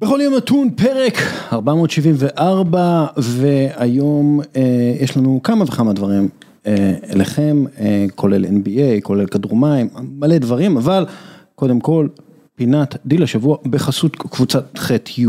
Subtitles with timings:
[0.00, 1.18] בכל יום נתון פרק
[1.52, 4.62] 474 והיום אה,
[5.00, 6.28] יש לנו כמה וכמה דברים
[6.66, 9.88] אה, אליכם, אה, כולל NBA, כולל כדור מים,
[10.18, 11.06] מלא דברים, אבל
[11.54, 12.08] קודם כל
[12.56, 15.26] פינת דיל השבוע בחסות קבוצת ח'-י'.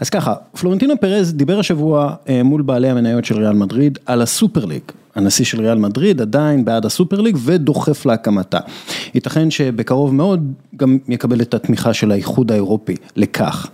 [0.00, 4.64] אז ככה, פלורנטינו פרז דיבר השבוע אה, מול בעלי המניות של ריאל מדריד על הסופר
[4.64, 4.82] ליג.
[5.14, 8.58] הנשיא של ריאל מדריד עדיין בעד הסופר ליג ודוחף להקמתה.
[9.14, 13.70] ייתכן שבקרוב מאוד גם יקבל את התמיכה של האיחוד האירופי לכך.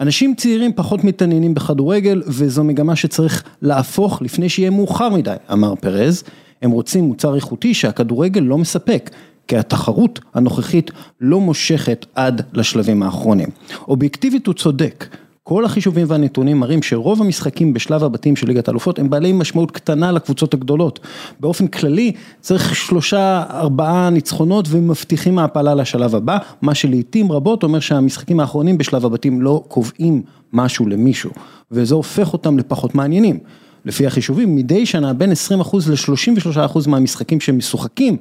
[0.00, 6.24] אנשים צעירים פחות מתעניינים בכדורגל וזו מגמה שצריך להפוך לפני שיהיה מאוחר מדי, אמר פרז.
[6.62, 9.10] הם רוצים מוצר איכותי שהכדורגל לא מספק,
[9.48, 10.90] כי התחרות הנוכחית
[11.20, 13.48] לא מושכת עד לשלבים האחרונים.
[13.88, 15.16] אובייקטיבית הוא צודק.
[15.48, 20.12] כל החישובים והנתונים מראים שרוב המשחקים בשלב הבתים של ליגת האלופות הם בעלי משמעות קטנה
[20.12, 21.00] לקבוצות הגדולות.
[21.40, 28.40] באופן כללי צריך שלושה ארבעה ניצחונות ומבטיחים העפלה לשלב הבא, מה שלעיתים רבות אומר שהמשחקים
[28.40, 31.30] האחרונים בשלב הבתים לא קובעים משהו למישהו,
[31.70, 33.38] וזה הופך אותם לפחות מעניינים.
[33.84, 35.34] לפי החישובים מדי שנה בין 20%
[35.90, 38.16] ל-33% מהמשחקים שמשוחקים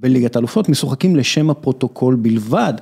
[0.00, 2.74] בליגת האלופות משוחקים לשם הפרוטוקול בלבד,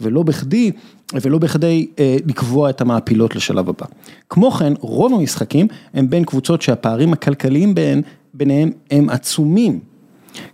[0.00, 0.72] ולא בכדי,
[1.14, 3.86] ולא בכדי אה, לקבוע את המעפילות לשלב הבא.
[4.30, 8.02] כמו כן, רוב המשחקים הם בין קבוצות שהפערים הכלכליים בין,
[8.34, 9.80] ביניהם הם עצומים,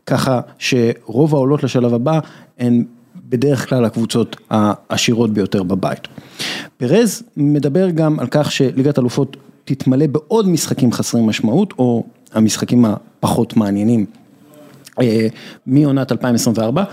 [0.06, 2.20] ככה שרוב העולות לשלב הבא
[2.58, 2.84] הן
[3.28, 6.08] בדרך כלל הקבוצות העשירות ביותר בבית.
[6.76, 13.56] פרז מדבר גם על כך שליגת האלופות תתמלא בעוד משחקים חסרי משמעות, או המשחקים הפחות
[13.56, 14.06] מעניינים
[15.66, 16.84] מעונת 2024,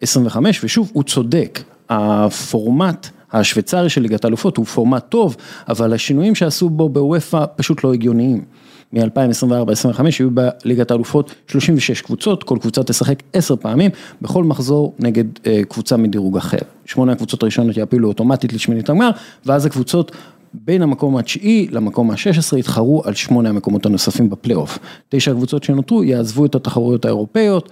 [0.00, 5.36] 25 ושוב הוא צודק, הפורמט השוויצרי של ליגת האלופות הוא פורמט טוב,
[5.68, 8.44] אבל השינויים שעשו בו בוופא פשוט לא הגיוניים.
[8.92, 13.90] מ-2024-2025 יהיו בליגת האלופות 36 קבוצות, כל קבוצה תשחק 10 פעמים,
[14.22, 16.58] בכל מחזור נגד אה, קבוצה מדירוג אחר.
[16.84, 19.10] שמונה הקבוצות הראשונות יעפילו אוטומטית לשמינית הגמר,
[19.46, 20.12] ואז הקבוצות
[20.54, 24.78] בין המקום התשיעי למקום ה-16 יתחרו על שמונה המקומות הנוספים בפלייאוף.
[25.08, 27.70] תשע הקבוצות שנותרו יעזבו את התחרויות האירופאיות,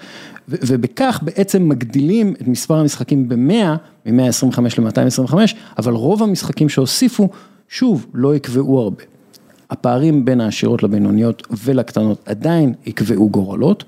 [0.48, 5.34] ובכך בעצם מגדילים את מספר המשחקים ב-100, מ-125 ל-225,
[5.78, 7.28] אבל רוב המשחקים שהוסיפו,
[7.68, 9.02] שוב, לא יקבעו הרבה.
[9.70, 13.84] הפערים בין העשירות לבינוניות ולקטנות עדיין יקבעו גורלות,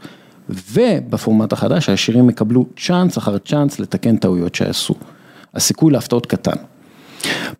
[0.49, 4.95] ובפורמט החדש העשירים יקבלו צ'אנס אחר צ'אנס לתקן טעויות שעשו.
[5.55, 6.57] הסיכוי להפתעות קטן.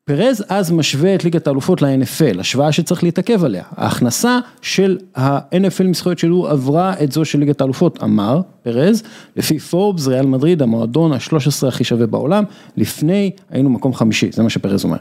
[0.05, 3.65] פרז אז משווה את ליגת האלופות ל-NFL, השוואה שצריך להתעכב עליה.
[3.77, 9.03] ההכנסה של ה-NFL מזכויות שלו עברה את זו של ליגת האלופות, אמר פרז,
[9.37, 12.45] לפי פורבס, ריאל מדריד, המועדון ה-13 הכי שווה בעולם,
[12.77, 14.97] לפני היינו מקום חמישי, זה מה שפרז אומר.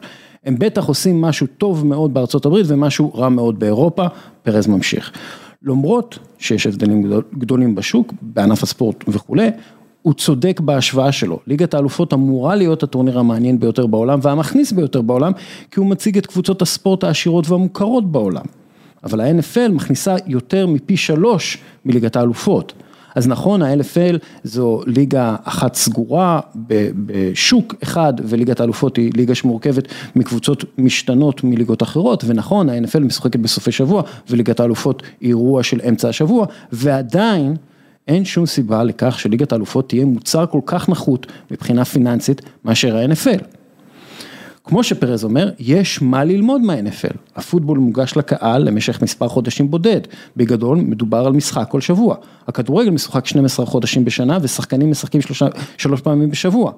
[0.46, 4.06] הם בטח עושים משהו טוב מאוד בארצות הברית ומשהו רע מאוד באירופה,
[4.44, 5.12] פרז ממשיך.
[5.64, 9.50] למרות שיש הבדלים גדולים בשוק, בענף הספורט וכולי,
[10.06, 15.32] הוא צודק בהשוואה שלו, ליגת האלופות אמורה להיות הטורניר המעניין ביותר בעולם והמכניס ביותר בעולם,
[15.72, 18.46] כי הוא מציג את קבוצות הספורט העשירות והמוכרות בעולם.
[19.04, 22.74] אבל ה-NFL מכניסה יותר מפי שלוש מליגת האלופות.
[23.16, 26.40] אז נכון, ה-LFL זו ליגה אחת סגורה
[27.06, 33.72] בשוק אחד, וליגת האלופות היא ליגה שמורכבת מקבוצות משתנות מליגות אחרות, ונכון, ה-NFL משחקת בסופי
[33.72, 37.56] שבוע, וליגת האלופות היא אירוע של אמצע השבוע, ועדיין,
[38.08, 43.44] אין שום סיבה לכך שליגת האלופות תהיה מוצר כל כך נחות מבחינה פיננסית מאשר ה-NFL.
[44.64, 47.16] כמו שפרז אומר, יש מה ללמוד מה-NFL.
[47.36, 50.02] הפוטבול מוגש לקהל למשך מספר חודשים בודד.
[50.38, 52.16] בגדול, מדובר על משחק כל שבוע.
[52.48, 56.72] הכדורגל משוחק 12 חודשים בשנה ושחקנים משחקים שלושה, שלוש פעמים בשבוע.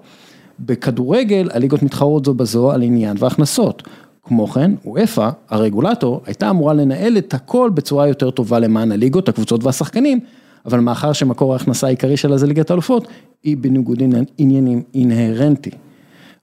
[0.60, 3.84] בכדורגל, הליגות מתחרות זו בזו על עניין והכנסות.
[4.24, 9.64] כמו כן, וופא, הרגולטור, הייתה אמורה לנהל את הכל בצורה יותר טובה למען הליגות, הקבוצות
[9.64, 10.20] והשחקנים,
[10.68, 13.08] אבל מאחר שמקור ההכנסה העיקרי שלה זה ליגת האלופות,
[13.44, 14.04] היא בניגוד
[14.38, 15.72] עניינים אינהרנטי.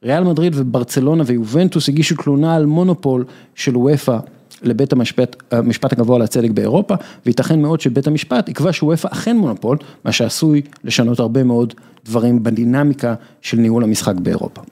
[0.02, 3.24] ריאל מדריד וברצלונה ויובנטוס הגישו תלונה על מונופול
[3.54, 4.18] של וופא
[4.62, 6.94] לבית המשפט, המשפט הגבוה לצדק באירופה,
[7.26, 11.74] וייתכן מאוד שבית המשפט יקבע שוופא אכן מונופול, מה שעשוי לשנות הרבה מאוד
[12.04, 14.62] דברים בדינמיקה של ניהול המשחק באירופה.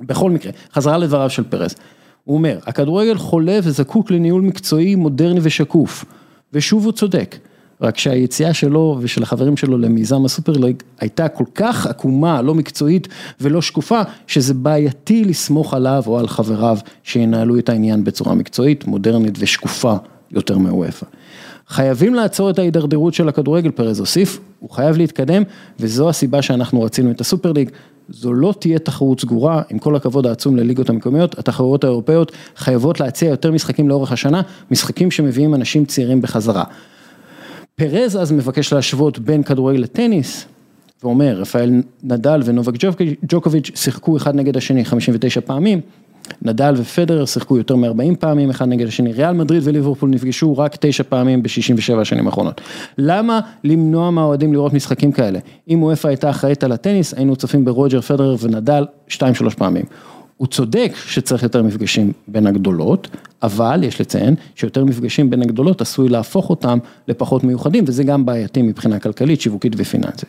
[0.00, 1.74] בכל מקרה, חזרה לדבריו של פרס,
[2.24, 6.04] הוא אומר, הכדורגל חולה וזקוק לניהול מקצועי, מודרני ושקוף,
[6.52, 7.36] ושוב הוא צודק.
[7.84, 13.08] רק שהיציאה שלו ושל החברים שלו למיזם הסופרליג הייתה כל כך עקומה, לא מקצועית
[13.40, 19.34] ולא שקופה, שזה בעייתי לסמוך עליו או על חבריו שינהלו את העניין בצורה מקצועית, מודרנית
[19.38, 19.94] ושקופה
[20.30, 21.06] יותר מאוופא.
[21.68, 25.42] חייבים לעצור את ההידרדרות של הכדורגל, פרז הוסיף, הוא חייב להתקדם,
[25.80, 27.70] וזו הסיבה שאנחנו רצינו את הסופרליג.
[28.08, 33.30] זו לא תהיה תחרות סגורה, עם כל הכבוד העצום לליגות המקומיות, התחרויות האירופאיות חייבות להציע
[33.30, 36.64] יותר משחקים לאורך השנה, משחקים שמביאים אנשים צעירים בחזרה.
[37.76, 40.46] פרז אז מבקש להשוות בין כדורגל לטניס,
[41.02, 42.74] ואומר, רפאל נדל ונובק
[43.28, 45.80] ג'וקוביץ' שיחקו אחד נגד השני 59 פעמים,
[46.42, 51.02] נדל ופדרר שיחקו יותר מ-40 פעמים אחד נגד השני, ריאל מדריד וליברפול נפגשו רק תשע
[51.08, 52.60] פעמים ב-67 השנים האחרונות.
[52.98, 55.38] למה למנוע מהאוהדים לראות משחקים כאלה?
[55.68, 59.14] אם וופא הייתה אחראית על הטניס, היינו צופים ברוג'ר פדרר ונדל 2-3
[59.58, 59.84] פעמים.
[60.36, 63.08] הוא צודק שצריך יותר מפגשים בין הגדולות,
[63.42, 66.78] אבל יש לציין שיותר מפגשים בין הגדולות עשוי להפוך אותם
[67.08, 70.28] לפחות מיוחדים, וזה גם בעייתי מבחינה כלכלית, שיווקית ופיננסית.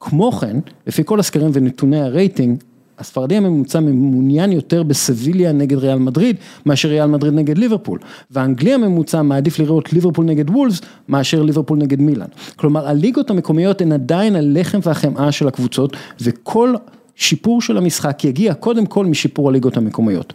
[0.00, 0.56] כמו כן,
[0.86, 2.62] לפי כל הסקרים ונתוני הרייטינג,
[2.98, 6.36] הספרדי הממוצע מעוניין יותר בסביליה נגד ריאל מדריד,
[6.66, 7.98] מאשר ריאל מדריד נגד ליברפול.
[8.30, 12.26] והאנגלי הממוצע מעדיף לראות ליברפול נגד וולפס, מאשר ליברפול נגד מילאן.
[12.56, 16.74] כלומר, הליגות המקומיות הן עדיין הלחם והחמאה של הקבוצות, וכל
[17.16, 20.32] שיפור של המשחק יגיע קודם כל משיפור הליגות המקומיות.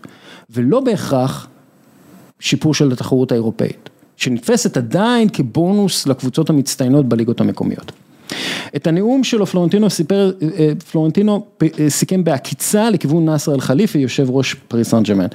[0.49, 1.47] ולא בהכרח
[2.39, 7.91] שיפור של התחרות האירופאית, שנתפסת עדיין כבונוס לקבוצות המצטיינות בליגות המקומיות.
[8.75, 14.29] את הנאום שלו פלורנטינו סיפר, אה, פלורנטינו אה, סיכם בעקיצה לכיוון נאסר אל חליפי, יושב
[14.29, 15.27] ראש פריס סן ג'מאן.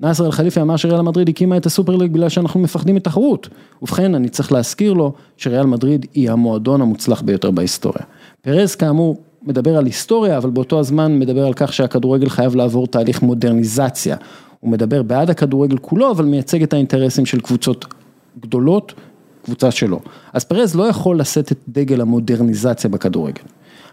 [0.00, 3.48] נאסר אל חליפי אמר שריאל מדריד הקימה את הסופר ליג בגלל שאנחנו מפחדים מתחרות.
[3.82, 8.02] ובכן, אני צריך להזכיר לו שריאל מדריד היא המועדון המוצלח ביותר בהיסטוריה.
[8.42, 13.22] פרז כאמור מדבר על היסטוריה, אבל באותו הזמן מדבר על כך שהכדורגל חייב לעבור תהליך
[13.22, 14.16] מודרניזציה.
[14.60, 17.84] הוא מדבר בעד הכדורגל כולו, אבל מייצג את האינטרסים של קבוצות
[18.40, 18.94] גדולות
[19.44, 20.00] קבוצה שלו.
[20.32, 23.42] אז פרז לא יכול לשאת את דגל המודרניזציה בכדורגל.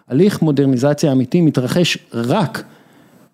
[0.08, 2.64] הליך מודרניזציה אמיתי מתרחש רק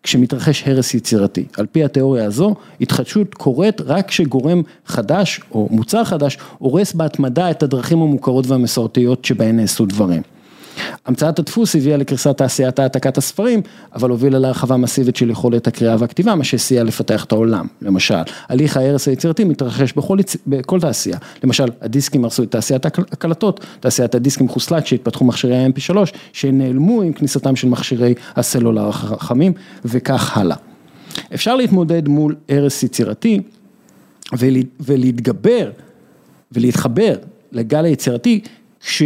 [0.03, 1.45] כשמתרחש הרס יצירתי.
[1.57, 7.63] על פי התיאוריה הזו, התחדשות קורית רק כשגורם חדש או מוצר חדש הורס בהתמדה את
[7.63, 10.21] הדרכים המוכרות והמסורתיות שבהן נעשו דברים.
[11.05, 13.61] המצאת הדפוס הביאה לקריסת תעשיית העתקת הספרים,
[13.95, 18.15] אבל הובילה להרחבה מסיבית של יכולת הקריאה והכתיבה, מה שסייע לפתח את העולם, למשל.
[18.49, 20.17] הליך ההרס היצירתי מתרחש בכל,
[20.47, 25.95] בכל תעשייה, למשל הדיסקים הרסו את תעשיית הקלטות, תעשיית הדיסקים חוסלה כשהתפתחו מכשירי ה-MP3,
[26.33, 29.53] שנעלמו עם כניסתם של מכשירי הסלולר החכמים,
[29.85, 30.57] וכך הלאה.
[31.33, 33.41] אפשר להתמודד מול הרס יצירתי
[34.79, 35.71] ולהתגבר
[36.51, 37.15] ולהתחבר
[37.51, 38.41] לגל היצירתי,
[38.79, 39.03] כש...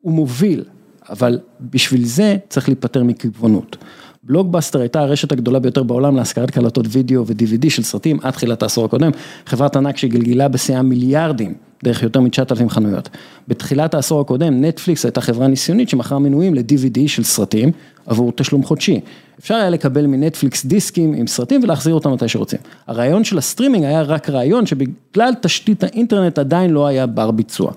[0.00, 0.64] הוא מוביל,
[1.10, 3.76] אבל בשביל זה צריך להיפטר מקיבעונות.
[4.22, 8.84] בלוקבאסטר הייתה הרשת הגדולה ביותר בעולם להשכרת קלטות וידאו ו-DVD של סרטים עד תחילת העשור
[8.84, 9.10] הקודם,
[9.46, 11.54] חברת ענק שגלגלה בשיאה מיליארדים
[11.84, 13.08] דרך יותר מ-9,000 חנויות.
[13.48, 17.72] בתחילת העשור הקודם נטפליקס הייתה חברה ניסיונית שמכרה מנויים ל-DVD של סרטים
[18.06, 19.00] עבור תשלום חודשי.
[19.40, 22.58] אפשר היה לקבל מנטפליקס דיסקים עם סרטים ולהחזיר אותם מתי שרוצים.
[22.86, 27.72] הרעיון של הסטרימינג היה רק רעיון שבגלל תשתית האינטרנט עדיין לא היה בר ביצוע.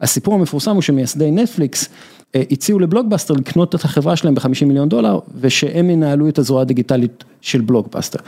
[0.00, 1.88] הסיפור המפורסם הוא שמייסדי נטפליקס
[2.34, 7.24] אה, הציעו לבלוקבאסטר לקנות את החברה שלהם ב-50 מיליון דולר ושהם ינהלו את הזרוע הדיגיטלית
[7.40, 8.18] של בלוקבאסטר.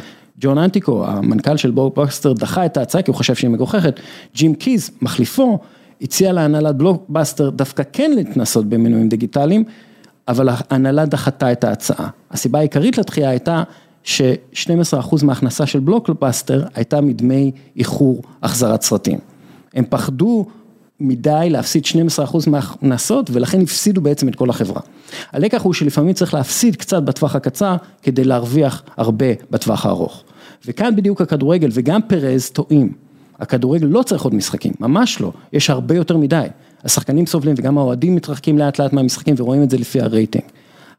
[0.40, 4.00] ג'ון אנטיקו, המנכ"ל של בלוקבאסטר, דחה את ההצעה כי הוא חשב שהיא מגוחכת.
[4.34, 5.58] ג'ים קיז, מחליפו,
[6.02, 9.64] הציע להנהלת בלוקבאסטר דווקא כן להתנסות במנויים דיגיטליים,
[10.28, 12.08] אבל ההנהלה דחתה את ההצעה.
[12.30, 13.62] הסיבה העיקרית לדחייה הייתה
[14.02, 19.19] ש-12% מההכנסה של בלוקבאסטר הייתה מדמי איחור החזרת סרטים.
[19.74, 20.46] הם פחדו
[21.00, 21.85] מדי להפסיד
[22.19, 24.81] 12% מההכנסות ולכן הפסידו בעצם את כל החברה.
[25.33, 30.25] הלקח הוא שלפעמים צריך להפסיד קצת בטווח הקצר כדי להרוויח הרבה בטווח הארוך.
[30.67, 32.93] וכאן בדיוק הכדורגל וגם פרז טועים.
[33.39, 36.47] הכדורגל לא צריך עוד משחקים, ממש לא, יש הרבה יותר מדי.
[36.85, 40.44] השחקנים סובלים וגם האוהדים מתרחקים לאט לאט מהמשחקים ורואים את זה לפי הרייטינג.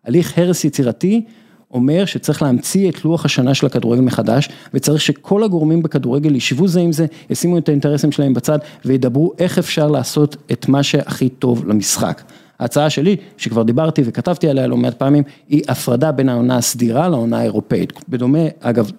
[0.05, 1.25] הליך הרס יצירתי
[1.73, 6.79] אומר שצריך להמציא את לוח השנה של הכדורגל מחדש, וצריך שכל הגורמים בכדורגל ישבו זה
[6.79, 11.67] עם זה, ישימו את האינטרסים שלהם בצד, וידברו איך אפשר לעשות את מה שהכי טוב
[11.67, 12.21] למשחק.
[12.59, 17.39] ההצעה שלי, שכבר דיברתי וכתבתי עליה לא מעט פעמים, היא הפרדה בין העונה הסדירה לעונה
[17.39, 18.91] האירופאית, בדומה אגב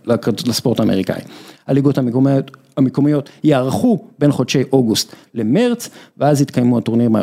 [0.47, 1.21] לספורט האמריקאי.
[1.67, 5.89] הליגות המקומיות, המקומיות יערכו בין חודשי אוגוסט למרץ,
[6.19, 7.17] ואז יתקיימו הטורנירים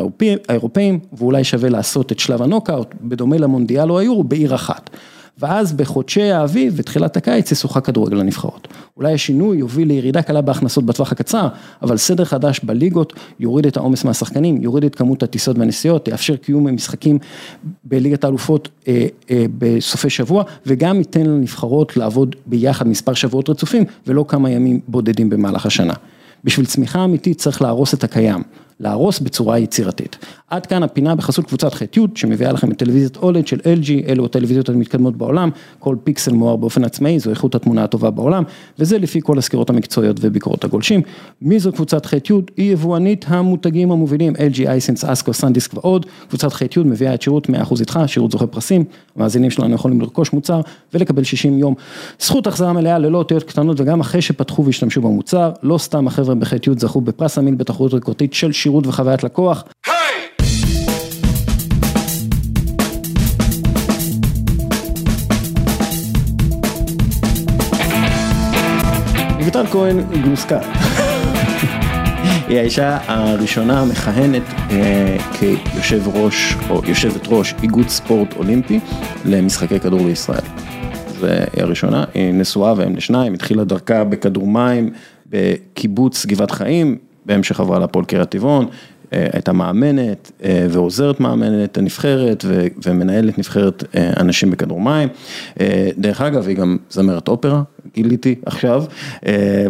[0.48, 4.90] האירופאים, ואולי שווה לעשות את שלב הנוקאוט, בדומה למונדיאל או היורו, בעיר אחת.
[5.38, 8.68] ואז בחודשי האביב ותחילת הקיץ ישוחק כדורגל הנבחרות.
[8.96, 11.48] אולי השינוי יוביל לירידה קלה בהכנסות בטווח הקצר,
[11.82, 16.74] אבל סדר חדש בליגות יוריד את העומס מהשחקנים, יוריד את כמות הטיסות והנסיעות, יאפשר קיום
[16.74, 17.18] משחקים
[17.84, 24.24] בליגת האלופות אה, אה, בסופי שבוע, וגם ייתן לנבחרות לעבוד ביחד מספר שבועות רצופים, ולא
[24.28, 25.94] כמה ימים בודדים במהלך השנה.
[26.44, 28.42] בשביל צמיחה אמיתית צריך להרוס את הקיים.
[28.80, 30.16] להרוס בצורה יצירתית.
[30.52, 34.68] עד כאן הפינה בחסות קבוצת ח'-י' שמביאה לכם את טלוויזיית אולד של LG, אלו הטלוויזיות
[34.68, 38.42] המתקדמות בעולם, כל פיקסל מואר באופן עצמאי, זו איכות התמונה הטובה בעולם,
[38.78, 41.02] וזה לפי כל הסקירות המקצועיות וביקורות הגולשים.
[41.42, 42.32] מי זו קבוצת ח'-י'?
[42.56, 46.06] היא יבואנית המותגים המובילים, LG, אייסנס, אסקו, סנדיסק ועוד.
[46.28, 48.84] קבוצת ח'-י' מביאה את שירות 100% איתך, שירות זוכה פרסים,
[49.16, 50.60] המאזינים שלנו יכולים לרכוש מוצר
[50.94, 51.74] ולקבל 60 יום.
[52.20, 56.78] זכות החזרה מלאה ללא אותיות קטנות וגם אחרי שפתחו והשתמשו במוצר, לא סתם החבר'ה בח'-י'
[56.78, 59.64] זכו בפרס המיל בתחרות ריקורדית של שירות וחוויית לקוח.
[69.42, 70.60] רויטל כהן גלוסקה.
[72.48, 78.80] היא האישה הראשונה המכהנת אה, כיושב ראש או יושבת ראש איגוד ספורט אולימפי
[79.24, 80.44] למשחקי כדור לישראל.
[81.20, 84.92] והיא הראשונה, היא נשואה והם לשניים, התחילה דרכה בכדור מים
[85.26, 88.66] בקיבוץ גבעת חיים, בהמשך עברה להפועל קריית טבעון,
[89.12, 92.44] הייתה מאמנת אה, ועוזרת מאמנת הנבחרת
[92.84, 95.08] ומנהלת נבחרת אה, אנשים בכדור מים.
[95.98, 97.62] דרך אגב, היא גם זמרת אופרה,
[97.94, 98.84] גיליתי עכשיו,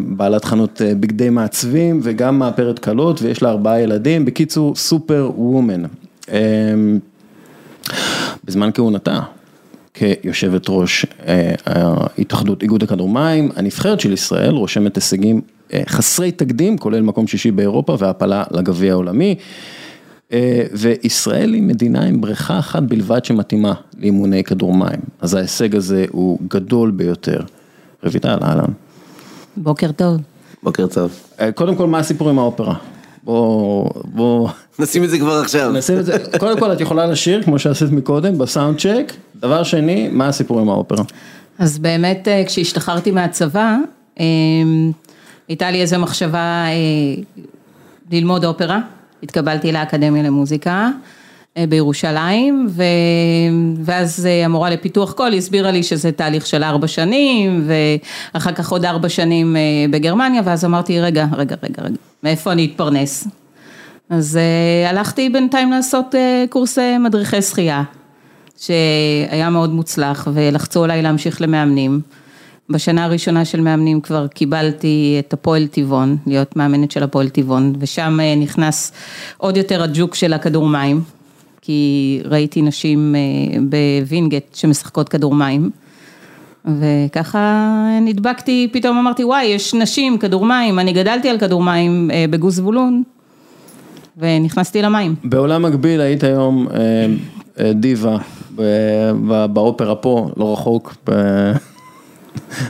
[0.09, 5.83] בעלת חנות בגדי מעצבים וגם מאפרת כלות ויש לה ארבעה ילדים, בקיצור סופר וומן.
[8.45, 9.21] בזמן כהונתה.
[9.95, 11.07] כיושבת ראש
[12.19, 15.41] התאחדות איגוד הכדור מים, הנבחרת של ישראל רושמת הישגים
[15.89, 19.35] חסרי תקדים, כולל מקום שישי באירופה והעפלה לגביע העולמי.
[20.33, 26.05] אה, וישראל היא מדינה עם בריכה אחת בלבד שמתאימה לאימוני כדור מים, אז ההישג הזה
[26.11, 27.41] הוא גדול ביותר.
[28.03, 28.73] רויטל, אהלן.
[29.57, 30.21] בוקר טוב.
[30.63, 31.11] בוקר טוב.
[31.41, 32.75] אה, קודם כל, מה הסיפור עם האופרה?
[33.23, 34.49] בוא, בוא...
[34.79, 35.73] נשים את זה כבר עכשיו.
[35.73, 39.13] נשים את זה, קודם כל את יכולה לשיר, כמו שעשית מקודם, בסאונד צ'ק.
[39.37, 41.05] דבר שני, מה הסיפור עם האופרה?
[41.59, 43.77] אז באמת, אה, כשהשתחררתי מהצבא,
[45.49, 47.23] הייתה לי איזו מחשבה אה,
[48.11, 48.81] ללמוד אופרה,
[49.23, 50.91] התקבלתי לאקדמיה למוזיקה אה,
[51.69, 52.83] בירושלים, ו...
[53.85, 57.69] ואז אה, המורה לפיתוח קול הסבירה לי שזה תהליך של ארבע שנים,
[58.35, 59.57] ואחר כך עוד ארבע שנים
[59.91, 63.29] בגרמניה, ואז אמרתי, רגע, רגע, רגע, רגע, מאיפה אני אתפרנס?
[64.11, 64.39] אז
[64.89, 66.15] הלכתי בינתיים לעשות
[66.51, 67.83] קורס מדריכי שחייה,
[68.59, 72.01] שהיה מאוד מוצלח, ולחצו עליי להמשיך למאמנים.
[72.69, 78.19] בשנה הראשונה של מאמנים כבר קיבלתי את הפועל טבעון, להיות מאמנת של הפועל טבעון, ושם
[78.21, 78.93] אה, נכנס
[79.37, 81.03] עוד יותר הג'וק של הכדור מים,
[81.63, 85.71] כי ראיתי נשים אה, בווינגייט שמשחקות כדור מים,
[86.65, 92.25] וככה נדבקתי, פתאום אמרתי וואי, יש נשים, כדור מים, אני גדלתי על כדור מים אה,
[92.31, 93.03] בגוש זבולון,
[94.19, 95.15] ונכנסתי למים.
[95.25, 96.69] בעולם מקביל היית היום
[97.75, 98.17] דיבה
[99.53, 100.95] באופרה פה, לא רחוק.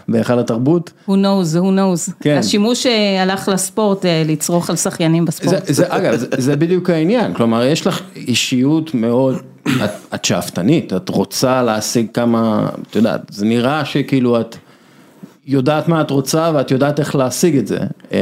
[0.09, 0.91] בהיכל התרבות.
[1.09, 2.13] Who knows, who knows.
[2.21, 2.37] כן.
[2.39, 5.67] השימוש אה, הלך לספורט, אה, לצרוך על שחיינים בספורט.
[5.67, 9.37] זה, זה, אגב, זה, זה בדיוק העניין, כלומר יש לך אישיות מאוד,
[9.85, 14.57] את, את שאפתנית, את רוצה להשיג כמה, את יודעת, זה נראה שכאילו את
[15.47, 17.79] יודעת מה את רוצה ואת יודעת איך להשיג את זה,
[18.13, 18.19] אה,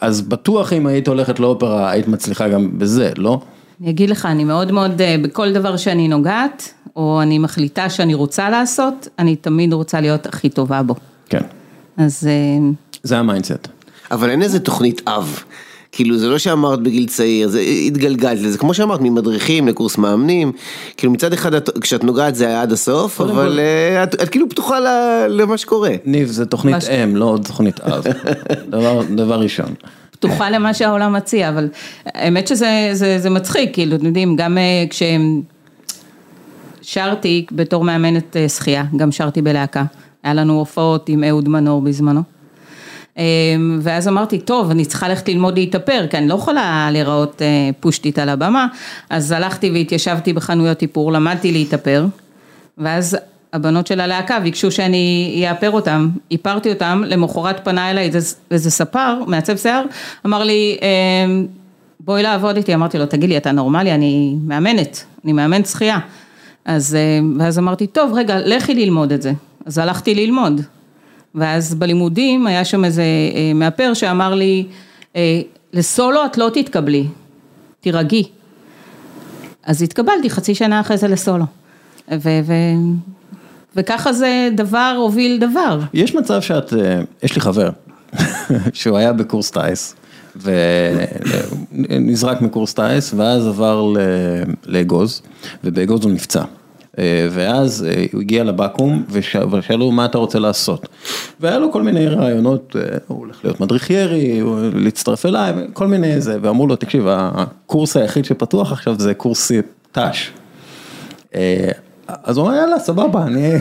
[0.00, 3.40] אז בטוח אם היית הולכת לאופרה היית מצליחה גם בזה, לא?
[3.80, 8.50] אני אגיד לך, אני מאוד מאוד, בכל דבר שאני נוגעת, או אני מחליטה שאני רוצה
[8.50, 10.94] לעשות, אני תמיד רוצה להיות הכי טובה בו.
[11.28, 11.42] כן.
[11.96, 12.28] אז...
[12.30, 12.68] אה,
[13.02, 13.68] זה ה mindset.
[14.10, 15.42] אבל אין איזה תוכנית אב.
[15.92, 20.52] כאילו זה לא שאמרת בגיל צעיר, זה התגלגלת לזה, כמו שאמרת, ממדריכים לקורס מאמנים,
[20.96, 23.58] כאילו מצד אחד את, כשאת נוגעת זה היה עד הסוף, אבל כל...
[23.58, 24.78] אה, את, את כאילו פתוחה
[25.28, 25.90] למה שקורה.
[26.04, 26.84] ניב, זה תוכנית.
[26.84, 28.04] אם, לא עוד תוכנית אב,
[28.70, 29.74] דבר, דבר ראשון.
[30.18, 31.68] פתוחה למה שהעולם מציע, אבל
[32.06, 35.42] האמת שזה זה, זה מצחיק, כאילו, אתם יודעים, גם אה, כשהם...
[36.82, 39.84] שרתי בתור מאמנת אה, שחייה, גם שרתי בלהקה.
[40.22, 42.22] היה לנו הופעות עם אהוד מנור בזמנו.
[43.18, 47.70] אמ, ואז אמרתי, טוב, אני צריכה ללכת ללמוד להתאפר, כי אני לא יכולה להיראות אה,
[47.80, 48.66] פושטית על הבמה.
[49.10, 52.06] אז הלכתי והתיישבתי בחנויות איפור, למדתי להתאפר,
[52.78, 53.16] ואז
[53.52, 58.10] הבנות של הלהקה ביקשו שאני אאפר אותם, איפרתי אותם, למחרת פנה אליי
[58.50, 59.84] איזה, ספר, מעצב שיער,
[60.26, 61.46] אמר לי, אמ,
[62.00, 65.98] בואי לעבוד איתי, אמרתי לו, תגיד לי, אתה נורמלי, אני מאמנת, אני מאמנת שחייה.
[66.64, 69.32] אז, אה, ואז אמרתי, טוב, רגע, לכי ללמוד את זה.
[69.66, 70.60] אז הלכתי ללמוד.
[71.34, 73.02] ואז בלימודים היה שם איזה
[73.34, 74.66] אה, מאפר שאמר לי,
[75.16, 75.40] אה,
[75.72, 77.06] לסולו את לא תתקבלי,
[77.80, 78.24] תירגעי.
[79.66, 81.44] אז התקבלתי חצי שנה אחרי זה לסולו.
[82.12, 82.52] ו, ו,
[83.78, 85.80] וככה זה דבר הוביל דבר.
[85.94, 86.72] יש מצב שאת,
[87.22, 87.70] יש לי חבר,
[88.72, 89.94] שהוא היה בקורס טיס.
[91.72, 93.92] ונזרק מקורס טיס ואז עבר
[94.66, 95.22] לאגוז
[95.64, 96.42] ובאגוז הוא נפצע.
[96.98, 100.88] אה, ואז אה, הוא הגיע לבקו"ם ושאלו מה אתה רוצה לעשות.
[101.40, 104.40] והיה לו כל מיני רעיונות, אה, הוא הולך להיות מדריך ירי,
[104.74, 109.52] להצטרף אליי, כל מיני זה, ואמרו לו תקשיב הקורס היחיד שפתוח עכשיו זה קורס
[109.92, 110.30] ת"ש.
[112.08, 113.52] אז הוא אמר יאללה סבבה, אני...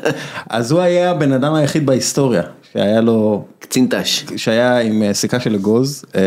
[0.50, 3.44] אז הוא היה הבן אדם היחיד בהיסטוריה שהיה לו...
[3.58, 4.24] קצין ת"ש.
[4.36, 6.20] שהיה עם אה, סיכה של אגוז, אה,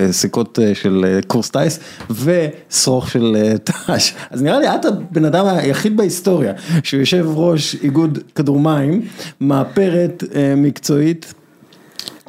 [0.00, 1.80] אה, סיכות של קורס טיס
[2.10, 4.12] ושרוך של ת"ש.
[4.30, 9.02] אז נראה לי את הבן אדם היחיד בהיסטוריה שהוא יושב ראש איגוד כדור מים,
[9.40, 10.24] מאפרת
[10.56, 11.34] מקצועית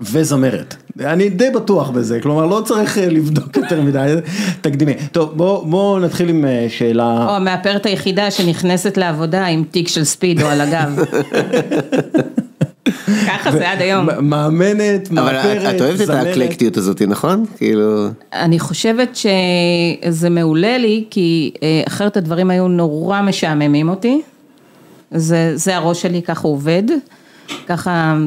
[0.02, 0.76] וזמרת.
[1.00, 4.14] אני די בטוח בזה, כלומר לא צריך לבדוק יותר מדי
[4.62, 4.94] תקדימי.
[5.12, 7.26] טוב בוא, בוא נתחיל עם שאלה.
[7.30, 11.00] או המאפרת היחידה שנכנסת לעבודה עם תיק של ספידו על הגב.
[13.28, 14.08] ככה זה עד היום.
[14.22, 16.28] מאמנת, אבל מאפרת, את אוהבת את זמרת.
[16.28, 17.46] האקלקטיות הזאת, נכון?
[17.58, 18.08] כאילו...
[18.34, 24.22] אני חושבת שזה מעולה לי, כי אה, אחרת הדברים היו נורא משעממים אותי.
[25.12, 26.84] זה, זה הראש שלי, ככה עובד.
[27.68, 28.18] ככה,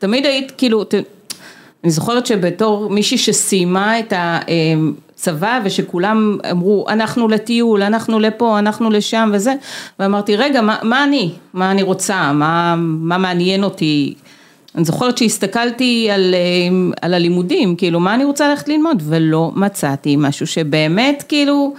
[0.00, 0.94] תמיד היית, כאילו, ת-
[1.84, 4.12] אני זוכרת שבתור מישהי שסיימה את
[5.14, 9.54] הצבא ושכולם אמרו, אנחנו לטיול, אנחנו לפה, אנחנו לשם וזה,
[9.98, 11.30] ואמרתי, רגע, מה, מה אני?
[11.54, 12.32] מה אני רוצה?
[12.32, 14.14] מה, מה מעניין אותי?
[14.74, 16.38] אני זוכרת שהסתכלתי על, אה,
[17.02, 19.02] על הלימודים, כאילו, מה אני רוצה ללכת ללמוד?
[19.06, 21.74] ולא מצאתי משהו שבאמת, כאילו,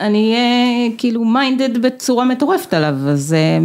[0.00, 3.58] אני אהיה כאילו מיינדד בצורה מטורפת עליו, אז אה,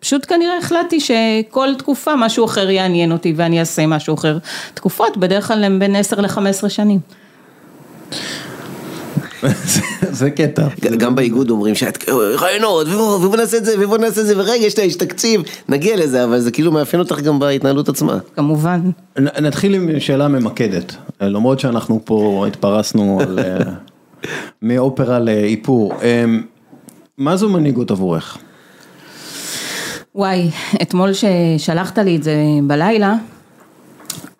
[0.00, 4.38] פשוט כנראה החלטתי שכל תקופה משהו אחר יעניין אותי ואני אעשה משהו אחר.
[4.74, 6.38] תקופות בדרך כלל הן בין 10 ל-15
[6.68, 6.98] שנים.
[10.10, 10.66] זה- קטע.
[10.98, 14.96] גם באיגוד אומרים שאת רעיונות, ובוא נעשה את זה, ובוא נעשה את זה, ורגע, יש
[14.96, 18.18] תקציב, נגיע לזה, אבל זה כאילו מאפיין אותך גם בהתנהלות עצמה.
[18.36, 18.80] כמובן.
[19.18, 23.58] נתחיל עם שאלה ממקדת, למרות שאנחנו פה התפרסנו על, אה,
[24.62, 25.92] מאופרה לאיפור.
[26.02, 26.24] אה,
[27.18, 28.38] מה זו מנהיגות עבורך?
[30.14, 30.50] וואי,
[30.82, 33.14] אתמול ששלחת לי את זה בלילה,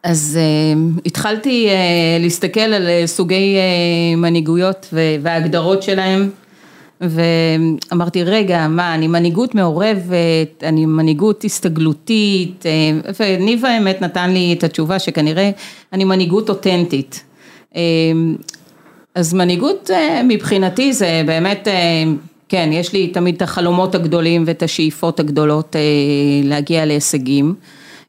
[0.02, 6.30] אז uh, התחלתי uh, להסתכל על uh, סוגי uh, מנהיגויות ו- וההגדרות שלהם,
[7.00, 14.64] ואמרתי, רגע, מה, אני מנהיגות מעורבת, אני מנהיגות הסתגלותית, uh, וניב האמת נתן לי את
[14.64, 15.50] התשובה שכנראה
[15.92, 17.22] אני מנהיגות אותנטית.
[17.72, 17.76] Uh,
[19.18, 22.04] אז מנהיגות אה, מבחינתי זה באמת, אה,
[22.48, 25.80] כן, יש לי תמיד את החלומות הגדולים ואת השאיפות הגדולות אה,
[26.44, 27.54] להגיע להישגים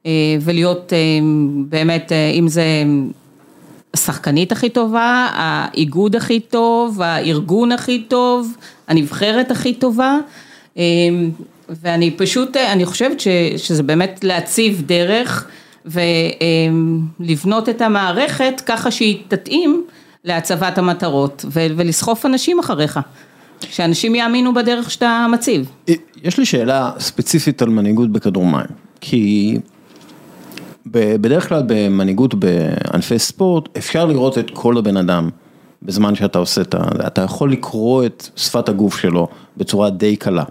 [0.06, 0.98] אה, ולהיות אה,
[1.70, 2.64] באמת, אם זה
[3.94, 8.56] השחקנית הכי טובה, האיגוד הכי טוב, הארגון הכי טוב,
[8.88, 10.18] הנבחרת הכי טובה.
[11.70, 13.28] ואני פשוט, אני חושבת ש,
[13.58, 15.48] שזה באמת להציב דרך
[15.86, 19.86] ולבנות את המערכת ככה שהיא תתאים
[20.24, 23.00] להצבת המטרות ולסחוף אנשים אחריך.
[23.62, 25.70] שאנשים יאמינו בדרך שאתה מציב.
[26.24, 28.68] יש לי שאלה ספציפית על מנהיגות בכדור מים,
[29.02, 29.58] כי
[30.86, 35.30] בדרך כלל במנהיגות בענפי ספורט אפשר לראות את כל הבן אדם
[35.82, 37.08] בזמן שאתה עושה את ה...
[37.08, 40.44] אתה יכול לקרוא את שפת הגוף שלו בצורה די קלה.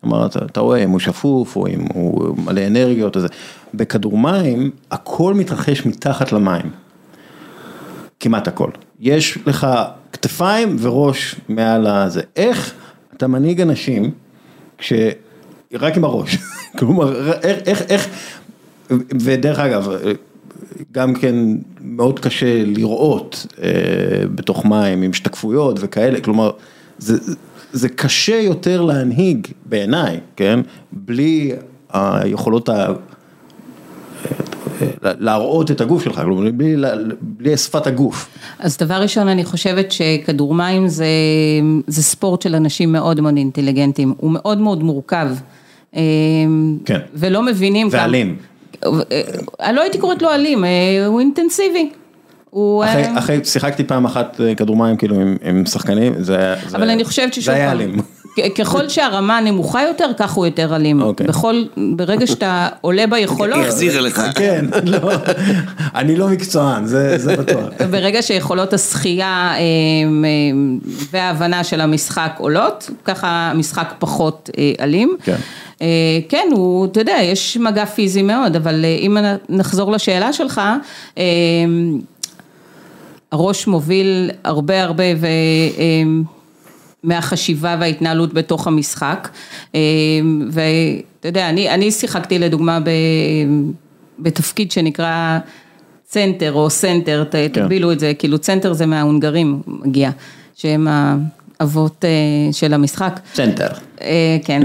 [0.00, 3.28] כלומר, אתה, אתה רואה אם הוא שפוף או אם הוא מלא אנרגיות וזה.
[3.74, 6.70] בכדור מים הכל מתרחש מתחת למים.
[8.20, 8.70] כמעט הכל.
[9.02, 9.66] יש לך
[10.12, 12.22] כתפיים וראש מעל הזה.
[12.36, 12.74] איך
[13.16, 14.10] אתה מנהיג אנשים
[14.78, 14.92] כש...
[15.74, 16.38] רק עם הראש.
[16.78, 18.08] כלומר, איך, איך, איך,
[19.20, 19.88] ודרך אגב,
[20.92, 21.34] גם כן
[21.80, 23.70] מאוד קשה לראות אה,
[24.34, 26.50] בתוך מים עם השתקפויות וכאלה, כלומר,
[26.98, 27.34] זה,
[27.72, 30.60] זה קשה יותר להנהיג בעיניי, כן?
[30.92, 31.52] בלי
[31.92, 32.86] היכולות ה...
[35.02, 36.22] להראות את הגוף שלך,
[36.54, 36.76] בלי,
[37.20, 38.28] בלי שפת הגוף.
[38.58, 41.06] אז דבר ראשון, אני חושבת שכדור מים זה,
[41.86, 45.28] זה ספורט של אנשים מאוד מאוד אינטליגנטים, הוא מאוד מאוד מורכב.
[46.84, 47.00] כן.
[47.14, 47.88] ולא מבינים...
[47.90, 48.36] ואלים.
[48.36, 49.02] כמה...
[49.60, 50.64] אני לא הייתי קוראת לו אלים,
[51.06, 51.90] הוא אינטנסיבי.
[52.50, 52.84] הוא...
[52.84, 57.04] אחרי, אחרי, שיחקתי פעם אחת כדור מים כאילו עם, עם שחקנים, זה, אבל זה, אני
[57.04, 57.96] חושבת ששוב זה היה אלים.
[58.58, 61.02] ככל שהרמה נמוכה יותר, כך הוא יותר אלים.
[61.02, 61.26] אוקיי.
[61.26, 64.22] בכל, ברגע שאתה עולה ביכולות, החזיר לך.
[64.34, 65.12] כן, לא,
[65.94, 67.68] אני לא מקצוען, זה, זה בטוח.
[67.90, 69.60] ברגע שיכולות השחייה אה,
[71.10, 75.16] וההבנה של המשחק עולות, ככה המשחק פחות אה, אלים.
[75.24, 75.36] כן.
[75.82, 75.86] אה,
[76.28, 79.16] כן, הוא, אתה יודע, יש מגע פיזי מאוד, אבל אם
[79.48, 80.60] נחזור לשאלה שלך,
[83.32, 85.26] הראש מוביל הרבה הרבה ו...
[87.02, 89.28] מהחשיבה וההתנהלות בתוך המשחק,
[90.50, 92.90] ואתה יודע, אני, אני שיחקתי לדוגמה ב,
[94.18, 95.38] בתפקיד שנקרא
[96.04, 97.48] צנטר או סנטר, כן.
[97.48, 100.10] תגבילו את זה, כאילו צנטר זה מההונגרים מגיע,
[100.56, 100.88] שהם
[101.60, 102.04] האבות
[102.52, 103.20] של המשחק.
[103.32, 103.68] צנטר.
[104.44, 104.62] כן.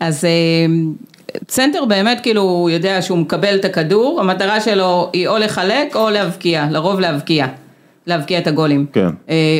[0.00, 0.24] אז
[1.46, 6.10] צנטר באמת כאילו הוא יודע שהוא מקבל את הכדור, המטרה שלו היא או לחלק או
[6.10, 7.46] להבקיע, לרוב להבקיע.
[8.06, 9.08] להבקיע את הגולים, כן.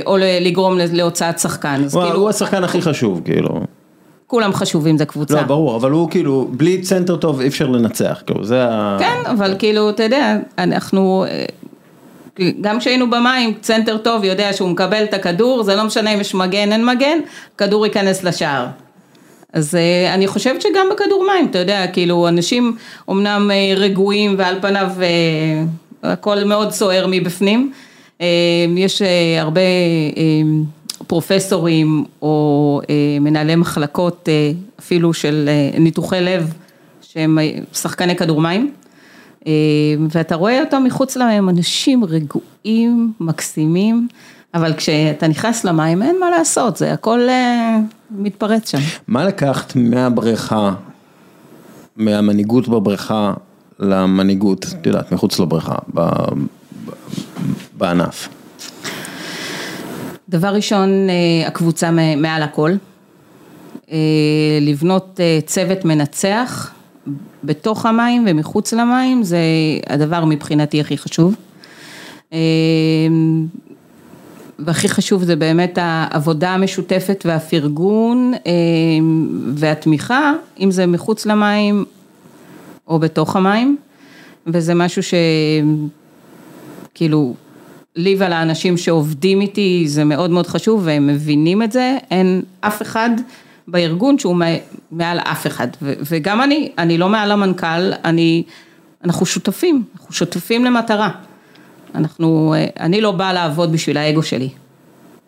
[0.07, 3.61] או לגרום להוצאת שחקן, הוא, כאילו, הוא השחקן הכי חשוב, כאילו.
[4.27, 5.35] כולם חשובים, זה קבוצה.
[5.35, 8.97] לא, ברור, אבל הוא כאילו, בלי צנטר טוב אי אפשר לנצח, כאילו, זה ה...
[9.01, 11.25] כן, אבל כאילו, אתה יודע, אנחנו,
[12.61, 16.35] גם כשהיינו במים, צנטר טוב יודע שהוא מקבל את הכדור, זה לא משנה אם יש
[16.35, 17.19] מגן, אין מגן,
[17.59, 18.67] כדור ייכנס לשער.
[19.53, 19.75] אז
[20.15, 22.77] אני חושבת שגם בכדור מים, אתה יודע, כאילו, אנשים
[23.09, 24.89] אומנם רגועים ועל פניו
[26.03, 27.73] הכל מאוד סוער מבפנים.
[28.77, 29.03] יש
[29.41, 29.61] הרבה
[31.07, 32.81] פרופסורים או
[33.21, 34.29] מנהלי מחלקות
[34.81, 36.53] אפילו של ניתוחי לב
[37.03, 37.39] שהם
[37.73, 38.73] שחקני כדור מים,
[40.11, 44.09] ואתה רואה אותם מחוץ למים, אנשים רגועים, מקסימים,
[44.55, 47.29] אבל כשאתה נכנס למים אין מה לעשות, זה הכל
[48.11, 48.79] מתפרץ שם.
[49.09, 50.75] מה לקחת מהבריכה,
[51.97, 53.33] מהמנהיגות בבריכה
[53.79, 55.75] למנהיגות, את יודעת, מחוץ לבריכה,
[57.79, 58.29] בענף?
[60.29, 60.89] דבר ראשון,
[61.47, 62.73] הקבוצה מעל הכל,
[64.61, 66.71] לבנות צוות מנצח
[67.45, 69.39] בתוך המים ומחוץ למים, זה
[69.87, 71.35] הדבר מבחינתי הכי חשוב.
[74.59, 78.33] והכי חשוב זה באמת העבודה המשותפת והפרגון
[79.55, 81.85] והתמיכה, אם זה מחוץ למים
[82.89, 83.77] או בתוך המים,
[84.47, 85.03] וזה משהו
[86.95, 87.35] שכאילו,
[87.97, 93.11] לי ולאנשים שעובדים איתי זה מאוד מאוד חשוב והם מבינים את זה, אין אף אחד
[93.69, 94.37] בארגון שהוא
[94.91, 98.43] מעל אף אחד, וגם אני, אני לא מעל המנכ"ל, אני,
[99.05, 101.11] אנחנו שותפים, אנחנו שותפים למטרה.
[101.95, 104.49] אנחנו, אני לא באה לעבוד בשביל האגו שלי,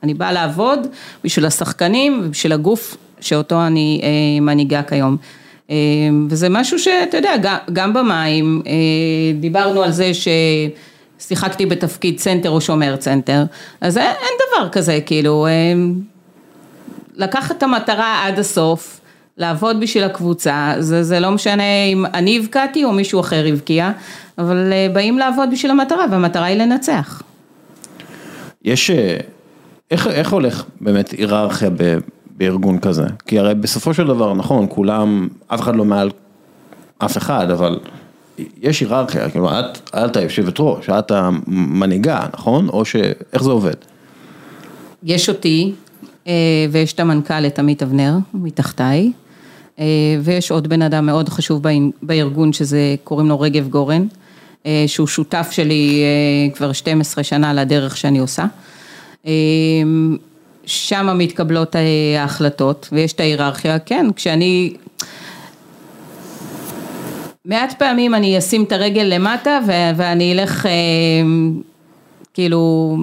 [0.03, 0.87] אני באה לעבוד
[1.25, 4.03] בשביל השחקנים ובשביל הגוף שאותו אני
[4.41, 5.17] מנהיגה כיום.
[6.29, 7.33] וזה משהו שאתה יודע,
[7.73, 8.63] גם במים,
[9.41, 10.11] דיברנו על זה
[11.25, 13.45] ששיחקתי בתפקיד צנטר או שומר צנטר,
[13.81, 15.47] אז אין דבר כזה, כאילו,
[17.15, 19.01] לקחת את המטרה עד הסוף,
[19.37, 23.91] לעבוד בשביל הקבוצה, זה, זה לא משנה אם אני הבקעתי או מישהו אחר הבקיע,
[24.39, 27.23] אבל באים לעבוד בשביל המטרה, והמטרה היא לנצח.
[28.65, 28.91] יש,
[29.91, 31.71] איך, איך הולך באמת היררכיה
[32.31, 33.07] בארגון כזה?
[33.27, 36.11] כי הרי בסופו של דבר, נכון, כולם, אף אחד לא מעל
[36.99, 37.79] אף אחד, אבל
[38.63, 42.69] יש היררכיה, כאילו את, את היושבת ראש, את המנהיגה, נכון?
[42.69, 42.97] או ש...
[43.33, 43.75] איך זה עובד?
[45.03, 45.73] יש אותי,
[46.71, 49.13] ויש את המנכ"ל, את עמית אבנר, מתחתיי.
[50.23, 51.63] ויש עוד בן אדם מאוד חשוב
[52.03, 54.07] בארגון שזה קוראים לו רגב גורן,
[54.87, 56.03] שהוא שותף שלי
[56.55, 58.45] כבר 12 שנה לדרך שאני עושה.
[60.67, 61.77] שם מתקבלות
[62.19, 64.75] ההחלטות ויש את ההיררכיה, כן, כשאני,
[67.45, 69.59] מעט פעמים אני אשים את הרגל למטה
[69.97, 70.67] ואני אלך
[72.35, 72.97] כאילו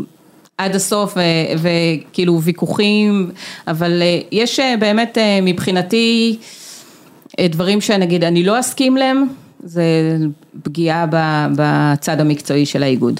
[0.57, 1.17] עד הסוף
[1.57, 3.31] וכאילו ויכוחים,
[3.67, 6.37] אבל יש באמת מבחינתי
[7.41, 9.27] דברים שנגיד אני לא אסכים להם,
[9.63, 10.17] זה
[10.63, 11.05] פגיעה
[11.55, 13.19] בצד המקצועי של האיגוד.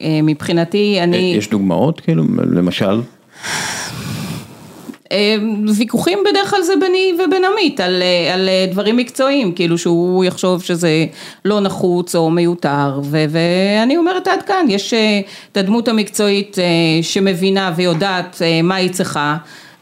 [0.00, 1.34] מבחינתי אני...
[1.38, 3.00] יש דוגמאות כאילו, למשל?
[5.76, 7.80] ויכוחים בדרך כלל זה ביני ובין עמית
[8.32, 11.06] על דברים מקצועיים, כאילו שהוא יחשוב שזה
[11.44, 14.94] לא נחוץ או מיותר, ואני אומרת עד כאן, יש
[15.52, 16.56] את הדמות המקצועית
[17.02, 19.36] שמבינה ויודעת מה היא צריכה,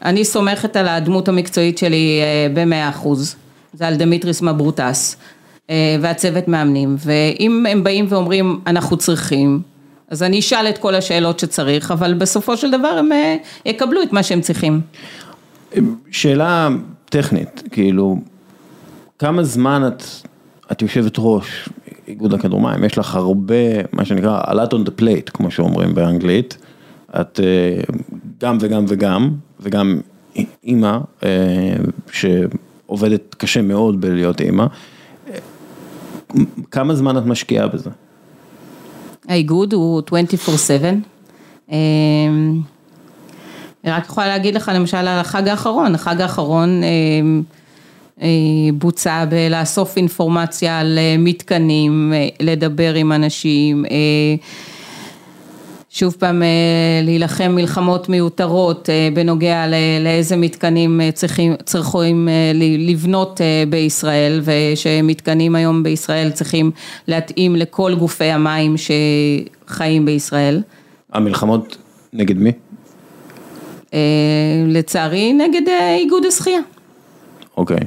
[0.05, 2.21] אני סומכת על הדמות המקצועית שלי
[2.53, 3.35] במאה אחוז,
[3.73, 5.17] זה על דמיטריס מברוטס
[6.01, 9.59] והצוות מאמנים, ואם הם באים ואומרים אנחנו צריכים,
[10.11, 13.09] אז אני אשאל את כל השאלות שצריך, אבל בסופו של דבר הם
[13.65, 14.81] יקבלו את מה שהם צריכים.
[16.11, 16.69] שאלה
[17.05, 18.17] טכנית, כאילו,
[19.19, 20.03] כמה זמן את,
[20.71, 21.69] את יושבת ראש
[22.07, 23.55] איגוד הכדורמים, יש לך הרבה,
[23.91, 26.57] מה שנקרא, a lot on the plate, כמו שאומרים באנגלית,
[27.19, 27.39] את
[28.41, 30.01] גם וגם וגם, וגם
[30.63, 30.97] אימא,
[32.11, 34.65] שעובדת קשה מאוד בלהיות אימא,
[36.71, 37.89] כמה זמן את משקיעה בזה?
[39.27, 41.73] האיגוד הוא 24/7,
[43.83, 46.81] אני רק יכולה להגיד לך למשל על החג האחרון, החג האחרון
[48.73, 53.85] בוצע בלאסוף אינפורמציה על מתקנים, לדבר עם אנשים,
[55.93, 56.41] שוב פעם
[57.03, 59.65] להילחם מלחמות מיותרות בנוגע
[60.03, 62.27] לאיזה מתקנים צריכים, צריכים
[62.77, 66.71] לבנות בישראל ושמתקנים היום בישראל צריכים
[67.07, 70.61] להתאים לכל גופי המים שחיים בישראל.
[71.13, 71.77] המלחמות
[72.13, 72.51] נגד מי?
[74.67, 76.59] לצערי נגד איגוד השחייה.
[77.57, 77.79] אוקיי,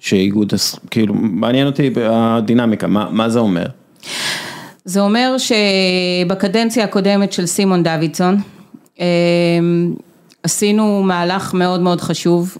[0.00, 0.52] שאיגוד,
[0.90, 3.66] כאילו מעניין אותי הדינמיקה, מה זה אומר?
[4.88, 8.36] זה אומר שבקדנציה הקודמת של סימון דוידסון,
[10.42, 12.58] עשינו מהלך מאוד מאוד חשוב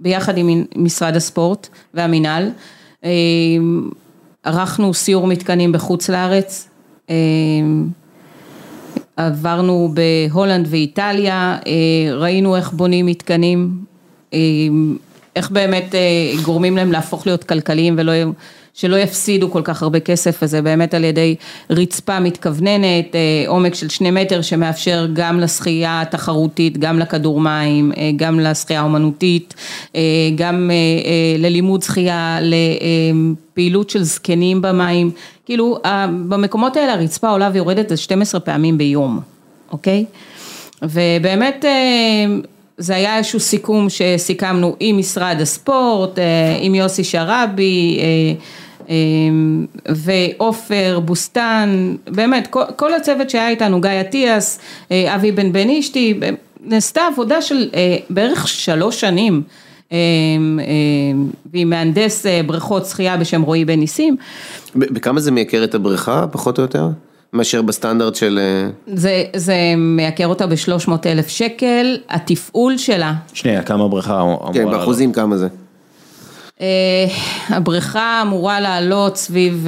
[0.00, 2.50] ביחד עם משרד הספורט והמינהל,
[4.44, 6.68] ערכנו סיור מתקנים בחוץ לארץ,
[9.16, 11.58] עברנו בהולנד ואיטליה,
[12.12, 13.84] ראינו איך בונים מתקנים,
[15.36, 18.12] איך באמת אה, גורמים להם להפוך להיות כלכליים ולא,
[18.78, 21.34] שלא יפסידו כל כך הרבה כסף, וזה באמת על ידי
[21.70, 28.10] רצפה מתכווננת, אה, עומק של שני מטר שמאפשר גם לשחייה התחרותית, גם לכדור מים, אה,
[28.16, 29.54] גם לשחייה האומנותית,
[29.96, 30.00] אה,
[30.34, 30.70] גם
[31.38, 35.10] ללימוד שחייה, לפעילות של זקנים במים,
[35.46, 35.78] כאילו
[36.28, 39.20] במקומות האלה הרצפה עולה ויורדת 12 פעמים ביום,
[39.72, 40.04] אוקיי?
[40.82, 41.64] ובאמת
[42.78, 46.18] זה היה איזשהו סיכום שסיכמנו עם משרד הספורט,
[46.60, 47.98] עם יוסי שרעבי
[49.88, 56.20] ועופר בוסתן, באמת כל, כל הצוות שהיה איתנו, גיא אטיאס, אבי בן בן אשתי,
[56.64, 57.68] נעשתה עבודה של
[58.10, 59.42] בערך שלוש שנים.
[61.52, 64.16] והיא מהנדס בריכות שחייה בשם רועי בן ניסים.
[64.76, 66.88] בכמה זה מייקר את הבריכה, פחות או יותר?
[67.32, 68.40] מאשר בסטנדרט של...
[68.86, 73.14] זה, זה מייקר אותה ב-300 אלף שקל, התפעול שלה.
[73.32, 75.48] שנייה, כמה הבריכה אמורה כן, באחוזים כמה זה?
[77.48, 79.66] הבריכה אמורה לעלות סביב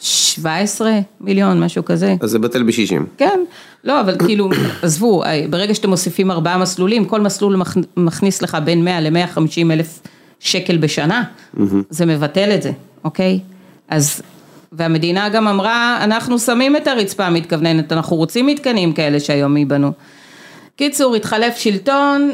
[0.00, 2.14] 17 מיליון, משהו כזה.
[2.20, 3.06] אז זה בטל בשישים.
[3.16, 3.40] כן,
[3.84, 4.48] לא, אבל כאילו,
[4.82, 7.62] עזבו, ברגע שאתם מוסיפים ארבעה מסלולים, כל מסלול
[7.96, 10.00] מכניס לך בין 100 ל-150 אלף
[10.40, 11.22] שקל בשנה,
[11.90, 12.70] זה מבטל את זה,
[13.04, 13.40] אוקיי?
[13.88, 14.22] אז...
[14.74, 19.92] והמדינה גם אמרה, אנחנו שמים את הרצפה המתכווננת, אנחנו רוצים מתקנים כאלה שהיום ייבנו.
[20.76, 22.30] קיצור, התחלף שלטון,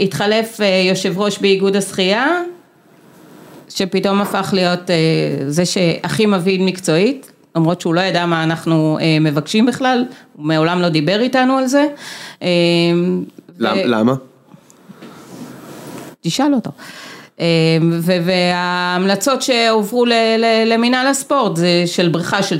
[0.00, 2.42] התחלף יושב ראש באיגוד השחייה,
[3.68, 4.80] שפתאום הפך להיות
[5.48, 10.04] זה שהכי מבין מקצועית, למרות שהוא לא ידע מה אנחנו מבקשים בכלל,
[10.36, 11.86] הוא מעולם לא דיבר איתנו על זה.
[13.60, 14.14] למה?
[16.20, 16.70] תשאל אותו.
[18.22, 20.04] וההמלצות שהועברו
[20.66, 22.56] למינהל הספורט זה של בריכה של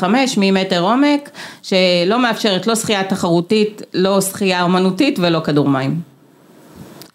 [0.00, 0.04] 16-25
[0.36, 1.30] ממטר עומק,
[1.62, 6.00] שלא מאפשרת לא שחייה תחרותית, לא שחייה אומנותית ולא כדור מים.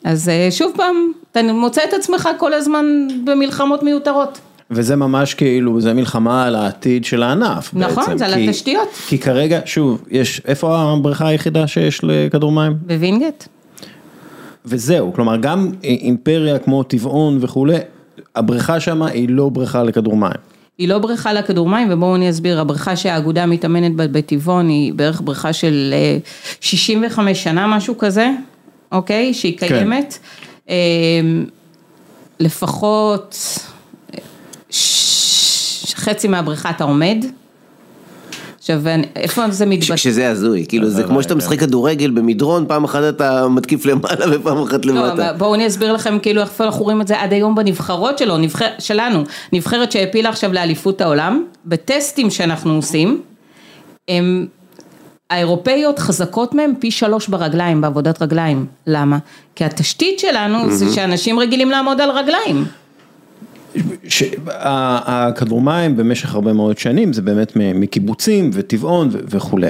[0.03, 0.95] אז שוב פעם,
[1.31, 2.85] אתה מוצא את עצמך כל הזמן
[3.25, 4.39] במלחמות מיותרות.
[4.71, 7.69] וזה ממש כאילו, זה מלחמה על העתיד של הענף.
[7.73, 8.89] נכון, בעצם, זה על כי- התשתיות.
[9.07, 12.73] כי כרגע, שוב, יש, איפה הבריכה היחידה שיש לכדור מים?
[12.81, 13.43] בווינגייט.
[14.65, 17.77] וזהו, כלומר גם אימפריה כמו טבעון וכולי,
[18.35, 20.31] הבריכה שם היא לא בריכה לכדור מים.
[20.77, 25.21] היא לא בריכה לכדור מים, ובואו אני אסביר, הבריכה שהאגודה מתאמנת בה בטבעון היא בערך
[25.25, 26.17] בריכה של אה,
[26.61, 28.31] 65 שנה, משהו כזה,
[28.91, 29.33] אוקיי?
[29.33, 29.67] שהיא כן.
[29.67, 30.17] קיימת.
[30.69, 30.75] אה,
[32.39, 33.37] לפחות
[34.13, 34.19] אה,
[35.95, 37.25] חצי מהבריכה אתה עומד.
[38.61, 39.95] עכשיו, אני- איפה זה מתבטא?
[39.95, 44.63] שזה הזוי, כאילו זה כמו שאתה משחק כדורגל במדרון, פעם אחת אתה מתקיף למעלה ופעם
[44.63, 45.33] אחת לא, למטה.
[45.33, 48.65] בואו אני אסביר לכם כאילו איפה אנחנו רואים את זה עד היום בנבחרות שלו, נבחר,
[48.79, 53.21] שלנו, נבחרת שהעפילה עכשיו לאליפות העולם, בטסטים שאנחנו עושים,
[54.07, 54.45] הם,
[55.29, 59.17] האירופאיות חזקות מהם פי שלוש ברגליים, בעבודת רגליים, למה?
[59.55, 62.65] כי התשתית שלנו זה שאנשים רגילים לעמוד על רגליים.
[64.47, 69.69] הכדור מים במשך הרבה מאוד שנים זה באמת מקיבוצים וטבעון וכולי.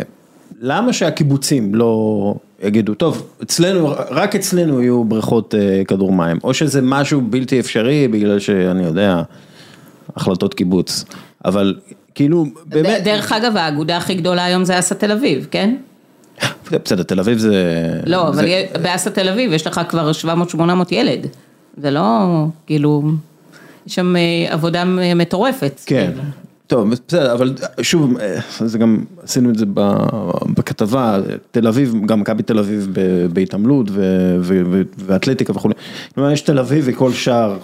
[0.61, 6.81] למה שהקיבוצים לא יגידו, טוב, אצלנו, רק אצלנו יהיו בריכות אה, כדור מים, או שזה
[6.81, 9.21] משהו בלתי אפשרי בגלל שאני יודע,
[10.15, 11.05] החלטות קיבוץ,
[11.45, 11.75] אבל
[12.15, 15.75] כאילו, באמת, דרך אגב, האגודה הכי גדולה היום זה אסא תל אביב, כן?
[16.83, 17.63] בסדר, תל אביב זה...
[18.05, 18.45] לא, אבל
[18.81, 20.11] באסא תל אביב יש לך כבר
[20.55, 20.59] 700-800
[20.91, 21.27] ילד,
[21.77, 22.25] זה לא,
[22.67, 23.03] כאילו,
[23.88, 24.84] שם אה, עבודה
[25.15, 25.82] מטורפת.
[25.86, 26.12] כן,
[26.67, 29.65] טוב, בסדר, אבל שוב, אה, זה גם, עשינו את זה
[30.58, 31.20] בכתבה,
[31.52, 35.74] תל אביב, גם מכבי תל אביב ב- בהתעמלות ו- ו- ו- ואתלטיקה וכולי.
[36.15, 37.58] כלומר, יש תל אביב וכל שאר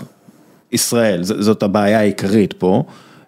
[0.71, 2.83] ישראל, זאת הבעיה העיקרית פה.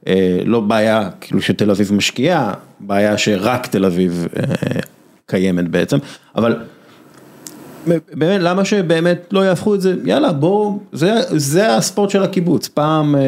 [0.08, 4.80] אה, לא בעיה כאילו שתל אביב משקיעה, בעיה שרק תל אביב אה,
[5.25, 5.97] קיימת בעצם,
[6.36, 6.56] אבל
[7.87, 13.15] באמת, למה שבאמת לא יהפכו את זה, יאללה בואו, זה, זה הספורט של הקיבוץ, פעם
[13.15, 13.21] אה,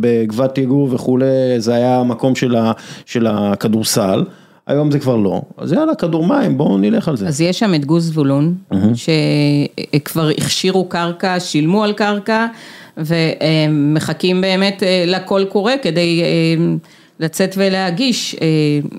[0.00, 1.26] בגבת יגור וכולי,
[1.58, 2.72] זה היה המקום של, ה,
[3.06, 4.24] של הכדורסל,
[4.66, 7.28] היום זה כבר לא, אז יאללה כדור מים, בואו נלך על זה.
[7.28, 8.54] אז יש שם את גוש זבולון,
[8.94, 12.46] שכבר הכשירו קרקע, שילמו על קרקע,
[12.96, 16.74] ומחכים באמת אה, לקול קורא כדי אה,
[17.20, 18.36] לצאת ולהגיש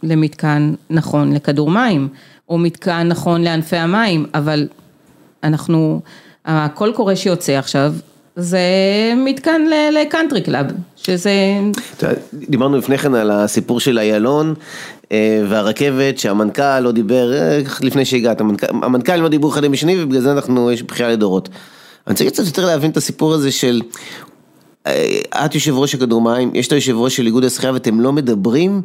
[0.04, 2.08] למתקן נכון לכדור מים,
[2.54, 4.68] או מתקן נכון לענפי המים, אבל
[5.44, 6.02] אנחנו,
[6.46, 7.94] הקול קורא שיוצא עכשיו,
[8.36, 8.60] זה
[9.18, 9.62] מתקן
[9.92, 11.32] לקאנטרי קלאב, שזה...
[12.34, 14.54] דיברנו לפני כן על הסיפור של איילון
[15.12, 20.04] אה, והרכבת שהמנכ"ל לא דיבר, אה, לפני שהגעת, המנכ"ל- המנכ"לים לא דיברו אחד עם השני
[20.04, 21.50] ובגלל זה אנחנו, יש בכייה לדורות.
[22.08, 23.82] אני רוצה קצת יותר להבין את הסיפור הזה של,
[24.88, 28.14] אה, את יושב ראש הכדור מים, יש את היושב ראש של איגוד השחייה ואתם לא
[28.14, 28.82] מדברים,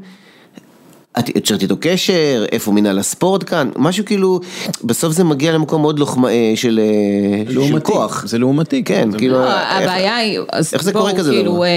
[1.18, 4.40] את יוצרת איתו קשר, איפה מינהל הספורט כאן, משהו כאילו,
[4.85, 8.25] בסוף זה מגיע למקום מאוד לוחמה, אה, של, אה, של כוח.
[8.27, 10.38] זה לעומתי, כן, זה- כאילו, לא, איך- הבעיה היא,
[10.73, 11.62] איך זה קורה כזה כאילו, דבר?
[11.64, 11.68] אה,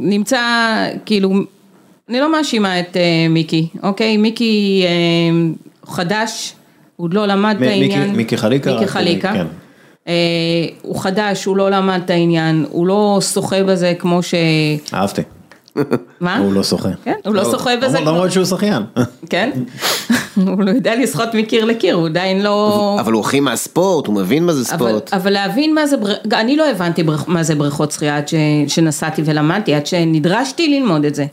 [0.00, 0.40] נמצא,
[1.06, 1.30] כאילו,
[2.08, 4.16] אני לא מאשימה את אה, מיקי, אוקיי?
[4.16, 5.50] מיקי אה,
[5.92, 6.52] חדש,
[6.96, 8.00] הוא עוד לא למד את העניין.
[8.02, 9.32] מיקי- מיקי חליקה, מיקי חליקה.
[9.32, 9.46] כן.
[10.82, 14.34] הוא חדש, הוא לא למד את העניין, הוא לא שוחה בזה כמו ש...
[14.94, 15.22] אהבתי,
[16.20, 16.38] מה?
[16.38, 16.88] הוא לא שוחה.
[17.04, 18.82] כן, הוא לא שוחה בזה למרות- שהוא שחיין.
[19.30, 19.50] כן?
[20.46, 22.96] הוא לא יודע לשחות מקיר לקיר, הוא עדיין לא...
[23.00, 25.14] אבל הוא הכי מהספורט, הוא מבין מה זה ספורט.
[25.14, 25.96] אבל להבין מה זה.
[26.32, 27.02] אני לא הבנתי.
[27.26, 28.24] מה זה בריכות שחייה עד.
[28.68, 31.26] שנסעתי ולמדתי, עד שנדרשתי ללמוד את זה.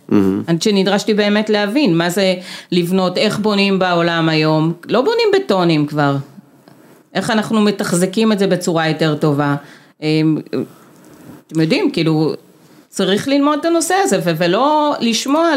[0.48, 2.34] עד שנדרשתי באמת להבין מה זה
[2.72, 6.16] לבנות, איך בונים בעולם היום, לא בונים בטונים כבר.
[7.14, 9.56] איך אנחנו מתחזקים את זה בצורה יותר טובה.
[10.02, 10.38] אמ,
[11.48, 12.34] אתם יודעים, כאילו,
[12.96, 15.52] צריך ללמוד את הנושא הזה ו- ולא לשמוע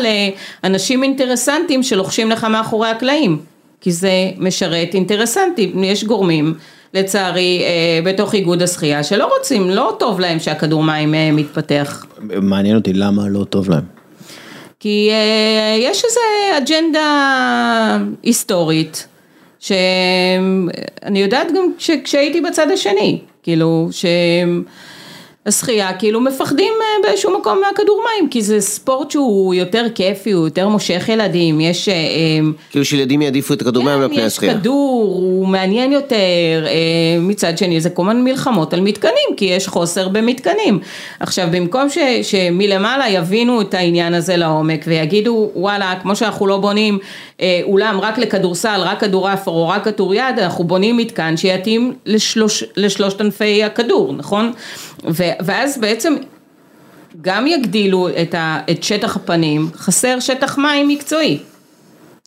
[0.64, 3.38] לאנשים אינטרסנטים שלוחשים לך מאחורי הקלעים,
[3.80, 6.54] כי זה משרת אינטרסנטים, יש גורמים,
[6.94, 12.06] לצערי, אה, בתוך איגוד השחייה שלא רוצים, לא טוב להם שהכדור מים אה, מתפתח.
[12.42, 13.84] מעניין אותי למה לא טוב להם.
[14.80, 16.20] כי אה, יש איזו
[16.58, 19.06] אג'נדה היסטורית,
[19.60, 23.88] שאני יודעת גם כש, כשהייתי בצד השני, כאילו,
[25.46, 26.72] שהשחייה, כאילו מפחדים
[27.08, 31.88] באיזשהו מקום מהכדור מים, כי זה ספורט שהוא יותר כיפי, הוא יותר מושך ילדים, יש...
[31.88, 32.38] אה, אה,
[32.70, 34.54] כאילו שילדים יעדיפו את הכדור מים על פני כן, יש השחייה.
[34.54, 36.16] כדור, הוא מעניין יותר,
[36.66, 40.78] אה, מצד שני זה כל הזמן מלחמות על מתקנים, כי יש חוסר במתקנים.
[41.20, 46.98] עכשיו במקום ש, שמלמעלה יבינו את העניין הזה לעומק ויגידו וואלה, כמו שאנחנו לא בונים
[47.62, 53.64] אולם רק לכדורסל, רק כדורעף או רק כדוריד, אנחנו בונים מתקן שיתאים לשלוש, לשלושת ענפי
[53.64, 54.52] הכדור, נכון?
[55.04, 56.14] ו, ואז בעצם
[57.20, 61.38] גם יגדילו את, ה, את שטח הפנים, חסר שטח מים מקצועי.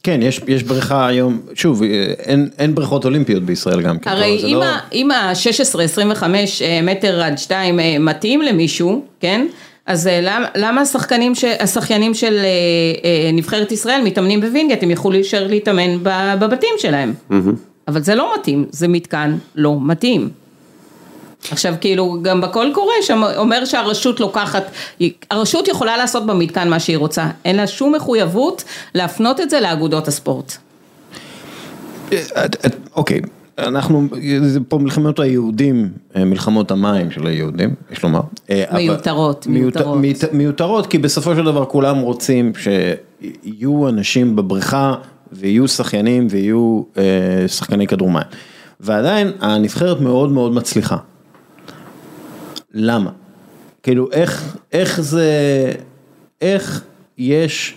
[0.03, 1.83] כן, יש, יש בריכה היום, שוב,
[2.19, 3.99] אין, אין בריכות אולימפיות בישראל גם.
[3.99, 6.23] כן, הרי אם לא- אם ה-16-25
[6.83, 9.45] מטר עד 2 מתאים למישהו, כן?
[9.85, 12.43] אז אה, למה- למה השחקנים, ש- השחיינים של אה,
[13.03, 15.97] אה, נבחרת ישראל מתאמנים בווינגייט, הם יכלו להישאר להתאמן
[16.39, 17.13] בבתים שלהם.
[17.87, 20.29] אבל זה לא מתאים, זה מתקן לא מתאים.
[21.51, 24.63] עכשיו כאילו גם בקול קורא שם אומר שהרשות לוקחת,
[25.31, 28.63] הרשות יכולה לעשות במתקן מה שהיא רוצה, אין לה שום מחויבות
[28.95, 30.53] להפנות את זה לאגודות הספורט.
[32.09, 33.21] את- את- אוקיי,
[33.57, 34.07] אנחנו,
[34.41, 38.21] זה פה מלחמות היהודים, אה, מלחמות המים של היהודים, יש לומר.
[38.49, 40.33] אה, מיותרות, מיותר- מיותרות.
[40.33, 44.93] מיותרות, כי בסופו של דבר כולם רוצים שיהיו אנשים בבריכה
[45.31, 47.03] ויהיו שחיינים ויהיו אה,
[47.47, 48.23] שחקני כדור מים.
[48.79, 50.97] ועדיין הנבחרת מאוד מאוד מצליחה.
[52.73, 53.11] למה?
[53.83, 55.25] כאילו איך, איך זה,
[56.41, 56.83] איך
[57.17, 57.75] יש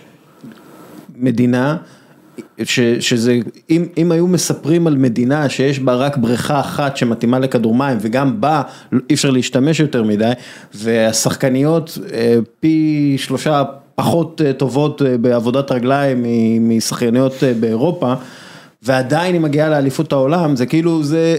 [1.15, 1.77] מדינה
[2.63, 7.75] ש, שזה, אם, אם היו מספרים על מדינה שיש בה רק בריכה אחת שמתאימה לכדור
[7.75, 8.61] מים וגם בה
[9.09, 10.31] אי אפשר להשתמש יותר מדי
[10.73, 13.63] והשחקניות אה, פי שלושה
[13.95, 18.13] פחות אה, טובות אה, בעבודת רגליים מ- משחייניות אה, באירופה
[18.85, 21.35] ועדיין היא מגיעה לאליפות העולם זה כאילו זה,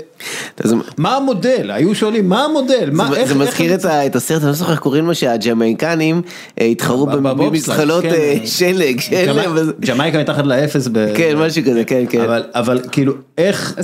[0.99, 1.71] מה המודל?
[1.71, 2.91] היו שואלים מה המודל?
[3.27, 3.75] זה- מזכיר
[4.07, 6.23] את הסרט, אני לא זוכר איך קוראים לו, שהג'מייקנים
[6.61, 8.09] אה, התחרו במזחלות כן.
[8.15, 9.01] אה, שלג,
[9.33, 9.51] להם...
[9.55, 12.21] וזה- ג'מייקה מתחת לאפס, ב- כן, משהו כזה, כן, כן.
[12.21, 13.75] אבל, אבל כאילו איך,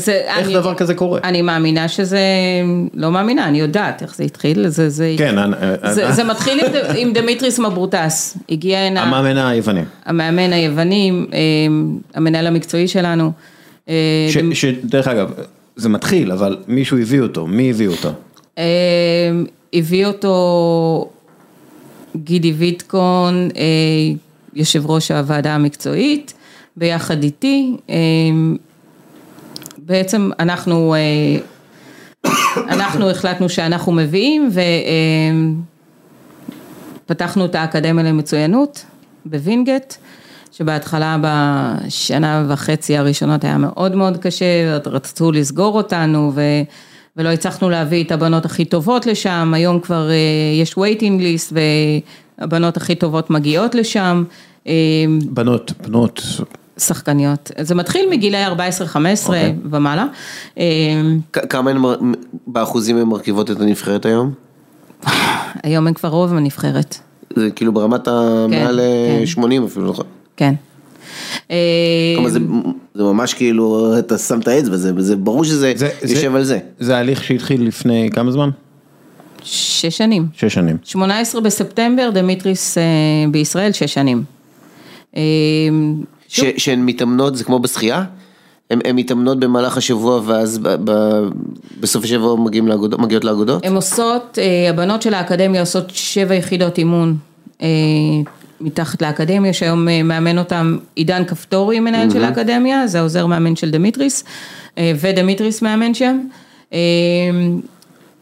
[0.53, 1.20] דבר כזה קורה?
[1.25, 2.18] אני מאמינה שזה,
[2.94, 5.35] לא מאמינה, אני יודעת איך זה התחיל, זה, זה, כן,
[5.90, 6.61] זה, זה מתחיל
[6.96, 11.38] עם, דמיטריס מברוטס, הגיע הנה, המאמן היווני, המאמן היווני, אה,
[12.14, 13.52] המנהל המקצועי שלנו, אה,
[14.53, 15.33] שדרך אגב,
[15.77, 18.09] זה מתחיל, אבל מישהו הביא אותו, מי הביא אותו?
[18.59, 18.64] אה,
[19.75, 21.11] הביא אותו
[22.16, 23.62] גידי ויטקון, אה,
[24.55, 26.35] יושב ראש הוועדה המקצועית,
[26.77, 27.95] ביחד איתי, אה,
[29.79, 31.01] בעצם אנחנו, אה,
[32.68, 34.51] אנחנו החלטנו שאנחנו מביאים
[37.07, 38.85] ופתחנו את האקדמיה למצוינות
[39.25, 39.95] בווינגייט,
[40.53, 44.45] שבהתחלה בשנה וחצי הראשונות היה מאוד מאוד קשה,
[44.87, 46.41] רצו לסגור אותנו ו...
[47.17, 50.15] ולא הצלחנו להביא את הבנות הכי טובות לשם, היום כבר אה,
[50.62, 51.55] יש waiting list
[52.38, 54.25] והבנות הכי טובות מגיעות לשם,
[54.67, 54.73] אה,
[55.25, 56.23] בנות, בנות,
[56.79, 58.50] שחקניות, זה מתחיל מגילאי 14-15
[59.27, 59.55] אוקיי.
[59.71, 60.07] ומעלה.
[60.59, 60.65] אה,
[61.33, 61.98] כ- כמה הן מר-
[62.46, 64.33] באחוזים הן מרכיבות את הנבחרת היום?
[65.63, 66.98] היום הן כבר רוב הנבחרת,
[67.37, 68.81] זה כאילו ברמת המעל
[69.21, 69.27] כן.
[69.27, 70.05] 80 אפילו, נכון?
[70.43, 70.55] כן.
[71.51, 71.57] אה,
[72.15, 72.38] כלומר זה
[72.95, 76.59] זה ממש כאילו, אתה שם את האצבע, זה זה ברור שזה זה- יושב על זה.
[76.81, 78.51] זה הליך שהתחיל לפני כמה זמן?
[79.43, 80.27] שש שנים.
[80.35, 80.77] שש שנים.
[80.85, 82.83] 18 בספטמבר, דמיטריס אה,
[83.31, 84.25] בישראל, שש שנים.
[85.17, 85.23] אה,
[86.29, 88.05] ש, שהן מתאמנות, זה כמו בשחייה?
[88.71, 91.19] הן מתאמנות במהלך השבוע ואז ב, ב,
[91.81, 93.67] בסוף השבוע מגיעים לאגודות, מגיעות לאגודות?
[93.67, 97.17] הן עושות, אה, הבנות של האקדמיה עושות שבע יחידות אימון
[97.63, 97.67] אה,
[98.63, 103.71] מתחת לאקדמיה, שהיום אה, מאמן אותם עידן כפתורי, מנהל של האקדמיה, זה העוזר מאמן של
[103.71, 104.25] דמיטריס,
[104.79, 106.19] אה, ודמיטריס מאמן שם.
[106.73, 106.79] אה,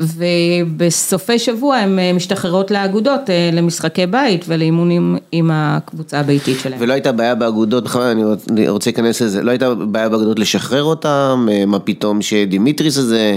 [0.01, 3.21] ובסופי שבוע הן משתחררות לאגודות,
[3.53, 6.83] למשחקי בית ולאימונים עם הקבוצה הביתית שלהן.
[6.83, 10.39] ולא הייתה בעיה באגודות, בכלל אני רוצ- אני רוצה להיכנס לזה, לא הייתה בעיה באגודות
[10.39, 13.37] לשחרר אותם, מה פתאום שדימיטריס הזה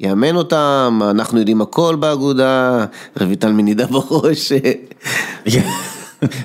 [0.00, 2.84] יאמן אותם, אנחנו יודעים הכל באגודה,
[3.20, 4.52] רויטל מנידה בראש.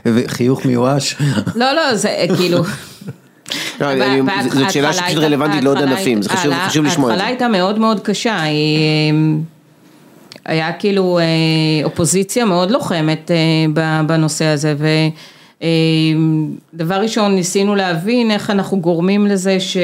[0.05, 1.15] וחיוך מיואש.
[1.55, 2.57] לא, לא, זה כאילו...
[3.81, 3.87] לא,
[4.49, 7.25] זאת שאלה ההתחלה שפשוט רלוונטית לעוד ההתחלה ענפים, זה חשוב- לשמוע את ההתחלה זה.
[7.25, 8.35] הייתה מאוד מאוד קשה.
[8.35, 8.49] אה,
[10.45, 11.23] היה כאילו אה,
[11.85, 14.75] אופוזיציה מאוד לוחמת אה, בנושא הזה,
[16.73, 19.77] ודבר ראשון ניסינו להבין איך אנחנו גורמים לזה ש...
[19.77, 19.83] אה,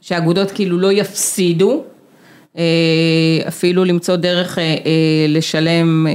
[0.00, 1.82] שהאגודות כאילו לא יפסידו,
[2.58, 2.62] אה,
[3.48, 4.58] אפילו למצוא דרך
[5.28, 6.06] לשלם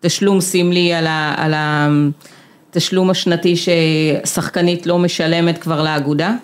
[0.00, 6.34] תשלום סמלי על ה- על התשלום השנתי ששחקנית לא משלמת כבר לאגודה.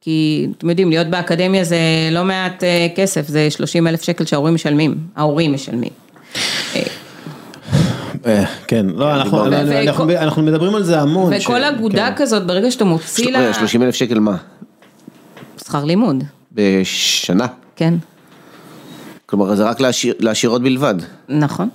[0.00, 1.78] כי אתם יודעים, להיות באקדמיה זה
[2.12, 5.90] לא מעט אה, כסף, זה 30 אלף שקל שההורים משלמים, ההורים משלמים.
[8.26, 10.12] אה, כן, לא, אנחנו- דיברנו.
[10.12, 11.32] אנחנו- מדברים על זה המון.
[11.36, 12.22] וכל אגודה כן.
[12.22, 14.36] כזאת, ברגע שאתה מוציא לה 30 אלף שקל מה?
[15.64, 17.46] שכר לימוד, בשנה.
[17.76, 17.94] כן,
[19.26, 20.94] כלומר זה רק לעשיר- לעשירות בלבד.
[21.28, 21.68] נכון.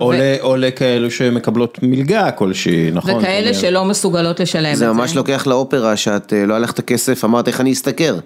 [0.00, 3.14] או ל- או לכאלו שמקבלות מלגה כלשהי, נכון?
[3.14, 3.54] וכאלה.
[3.54, 4.86] שלא מסוגלות לשלם את זה.
[4.86, 8.18] זה ממש לוקח לאופרה שאת אה, לא הלכת כסף, אמרת איך אני אשתכר.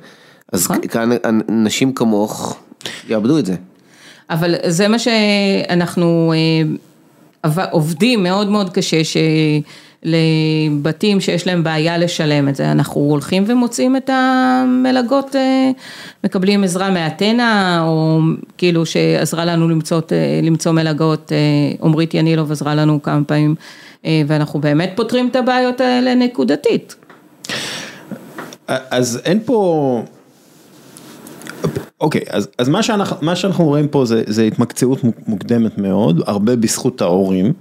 [0.53, 0.81] אז נכון.
[0.81, 1.11] כאן
[1.49, 2.57] נשים כמוך
[3.09, 3.55] יאבדו את זה.
[4.31, 6.33] אבל זה מה שאנחנו
[7.45, 9.01] אה, עובדים מאוד מאוד קשה,
[10.05, 15.71] שלבתים שיש להם בעיה לשלם את זה, אנחנו הולכים ומוצאים את המלגות, אה,
[16.25, 18.21] מקבלים עזרה מאתנה, או
[18.59, 21.37] כאילו שעזרה לנו למצוא, אה, למצוא מלגות, אה,
[21.87, 23.55] עמרית ינילוב עזרה לנו כמה פעמים,
[24.27, 26.95] ואנחנו באמת פותרים את הבעיות האלה נקודתית.
[28.69, 30.03] אז אין פה...
[32.01, 36.57] אוקיי, אז, אז מה, שאנחנו, מה שאנחנו רואים פה זה, זה התמקצעות מוקדמת מאוד, הרבה
[36.57, 37.53] בזכות ההורים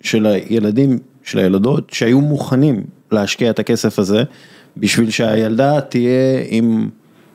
[0.00, 0.98] של הילדים,
[1.30, 4.22] של הילדות, שהיו מוכנים להשקיע את הכסף הזה,
[4.76, 6.10] בשביל שהילדה תהיה
[6.48, 6.88] עם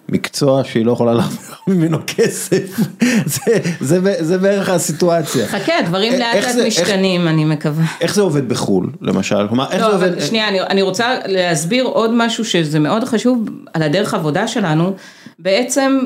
[0.09, 2.79] מקצוע שהיא לא יכולה להרוויח ממנו כסף,
[3.35, 3.41] זה,
[3.79, 5.47] זה, זה בערך הסיטואציה.
[5.47, 7.83] חכה, הדברים איך לאט לאט זה- איך- משתנים, אני מקווה.
[8.01, 9.47] איך זה עובד בחו"ל, למשל?
[9.47, 10.19] כלומר, איך לא, זה עובד?
[10.21, 14.93] שנייה, אני, אני רוצה להסביר עוד משהו שזה מאוד חשוב על הדרך עבודה שלנו.
[15.39, 15.99] בעצם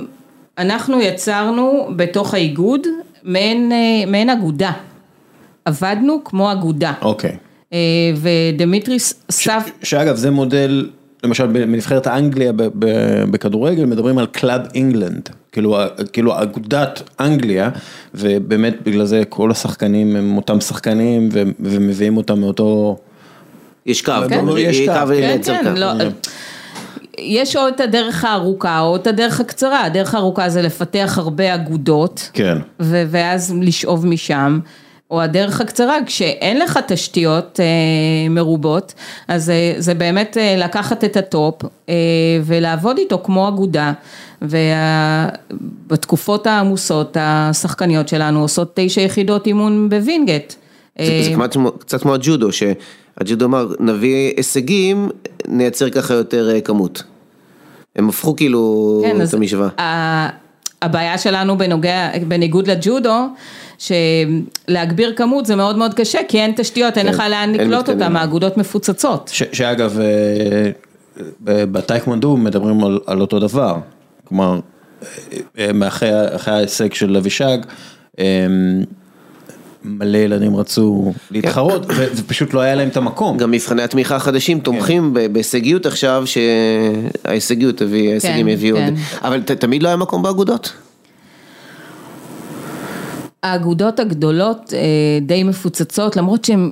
[0.58, 2.82] אנחנו יצרנו בתוך האיגוד
[3.24, 3.78] מעין, אה,
[4.12, 4.72] מעין אגודה.
[5.66, 6.94] עבדנו כמו אגודה.
[7.02, 7.30] אוקיי.
[7.32, 7.36] אה,
[8.16, 9.70] ודמיטריס סף...
[9.84, 10.90] שאגב זה מודל,
[11.24, 12.52] למשל בנבחרת האנגליה
[13.30, 15.78] בכדורגל מדברים על Club England, כאילו,
[16.14, 17.70] כאילו אגודת אנגליה,
[18.16, 22.98] ובאמת בגלל זה כל השחקנים הם אותם שחקנים ו- ומביאים אותם מאותו,
[23.86, 24.12] יש קו,
[24.58, 24.94] יש קו.
[25.20, 25.76] כן, כן.
[25.76, 25.88] לא,
[27.18, 32.30] יש או את הדרך הארוכה או את הדרך הקצרה, הדרך הארוכה זה לפתח הרבה אגודות.
[32.34, 32.58] כן.
[32.80, 34.60] ואז לשאוב משם,
[35.12, 37.66] או הדרך הקצרה, כשאין לך תשתיות אה,
[38.30, 38.94] מרובות,
[39.28, 41.56] אז אה, זה באמת אה, לקחת את ה top
[41.90, 41.94] אה,
[42.46, 43.94] ולעבוד איתו כמו אגודה,
[45.88, 50.54] ובתקופות העמוסות השחקניות שלנו עושות תשע יחידות אימון בווינגייט.
[51.00, 55.10] זה זה כמעט כמו- קצת כמו הג'ודו, שהג'ודו אמר נביא הישגים,
[55.48, 57.04] נייצר ככה יותר אה, כמות.
[57.96, 59.70] הם הפכו כאילו כן, את המשוואה.
[60.82, 63.26] הבעיה שלנו בנוגע, בניגוד לג'ודו,
[63.78, 67.90] שלהגביר כמות זה מאוד מאוד קשה, כי אין תשתיות, אין כן, לך לאן לקלוט.
[67.90, 69.30] אותם, האגודות מפוצצות.
[69.34, 70.06] ש, שאגב, אה,
[71.44, 73.76] ב- בטייקמונדו מדברים על, על אותו דבר,
[74.24, 74.60] כלומר,
[75.04, 75.08] אה,
[75.82, 77.58] אה, אחרי, אחרי ההישג של אבישג,
[78.20, 78.26] אה,
[79.86, 83.38] מלא ילדים רצו להתחרות, ו- ופשוט לא היה להם את המקום.
[83.38, 86.24] גם מבחני התמיכה החדשים תומכים ב- בהישגיות עכשיו,
[87.26, 88.94] שההישגיות הביא, ההישגים כן, הביאו, כן.
[89.22, 90.74] אבל ת- תמיד לא היה מקום באגודות.
[93.44, 94.80] האגודות הגדולות אה,
[95.22, 96.72] די מפוצצות, למרות שהן,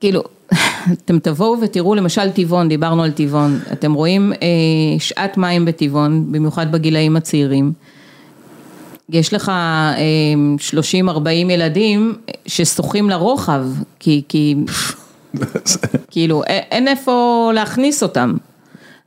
[0.00, 0.22] כאילו,
[0.92, 6.72] אתם תבואו ותראו למשל טבעון, דיברנו על טבעון, אתם רואים אה, שעת מים בטבעון, במיוחד
[6.72, 7.72] בגילאים הצעירים.
[9.10, 9.94] יש לך אה,
[11.10, 12.14] 30-40 ילדים
[12.46, 13.64] ששוחים לרוחב,
[13.98, 14.56] כי, כי
[16.10, 18.34] כאילו אין איפה להכניס אותם.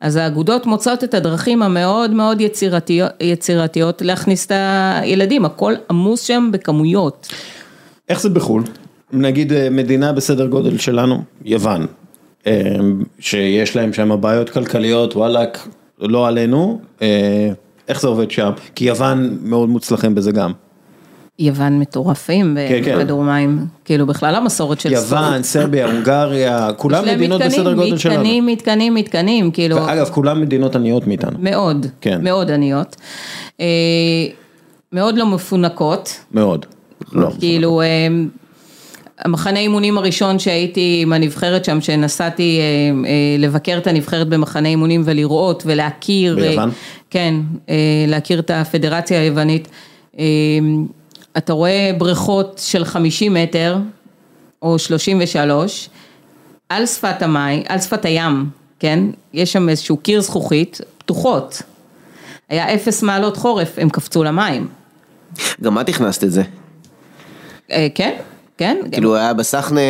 [0.01, 6.49] אז האגודות מוצאות את הדרכים המאוד מאוד יצירתיות, יצירתיות להכניס את הילדים, הכל עמוס שם
[6.53, 7.27] בכמויות.
[8.09, 8.63] איך זה בחו"ל?
[9.13, 11.85] נגיד אה, מדינה בסדר גודל שלנו, יוון.
[12.47, 12.75] אה,
[13.19, 15.67] שיש להם שם בעיות כלכליות, וואלאק,
[15.99, 17.49] לא עלינו, אה,
[17.87, 18.51] איך זה עובד שם?
[18.75, 20.51] כי יוון מאוד מוצלחים בזה גם.
[21.39, 22.97] יוון מטורפים כן, כן.
[22.97, 25.21] בכדור מים, כאילו בכלל המסורת של ספורט.
[25.21, 28.15] יוון, סרביה, הונגריה, כולם מדינות מתקנים, בסדר גודל שלנו.
[28.15, 32.23] מתקנים, מתקנים, מתקנים, כאילו, ואגב, כולם מדינות עניות מאיתנו, מאוד, כן.
[32.23, 32.95] מאוד עניות.
[33.59, 33.65] אה,
[34.93, 36.65] מאוד לא מפונקות, מאוד.
[37.13, 37.29] לא.
[37.39, 37.87] כאילו, אה,
[39.25, 45.63] המחנה אימונים הראשון שהייתי עם הנבחרת שם, שנסעתי אה, לבקר את הנבחרת במחנה אימונים ולראות
[45.65, 46.35] ולהכיר.
[46.35, 46.69] ביוון?
[47.09, 47.35] כן,
[48.07, 49.67] להכיר את הפדרציה היוונית.
[51.37, 53.77] אתה רואה בריכות של 50 מטר,
[54.61, 55.89] או 33,
[56.69, 58.99] על שפת המים, על שפת הים, כן?
[59.33, 61.61] יש שם איזשהו קיר זכוכית, פתוחות.
[62.49, 64.67] היה אפס מעלות חורף, הם קפצו למים.
[65.61, 66.43] גם את הכנסת את זה.
[67.71, 68.15] אה, כן,
[68.57, 68.77] כן.
[68.91, 69.81] כאילו היה בסחנה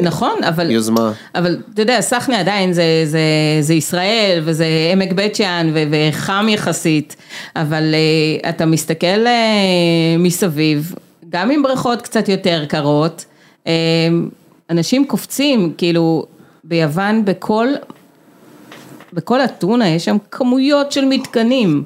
[0.00, 0.70] נכון, אבל...
[0.70, 1.12] יוזמה.
[1.34, 3.20] אבל אתה יודע, סחנה עדיין זה, זה,
[3.60, 7.16] זה ישראל וזה עמק בית שאן ו- וחם יחסית,
[7.56, 9.28] אבל uh, אתה מסתכל uh,
[10.18, 10.94] מסביב,
[11.28, 13.24] גם עם בריכות קצת יותר קרות,
[13.64, 13.68] uh,
[14.70, 16.26] אנשים קופצים, כאילו
[16.64, 17.68] ביוון בכל,
[19.12, 21.84] בכל אתונה יש שם כמויות של מתקנים,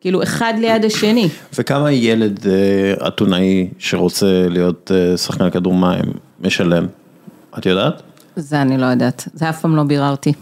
[0.00, 1.28] כאילו אחד ליד השני.
[1.58, 6.86] וכמה ילד אה, אתונאי שרוצה להיות אה, שחקן כדור מים משלם?
[7.58, 8.02] את יודעת?
[8.36, 10.32] זה אני לא יודעת, זה אף פעם לא ביררתי.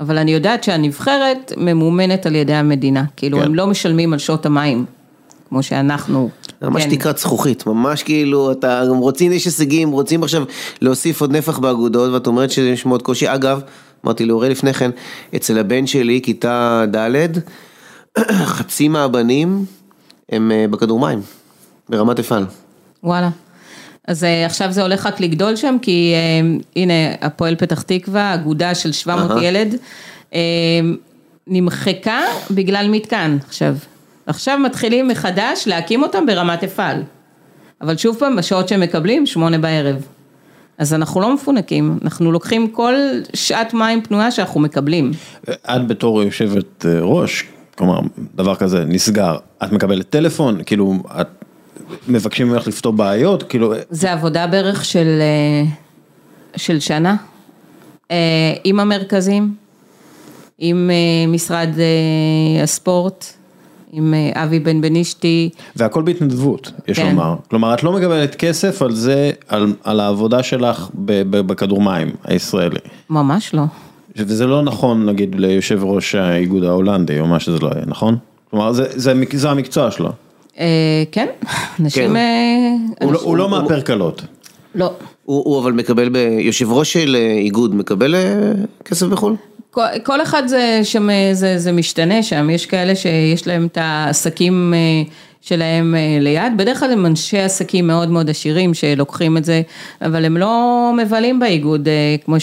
[0.00, 3.44] אבל אני יודעת שהנבחרת ממומנת על ידי המדינה, כאילו כן.
[3.44, 4.84] הם לא משלמים על שעות המים,
[5.48, 6.30] כמו שאנחנו.
[6.62, 6.90] ממש כן.
[6.90, 10.44] תקרת זכוכית, ממש כאילו, אתה גם רוצים, יש הישגים, רוצים עכשיו
[10.80, 13.34] להוסיף עוד נפח באגודות, ואת אומרת שיש מאוד קושי.
[13.34, 13.60] אגב,
[14.04, 14.90] אמרתי לאורי לפני כן,
[15.36, 17.38] אצל הבן שלי, כיתה ד',
[18.18, 19.64] חצי מהבנים
[20.28, 21.20] הם אה, בכדור מים,
[21.88, 22.46] ברמת אפעל.
[23.04, 23.28] וואלה.
[24.08, 28.74] אז אה, עכשיו זה הולך רק לגדול שם, כי אה, הנה, הפועל פתח תקווה, אגודה
[28.74, 29.44] של 700 אהה.
[29.44, 29.76] ילד,
[31.46, 33.76] נמחקה בגלל מתקן עכשיו.
[34.26, 37.02] עכשיו מתחילים מחדש להקים אותם ברמת אפעל.
[37.80, 40.06] אבל שוב פעם, בשעות שהם מקבלים, שמונה בערב.
[40.78, 42.94] אז אנחנו לא מפונקים, אנחנו לוקחים כל
[43.34, 45.10] שעת מים פנויה שאנחנו מקבלים.
[45.50, 47.44] את בתור יושבת ראש,
[47.80, 48.00] כלומר,
[48.34, 51.44] דבר כזה נסגר, את מקבלת טלפון, כאילו, את
[52.08, 55.70] מבקשים ממך לפתור בעיות, כאילו, זה עבודה בערך של, אה,
[56.56, 57.16] של שנה,
[58.10, 58.16] אה,
[58.64, 59.54] עם המרכזים,
[60.58, 61.68] עם אה, משרד
[62.62, 63.24] הספורט,
[63.92, 67.10] עם אבי בן בנישתי, והכל בהתנדבות, יש כן.
[67.10, 67.36] לומר.
[67.50, 70.88] כלומר, את לא מקבלת כסף על זה, על, על העבודה שלך
[71.30, 72.80] בכדור מים הישראלי.
[73.10, 73.64] ממש לא.
[74.16, 78.16] וזה לא נכון, נגיד, ליושב ראש האיגוד ההולנדי, או מה שזה לא יהיה, נכון?
[78.50, 80.10] כלומר, זה, זה, זה המקצוע שלו.
[80.58, 80.66] אה,
[81.12, 81.26] כן,
[81.80, 82.10] אנשים...
[82.10, 82.16] כן.
[82.16, 82.22] אה,
[83.00, 84.22] הוא, לא, אנשים- הוא לא מאפר קלות.
[84.74, 84.92] לא.
[85.24, 86.16] הוא, הוא אבל מקבל, ב...
[86.38, 88.14] יושב ראש של אה, איגוד מקבל
[88.84, 89.36] כסף בחו"ל?
[90.02, 94.74] כל, אחד זה, שם, זה, זה משתנה שם, יש כאלה שיש להם את העסקים
[95.40, 99.62] שלהם ליד, בדרך כלל הם אנשי עסקים מאוד מאוד עשירים שלוקחים את זה,
[100.02, 101.88] אבל הם לא מבלים באיגוד
[102.24, 102.36] כמו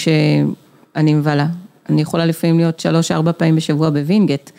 [0.97, 1.45] שאני מבלה.
[1.89, 4.49] אני יכולה לפעמים להיות שלוש-ארבע פעמים בשבוע בווינגייט.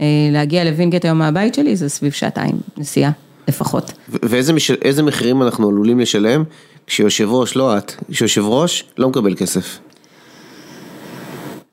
[0.00, 3.10] אה, להגיע לווינגייט היום מהבית שלי זה סביב שעתיים נסיעה
[3.48, 3.92] לפחות.
[4.08, 4.70] ואיזה מש...
[4.70, 6.44] איזה מחירים אנחנו עלולים לשלם
[6.86, 9.78] כשיושב ראש, לא את, כשיושב ראש לא מקבל כסף.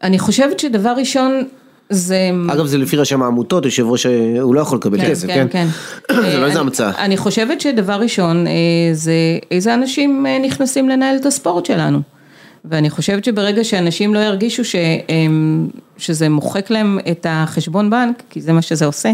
[0.04, 1.44] אני חושבת שדבר ראשון
[1.90, 2.18] זה...
[2.50, 5.48] אגב זה לפי רשם העמותות, יושב ראש אה, הוא לא יכול לקבל כסף, כן?
[5.52, 5.68] כן.
[6.32, 6.92] זה לא איזה אני- המצאה.
[7.06, 8.52] אני חושבת שדבר ראשון, אה,
[8.94, 9.14] זה
[9.52, 12.13] איזה אנשים אה, נכנסים לנהל את הספורט שלנו.
[12.66, 18.54] ואני חושבת שברגע שאנשים לא ירגישו שהם, שזה מוחק להם את החשבון בנק, כי זה
[18.54, 19.12] מה שזה עושה,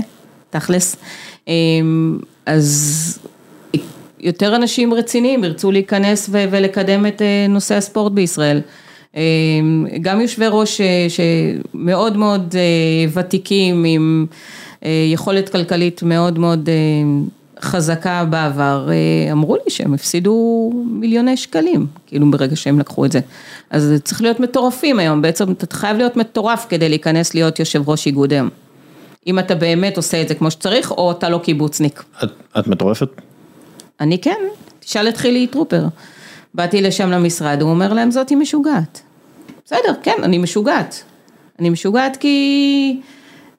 [0.49, 0.95] תכלס,
[1.47, 1.53] אה,
[2.45, 3.19] אז
[4.19, 8.61] יותר אנשים רציניים ירצו להיכנס ו- ולקדם את אה, נושא הספורט בישראל.
[9.15, 9.21] אה,
[10.01, 14.25] גם יושבי ראש אה, שמאוד מאוד אה, ותיקים עם
[15.11, 16.69] יכולת כלכלית מאוד מאוד
[17.61, 23.19] חזקה בעבר, אה, אמרו לי שהם הפסידו מיליוני שקלים, כאילו ברגע שהם לקחו את זה.
[23.69, 27.89] אז זה צריך להיות מטורפים היום, בעצם אתה חייב להיות מטורף כדי להיכנס להיות יושב
[27.89, 28.49] ראש איגוד היום.
[29.27, 32.03] אם אתה באמת עושה את זה כמו שצריך, או אתה לא קיבוצניק.
[32.23, 32.29] את,
[32.59, 33.09] את מטורפת?
[33.99, 34.39] אני כן,
[34.79, 35.87] תשאל את חילי טרופר.
[36.53, 39.01] באתי לשם למשרד, הוא אומר להם זאתי משוגעת.
[39.65, 41.03] בסדר, כן, אני משוגעת.
[41.59, 43.01] אני משוגעת כי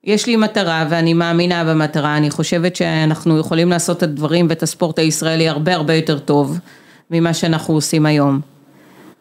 [0.05, 4.99] יש לי מטרה ואני מאמינה במטרה, אני חושבת שאנחנו יכולים לעשות את הדברים ואת הספורט
[4.99, 6.59] הישראלי הרבה הרבה יותר טוב
[7.11, 8.41] ממה שאנחנו עושים היום.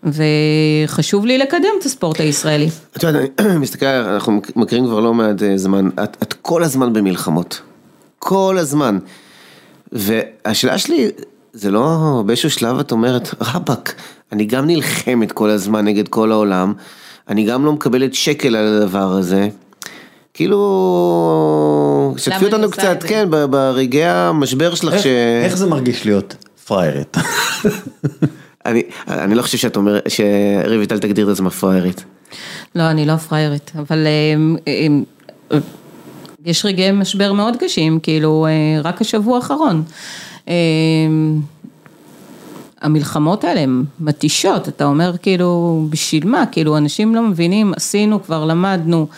[0.03, 2.69] וחשוב לי לקדם את הספורט הישראלי.
[2.97, 6.93] את יודעת, אני מסתכל, אנחנו מכירים כבר לא מעט אה, זמן, את, את כל הזמן
[6.93, 7.61] במלחמות.
[8.19, 8.99] כל הזמן.
[9.91, 11.07] והשאלה שלי,
[11.53, 13.95] זה לא באיזשהו שלב את אומרת, רבאק,
[14.31, 16.73] אני גם נלחמת כל הזמן נגד כל העולם,
[17.27, 19.49] אני גם לא מקבלת שקל על הדבר הזה.
[20.39, 23.03] כאילו, שתפי אותנו קצת?
[23.07, 25.07] כן, ברגעי המשבר שלך, איך- ש...
[25.43, 26.35] איך זה מרגיש להיות
[26.65, 27.17] פריירית?
[28.65, 32.03] אני, אני לא חושב שאת אומרת, שרויטל תגדיר את עצמה פראיירית.
[32.75, 35.03] לא, אני לא פריירית, אבל אמ, אמ,
[36.45, 39.83] יש רגעי משבר מאוד קשים, כאילו, אה, רק השבוע האחרון.
[42.81, 46.43] המלחמות האלה הן מתישות, אתה אומר כאילו, בשביל מה?
[46.51, 49.15] כאילו, אנשים לא מבינים, עשינו, כבר למדנו, אה,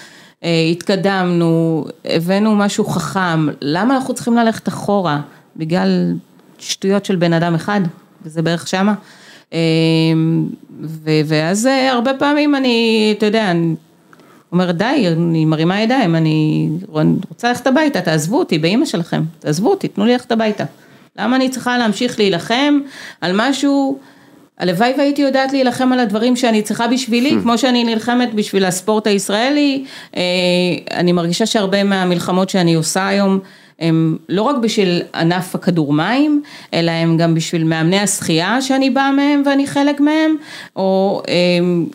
[0.71, 5.21] התקדמנו, הבאנו משהו חכם, למה אנחנו צריכים ללכת אחורה?
[5.55, 6.13] בגלל
[6.59, 7.81] שטויות של בן אדם אחד,
[8.25, 8.93] וזה בערך שמה.
[9.53, 10.47] אמ,
[10.83, 13.75] ו- ואז אה, הרבה פעמים אני, אתה יודע, אני
[14.51, 16.69] אומרת די, אני מרימה ידיים, אני
[17.29, 20.63] רוצה ללכת הביתה, תעזבו אותי באימא שלכם, תעזבו אותי, תנו לי ללכת הביתה.
[21.17, 22.79] למה אני צריכה להמשיך להילחם
[23.21, 23.99] על משהו,
[24.61, 29.83] הלוואי והייתי יודעת להילחם על הדברים שאני צריכה בשבילי, כמו שאני נלחמת בשביל הספורט הישראלי,
[30.17, 30.21] אה,
[30.91, 33.39] אני מרגישה שהרבה מהמלחמות שאני עושה היום,
[33.79, 36.41] הם לא רק בשביל ענף הכדורמים,
[36.73, 40.35] אלא הם גם בשביל מאמני השחייה שאני באה מהם ואני חלק מהם,
[40.75, 41.21] או
[41.57, 41.85] הם,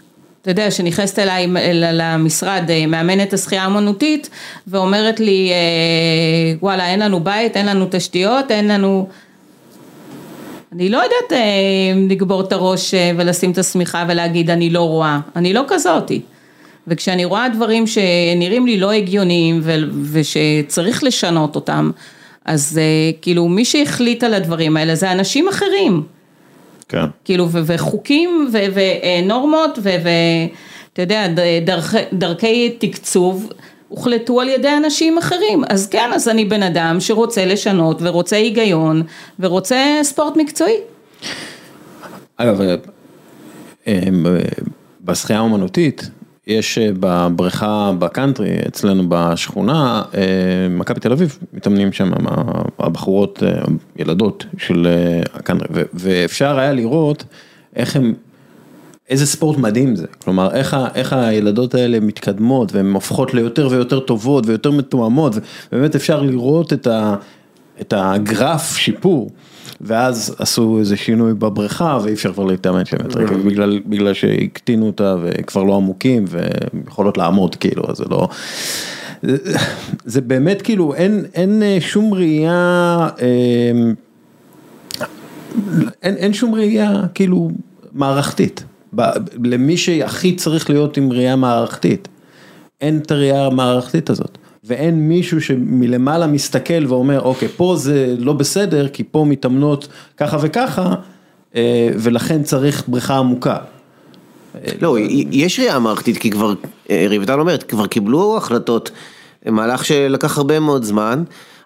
[0.42, 4.30] אתה יודע, שנכנסת אליי אל- למשרד אה, מאמנת השחייה האמנותית
[4.66, 9.08] ואומרת לי, אה, וואלה, אין לנו בית, אין לנו תשתיות, אין לנו...
[10.72, 11.38] אני לא יודעת אה,
[12.10, 16.20] לגבור את הראש אה, ולשים את השמיכה ולהגיד אני לא רואה, אני לא כזאתי.
[16.86, 19.74] וכשאני רואה דברים שנראים לי לא הגיוניים ו-
[20.12, 21.90] ושצריך לשנות אותם,
[22.44, 26.02] אז אה, כאילו מי שהחליט על הדברים האלה זה אנשים אחרים.
[26.88, 27.04] כן.
[27.24, 31.26] כאילו, ו- וחוקים ו- ונורמות ואתה יודע,
[31.64, 33.52] דרכי, דרכי תקצוב
[33.89, 35.62] הוחלטו על ידי אנשים אחרים.
[35.68, 39.03] אז כן, אז אני בן אדם שרוצה לשנות ורוצה היגיון
[39.41, 40.76] ורוצה ספורט מקצועי.
[42.37, 42.74] אגב, אה,
[43.87, 44.01] אה,
[45.05, 46.11] בשחייה האומנותית,
[46.47, 50.03] יש אה, בבריכה בקאנטרי, אצלנו בשכונה,
[50.70, 52.12] מכבי תל אביב, מתאמנים שם
[52.78, 53.43] הבחורות,
[53.97, 54.89] ילדות של
[55.34, 57.24] הקאנטרי, ואפשר היה לראות
[57.76, 58.14] איך הם,
[59.11, 64.46] איזה ספורט מדהים זה, כלומר איך, איך הילדות האלה מתקדמות והן הופכות ליותר ויותר טובות
[64.46, 65.32] ויותר מתואמות,
[65.72, 67.14] ובאמת אפשר לראות את, ה,
[67.80, 69.30] את הגרף שיפור.
[69.80, 74.86] ואז עשו איזה שינוי בבריכה ואי אפשר כבר להתאמן שם יותר, כאילו, בגלל, בגלל שהקטינו
[74.86, 78.28] אותה וכבר לא עמוקים ויכולות לעמוד כאילו, אז זה לא...
[79.22, 79.59] זה-
[80.04, 83.92] זה באמת כאילו, אין, אין אה, שום ראייה, אה,
[86.02, 87.50] אין, אין שום ראייה כאילו
[87.92, 88.64] מערכתית,
[89.45, 92.09] למי שהכי צריך להיות עם ראייה מערכתית,
[92.80, 98.89] אין את הראייה המערכתית הזאת, ואין מישהו שמלמעלה מסתכל ואומר אוקיי פה זה לא בסדר
[98.89, 100.95] כי פה מתאמנות ככה וככה
[101.57, 103.57] אה, ולכן צריך בריכה עמוקה.
[104.80, 104.97] לא,
[105.30, 106.55] יש ראייה מערכתית, כי כבר,
[106.91, 108.91] אה, רויטל אומרת, כבר קיבלו החלטות,
[109.47, 111.22] מהלך שלקח הרבה מאוד זמן,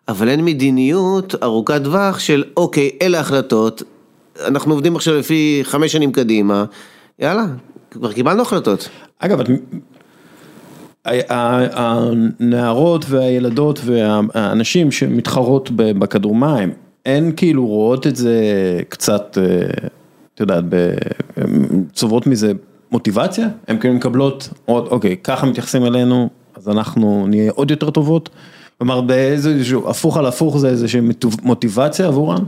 [0.09, 3.83] אבל אין מדיניות ארוכת טווח של אוקיי, אלה ההחלטות,
[4.47, 6.65] אנחנו עובדים עכשיו לפי חמש שנים קדימה,
[7.21, 7.45] יאללה,
[7.91, 8.89] כבר קיבלנו החלטות.
[9.19, 9.41] אגב,
[11.73, 16.73] הנערות והילדות והאנשים שמתחרות ב- בכדורמים,
[17.07, 18.35] הן כאילו רואות את זה
[18.89, 19.71] קצת, אה,
[20.35, 20.65] את יודעת,
[21.93, 22.53] צוברות מזה
[22.93, 28.29] מוטיבציה, הן כאילו מקבלות עוד, אוקיי, ככה מתייחסים אלינו, אז אנחנו נהיה עוד יותר טובות.
[28.79, 31.01] כלומר, באיזשהו הפוך על הפוך זה איזושהי
[31.43, 32.43] מוטיבציה עבורן.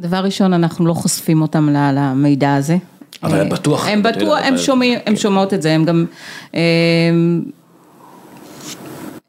[0.00, 2.76] דבר ראשון, אנחנו לא חושפים אותם למידע הזה.
[3.22, 6.04] אבל בטוח, הם אתה יודע, בטוח, הם שומעים, הם שומעות את זה, הם גם,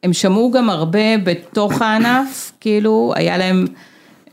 [0.04, 3.66] הם שמעו גם הרבה בתוך הענף, כאילו, היה להם,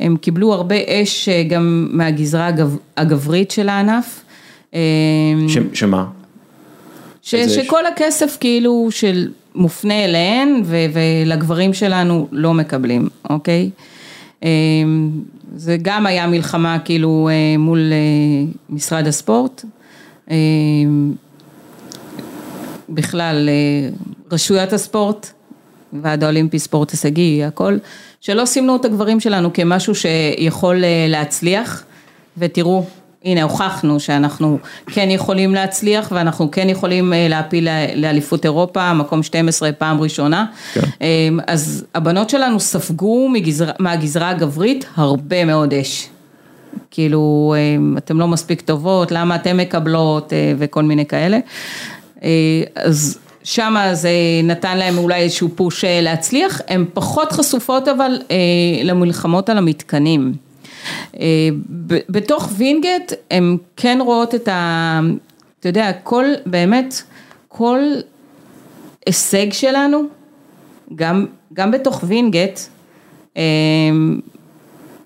[0.01, 4.21] הם קיבלו הרבה אש אה, גם מהגזרה הגב- הגברית של הענף.
[4.75, 4.81] אה,
[5.49, 6.05] ש- שמה?
[7.23, 13.71] ש, שכל הכסף כאילו של מופנה אליהן ו, ולגברים שלנו לא מקבלים, אוקיי?
[14.43, 15.11] אמ,
[15.57, 19.65] זה גם היה מלחמה כאילו אה, מול אה, משרד הספורט.
[20.31, 21.13] אמ,
[22.89, 23.89] בכלל, אה,
[24.33, 25.31] רשויות הספורט,
[26.03, 27.77] ועד האולימפי ספורט הישגי, הכל,
[28.21, 31.85] שלא סימנו את הגברים שלנו כמשהו שיכול להצליח,
[32.39, 32.85] ותראו,
[33.25, 39.73] הנה הוכחנו שאנחנו כן יכולים להצליח ואנחנו כן יכולים אה, להפיל לאליפות אירופה, מקום 12
[39.73, 40.47] פעם ראשונה.
[40.73, 40.81] כן.
[41.01, 46.09] אמ, אז הבנות שלנו ספגו מגזרה, מהגזרה הגברית הרבה מאוד אש.
[46.91, 51.39] כאילו, אמ, אתן לא מספיק טובות, למה אתן מקבלות אה, וכל מיני כאלה.
[52.23, 52.29] אה,
[52.75, 54.11] אז שמה זה
[54.45, 58.19] נתן להם אולי איזשהו פוש להצליח, הן פחות חשופות אבל
[58.85, 60.50] למלחמות על המתקנים.
[61.21, 61.49] אה,
[62.09, 65.01] בתוך וינגייט הן כן רואות את ה...
[65.61, 67.03] אתה יודע, כל, באמת,
[67.49, 67.79] כל
[69.07, 70.03] הישג שלנו,
[70.95, 72.61] גם, גם בתוך וינגייט,
[73.37, 73.43] אה,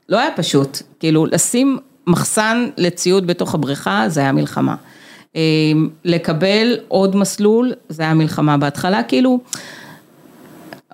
[0.09, 4.75] לא היה פשוט, כאילו לשים מחסן לציוד בתוך הבריכה זה היה מלחמה.
[5.37, 5.41] אה,
[6.05, 9.41] לקבל עוד מסלול זה היה מלחמה בהתחלה, כאילו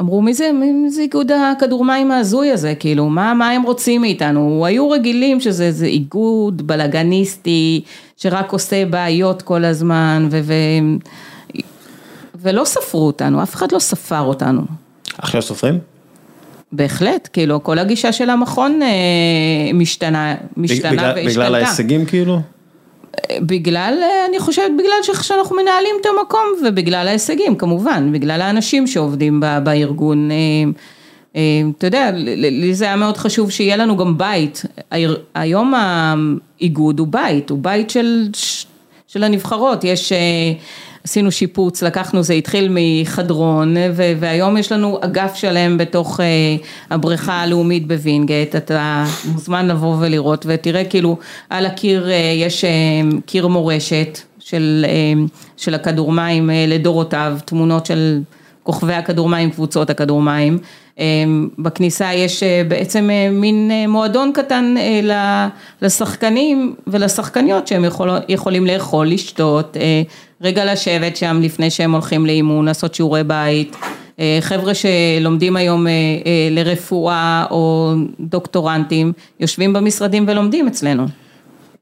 [0.00, 4.00] אמרו מי זה, מי זה איגוד הכדור מים ההזוי הזה, כאילו מה, מה הם רוצים
[4.00, 7.82] מאיתנו, היו רגילים שזה איגוד בלאגניסטי
[8.16, 10.54] שרק עושה בעיות כל הזמן ו, ו,
[12.34, 14.62] ולא ספרו אותנו, אף אחד לא ספר אותנו.
[15.18, 15.78] עכשיו סופרים?
[16.72, 21.30] בהחלט, כאילו כל הגישה של המכון אה, משתנה, משתנה בגלל, והשתנתה.
[21.30, 22.40] בגלל ההישגים כאילו?
[23.40, 29.42] בגלל, אה, אני חושבת, בגלל שאנחנו מנהלים את המקום ובגלל ההישגים כמובן, בגלל האנשים שעובדים
[29.64, 30.30] בארגון.
[30.30, 30.36] אה,
[31.36, 34.62] אה, אתה יודע, לי זה היה מאוד חשוב שיהיה לנו גם בית.
[35.34, 38.28] היום האיגוד הוא בית, הוא בית של,
[39.06, 39.84] של הנבחרות.
[39.84, 40.12] יש,
[41.04, 46.26] עשינו שיפוץ, לקחנו, זה התחיל מחדרון, ו- והיום יש לנו אגף שלם בתוך אה,
[46.90, 51.16] הבריכה הלאומית בווינגייט, אתה מוזמן לבוא ולראות, ותראה כאילו
[51.50, 52.70] על הקיר אה, יש אה,
[53.26, 55.22] קיר מורשת של, אה,
[55.56, 58.20] של הכדור מים אה, לדורותיו, תמונות של
[58.62, 60.54] כוכבי הכדור מים, קבוצות הכדור מים.
[60.54, 60.60] אה,
[61.58, 64.74] בכניסה יש אה, בעצם אה, מין אה, מועדון קטן
[65.82, 69.76] לשחקנים ולשחקניות שהם יכול, יכולים לאכול, לשתות,
[70.40, 73.76] רגע לשבת שם לפני שהם הולכים לאימון, לעשות שיעורי בית.
[74.40, 81.06] חבר'ה שלומדים היום אה, אה, לרפואה או דוקטורנטים, יושבים במשרדים ולומדים אצלנו.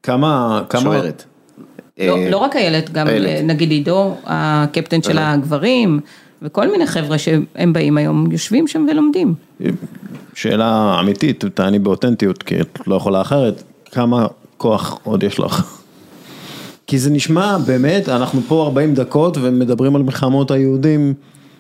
[0.02, 1.24] כמה, כמה, שוערת.
[1.98, 3.44] לא, לא רק איילת, גם איילת.
[3.44, 5.18] נגיד עידו, הקפטן של.
[5.18, 6.00] הגברים,
[6.42, 9.34] וכל מיני חבר'ה שהם באים היום, יושבים שם ולומדים.
[10.34, 13.62] שאלה אמיתית, תעני באותנטיות, כי את לא יכולה אחרת,
[13.92, 14.26] כמה
[14.56, 15.78] כוח עוד יש לך?
[16.86, 21.14] כי זה נשמע באמת, אנחנו פה 40 דקות ומדברים על מלחמות היהודים,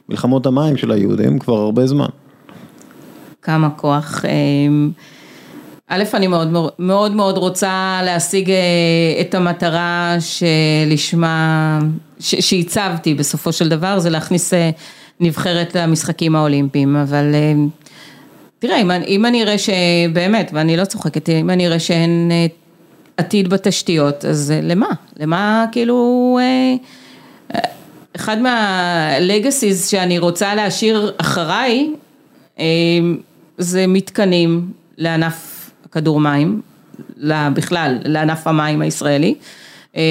[0.08, 2.08] מלחמות המים של היהודים כבר הרבה זמן.
[3.42, 4.24] כמה כוח.
[4.24, 4.30] אה,
[5.88, 8.56] א', אני מאוד מאוד מאוד רוצה להשיג אה,
[9.20, 11.78] את המטרה שלשמה,
[12.20, 14.70] שהצבתי בסופו של דבר, זה להכניס אה,
[15.20, 17.52] נבחרת למשחקים האולימפיים, אבל אה,
[18.58, 22.30] תראה, אם, אם אני אראה שבאמת, ואני לא צוחקת, אם אני אראה שאין
[23.16, 24.88] עתיד בתשתיות, אז למה?
[25.16, 26.38] למה כאילו...
[28.16, 31.90] אחד מהלגסיז שאני רוצה להשאיר אחריי,
[33.58, 35.57] זה מתקנים לענף
[35.88, 36.60] הכדור מים,
[37.54, 39.34] בכלל, לענף המים הישראלי.
[39.96, 40.02] אה,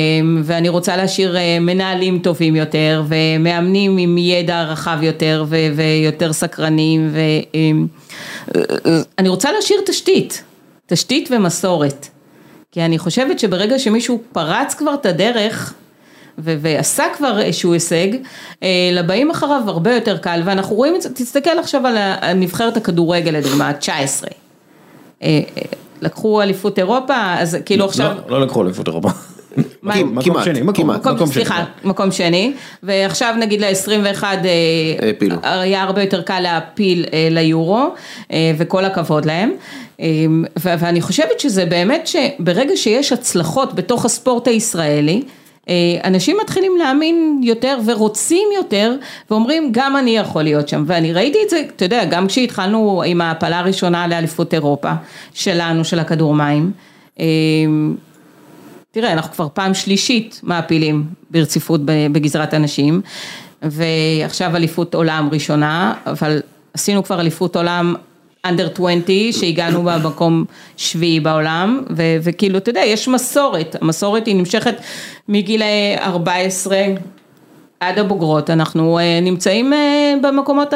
[0.43, 7.11] ואני רוצה להשאיר אה, מנהלים טובים יותר ומאמנים עם ידע רחב יותר ו- ויותר סקרנים
[8.47, 10.43] ואני רוצה להשאיר תשתית,
[10.85, 12.07] תשתית ומסורת.
[12.71, 15.73] כי אני חושבת שברגע שמישהו פרץ כבר את הדרך
[16.37, 18.07] ו- ועשה כבר איזשהו הישג,
[18.63, 23.31] אה, לבאים אחריו הרבה יותר קל, ואנחנו רואים את זה, תסתכל עכשיו על נבחרת הכדורגל
[23.31, 24.29] לדוגמה, 19.
[25.23, 25.61] אה, אה,
[26.01, 28.15] לקחו אליפות אירופה, אז כאילו עכשיו...
[28.27, 29.09] לא, לא לקחו אליפות אירופה.
[29.83, 31.27] מקום שני, מקום, שני.
[31.27, 32.53] סליחה, מקום שני,
[32.83, 34.23] ועכשיו נגיד ל-21
[35.01, 35.35] העפילו.
[35.43, 37.87] היה הרבה יותר קל להפיל אה, ליורו,
[38.31, 39.51] אה, וכל הכבוד להם.
[39.99, 40.05] אה,
[40.57, 45.29] ואני חושבת שזה באמת שברגע שיש הצלחות בתוך הספורט הישראלי, אה,
[46.03, 48.95] אנשים מתחילים להאמין יותר ורוצים יותר
[49.29, 50.83] ואומרים גם אני יכול להיות שם.
[50.87, 54.91] ואני ראיתי את זה, אתה יודע, גם כשהתחלנו עם ההעפלה הראשונה לאליפות אירופה
[55.33, 56.71] שלנו, של הכדור מים,
[57.19, 57.25] אה,
[58.91, 63.01] תראה, אנחנו כבר פעם שלישית מעפילים ברציפות בגזרת הנשים,
[63.61, 66.41] ועכשיו אליפות עולם ראשונה, אבל
[66.73, 67.95] עשינו כבר אליפות עולם
[68.45, 70.45] אנדר 20, שהגענו במקום
[70.77, 74.75] שביעי בעולם, ו- וכאילו, אתה יודע, יש מסורת, המסורת היא נמשכת
[75.27, 75.61] מגיל
[75.99, 76.77] 14
[77.79, 80.73] עד הבוגרות, אנחנו אה, נמצאים אה, במקומות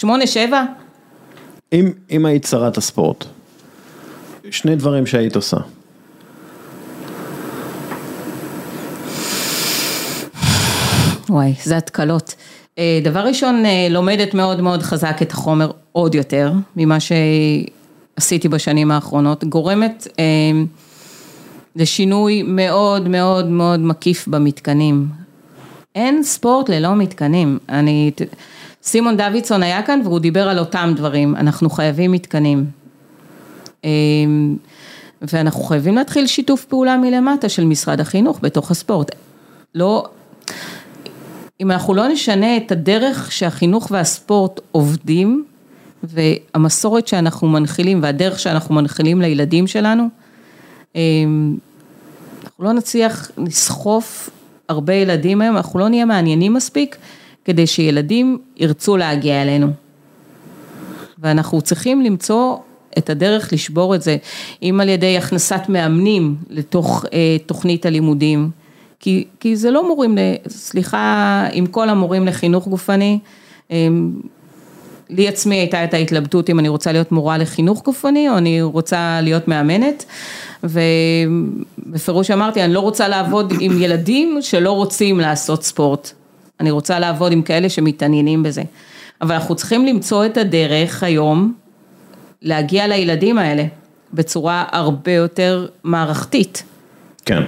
[0.00, 0.04] 8-7.
[1.72, 3.24] אם, אם היית שרת הספורט,
[4.50, 5.56] שני דברים שהיית עושה.
[11.30, 12.34] וואי, זה התקלות.
[12.78, 18.90] אה, דבר ראשון, אה, לומדת מאוד מאוד חזק את החומר עוד יותר ממה שעשיתי בשנים
[18.90, 20.24] האחרונות, גורמת אה,
[21.76, 25.06] לשינוי מאוד מאוד מאוד מקיף במתקנים.
[25.94, 27.58] אין ספורט ללא מתקנים.
[27.68, 28.10] אני,
[28.82, 32.64] סימון דוידסון היה כאן והוא דיבר על אותם דברים, אנחנו חייבים מתקנים.
[35.22, 39.14] ואנחנו חייבים להתחיל שיתוף פעולה מלמטה של משרד החינוך בתוך הספורט.
[39.74, 40.08] לא,
[41.60, 45.44] אם אנחנו לא נשנה את הדרך שהחינוך והספורט עובדים,
[46.02, 50.08] והמסורת שאנחנו מנחילים והדרך שאנחנו מנחילים לילדים שלנו,
[50.94, 54.30] אנחנו לא נצליח לסחוף
[54.68, 56.96] הרבה ילדים היום, אנחנו לא נהיה מעניינים מספיק
[57.44, 59.66] כדי שילדים ירצו להגיע אלינו.
[61.18, 62.56] ואנחנו צריכים למצוא
[62.98, 64.16] את הדרך לשבור את זה,
[64.62, 68.50] אם על ידי הכנסת מאמנים לתוך אה, תוכנית הלימודים,
[69.00, 70.18] כי, כי זה לא מורים,
[70.48, 73.18] סליחה, עם כל המורים לחינוך גופני,
[73.70, 73.88] אה,
[75.10, 79.20] לי עצמי הייתה את ההתלבטות אם אני רוצה להיות מורה לחינוך גופני או אני רוצה
[79.22, 80.04] להיות מאמנת
[80.64, 86.10] ובפירוש אמרתי אני לא רוצה לעבוד עם ילדים שלא רוצים לעשות ספורט,
[86.60, 88.62] אני רוצה לעבוד עם כאלה שמתעניינים בזה,
[89.20, 91.52] אבל אנחנו צריכים למצוא את הדרך היום
[92.42, 93.64] להגיע לילדים האלה
[94.12, 96.62] בצורה הרבה יותר מערכתית.
[97.24, 97.42] כן.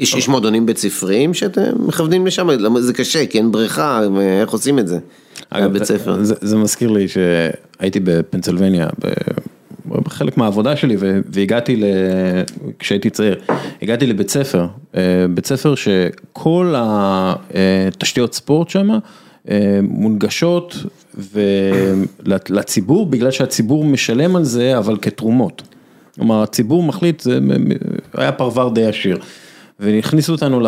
[0.00, 2.48] יש, יש מועדונים בית ספריים שאתם מכוונים לשם,
[2.78, 4.00] זה קשה, כי אין בריכה,
[4.40, 4.98] איך עושים את זה?
[5.50, 6.24] אגב, בית ספר.
[6.24, 8.88] זה, זה מזכיר לי שהייתי בפנסילבניה,
[9.86, 10.96] בחלק מהעבודה שלי,
[11.32, 11.84] והגעתי, ל...
[12.78, 13.40] כשהייתי צעיר,
[13.82, 18.90] הגעתי לבית ספר, אה, בית ספר שכל התשתיות ספורט שם
[19.50, 20.76] אה, מונגשות
[22.48, 25.62] לציבור, בגלל שהציבור משלם על זה, אבל כתרומות.
[26.14, 27.38] כלומר, הציבור מחליט, זה
[28.14, 29.18] היה פרבר די עשיר.
[29.80, 30.60] והכניסו אותנו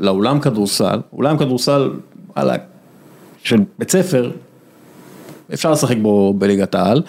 [0.00, 1.90] לאולם כדורסל, אולם כדורסל,
[2.36, 2.54] וואלה,
[3.42, 4.30] של בית ספר,
[5.52, 7.02] אפשר לשחק בו בליגת העל,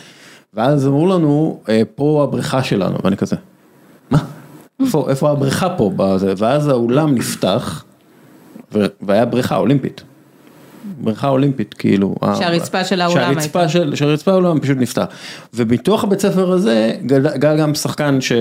[0.54, 3.36] ואז אמרו לנו, אה, פה הבריכה שלנו, ואני כזה,
[4.10, 4.24] מה?
[4.80, 5.92] איפה, איפה הבריכה פה?
[6.38, 7.84] ואז האולם נפתח,
[9.02, 10.04] והיה בריכה אולימפית.
[11.00, 12.16] בריכה אולימפית, כאילו.
[12.40, 13.42] שהרצפה של האולם הייתה.
[13.42, 15.06] שהרצפה של, שהרצפה האולם פשוט נפתח.
[15.54, 16.94] ובתוך הבית ספר הזה
[17.38, 18.32] גל גם שחקן ש,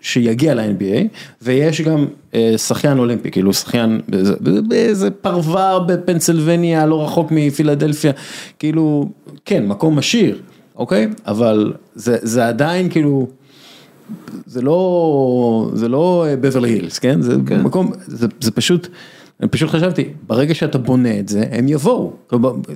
[0.00, 4.34] שיגיע ל-NBA, ויש גם אה, שחיין אולימפי, כאילו שחיין באיזה,
[4.68, 8.12] באיזה פרבר בפנסילבניה, לא רחוק מפילדלפיה,
[8.58, 9.08] כאילו,
[9.44, 10.38] כן, מקום עשיר,
[10.76, 11.08] אוקיי?
[11.26, 13.26] אבל זה, זה עדיין כאילו...
[14.46, 17.22] זה לא, זה לא בבוורלי הילס, כן?
[17.22, 17.60] זה כן.
[17.62, 18.88] מקום, זה, זה פשוט,
[19.50, 22.12] פשוט חשבתי, ברגע שאתה בונה את זה, הם יבואו.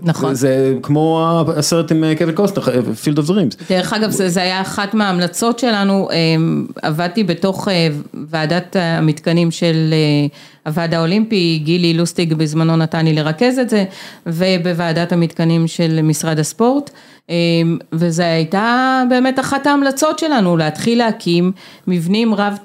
[0.03, 0.35] נכון.
[0.35, 3.57] זה כמו הסרט עם אה, קווין קוסטנר, Field of Dreams.
[3.71, 7.89] דרך אגב, זה, זה היה אחת מההמלצות שלנו, אמ, עבדתי בתוך אה,
[8.29, 10.27] ועדת המתקנים של אה,
[10.67, 13.85] הוועד האולימפי, גילי לוסטיג בזמנו נתן לי לרכז את זה,
[14.27, 16.91] ובוועדת המתקנים של משרד הספורט.
[17.29, 21.53] אמ, וזו הייתה באמת אחת ההמלצות שלנו, להתחיל להקים
[21.87, 22.59] מבנים רב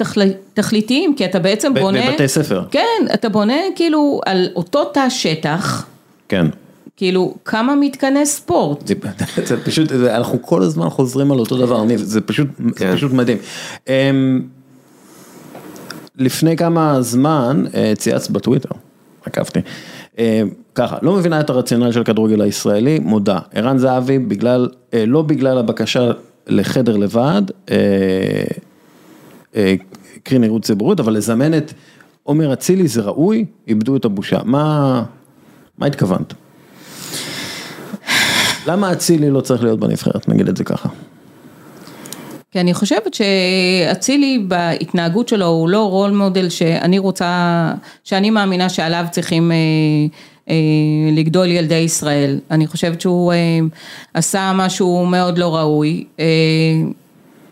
[0.53, 2.11] תכליתיים, כי אתה בעצם בונה...
[2.11, 2.63] בבתי ספר.
[2.71, 5.85] כן, אתה בונה כאילו על אותו תא שטח.
[6.29, 6.45] כן.
[6.97, 8.87] כאילו, כמה מתקני ספורט.
[8.87, 8.93] זה,
[9.45, 12.87] זה פשוט, זה, אנחנו כל הזמן חוזרים על אותו דבר, ניב, זה פשוט, כן.
[12.91, 13.37] זה פשוט מדהים.
[13.85, 13.89] Um,
[16.17, 18.69] לפני כמה זמן אה, צייצת בטוויטר,
[19.25, 19.59] עקבתי.
[20.19, 20.41] אה,
[20.77, 25.57] ככה, לא מבינה את הרציונל של הכדורגל הישראלי, מודה, ערן זהבי בגלל, אה, לא בגלל
[25.57, 26.11] הבקשה
[26.47, 27.41] לחדר לבד,
[30.23, 31.73] קרי נראות ציבורית, אבל לזמן את
[32.23, 34.39] עומר אצילי זה ראוי, איבדו את הבושה.
[34.43, 35.03] מה,
[35.77, 36.33] מה התכוונת?
[38.67, 40.89] למה אצילי לא צריך להיות בנבחרת, נגיד את זה ככה.
[42.51, 47.71] כי אני חושבת שאצילי בהתנהגות שלו הוא לא רול מודל שאני רוצה,
[48.03, 49.61] שאני מאמינה שעליו צריכים אה, אה,
[51.11, 52.39] לגדול ילדי ישראל.
[52.51, 53.59] אני חושבת שהוא אה,
[54.13, 56.03] עשה משהו מאוד לא ראוי.
[56.19, 56.25] אה,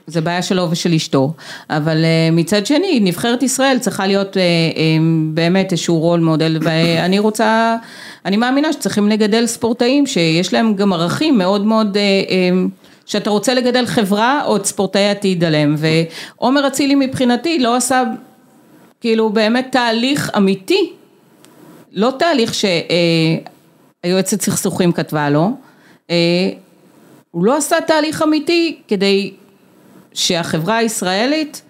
[0.07, 1.33] זה בעיה שלו ושל אשתו,
[1.69, 4.97] אבל אה, מצד שני נבחרת ישראל צריכה להיות אה, אה,
[5.33, 7.75] באמת איזשהו רול מודל ואני רוצה,
[8.25, 11.97] אני מאמינה שצריכים לגדל ספורטאים שיש להם גם ערכים מאוד מאוד
[13.05, 18.03] שאתה רוצה לגדל חברה או את ספורטאי עתיד עליהם ועומר אצילי מבחינתי לא עשה
[19.01, 20.91] כאילו באמת תהליך אמיתי,
[21.95, 22.53] לא תהליך
[24.03, 25.51] שהיועצת סכסוכים כתבה לו,
[27.31, 29.31] הוא לא עשה תהליך אמיתי כדי
[30.13, 31.61] שהחברה הישראלית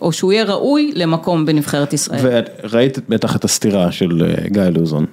[0.00, 2.20] או שהוא יהיה ראוי למקום בנבחרת ישראל.
[2.62, 5.06] וראית בטח את הסתירה של גיא לוזון.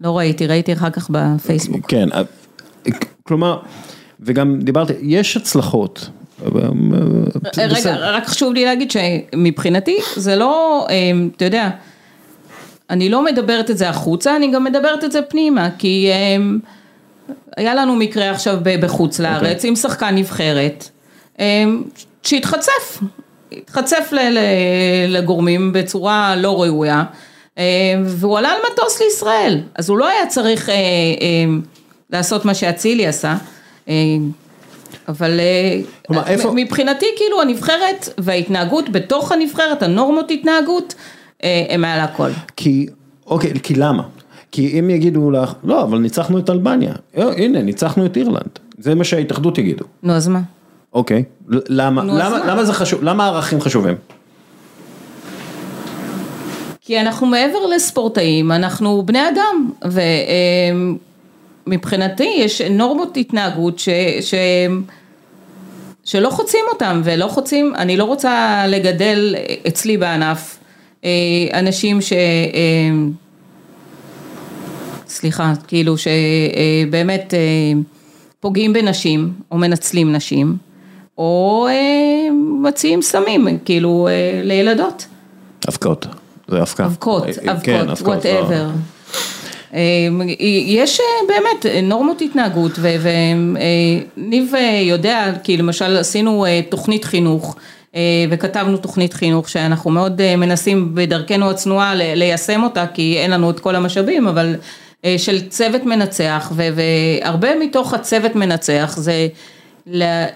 [0.00, 1.86] לא ראיתי, ראיתי אחר כך בפייסבוק.
[1.90, 2.08] כן,
[3.22, 3.58] כלומר
[4.20, 6.08] וגם דיברתי, יש הצלחות.
[7.56, 10.86] רגע, רק חשוב לי להגיד שמבחינתי זה לא,
[11.36, 11.70] אתה יודע,
[12.90, 16.58] אני לא מדברת את זה החוצה, אני גם מדברת את זה פנימה, כי אמ,
[17.56, 19.54] היה לנו מקרה עכשיו בחוץ לארץ okay.
[19.54, 19.68] אוקיי.
[19.70, 20.88] עם שחקן נבחרת,
[21.38, 21.82] אמ,
[22.22, 23.02] שהתחצף,
[23.52, 24.12] התחצף
[25.08, 27.04] לגורמים בצורה לא ראויה,
[28.04, 30.70] והוא עלה על מטוס לישראל, אז הוא לא היה צריך
[32.10, 33.36] לעשות מה שאצילי עשה.
[33.88, 33.94] אה,
[35.08, 36.52] אבל אה, איפה...
[36.54, 42.30] מבחינתי כאילו הנבחרת וההתנהגות בתוך הנבחרת, הנורמות התנהגות, אה, הם מעל הכל.
[42.56, 42.86] כי,
[43.26, 44.02] אוקיי, כי למה?
[44.52, 49.04] כי אם יגידו לך, לא, אבל ניצחנו את אלבניה, הנה, ניצחנו את אירלנד, זה מה
[49.04, 49.84] שההתאחדות יגידו.
[50.02, 50.40] נו, אז מה?
[50.92, 53.94] אוקיי, למה, למה, למה זה חשוב, למה הערכים חשובים?
[56.80, 59.70] כי אנחנו מעבר לספורטאים, אנחנו בני אדם,
[61.66, 63.88] ומבחינתי יש נורמות התנהגות ש...
[64.20, 64.34] ש...
[66.04, 69.34] שלא חוצים אותם ולא חוצים, אני לא רוצה לגדל
[69.68, 70.65] אצלי בענף אה,
[71.52, 72.12] אנשים ש...
[72.12, 72.18] אה,
[75.08, 77.38] סליחה, כאילו שבאמת אה,
[78.40, 80.56] פוגעים בנשים או מנצלים נשים
[81.18, 81.66] או
[82.62, 84.08] מציעים סמים, כאילו
[84.42, 85.06] לילדות.
[85.68, 86.06] אבקות,
[86.48, 86.86] זה אבקה.
[86.86, 88.68] אבקות, אבקות, וואטאבר.
[90.66, 92.78] יש באמת נורמות התנהגות
[94.16, 94.52] וניב
[94.82, 97.56] יודע, כי למשל עשינו תוכנית חינוך
[98.30, 103.76] וכתבנו תוכנית חינוך שאנחנו מאוד מנסים בדרכנו הצנועה ליישם אותה כי אין לנו את כל
[103.76, 104.54] המשאבים אבל
[105.16, 109.28] של צוות מנצח והרבה מתוך הצוות מנצח זה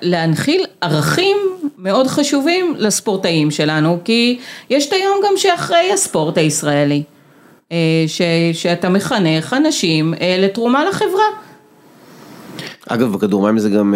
[0.02, 1.36] להנחיל ערכים
[1.78, 4.38] מאוד חשובים לספורטאים שלנו כי
[4.70, 7.02] יש את היום גם שאחרי הספורט הישראלי
[8.06, 11.49] ש, שאתה מחנך אנשים לתרומה לחברה.
[12.88, 13.94] אגב בכדורמים זה גם,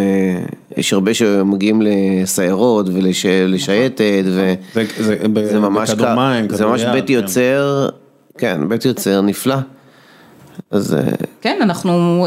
[0.76, 5.90] יש הרבה שמגיעים לסיירות ולשייטת וזה ממש,
[6.48, 7.88] זה ממש בית יוצר,
[8.38, 9.56] כן, בית יוצר נפלא.
[10.70, 10.96] אז...
[11.40, 12.26] כן, אנחנו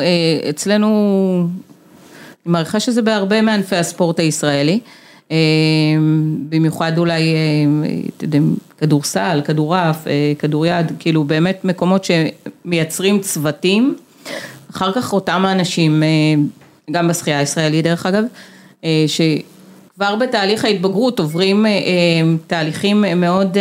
[0.49, 0.87] אצלנו,
[2.45, 4.79] אני מעריכה שזה בהרבה מענפי הספורט הישראלי.
[6.49, 7.35] במיוחד אולי,
[8.17, 8.39] אתה יודע,
[8.77, 10.07] כדורסל, כדורעף,
[10.39, 13.95] כדוריד, כאילו באמת מקומות שמייצרים צוותים,
[14.77, 16.03] אחר כך אותם האנשים,
[16.91, 18.23] גם בשחייה הישראלית דרך אגב,
[19.07, 21.65] שכבר בתהליך ההתבגרות עוברים
[22.47, 23.57] תהליכים מאוד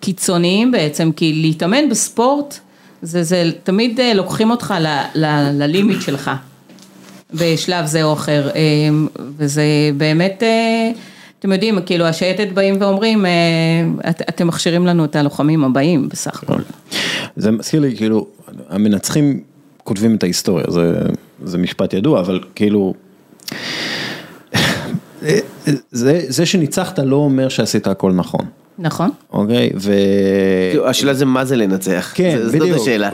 [0.00, 2.58] קיצוניים בעצם, כי להתאמן בספורט,
[3.02, 4.74] זה, זה תמיד לוקחים אותך
[5.14, 6.30] ללימיט שלך.
[7.34, 8.50] בשלב זה או אחר,
[9.36, 9.62] וזה
[9.96, 10.42] באמת,
[11.40, 13.26] אתם יודעים, כאילו השייטת באים ואומרים,
[14.10, 16.60] את, אתם מכשירים לנו את הלוחמים הבאים בסך הכל.
[17.36, 18.26] זה מזכיר לי, כאילו,
[18.68, 19.40] המנצחים
[19.84, 21.02] כותבים את ההיסטוריה, זה,
[21.44, 22.94] זה משפט ידוע, אבל כאילו,
[25.90, 28.44] זה, זה שניצחת לא אומר שעשית הכל נכון.
[28.80, 29.10] נכון.
[29.32, 29.92] אוקיי, ו...
[30.86, 32.12] השאלה זה מה זה לנצח.
[32.14, 32.66] כן, בדיוק.
[32.68, 33.10] זאת השאלה.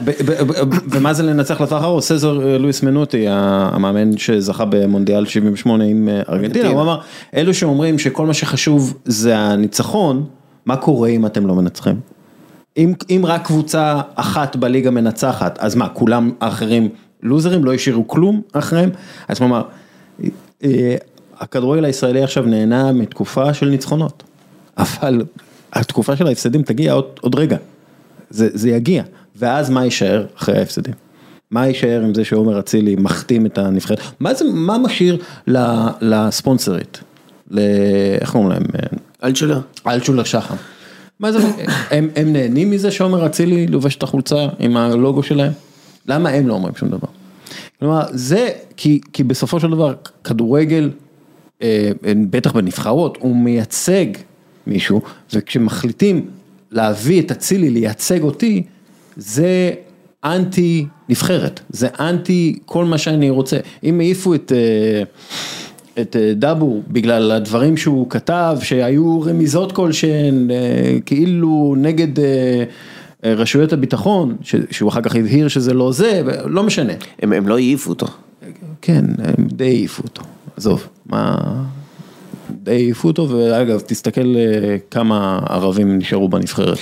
[0.89, 2.01] ומה זה לנצח לטווח ארוך?
[2.01, 6.99] סזר לואיס מנוטי, המאמן שזכה במונדיאל 78 עם ארגנטינה, הוא אמר,
[7.35, 10.25] אלו שאומרים שכל מה שחשוב זה הניצחון,
[10.65, 11.99] מה קורה אם אתם לא מנצחים?
[12.77, 16.89] אם, אם רק קבוצה אחת בליגה מנצחת, אז מה, כולם האחרים
[17.23, 18.89] לוזרים, לא השאירו כלום אחריהם?
[19.27, 19.61] אז כלומר,
[21.39, 24.23] הכדורגל הישראלי עכשיו נהנה מתקופה של ניצחונות,
[24.77, 25.21] אבל
[25.73, 27.57] התקופה של ההפסדים תגיע עוד, עוד רגע,
[28.29, 29.03] זה, זה יגיע,
[29.35, 30.93] ואז מה יישאר אחרי ההפסדים?
[31.51, 33.99] מה יישאר עם זה שעומר אצילי מחתים את הנבחרת?
[34.19, 35.17] מה זה, מה משאיר
[36.01, 36.99] לספונסרית?
[38.21, 38.63] איך קוראים להם?
[39.23, 39.59] אלטשולר.
[39.87, 40.55] אלטשולר שחם.
[41.19, 41.39] מה זה,
[41.91, 45.51] הם, הם נהנים מזה שעומר אצילי לובש את החולצה עם הלוגו שלהם?
[46.07, 47.07] למה הם לא אומרים שום דבר?
[47.79, 49.93] כלומר, זה כי, כי בסופו של דבר
[50.23, 50.91] כדורגל,
[52.29, 54.05] בטח בנבחרות, הוא מייצג
[54.67, 55.01] מישהו,
[55.33, 56.25] וכשמחליטים
[56.71, 58.63] להביא את אצילי לייצג אותי,
[59.17, 59.71] זה
[60.23, 63.57] אנטי נבחרת, זה אנטי כל מה שאני רוצה.
[63.83, 64.51] אם העיפו את,
[65.99, 70.49] את דאבור בגלל הדברים שהוא כתב, שהיו רמיזות כלשהן,
[71.05, 72.23] כאילו נגד
[73.23, 74.37] רשויות הביטחון,
[74.71, 76.93] שהוא אחר כך הבהיר שזה לא זה, לא משנה.
[77.21, 78.07] הם, הם לא העיפו אותו.
[78.81, 80.21] כן, הם די העיפו אותו,
[80.57, 81.35] עזוב, מה...
[82.67, 84.35] העיפו אותו, ואגב, תסתכל
[84.91, 86.77] כמה ערבים נשארו בנבחרת.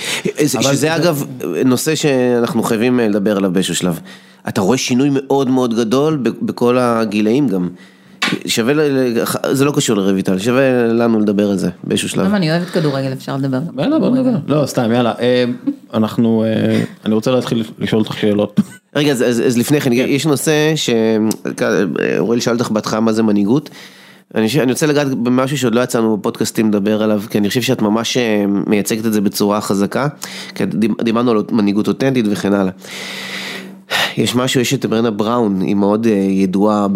[0.46, 1.24] שזה אגב
[1.64, 4.00] נושא שאנחנו חייבים לדבר עליו באיזשהו שלב.
[4.48, 7.68] אתה רואה שינוי מאוד מאוד גדול בכל הגילאים גם.
[8.46, 8.74] שווה,
[9.52, 12.26] זה לא קשור לרויטל, שווה לנו לדבר על זה באיזשהו שלב.
[12.26, 13.58] למה אני אוהבת כדורגל, אפשר לדבר.
[13.78, 14.30] יאללה, בוא נדבר.
[14.46, 15.12] לא, סתם, יאללה.
[15.94, 16.44] אנחנו,
[17.04, 18.60] אני רוצה להתחיל לשאול אותך שאלות.
[18.96, 23.70] רגע, אז לפני כן, יש נושא שאוראל שאל אותך בהתחלה מה זה מנהיגות.
[24.34, 28.16] אני רוצה לגעת במשהו שעוד לא יצאנו בפודקאסטים לדבר עליו, כי אני חושב שאת ממש
[28.66, 30.08] מייצגת את זה בצורה חזקה,
[30.54, 30.64] כי
[31.02, 32.72] דיברנו על מנהיגות אותנטית וכן הלאה.
[34.16, 36.86] יש משהו, יש את ברנה בראון, היא מאוד ידועה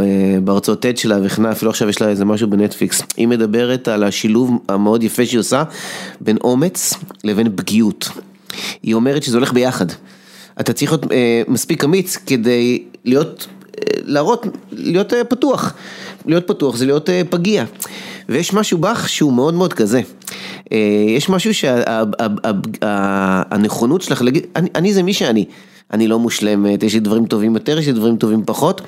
[0.45, 4.05] בהרצאות TED שלה וכן הלאה, אפילו עכשיו יש לה איזה משהו בנטפליקס, היא מדברת על
[4.05, 5.63] השילוב המאוד יפה שהיא עושה
[6.21, 8.09] בין אומץ לבין פגיעות.
[8.83, 9.87] היא אומרת שזה הולך ביחד.
[10.61, 11.07] אתה צריך להיות
[11.49, 13.47] מספיק אמיץ כדי להיות,
[14.05, 15.75] להראות, להיות פתוח.
[16.27, 17.65] להיות פתוח זה להיות פגיע.
[18.29, 20.01] ויש משהו בך שהוא מאוד מאוד כזה.
[21.17, 21.55] יש משהו
[22.81, 25.45] שהנכונות שלך להגיד, אני זה מי שאני.
[25.93, 28.81] אני לא מושלמת, יש לי דברים טובים יותר, יש לי דברים טובים פחות.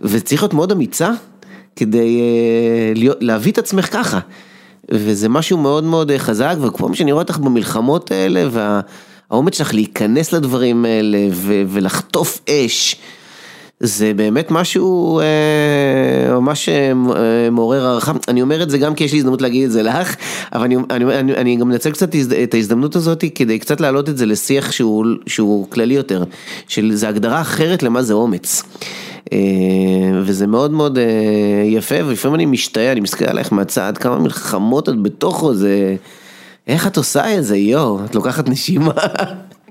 [0.00, 1.10] וצריך להיות מאוד אמיצה
[1.76, 2.20] כדי
[3.20, 4.18] להביא את עצמך ככה.
[4.90, 8.48] וזה משהו מאוד מאוד חזק, וכל פעם שאני רואה אותך במלחמות האלה,
[9.30, 12.96] והאומץ שלך להיכנס לדברים האלה ו- ולחטוף אש.
[13.80, 16.92] זה באמת משהו אה, ממש אה,
[17.50, 20.16] מעורר הערכה, אני אומר את זה גם כי יש לי הזדמנות להגיד את זה לך,
[20.52, 24.16] אבל אני, אני, אני, אני גם מנצל קצת את ההזדמנות הזאת כדי קצת להעלות את
[24.16, 26.24] זה לשיח שהוא, שהוא כללי יותר,
[26.68, 28.62] של זה הגדרה אחרת למה זה אומץ.
[29.32, 29.38] אה,
[30.22, 30.98] וזה מאוד מאוד
[31.64, 35.96] יפה, ולפעמים אני משתאה, אני מסתכל עלייך מהצד, כמה מלחמות את בתוכו, זה...
[36.66, 38.92] איך את עושה את זה, יואו, את לוקחת נשימה.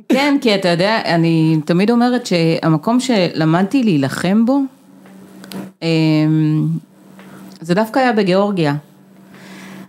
[0.10, 4.60] כן, כי אתה יודע, אני תמיד אומרת שהמקום שלמדתי להילחם בו,
[5.82, 6.68] אמ,
[7.62, 8.76] זה דווקא היה בגיאורגיה.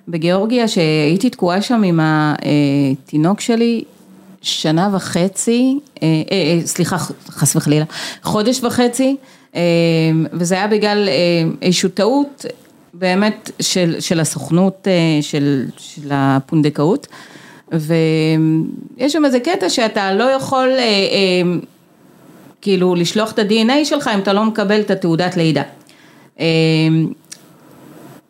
[0.08, 3.84] בגיאורגיה שהייתי תקועה שם עם התינוק שלי
[4.42, 6.98] שנה וחצי, אה, אה, אה, סליחה,
[7.28, 7.84] חס וחלילה,
[8.22, 9.16] חודש וחצי,
[10.32, 11.08] וזה היה בגלל
[11.62, 12.44] איזושהי טעות
[12.94, 14.88] באמת של, של הסוכנות
[15.20, 17.06] של, של הפונדקאות.
[17.72, 21.58] ויש שם איזה קטע שאתה לא יכול אה, אה,
[22.62, 25.62] כאילו לשלוח את ה-DNA שלך אם אתה לא מקבל את התעודת לידה.
[26.40, 26.46] אה,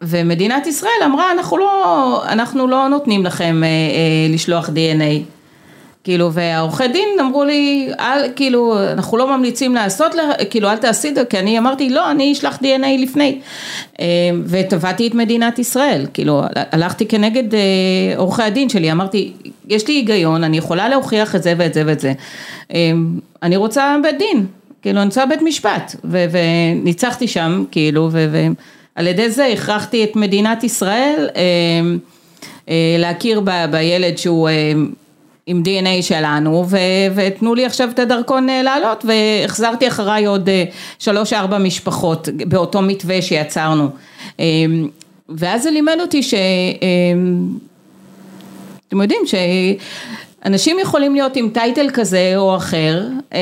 [0.03, 5.38] ומדינת ישראל אמרה אנחנו לא, אנחנו לא נותנים לכם אה, אה, לשלוח DNA.
[6.05, 10.15] כאילו, והעורכי דין אמרו לי, אל, כאילו, אנחנו לא ממליצים לעשות,
[10.51, 13.39] כאילו, אל תעשי את זה, כי אני אמרתי, לא, אני אשלח DNA לפני.
[14.01, 14.07] אה,
[14.47, 17.61] ותבעתי את מדינת ישראל, כאילו, הלכתי כנגד אה,
[18.17, 19.33] עורכי הדין שלי, אמרתי,
[19.69, 22.13] יש לי היגיון, אני יכולה להוכיח את זה ואת זה ואת זה.
[22.75, 22.91] אה,
[23.43, 24.47] אני רוצה בית דין,
[24.83, 31.29] כאילו, אני רוצה בית משפט, וניצחתי שם, כאילו, ועל ידי זה הכרחתי את מדינת ישראל
[32.99, 34.49] להכיר בילד שהוא...
[35.49, 36.67] עם DNA שלנו,
[37.15, 40.65] ותנו לי עכשיו את הדרכון אה, לעלות, והחזרתי אחריי עוד אה,
[40.99, 43.89] שלוש ארבע משפחות באותו מתווה שיצרנו.
[44.41, 44.45] אה,
[45.29, 46.35] ואז זה לימד אותי ש...
[48.89, 49.35] אתם יודעים ש...
[50.45, 53.39] אנשים יכולים להיות עם טייטל כזה או אחר, אה,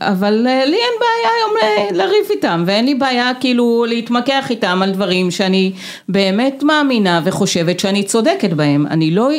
[0.00, 4.90] אבל אה, לי אין בעיה היום לריב איתם, ואין לי בעיה כאילו להתמקח איתם על
[4.90, 5.72] דברים שאני
[6.08, 8.86] באמת מאמינה וחושבת שאני צודקת בהם.
[8.86, 9.30] אני לא,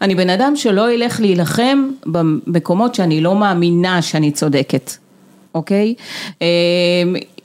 [0.00, 4.90] אני בן אדם שלא ילך להילחם במקומות שאני לא מאמינה שאני צודקת,
[5.54, 5.94] אוקיי?
[6.42, 6.46] אה,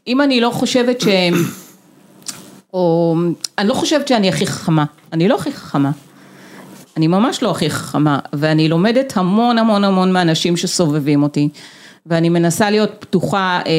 [0.08, 1.34] אם אני לא חושבת שהם,
[2.74, 3.16] או
[3.58, 5.92] אני לא חושבת שאני הכי חכמה, אני לא הכי חכמה.
[6.98, 11.50] אני ממש לא הכי חכמה, ואני לומדת המון המון המון מהאנשים שסובבים אותי,
[12.06, 13.72] ואני מנסה להיות פתוחה אה,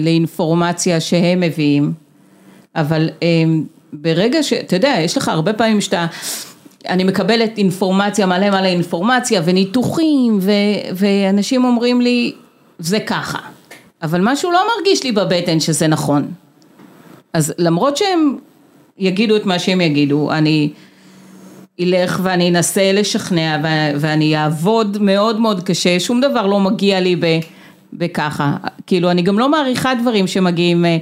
[0.00, 1.92] לאינפורמציה שהם מביאים,
[2.76, 3.44] אבל אה,
[3.92, 4.52] ברגע ש...
[4.52, 6.06] אתה יודע, יש לך הרבה פעמים שאתה...
[6.88, 10.50] אני מקבלת אינפורמציה, מלא מלא אינפורמציה וניתוחים, ו,
[10.94, 12.32] ואנשים אומרים לי,
[12.78, 13.38] זה ככה,
[14.02, 16.28] אבל משהו לא מרגיש לי בבטן שזה נכון.
[17.32, 18.36] אז למרות שהם
[18.98, 20.70] יגידו את מה שהם יגידו, אני...
[21.80, 23.58] אלך ואני אנסה לשכנע
[24.00, 27.26] ואני אעבוד מאוד מאוד קשה, שום דבר לא מגיע לי ב...
[27.96, 28.56] בככה,
[28.86, 30.96] כאילו אני גם לא מעריכה דברים שמגיעים אה,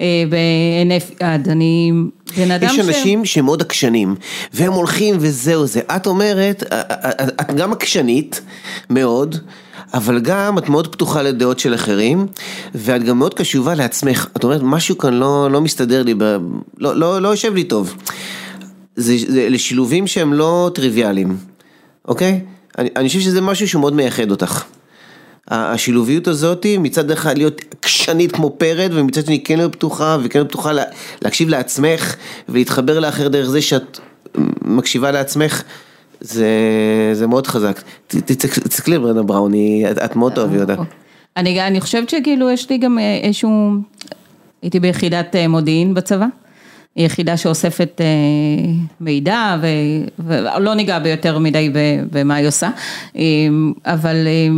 [0.00, 1.92] אה, בהינף יד, אני
[2.36, 2.72] בן אדם ש...
[2.72, 4.14] יש אנשים שהם מאוד עקשנים,
[4.52, 6.80] והם הולכים וזהו זה, את אומרת, אה,
[7.40, 8.40] את גם עקשנית
[8.90, 9.36] מאוד,
[9.94, 12.26] אבל גם את מאוד פתוחה לדעות של אחרים,
[12.74, 16.24] ואת גם מאוד קשובה לעצמך, את אומרת משהו כאן לא, לא מסתדר לי, ב...
[16.78, 17.94] לא, לא, לא יושב לי טוב.
[18.96, 21.36] זה, זה לשילובים שהם לא טריוויאליים,
[22.08, 22.40] אוקיי?
[22.78, 24.64] אני, אני חושב שזה משהו שהוא מאוד מייחד אותך.
[25.48, 30.48] השילוביות הזאת מצד אחד להיות עקשנית כמו פרד ומצד שני כן להיות פתוחה וכן להיות
[30.48, 30.82] פתוחה לה,
[31.22, 32.16] להקשיב לעצמך
[32.48, 33.98] ולהתחבר לאחר דרך זה שאת
[34.62, 35.62] מקשיבה לעצמך
[36.20, 36.48] זה,
[37.12, 37.82] זה מאוד חזק.
[38.08, 39.52] תסתכלי על ברנדה בראון,
[39.90, 40.74] את, את מאוד אוהבי אותה.
[41.36, 43.70] אני, אני חושבת שכאילו יש לי גם אה, איזשהו,
[44.62, 46.26] הייתי ביחידת אה, מודיעין בצבא.
[46.96, 48.06] יחידה שאוספת אה,
[49.00, 49.56] מידע
[50.18, 51.70] ולא ניגע ביותר מדי
[52.10, 52.70] במה היא עושה,
[53.16, 53.22] אה,
[53.84, 54.48] אבל אה,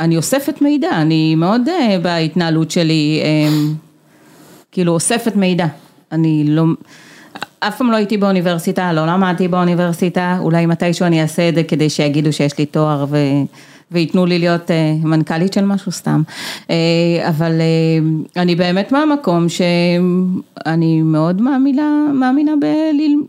[0.00, 1.62] אני אוספת מידע, אני מאוד
[2.02, 3.22] בהתנהלות שלי,
[4.72, 5.66] כאילו אוספת מידע,
[6.12, 6.64] אני לא,
[7.60, 11.90] אף פעם לא הייתי באוניברסיטה, לא למדתי באוניברסיטה, אולי מתישהו אני אעשה את זה כדי
[11.90, 13.16] שיגידו שיש לי תואר ו...
[13.92, 16.22] וייתנו לי להיות אה, מנכ"לית של משהו סתם,
[16.70, 16.76] אה,
[17.28, 22.52] אבל אה, אני באמת מהמקום שאני מאוד מאמינה, מאמינה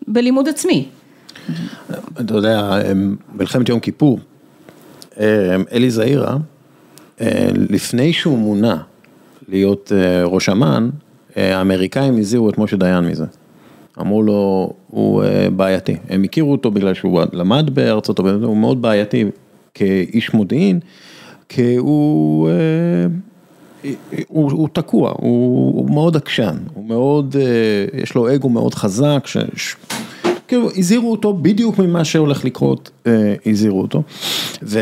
[0.08, 0.86] בלימוד עצמי.
[2.22, 2.80] אתה יודע,
[3.34, 4.20] מלחמת יום כיפור,
[5.72, 6.38] אלי זעירה,
[7.54, 8.78] לפני שהוא מונה
[9.50, 9.92] להיות
[10.24, 10.90] ראש אמ"ן,
[11.36, 13.26] האמריקאים הזהירו את משה דיין מזה.
[14.00, 15.24] אמרו לו, הוא
[15.56, 15.96] בעייתי.
[16.10, 19.26] הם הכירו אותו בגלל שהוא למד בארצות הברית, הוא מאוד בעייתי
[19.74, 20.80] כאיש מודיעין,
[21.50, 22.54] כי הוא, אה,
[24.28, 29.24] הוא, הוא תקוע, הוא, הוא מאוד עקשן, הוא מאוד, אה, יש לו אגו מאוד חזק,
[29.26, 29.76] ש, ש,
[30.48, 34.04] כאילו הזהירו אותו בדיוק ממה שהולך לקרות, אה, הזהירו אותו,
[34.64, 34.80] ו...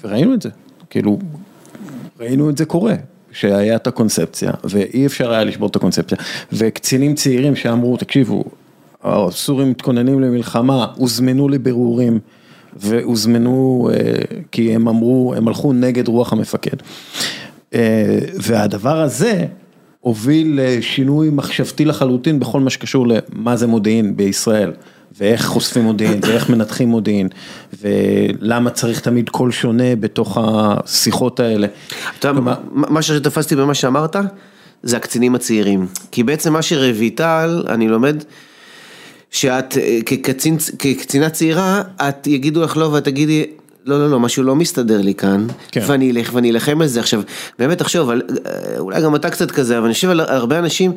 [0.00, 0.48] וראינו את זה,
[0.90, 1.18] כאילו,
[2.20, 2.94] ראינו את זה קורה.
[3.32, 6.18] שהיה את הקונספציה, ואי אפשר היה לשבור את הקונספציה,
[6.52, 8.44] וקצינים צעירים שאמרו, תקשיבו,
[9.02, 12.18] הסורים מתכוננים למלחמה, הוזמנו לבירורים,
[12.76, 13.96] והוזמנו, אה,
[14.52, 16.76] כי הם אמרו, הם הלכו נגד רוח המפקד.
[17.74, 19.46] אה, והדבר הזה
[20.00, 24.72] הוביל לשינוי מחשבתי לחלוטין בכל מה שקשור למה זה מודיעין בישראל.
[25.18, 27.28] ואיך חושפים מודיעין, ואיך מנתחים מודיעין,
[27.80, 31.66] ולמה צריך תמיד קול שונה בתוך השיחות האלה.
[32.18, 34.16] אתה, כלומר, מה שתפסתי במה שאמרת,
[34.82, 35.86] זה הקצינים הצעירים.
[36.12, 38.24] כי בעצם מה שרויטל, אני לומד,
[39.30, 39.98] שאת אה,
[40.78, 43.44] כקצינה צעירה, את יגידו לך לא ואת תגידי,
[43.88, 45.80] לא, לא, לא, משהו לא מסתדר לי כאן, כן.
[45.86, 47.22] ואני אלך ואני אלחם על זה עכשיו,
[47.58, 48.16] באמת תחשוב, אה,
[48.78, 50.92] אולי גם אתה קצת כזה, אבל אני חושב על הרבה אנשים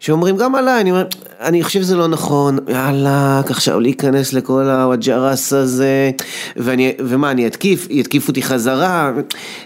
[0.00, 1.04] שאומרים גם עליי, אני אומר,
[1.40, 6.10] אני חושב שזה לא נכון, יאללה, עכשיו להיכנס לכל הוואג'רס הזה,
[6.56, 9.12] ואני, ומה, אני אתקיף, יתקיפו אותי חזרה,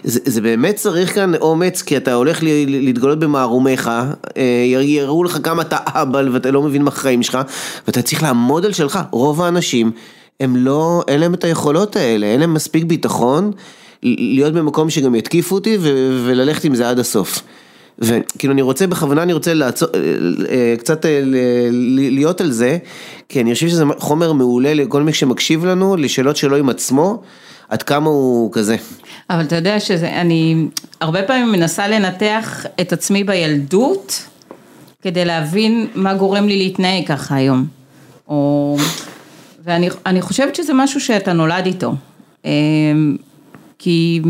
[0.03, 3.91] זה, זה באמת צריך כאן אומץ, כי אתה הולך ל- ל- להתגלות במערומיך,
[4.37, 7.37] אה, יראו לך כמה אתה אהבל ואתה לא מבין מה החיים שלך,
[7.87, 9.91] ואתה צריך לעמוד על שלך, רוב האנשים,
[10.39, 13.51] הם לא, אין להם את היכולות האלה, אין להם מספיק ביטחון
[14.03, 17.41] להיות במקום שגם יתקיפו אותי ו- וללכת עם זה עד הסוף.
[17.99, 19.99] וכאילו אני רוצה, בכוונה אני רוצה לעצור, אה,
[20.49, 21.19] אה, קצת אה,
[21.71, 22.77] להיות על זה,
[23.29, 27.21] כי אני חושב שזה חומר מעולה לכל מי שמקשיב לנו, לשאלות שלו עם עצמו,
[27.69, 28.75] עד כמה הוא כזה.
[29.29, 30.67] אבל אתה יודע שזה, אני
[31.01, 34.23] הרבה פעמים מנסה לנתח את עצמי בילדות,
[35.01, 37.65] כדי להבין מה גורם לי להתנהג ככה היום.
[38.27, 38.77] או...
[39.67, 41.93] ואני אני חושבת שזה משהו שאתה נולד איתו.
[42.45, 43.17] אמ,
[43.79, 44.21] כי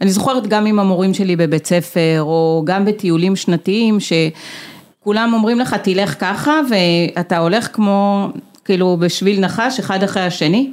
[0.00, 5.74] אני זוכרת גם עם המורים שלי בבית ספר, או גם בטיולים שנתיים, שכולם אומרים לך
[5.74, 8.28] תלך ככה, ואתה הולך כמו,
[8.64, 10.72] כאילו בשביל נחש, אחד אחרי השני.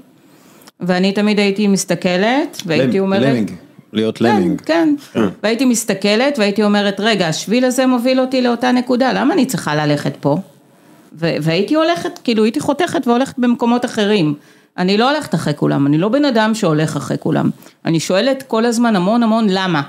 [0.80, 3.22] ואני תמיד הייתי מסתכלת, והייתי אומרת...
[3.22, 3.52] למינג,
[3.94, 4.62] להיות כן, למינג.
[4.62, 4.96] כן,
[5.44, 10.14] והייתי מסתכלת והייתי אומרת, רגע, השביל הזה מוביל אותי לאותה נקודה, למה אני צריכה ללכת
[10.20, 10.38] פה?
[11.14, 14.34] ו- והייתי הולכת, כאילו הייתי חותכת והולכת במקומות אחרים.
[14.78, 17.50] אני לא הולכת אחרי כולם, אני לא בן אדם שהולך אחרי כולם.
[17.86, 19.82] אני שואלת כל הזמן המון המון למה.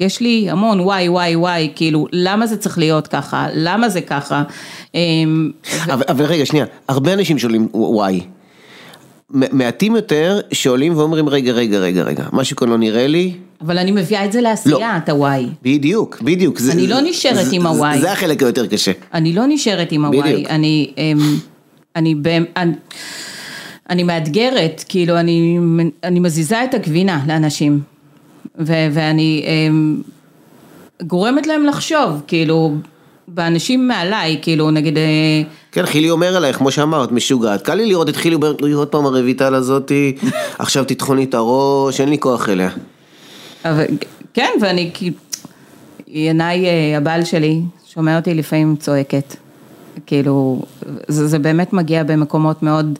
[0.00, 3.46] יש לי המון וואי וואי וואי, כאילו, למה זה צריך להיות ככה?
[3.54, 4.42] למה זה ככה?
[4.94, 5.50] אמ,
[5.84, 8.20] אבל, אבל רגע, שנייה, הרבה אנשים שואלים וואי.
[9.30, 13.32] מעטים יותר שעולים ואומרים רגע, רגע, רגע, רגע, משהו כאן לא נראה לי.
[13.60, 15.46] אבל אני מביאה את זה לעשייה, את הוואי.
[15.62, 16.58] בדיוק, בדיוק.
[16.58, 18.00] זה- אני לא נשארת זה- עם הוואי.
[18.00, 18.92] זה החלק היותר קשה.
[19.14, 20.46] אני לא נשארת עם הוואי.
[20.46, 21.18] אני, אמ,
[21.96, 22.72] אני, אני, אני,
[23.90, 25.58] אני מאתגרת, כאילו אני,
[26.04, 27.80] אני מזיזה את הגבינה לאנשים,
[28.58, 30.02] ו, ואני אמ,
[31.02, 32.74] גורמת להם לחשוב, כאילו,
[33.28, 35.02] באנשים מעליי, כאילו נגיד, אה,
[35.72, 37.62] כן, חילי אומר עלייך, כמו שאמרת, משוגעת.
[37.62, 40.16] קל לי לראות את חילי אומר, "אוי, עוד פעם הרויטל הזאתי,
[40.58, 42.70] עכשיו תטחון לי את הראש, אין לי כוח אליה.
[43.64, 43.84] אבל,
[44.34, 45.16] כן, ואני כאילו,
[46.08, 47.60] ינאי אה, הבעל שלי,
[47.94, 49.36] שומע אותי לפעמים צועקת.
[50.06, 50.62] כאילו,
[51.08, 52.98] זה, זה באמת מגיע במקומות מאוד,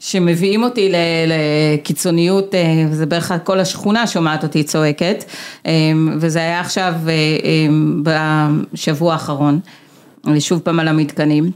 [0.00, 0.92] שמביאים אותי
[1.26, 5.24] לקיצוניות, אה, זה בערך כל השכונה שומעת אותי צועקת,
[5.66, 5.72] אה,
[6.20, 7.12] וזה היה עכשיו אה,
[8.02, 9.60] בשבוע האחרון,
[10.38, 11.50] שוב פעם על המתקנים.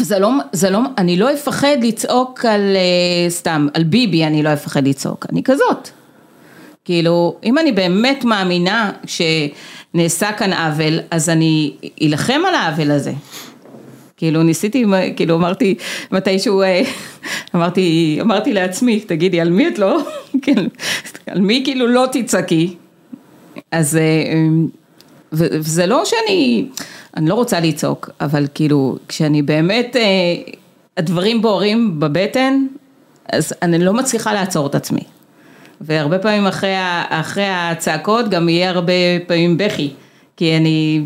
[0.00, 2.76] וזה לא, זה לא, אני לא אפחד לצעוק על,
[3.28, 5.88] סתם, על ביבי אני לא אפחד לצעוק, אני כזאת.
[6.84, 11.72] כאילו, אם אני באמת מאמינה שנעשה כאן עוול, אז אני
[12.02, 13.12] אלחם על העוול הזה.
[14.20, 14.84] כאילו ניסיתי,
[15.16, 15.74] כאילו אמרתי,
[16.12, 16.82] מתישהו, אה,
[17.54, 19.98] אמרתי, אמרתי לעצמי, תגידי, על מי את לא,
[20.42, 20.66] כן,
[21.26, 22.76] על מי כאילו לא תצעקי?
[23.72, 24.02] אז אה,
[25.32, 26.66] ו- וזה לא שאני,
[27.16, 30.02] אני לא רוצה לצעוק, אבל כאילו, כשאני באמת, אה,
[30.96, 32.66] הדברים בוערים בבטן,
[33.32, 35.02] אז אני לא מצליחה לעצור את עצמי.
[35.80, 36.74] והרבה פעמים אחרי,
[37.08, 38.92] אחרי הצעקות גם יהיה הרבה
[39.26, 39.90] פעמים בכי,
[40.36, 41.02] כי אני,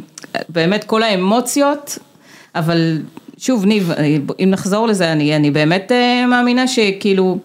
[0.48, 1.98] באמת כל האמוציות,
[2.54, 2.98] אבל
[3.38, 3.90] שוב ניב,
[4.42, 7.38] אם נחזור לזה, אני, אני באמת אה, מאמינה שכאילו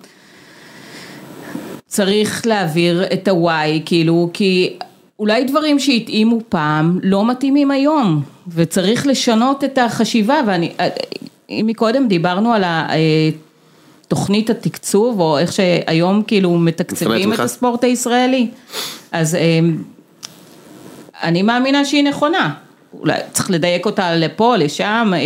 [1.88, 4.74] צריך להעביר את הוואי, כאילו, כי
[5.20, 10.88] אולי דברים שהתאימו פעם לא מתאימים היום, וצריך לשנות את החשיבה, ואני, אה,
[11.50, 12.88] אם מקודם דיברנו על ה...
[12.90, 13.30] אה,
[14.10, 17.40] תוכנית התקצוב, או איך שהיום כאילו מתקצבים את.
[17.40, 18.48] הספורט הישראלי.
[19.12, 19.60] אז אה,
[21.24, 22.54] אני מאמינה שהיא נכונה.
[23.00, 25.12] אולי צריך לדייק אותה לפה, לשם.
[25.14, 25.20] אה,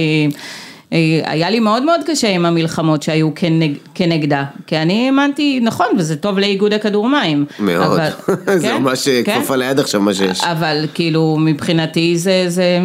[0.94, 5.88] אה, היה לי מאוד מאוד קשה עם המלחמות שהיו כנג, כנגדה, כי אני האמנתי, נכון,
[5.98, 7.46] וזה טוב לאיגוד הכדור מים.
[7.60, 8.00] מאוד.
[8.00, 8.10] אבל-
[8.60, 9.36] זה כן, ממש כן.
[9.40, 10.44] כפוף על היד עכשיו מה שיש.
[10.44, 12.80] אבל כאילו מבחינתי זה, זה,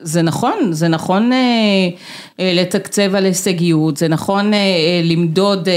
[0.00, 1.38] זה נכון, זה נכון אה,
[2.40, 5.74] אה, לתקצב על הישגיות, זה נכון אה, אה, למדוד, אה,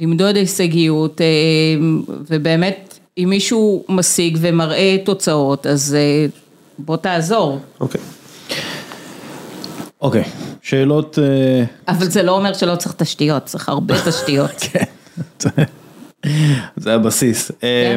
[0.00, 1.26] למדוד הישגיות, אה,
[2.30, 2.89] ובאמת,
[3.24, 6.26] אם מישהו משיג ומראה תוצאות, אז אה,
[6.78, 7.58] בוא תעזור.
[7.80, 8.00] אוקיי.
[10.00, 10.24] אוקיי,
[10.62, 14.50] שאלות, אה, אבל זה לא אומר שלא צריך תשתיות, צריך הרבה תשתיות.
[14.60, 14.84] כן,
[16.76, 17.50] זה- הבסיס.
[17.64, 17.96] אה,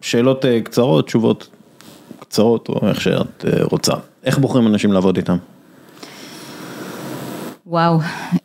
[0.00, 1.48] שאלות אה, קצרות, תשובות
[2.20, 3.92] קצרות, או איך שאת רוצה.
[4.24, 5.36] איך בוחרים אנשים לעבוד איתם?
[7.66, 7.98] וואו,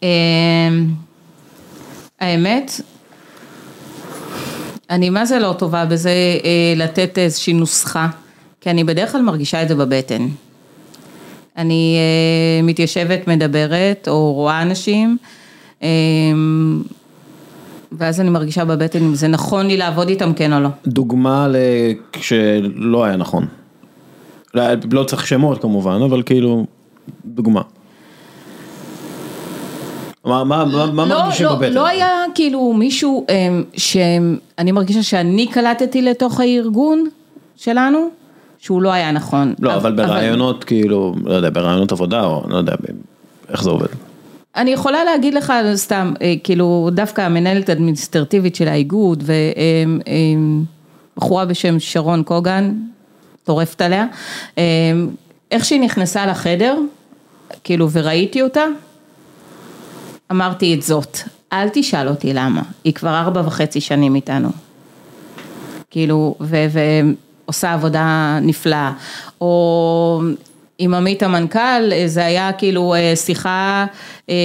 [0.04, 0.88] אמ,
[2.20, 2.82] האמת,
[4.90, 6.10] אני מה זה לא טובה בזה
[6.44, 8.08] אה, לתת איזושהי נוסחה,
[8.62, 10.28] כי אני בדרך כלל מרגישה את זה בבטן.
[11.58, 15.18] אני אה, מתיישבת, מדברת, או רואה אנשים,
[15.82, 16.82] אמ,
[17.92, 20.70] ואז אני מרגישה בבטן אם זה נכון לי לעבוד איתם כן או לא.
[20.88, 21.48] דוגמה
[22.12, 23.46] כשלא היה נכון.
[24.54, 26.66] לא, לא צריך שמות כמובן, אבל כאילו,
[27.26, 27.62] דוגמה.
[30.28, 31.74] מה, מה, מה, מה לא, מרגישים לא, בבטן?
[31.74, 37.10] לא היה כאילו מישהו אמ, שאני מרגישה שאני קלטתי לתוך הארגון
[37.56, 38.10] שלנו,
[38.60, 39.54] שהוא לא היה נכון.
[39.60, 42.74] לא, אבל ברעיונות כאילו, לא יודע, ברעיונות עבודה, או לא יודע,
[43.50, 43.88] איך זה עובד.
[44.56, 49.24] אני יכולה להגיד לך סתם, אה, כאילו דווקא המנהלת האדמיניסטרטיבית של האיגוד
[51.16, 52.74] ובחורה בשם שרון קוגן,
[53.44, 54.06] טורפת עליה,
[54.58, 54.62] אמ,
[55.52, 56.78] איך שהיא נכנסה לחדר,
[57.64, 58.64] כאילו וראיתי אותה,
[60.32, 61.18] אמרתי את זאת,
[61.54, 64.50] אל תשאל אותי למה, היא כבר ארבע וחצי שנים איתנו.
[65.90, 68.92] כאילו, ועושה עבודה נפלאה.
[69.42, 70.22] או
[70.80, 73.86] עם עמית המנכ"ל, זה היה כאילו אה, שיחה
[74.30, 74.36] אה,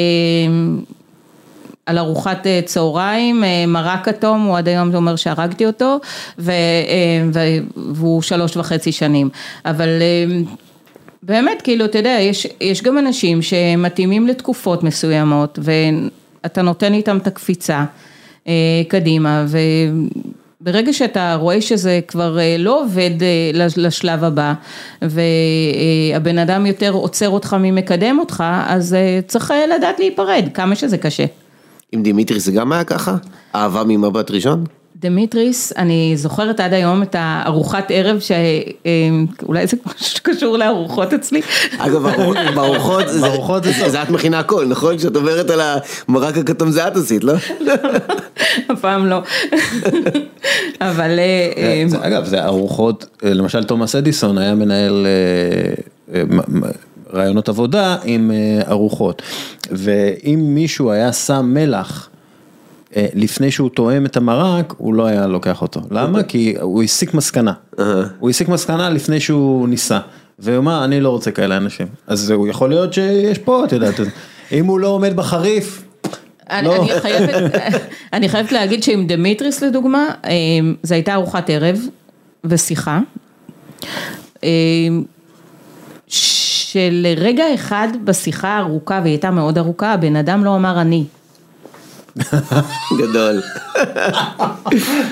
[1.86, 5.98] על ארוחת אה, צהריים, אה, מרק כתום, הוא עד היום אומר שהרגתי אותו,
[6.38, 7.42] ו- אה,
[7.76, 9.28] והוא שלוש וחצי שנים.
[9.64, 10.24] אבל אה,
[11.22, 17.26] באמת, כאילו, אתה יודע, יש, יש גם אנשים שמתאימים לתקופות מסוימות, ואתה נותן איתם את
[17.26, 17.84] הקפיצה
[18.48, 18.52] אה,
[18.88, 19.44] קדימה,
[20.60, 24.52] וברגע שאתה רואה שזה כבר אה, לא עובד אה, לש- לשלב הבא,
[25.02, 30.98] והבן אדם יותר עוצר אותך ממקדם אותך, אז אה, צריך אה, לדעת להיפרד, כמה שזה
[30.98, 31.24] קשה.
[31.92, 33.16] עם דימיטרי זה גם היה ככה?
[33.54, 34.64] אהבה ממבט ראשון?
[35.02, 41.40] דמיטריס, אני זוכרת עד היום את הארוחת ערב, שאולי זה משהו שקשור לארוחות אצלי.
[41.78, 42.36] אגב, בארוחות-
[43.20, 44.96] בארוחות, זה- את מכינה הכל, נכון?
[44.98, 45.60] כשאת עוברת על
[46.08, 47.32] המרק הכתום זה את עשית, לא?
[48.72, 49.22] אף פעם לא.
[50.80, 55.06] אבל אה, אה, זה- אגב, זה ארוחות, אה, למשל תומאס אדיסון היה מנהל
[57.14, 58.30] רעיונות עבודה עם
[58.68, 59.22] ארוחות,
[59.70, 62.08] ואם מישהו היה שם מלח
[62.96, 65.80] לפני שהוא תואם את המרק, הוא לא היה לוקח אותו.
[65.90, 66.22] למה?
[66.22, 67.52] כי הוא הסיק מסקנה.
[68.18, 69.98] הוא הסיק מסקנה לפני שהוא ניסה.
[70.38, 71.86] והוא אמר, אני לא רוצה כאלה אנשים.
[72.06, 73.94] אז הוא יכול להיות שיש פה, את יודעת,
[74.52, 75.84] אם הוא לא עומד בחריף,
[76.50, 76.82] אני, לא.
[76.82, 77.52] אני, חייבת,
[78.12, 80.30] אני חייבת להגיד שעם דמיטריס לדוגמה, אה,
[80.82, 81.80] זו הייתה ארוחת ערב
[82.44, 83.00] ושיחה,
[84.44, 84.48] אה,
[86.06, 91.04] שלרגע אחד בשיחה הארוכה, והיא הייתה מאוד ארוכה, הבן אדם לא אמר אני.
[92.98, 93.42] גדול.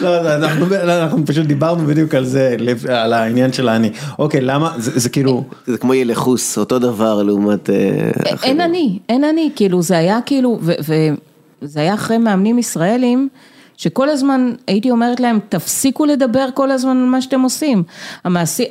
[0.00, 2.56] לא, לא, אנחנו, לא, אנחנו פשוט דיברנו בדיוק על זה,
[2.88, 3.90] על העניין של האני.
[4.18, 7.70] אוקיי, למה, זה, זה כאילו, זה כמו ילחוס, אותו דבר לעומת...
[7.70, 8.10] אה,
[8.42, 8.60] אין.
[8.60, 13.28] אני, אין אני, כאילו זה היה כאילו, וזה היה אחרי מאמנים ישראלים,
[13.76, 17.82] שכל הזמן הייתי אומרת להם, תפסיקו לדבר כל הזמן על מה שאתם עושים.
[18.24, 18.64] המעשי,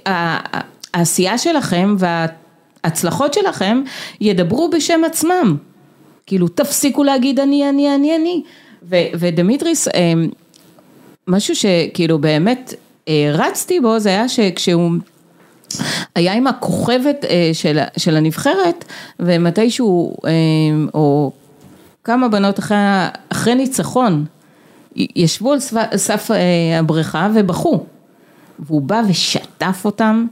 [0.94, 3.82] העשייה שלכם וההצלחות שלכם
[4.22, 5.58] ידברו בשם עצמם.
[6.30, 8.44] כאילו, תפסיקו להגיד אני, אני, אני, אני.
[9.14, 10.14] ודמיטריס, אה,
[11.28, 12.74] משהו שכאילו באמת
[13.08, 14.92] אה, רצתי בו, זה היה שכשהוא...
[16.16, 18.86] היה עם הכוכבת אה, של, של הנבחרת,
[19.20, 20.32] ומתישהו, אה,
[20.94, 21.32] או
[22.04, 22.78] כמה בנות אחרי,
[23.30, 24.26] אחרי ניצחון,
[24.96, 25.60] ישבו על
[25.96, 27.86] סף אה, הבריכה ובכו.
[28.60, 30.26] והוא בא ושטף אותם,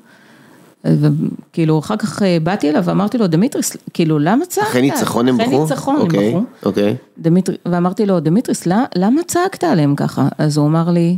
[0.85, 4.67] וכאילו אחר כך אה, באתי אליו ואמרתי לו, דמיטריס, כאילו למה צעקת?
[4.67, 5.45] אחרי ניצחון הם בכו?
[5.45, 6.43] אחרי ניצחון הם אוקיי, בכו.
[6.65, 6.95] אוקיי.
[7.17, 7.53] דמיטר...
[7.65, 10.27] ואמרתי לו, דמיטריס, למה, צעקת עליהם ככה?
[10.37, 11.17] אז הוא אמר לי,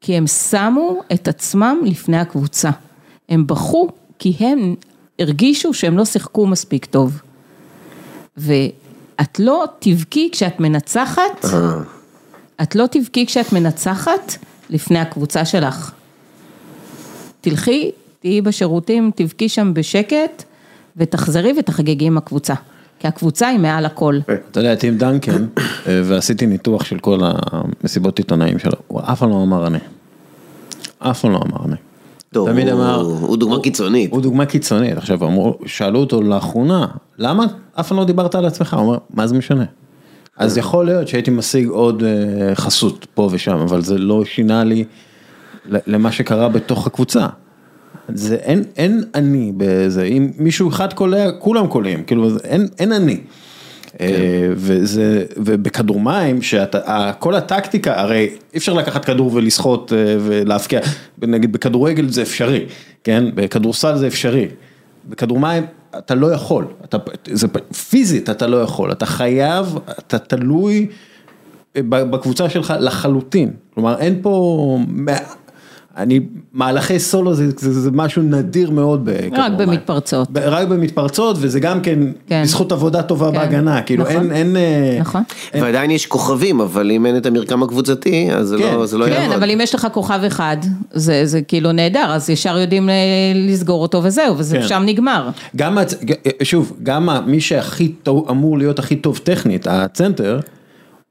[0.00, 2.70] כי הם שמו את עצמם לפני הקבוצה.
[3.28, 4.74] הם בכו כי הם
[5.18, 7.22] הרגישו שהם לא שיחקו מספיק טוב.
[8.36, 11.44] ואת לא תבכי כשאת מנצחת,
[12.62, 14.36] את לא תבכי כשאת מנצחת
[14.70, 15.92] לפני הקבוצה שלך.
[17.40, 17.90] תלכי,
[18.20, 20.42] תהיי בשירותים, תבכי שם בשקט,
[20.96, 22.54] ותחזרי ותחגגי עם הקבוצה.
[22.98, 24.18] כי הקבוצה היא מעל הכל.
[24.50, 25.62] אתה יודע, טים דנקן, אה,
[26.04, 29.78] ועשיתי ניתוח של כל המסיבות עיתונאים שלו, הוא אף פעם לא אמר אני.
[30.98, 31.76] אף פעם לא אמר אני.
[32.32, 34.10] טוב, תמיד הוא- אמר, הוא דוגמה קיצונית.
[34.12, 36.86] הוא דוגמה קיצונית, עכשיו אמרו, שאלו אותו לאחרונה,
[37.18, 37.46] למה
[37.80, 38.74] אף פעם לא דיברת על עצמך?
[38.74, 39.64] הוא אומר, מה זה משנה?
[40.36, 44.84] אז יכול להיות שהייתי משיג עוד אה, חסות פה ושם, אבל זה לא שינה לי
[45.66, 47.26] למה שקרה בתוך הקבוצה.
[48.14, 53.20] זה אין, אין אני בזה, אם מישהו אחד קולע, כולם קולעים, כאילו אין, אין אני.
[54.00, 60.80] אה, וזה, ובכדור מים, שאתה, כל הטקטיקה, הרי אי אפשר לקחת כדור ולסחוט אה, ולהפקיע,
[61.22, 62.66] נגיד בכדורגל זה אפשרי,
[63.04, 64.48] כן, בכדורסל זה אפשרי,
[65.08, 65.64] בכדור מים
[65.98, 66.96] אתה לא יכול, אתה,
[67.32, 67.46] זה,
[67.90, 70.86] פיזית אתה לא יכול, אתה חייב, אתה תלוי
[71.78, 74.78] בקבוצה שלך לחלוטין, כלומר אין פה,
[75.96, 76.20] אני,
[76.52, 79.58] מהלכי סולו זה, זה, זה משהו נדיר מאוד רק מים.
[79.58, 80.30] במתפרצות.
[80.30, 82.42] ב- רק במתפרצות וזה גם כן, כן.
[82.42, 83.38] בזכות עבודה טובה כן.
[83.38, 84.16] בהגנה, כאילו נכון.
[84.16, 85.22] אין, אין, אה, נכון.
[85.54, 89.04] ועדיין יש כוכבים, אבל אם אין את המרקם הקבוצתי, אז זה כן, לא- זה לא
[89.04, 89.28] כן, יעבוד.
[89.28, 90.56] כן, אבל אם יש לך כוכב אחד,
[90.92, 92.94] זה, זה כאילו נהדר, אז ישר יודעים אה,
[93.34, 94.68] לסגור אותו וזהו, וזה כן.
[94.68, 95.28] שם נגמר.
[95.56, 100.40] גם, הצ- ג- שוב, גם מי שהכי טוב, אמור להיות הכי טוב טכנית, הצנטר,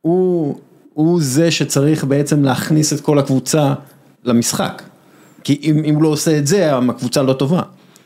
[0.01, 0.55] הוא,
[0.93, 3.73] הוא זה שצריך בעצם להכניס את כל הקבוצה
[4.25, 4.81] למשחק.
[5.43, 7.61] כי אם, אם הוא לא עושה את זה, הקבוצה לא טובה.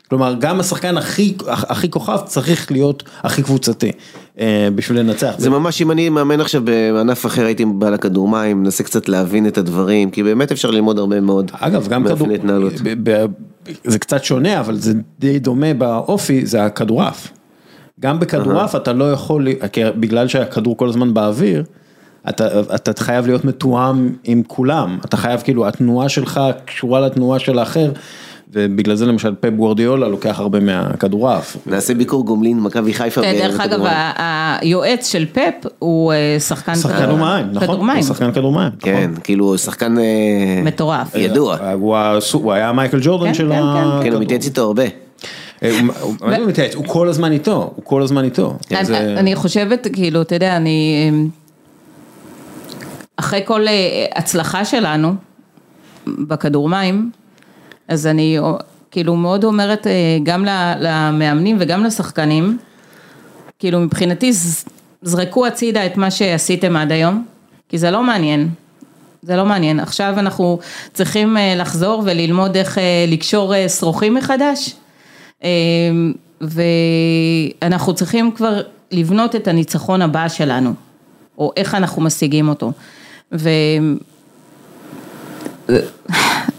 [0.08, 3.90] כלומר, גם השחקן הכי, הכי כוכב צריך להיות הכי קבוצתי,
[4.40, 5.34] אה, בשביל לנצח.
[5.38, 9.46] זה ממש אם אני מאמן עכשיו בענף אחר הייתי בא לכדור מים, מנסה קצת להבין
[9.46, 11.50] את הדברים, כי באמת אפשר ללמוד הרבה מאוד.
[11.54, 12.72] אגב, גם כדור, התנהלות.
[12.82, 13.26] ב- ב-
[13.84, 17.28] זה קצת שונה, אבל זה די דומה באופי, זה הכדורעף.
[18.00, 21.64] גם בכדורעף אתה לא יכול, בגלל שהכדור כל הזמן באוויר,
[22.28, 27.58] אתה, אתה חייב להיות מתואם עם כולם, אתה חייב כאילו, התנועה שלך קשורה לתנועה של
[27.58, 27.90] האחר,
[28.52, 31.56] ובגלל זה למשל פפ גוורדיולה לוקח הרבה מהכדורעף.
[31.66, 33.20] נעשה ביקור גומלין, מכבי חיפה.
[33.22, 33.80] כן, דרך אגב,
[34.16, 37.90] היועץ של פפ הוא אה, שחקן שחקן כדור- כדור מים, נכון?
[37.90, 38.70] הוא שחקן כדור מים.
[38.80, 40.02] כן, כאילו שחקן אה,
[40.64, 41.14] מטורף.
[41.14, 41.54] ידוע.
[41.56, 41.68] נכון.
[41.72, 41.96] הוא,
[42.32, 44.00] הוא היה מייקל ג'ורדן כן, של כן, ה...
[44.02, 44.82] כן, הוא מתייעץ איתו הרבה.
[45.62, 46.30] אה, הוא- הוא- הוא?
[46.74, 48.54] הוא כל הזמן איתו, הוא כל הזמן איתו.
[49.18, 51.10] אני- חושבת, כאילו, אתה יודע, אני...
[53.16, 55.14] אחרי כל אה, הצלחה שלנו
[56.06, 57.10] בכדור מים,
[57.88, 58.52] אז אני אה,
[58.90, 60.44] כאילו מאוד אומרת אה, גם
[60.80, 62.58] למאמנים וגם לשחקנים,
[63.58, 64.32] כאילו מבחינתי
[65.02, 67.24] זרקו הצידה את מה שעשיתם עד היום,
[67.68, 68.48] כי זה לא מעניין.
[69.22, 70.58] זה לא מעניין, עכשיו אנחנו
[70.92, 72.78] צריכים לחזור וללמוד איך
[73.08, 74.74] לקשור שרוכים מחדש.
[76.40, 80.74] ואנחנו צריכים כבר לבנות את הניצחון הבא שלנו,
[81.38, 82.72] או איך אנחנו משיגים אותו.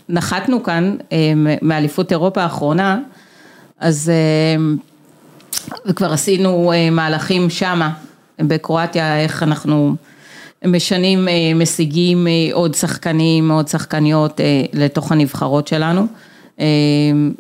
[0.10, 3.00] ונחתנו כאן אה, מאליפות אירופה האחרונה,
[3.80, 4.56] אז אה,
[5.86, 7.94] וכבר עשינו אה, מהלכים שמה,
[8.40, 9.96] בקרואטיה, איך אנחנו
[10.66, 14.40] משנים, משיגים עוד שחקנים, עוד שחקניות
[14.74, 16.08] לתוך הנבחרות שלנו.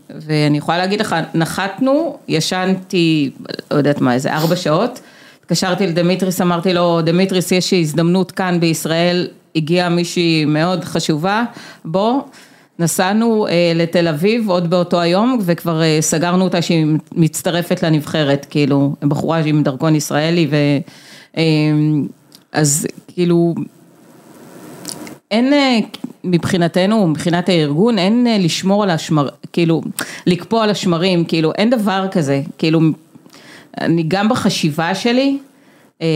[0.10, 3.32] ואני יכולה להגיד לך, נחתנו, ישנתי,
[3.72, 5.00] לא יודעת מה, איזה ארבע שעות,
[5.46, 11.44] התקשרתי לדמיטריס, אמרתי לו, דמיטריס, יש הזדמנות כאן בישראל, הגיעה מישהי מאוד חשובה,
[11.86, 12.22] בוא.
[12.80, 18.96] נסענו אה, לתל אביב עוד באותו היום וכבר אה, סגרנו אותה שהיא מצטרפת לנבחרת, כאילו,
[19.02, 20.56] בחורה עם דרכון ישראלי ו...
[21.38, 21.44] אה,
[22.52, 23.56] אז כאילו,
[25.32, 25.80] אין אה,
[26.24, 29.82] מבחינתנו, מבחינת הארגון, אין אה, לשמור על השמר, כאילו,
[30.28, 32.80] לקפוא על השמרים, כאילו, אין דבר כזה, כאילו,
[33.82, 35.38] אני גם בחשיבה שלי,
[36.02, 36.08] אה,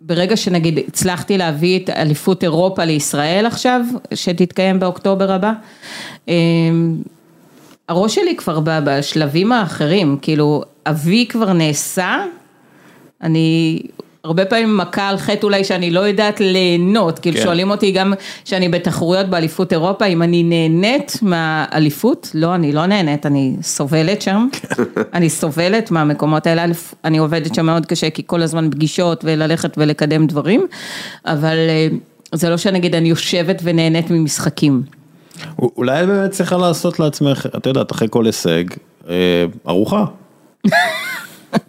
[0.00, 3.80] ברגע שנגיד הצלחתי להביא את אליפות אירופה לישראל עכשיו,
[4.14, 5.52] שתתקיים באוקטובר הבא,
[6.28, 6.34] אה,
[7.88, 12.16] הראש שלי כבר ב- בשלבים האחרים, כאילו, אבי כבר נעשה,
[13.22, 13.80] אני
[14.24, 17.42] הרבה פעמים מכה על חטא אולי שאני לא יודעת ליהנות, כאילו כן.
[17.42, 18.14] שואלים אותי גם
[18.44, 24.48] שאני בתחרויות באליפות אירופה, אם אני נהנית מהאליפות, לא, אני לא נהנית, אני סובלת שם,
[25.14, 26.64] אני סובלת מהמקומות האלה,
[27.04, 30.66] אני עובדת שם מאוד קשה, כי כל הזמן פגישות וללכת ולקדם דברים,
[31.26, 31.88] אבל אה,
[32.32, 34.82] זה לא שנגיד אני יושבת ונהנית ממשחקים.
[35.58, 38.64] אולי באמת צריכה לעשות לעצמך, את יודעת, אחרי כל הישג,
[39.08, 39.14] אה,
[39.68, 40.04] ארוחה.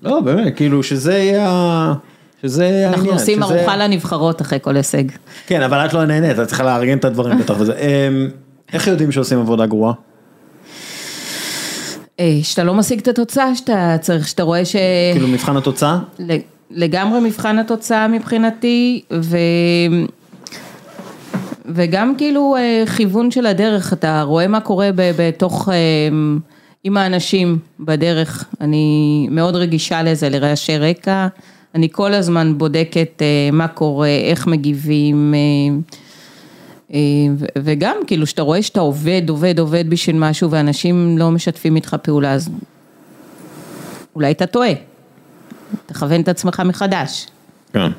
[0.04, 1.94] לא, באמת, כאילו שזה יהיה, ה-
[2.42, 2.94] שזה העניין.
[2.94, 5.04] אנחנו עושים שזה- ארוחה לנבחרות אחרי כל הישג.
[5.48, 7.74] כן, אבל את לא נהנית, את צריכה לארגן את הדברים בטח וזה.
[7.74, 8.08] אה,
[8.74, 9.94] איך יודעים שעושים עבודה גרועה?
[12.20, 14.76] אה, שאתה לא משיג את התוצאה שאתה צריך, שאתה רואה ש...
[15.14, 16.00] כאילו מבחן התוצאה?
[16.72, 19.38] לגמרי מבחן התוצאה מבחינתי, ו...
[21.66, 25.76] וגם כאילו אה, כיוון של הדרך, אתה רואה מה קורה בתוך, אה,
[26.84, 31.28] עם האנשים בדרך, אני מאוד רגישה לזה, לרעשי רקע,
[31.76, 35.78] אני כל הזמן בודקת אה, מה קורה, איך מגיבים, אה,
[36.94, 37.00] אה,
[37.58, 42.34] וגם כאילו שאתה רואה שאתה עובד, עובד, עובד בשביל משהו ואנשים לא משתפים איתך פעולה,
[42.34, 42.50] אז
[44.16, 44.72] אולי אתה טועה,
[45.86, 47.28] תכוון את עצמך מחדש.
[47.74, 47.92] כן.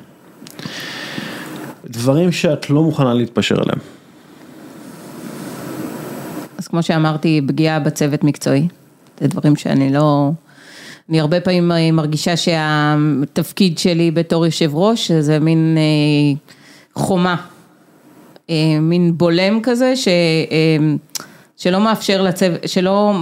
[1.87, 3.79] דברים שאת לא מוכנה להתפשר עליהם.
[6.59, 8.69] אז כמו שאמרתי, פגיעה בצוות מקצועי,
[9.21, 10.31] זה דברים שאני לא...
[11.11, 16.39] אני הרבה פעמים אה, מרגישה שהתפקיד שלי בתור יושב ראש זה מין אה,
[17.03, 17.37] חומה,
[18.51, 20.09] אה, מין בולם כזה ש,
[21.57, 23.15] שלא מאפשר לצוות, שלא,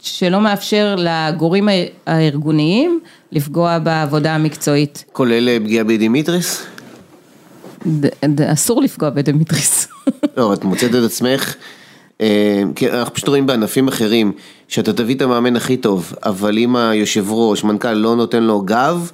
[0.00, 1.68] שלא מאפשר לגורמים
[2.06, 3.00] הארגוניים
[3.32, 5.04] לפגוע בעבודה המקצועית.
[5.12, 6.66] כולל פגיעה בדימיטריס?
[7.86, 9.88] ד, ד, אסור לפגוע בדמיטריס.
[10.36, 11.54] לא, את מוצאת את עצמך
[12.74, 14.32] כי אנחנו פשוט רואים בענפים אחרים,
[14.68, 19.10] שאתה תביא את המאמן הכי טוב, אבל אם היושב ראש, מנכ"ל לא נותן לו גב,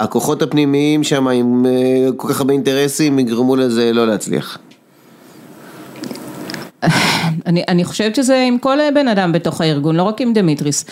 [0.00, 4.58] הכוחות הפנימיים שם עם אה, כל כך הרבה אינטרסים יגרמו לזה לא להצליח.
[7.46, 10.84] אני, אני חושבת שזה עם כל בן אדם בתוך הארגון, לא רק עם דמיטריס.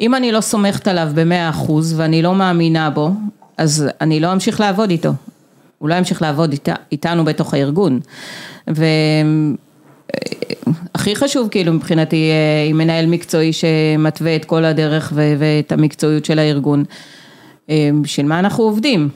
[0.00, 3.10] אם אני לא סומכת עליו במאה אחוז ואני לא מאמינה בו,
[3.56, 5.12] אז אני לא אמשיך לעבוד איתו.
[5.78, 8.00] הוא לא ימשיך לעבוד אית, איתנו בתוך הארגון.
[8.70, 8.84] ו...
[10.94, 16.38] הכי חשוב כאילו מבחינתי אה, עם מנהל מקצועי שמתווה את כל הדרך ואת המקצועיות של
[16.38, 16.84] הארגון.
[17.70, 19.08] אה, בשביל מה אנחנו עובדים?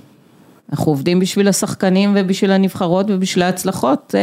[0.73, 4.15] אנחנו עובדים בשביל השחקנים ובשביל הנבחרות ובשביל ההצלחות,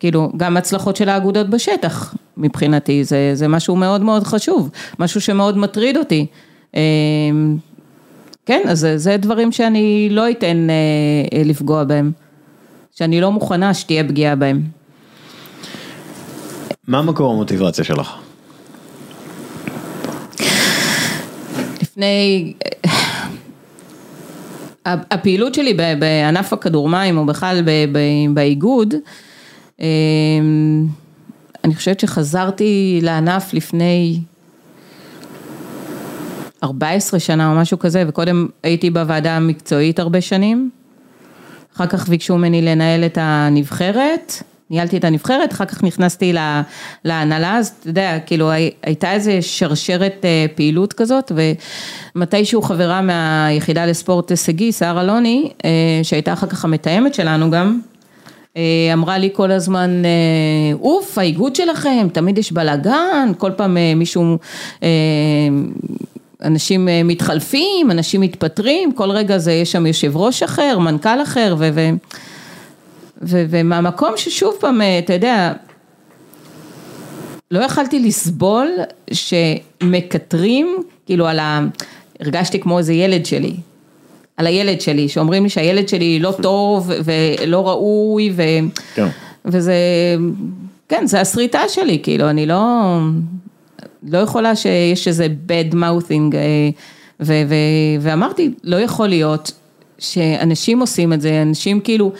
[0.00, 5.58] כאילו גם הצלחות של האגודות בשטח מבחינתי, זה, זה משהו מאוד מאוד חשוב, משהו שמאוד
[5.58, 6.26] מטריד אותי.
[6.76, 6.80] אה,
[8.46, 10.66] כן, אז זה דברים שאני לא אתן
[11.44, 12.12] לפגוע בהם,
[12.94, 14.62] שאני לא מוכנה שתהיה פגיעה בהם.
[16.88, 18.14] מה מקור המוטיבציה שלך?
[21.82, 22.52] לפני,
[24.86, 27.62] הפעילות שלי בענף הכדורמים או בכלל
[28.34, 28.94] באיגוד,
[29.80, 30.86] אמ,
[31.64, 34.20] אני חושבת שחזרתי לענף לפני
[36.62, 40.70] 14 שנה או משהו כזה, וקודם הייתי בוועדה המקצועית הרבה שנים,
[41.76, 44.42] אחר כך ביקשו ממני לנהל את הנבחרת.
[44.74, 46.34] ניהלתי את הנבחרת, אחר כך נכנסתי
[47.04, 48.50] להנהלה, אז אתה יודע, כאילו
[48.82, 51.32] הייתה איזה שרשרת אה, פעילות כזאת,
[52.16, 55.70] ומתישהו חברה מהיחידה לספורט הישגי, שרה אלוני, אה,
[56.02, 57.80] שהייתה אחר כך המתאמת שלנו גם,
[58.56, 60.02] אה, אמרה לי כל הזמן,
[60.80, 64.38] אוף, האיגוד שלכם, תמיד יש בלאגן, כל פעם מישהו,
[66.42, 71.90] אנשים מתחלפים, אנשים מתפטרים, כל רגע זה, יש שם יושב ראש אחר, מנכ"ל אחר, ו...
[73.26, 75.52] ומהמקום ששוב פעם, אה, אתה יודע,
[77.50, 78.68] לא יכלתי לסבול
[79.12, 80.76] שמקטרים,
[81.06, 81.60] כאילו על ה...
[82.20, 83.56] הרגשתי כמו איזה ילד שלי,
[84.36, 88.42] על הילד שלי, שאומרים לי שהילד שלי לא טוב ולא ראוי, ו...
[88.94, 89.08] כן.
[89.44, 89.74] וזה,
[90.88, 92.98] כן, זה הסריטה שלי, כאילו, אני לא,
[94.02, 96.70] לא יכולה שיש איזה bad mouthing, אה,
[97.20, 97.32] ו...
[97.48, 97.54] ו...
[98.00, 99.52] ואמרתי, לא יכול להיות
[99.98, 102.12] שאנשים עושים את זה, אנשים כאילו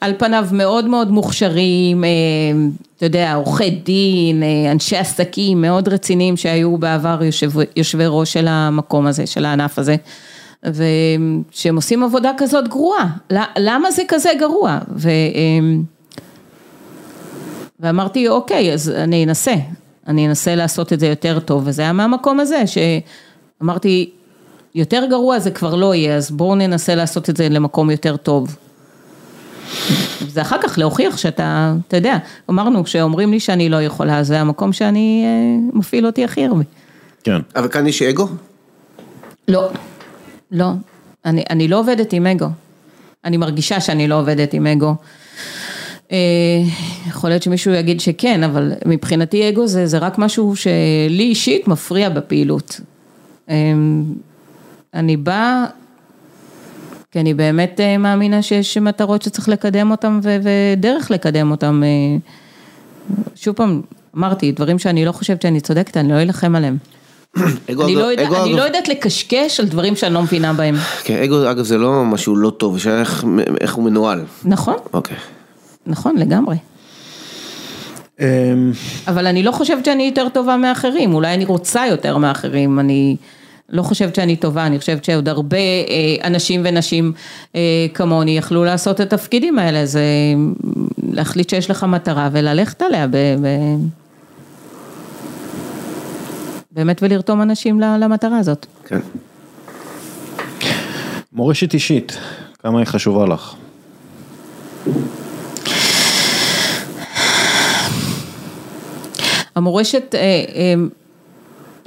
[0.00, 2.10] על פניו מאוד מאוד מוכשרים, אה,
[2.96, 8.46] אתה יודע, עורכי דין, אה, אנשי עסקים מאוד רציניים שהיו בעבר יושב, יושבי ראש של
[8.48, 9.96] המקום הזה, של הענף הזה.
[10.64, 13.06] ושהם עושים עבודה כזאת גרועה,
[13.58, 14.78] למה זה כזה גרוע?
[14.96, 15.08] ו...
[15.08, 15.76] אה,
[17.80, 19.54] ואמרתי אוקיי אז אני אנסה,
[20.08, 24.10] אני אנסה לעשות את זה יותר טוב וזה היה מהמקום הזה שאמרתי
[24.74, 28.56] יותר גרוע זה כבר לא יהיה אז בואו ננסה לעשות את זה למקום יותר טוב.
[30.28, 32.18] זה אחר כך להוכיח שאתה, אתה יודע,
[32.50, 36.64] אמרנו שאומרים לי שאני לא יכולה, זה המקום שאני, אה, מפעיל אותי הכי הרבה.
[37.24, 37.40] כן.
[37.56, 38.28] אבל כאן יש אגו?
[39.48, 39.68] לא,
[40.50, 40.70] לא,
[41.24, 42.48] אני, אני לא עובדת עם אגו,
[43.24, 44.94] אני מרגישה שאני לא עובדת עם אגו.
[46.12, 46.16] אה,
[47.08, 52.08] יכול להיות שמישהו יגיד שכן, אבל מבחינתי אגו זה, זה רק משהו שלי אישית מפריע
[52.08, 52.80] בפעילות.
[53.48, 53.54] אה,
[54.94, 55.66] אני באה
[57.18, 61.80] כי אני באמת אה, מאמינה שיש מטרות שצריך לקדם אותן ודרך לקדם אותן.
[61.82, 61.88] אה,
[63.34, 63.80] שוב פעם,
[64.16, 66.76] אמרתי, דברים שאני לא חושבת שאני צודקת, אני לא אלחם עליהם.
[67.70, 68.56] אגו, אני, לא יודע, אגו, אני אגו...
[68.56, 70.74] לא יודעת לקשקש על דברים שאני לא מבינה בהם.
[71.04, 73.24] כן, אגו אגב זה לא משהו לא טוב, השאלה איך,
[73.60, 74.24] איך הוא מנוהל.
[74.44, 74.76] נכון.
[74.92, 75.16] אוקיי.
[75.86, 76.56] נכון, לגמרי.
[78.20, 78.26] אמ,
[79.08, 83.16] אבל אני לא חושבת שאני יותר טובה מאחרים, אולי אני רוצה יותר מאחרים, אני...
[83.68, 87.12] לא חושבת שאני טובה, אני חושבת שעוד הרבה אה, אנשים ונשים
[87.54, 90.40] אה, כמוני יכלו לעשות את התפקידים האלה, זה אה,
[91.12, 93.16] להחליט שיש לך מטרה וללכת עליה ב...
[93.16, 93.46] ב...
[96.72, 98.66] באמת ולרתום אנשים למטרה הזאת.
[98.86, 99.00] כן.
[101.32, 102.18] מורשת אישית,
[102.58, 103.54] כמה היא חשובה לך?
[109.54, 110.14] המורשת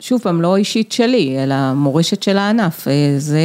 [0.01, 3.41] שוב פעם, לא אישית שלי, אלא מורשת של הענף, אה, זה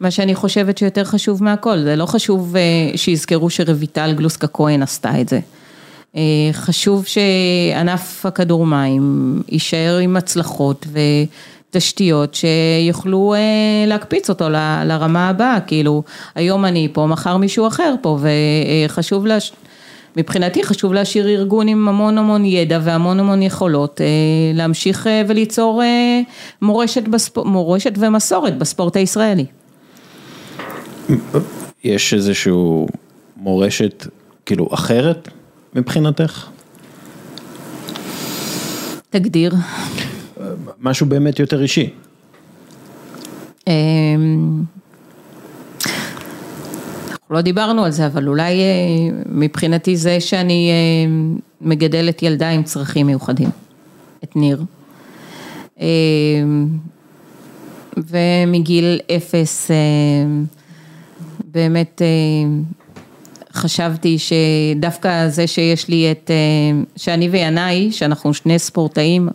[0.00, 2.54] מה שאני חושבת שיותר חשוב מהכל, זה לא חשוב
[2.96, 5.40] שיזכרו שרויטל גלוסקה כהן עשתה את זה.
[6.52, 10.86] חשוב שענף הכדור מים יישאר עם הצלחות
[11.70, 13.34] ותשתיות שיוכלו
[13.86, 14.48] להקפיץ אותו
[14.84, 16.02] לרמה הבאה, כאילו
[16.34, 18.18] היום אני פה, מחר מישהו אחר פה
[18.88, 19.38] וחשוב לה...
[20.16, 24.06] מבחינתי חשוב להשאיר ארגון עם המון המון ידע והמון המון יכולות, אה,
[24.54, 26.20] להמשיך אה, וליצור אה,
[26.62, 27.38] מורשת, בספ...
[27.38, 29.46] מורשת ומסורת בספורט הישראלי.
[31.84, 32.86] יש איזשהו
[33.36, 34.06] מורשת
[34.46, 35.28] כאילו אחרת
[35.74, 36.46] מבחינתך?
[39.10, 39.52] תגדיר.
[40.80, 41.90] משהו באמת יותר אישי.
[47.30, 48.64] לא דיברנו על זה, אבל אולי אה,
[49.26, 51.12] מבחינתי זה שאני אה,
[51.60, 53.50] מגדלת ילדה עם צרכים מיוחדים,
[54.24, 54.62] את ניר.
[55.80, 55.86] אה,
[57.96, 59.70] ומגיל אפס
[61.44, 62.02] באמת
[63.52, 66.30] חשבתי שדווקא זה שיש לי את,
[66.96, 69.28] שאני וינאי, שאנחנו שני ספורטאים,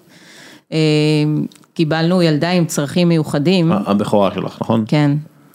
[1.73, 3.71] קיבלנו ילדה עם צרכים מיוחדים.
[3.71, 4.85] הבכורה שלך, נכון?
[4.87, 5.11] כן.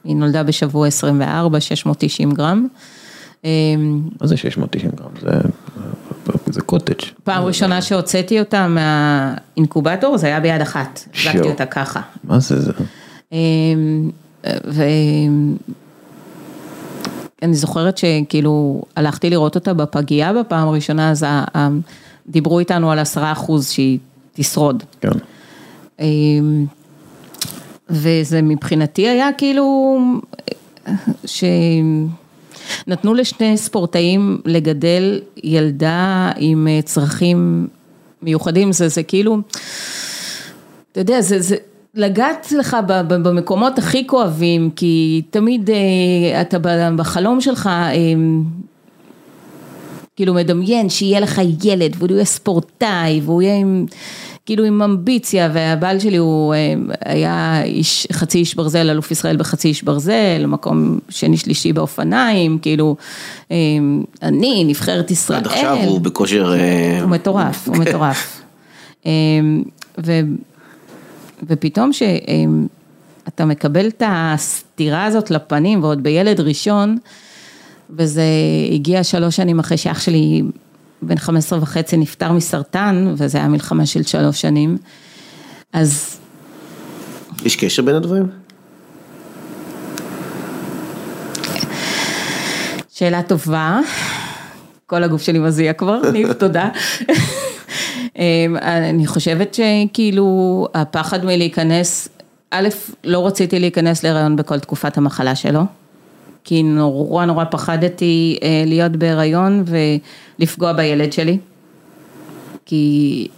[0.07, 2.66] היא נולדה בשבוע 24, 690 גרם.
[4.20, 5.11] מה זה 690 גרם?
[5.20, 5.31] זה,
[6.47, 7.03] זה קוטג'.
[7.24, 12.01] פעם ראשונה שהוצאתי אותה מהאינקובטור זה היה ביד אחת, החזקתי אותה ככה.
[12.24, 12.73] מה זה זה?
[13.33, 14.11] אמ,
[14.65, 15.55] ואני
[17.55, 21.27] זוכרת שכאילו הלכתי לראות אותה בפגייה בפעם הראשונה, אז
[22.28, 23.99] דיברו איתנו על עשרה אחוז שהיא
[24.35, 24.83] תשרוד.
[25.01, 25.11] כן.
[27.91, 29.99] וזה מבחינתי היה כאילו,
[31.27, 37.69] שנתנו לשני ספורטאים לגדל ילדה עם צרכים
[38.23, 39.39] מיוחדים, זה, זה כאילו,
[40.93, 41.57] אתה יודע, זה, זה
[41.95, 46.59] לגעת לך במקומות הכי כואבים, כי תמיד אה, אתה
[46.97, 47.93] בחלום שלך, אה,
[50.17, 53.87] כאילו מדמיין שיהיה לך ילד והוא יהיה ספורטאי והוא יהיה עם...
[54.47, 56.74] כאילו עם אמביציה, והבעל שלי הוא אה,
[57.05, 62.97] היה איש, חצי איש ברזל, אלוף ישראל בחצי איש ברזל, מקום שני שלישי באופניים, כאילו,
[63.51, 63.56] אה,
[64.23, 65.39] אני, נבחרת ישראל.
[65.39, 66.55] עד עכשיו הוא בכושר...
[66.59, 68.43] אה, הוא מטורף, הוא מטורף.
[70.06, 70.20] ו,
[71.47, 76.98] ופתאום שאתה מקבל את הסתירה הזאת לפנים, ועוד בילד ראשון,
[77.90, 78.24] וזה
[78.73, 80.43] הגיע שלוש שנים אחרי שאח שלי
[81.02, 84.78] בן 15 וחצי נפטר מסרטן, וזה היה מלחמה של שלוש שנים,
[85.73, 86.18] אז...
[87.44, 88.27] יש קשר בין הדברים?
[92.93, 93.81] שאלה טובה,
[94.86, 96.68] כל הגוף שלי מזיע כבר, ניב, תודה.
[98.18, 102.09] אמ, אני חושבת שכאילו הפחד מלהיכנס,
[102.51, 102.68] א',
[103.05, 105.60] לא רציתי להיכנס להיריון בכל תקופת המחלה שלו.
[106.48, 109.64] כי נורא נורא פחדתי אה, להיות בהיריון
[110.39, 111.39] ולפגוע בילד שלי.
[112.66, 113.28] כי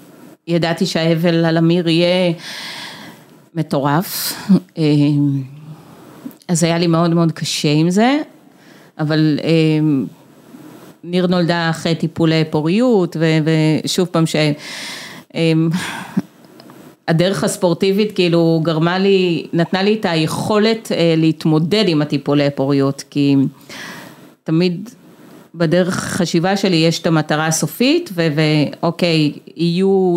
[0.46, 2.32] ידעתי שהאבל על אמיר יהיה
[3.54, 4.32] מטורף.
[4.78, 4.84] אה,
[6.48, 8.18] אז היה לי מאוד מאוד קשה עם זה,
[8.98, 9.78] אבל אה,
[11.04, 13.16] ניר נולדה אחרי טיפולי פוריות,
[13.84, 14.36] ושוב פעם ש...
[17.08, 23.36] הדרך הספורטיבית כאילו גרמה לי, נתנה לי את היכולת אה, להתמודד עם הטיפולי פוריות, כי
[24.44, 24.90] תמיד
[25.54, 30.16] בדרך חשיבה שלי יש את המטרה הסופית, ואוקיי, יהיו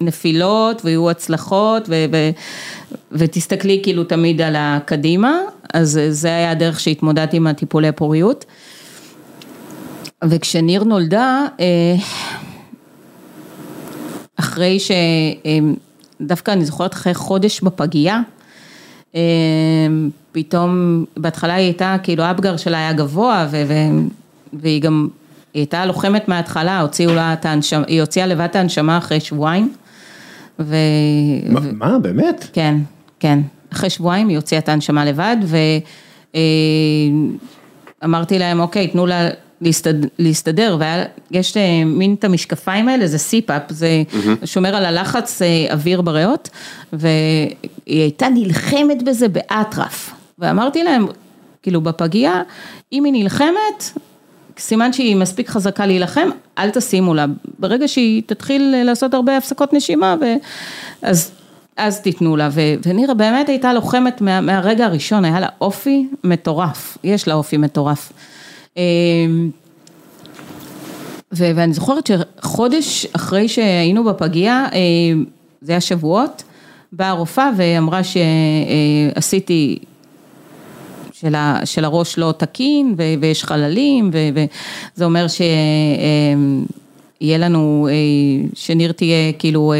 [0.00, 1.88] נפילות ויהיו הצלחות,
[3.12, 5.38] ותסתכלי כאילו תמיד על הקדימה,
[5.74, 8.44] אז זה היה הדרך שהתמודדתי עם הטיפולי פוריות.
[10.24, 11.94] וכשניר נולדה, אה,
[14.36, 14.90] אחרי ש...
[16.20, 18.20] דווקא אני זוכרת אחרי חודש בפגייה,
[19.14, 19.20] אמ,
[20.32, 24.08] פתאום, בהתחלה היא הייתה, כאילו אבגר שלה היה גבוה, ו- ו-
[24.52, 25.08] והיא גם,
[25.54, 29.72] היא הייתה לוחמת מההתחלה, הוציאו לה את ההנשמה, היא הוציאה לבד את ההנשמה אחרי שבועיים.
[30.58, 30.76] ו...
[31.48, 31.72] מה, ו...
[31.72, 32.46] מה, באמת?
[32.52, 32.76] כן,
[33.20, 33.38] כן.
[33.72, 35.36] אחרי שבועיים היא הוציאה את ההנשמה לבד,
[38.02, 39.28] ואמרתי אה, להם, אוקיי, תנו לה
[39.60, 40.78] להסתד, להסתדר,
[41.30, 44.46] ויש אה, מין את המשקפיים האלה, זה סיפאפ, זה mm-hmm.
[44.46, 46.48] שומר על הלחץ אה, אוויר בריאות,
[46.92, 47.54] והיא
[47.86, 51.06] הייתה נלחמת בזה באטרף, ואמרתי להם,
[51.62, 52.42] כאילו בפגייה,
[52.92, 53.90] אם היא נלחמת,
[54.58, 56.28] סימן שהיא מספיק חזקה להילחם,
[56.58, 57.26] אל תשימו לה,
[57.58, 60.24] ברגע שהיא תתחיל לעשות הרבה הפסקות נשימה, ו...
[61.02, 61.30] אז,
[61.76, 62.60] אז תיתנו לה, ו...
[62.86, 64.40] ונירה באמת הייתה לוחמת מה...
[64.40, 68.12] מהרגע הראשון, היה לה אופי מטורף, יש לה אופי מטורף.
[68.76, 69.50] אמ,
[71.32, 74.78] ו- ואני זוכרת שחודש אחרי שהיינו בפגייה, אה,
[75.62, 76.42] זה היה שבועות,
[76.92, 79.78] באה הרופאה ואמרה שעשיתי,
[81.12, 86.36] של, ה- של הראש לא תקין ו- ויש חללים, ו- וזה אומר שיהיה
[87.38, 87.94] לנו, אה,
[88.54, 89.78] שניר תהיה כאילו אה,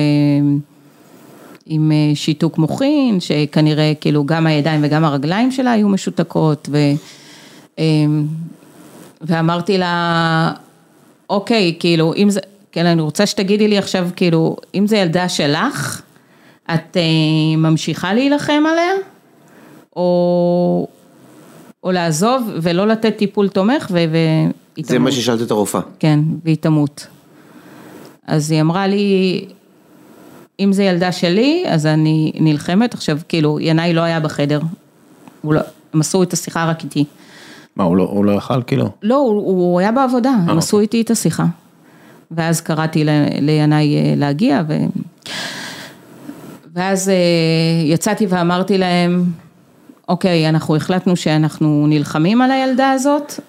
[1.66, 6.78] עם אה, שיתוק מוחין, שכנראה כאילו גם הידיים וגם הרגליים שלה היו משותקות, ו...
[9.20, 10.52] ואמרתי לה,
[11.30, 12.40] אוקיי, כאילו, אם זה,
[12.72, 16.02] כן, אני רוצה שתגידי לי עכשיו, כאילו, אם זה ילדה שלך,
[16.74, 18.92] את אה, ממשיכה להילחם עליה?
[19.96, 20.86] או,
[21.84, 23.94] או לעזוב ולא לתת טיפול תומך ו...
[23.94, 25.00] והיא זה תמות.
[25.00, 25.80] מה ששאלת את הרופאה.
[25.98, 27.06] כן, והיא תמות.
[28.26, 29.44] אז היא אמרה לי,
[30.60, 32.94] אם זה ילדה שלי, אז אני נלחמת.
[32.94, 34.60] עכשיו, כאילו, ינאי לא היה בחדר.
[35.42, 35.60] הוא לא,
[35.94, 37.04] הם עשו את השיחה רק איתי.
[37.80, 38.90] מה, הוא לא, הוא לא יכל כאילו?
[39.02, 40.58] לא, הוא, הוא היה בעבודה, הם אוקיי.
[40.58, 41.44] עשו איתי את השיחה.
[42.30, 43.04] ואז קראתי
[43.40, 44.76] לינאי אה, להגיע, ו...
[46.74, 47.14] ואז אה,
[47.84, 49.24] יצאתי ואמרתי להם,
[50.08, 53.40] אוקיי, אנחנו החלטנו שאנחנו נלחמים על הילדה הזאת,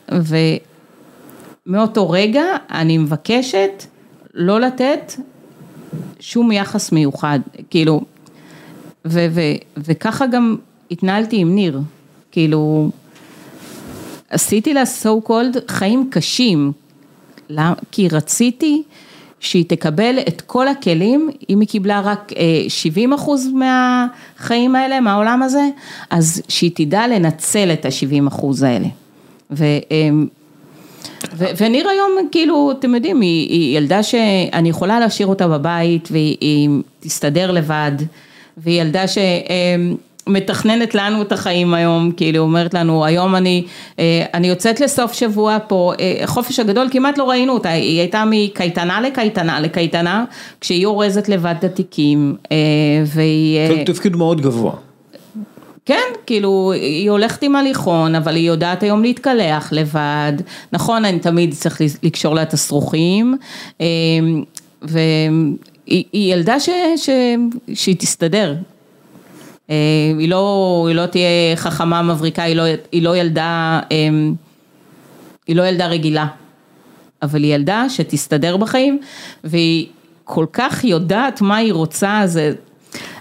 [1.67, 3.83] ומאותו רגע אני מבקשת
[4.33, 5.13] לא לתת
[6.19, 7.39] שום יחס מיוחד,
[7.69, 8.01] כאילו,
[9.05, 9.41] ו- ו-
[9.77, 10.55] וככה גם
[10.91, 11.81] התנהלתי עם ניר,
[12.31, 12.89] כאילו,
[14.31, 16.71] עשיתי לה so called חיים קשים?
[17.91, 18.83] כי רציתי
[19.39, 22.31] שהיא תקבל את כל הכלים, אם היא קיבלה רק
[22.67, 25.69] 70 אחוז מהחיים האלה, מהעולם הזה,
[26.09, 28.87] אז שהיא תדע לנצל את ה-70 אחוז האלה.
[29.51, 30.27] ו, אמ,
[31.33, 36.37] ו, וניר היום, כאילו, אתם יודעים, היא, היא ילדה שאני יכולה להשאיר אותה בבית והיא
[36.41, 37.91] היא תסתדר לבד,
[38.57, 39.17] והיא ילדה ש...
[40.27, 43.65] מתכננת לנו את החיים היום, כאילו אומרת לנו, היום אני,
[43.99, 48.23] אה, אני יוצאת לסוף שבוע פה, אה, חופש הגדול כמעט לא ראינו אותה, היא הייתה
[48.30, 50.26] מקייטנה לקייטנה לקייטנה,
[50.61, 52.57] כשהיא אורזת לבד את התיקים, אה,
[53.06, 53.85] והיא...
[53.85, 54.73] תפקיד מאוד גבוה.
[55.85, 60.34] כן, כאילו, היא הולכת עם הליכון, אבל היא יודעת היום להתקלח לבד.
[60.72, 63.38] נכון, אני תמיד צריך לקשור לה את השרוכים,
[64.81, 65.56] והיא
[65.88, 67.10] היא ילדה ש, ש,
[67.73, 68.56] שהיא תסתדר.
[69.72, 69.76] אה,
[70.19, 74.10] היא לא, היא לא תהיה חכמה מבריקה, היא לא, היא לא ילדה, אה,
[75.48, 76.27] היא לא ילדה רגילה,
[77.22, 78.99] אבל היא ילדה שתסתדר בחיים,
[79.43, 79.88] והיא
[80.23, 82.53] כל כך יודעת מה היא רוצה, זה...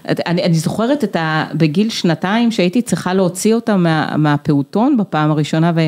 [0.05, 1.45] אני, אני זוכרת את ה...
[1.53, 5.79] בגיל שנתיים שהייתי צריכה להוציא אותה מה, מהפעוטון בפעם הראשונה ו...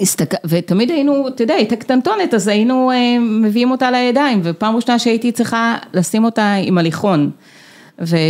[0.00, 0.34] הסתק...
[0.44, 5.32] ותמיד היינו, אתה יודע, הייתה קטנטונת, אז היינו אה, מביאים אותה לידיים, ופעם ראשונה שהייתי
[5.32, 7.30] צריכה לשים אותה עם הליכון.
[8.00, 8.20] ו, אה,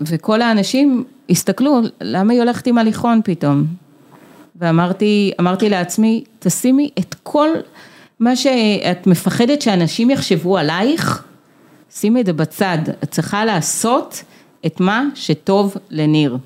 [0.00, 3.64] וכל האנשים הסתכלו, למה היא הולכת עם הליכון פתאום?
[4.56, 7.48] ואמרתי, אמרתי לעצמי, תשימי את כל
[8.20, 11.24] מה שאת מפחדת שאנשים יחשבו עלייך,
[11.90, 14.22] שימי את זה בצד, את צריכה לעשות
[14.66, 16.38] את מה שטוב לניר.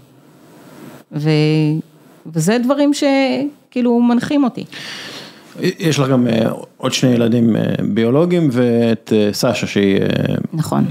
[1.13, 1.31] ו...
[2.27, 4.65] וזה דברים שכאילו מנחים אותי.
[5.61, 7.63] יש לך גם אה, עוד שני ילדים אה,
[7.95, 9.99] ביולוגיים ואת אה, סשה שהיא
[10.53, 10.85] נכון,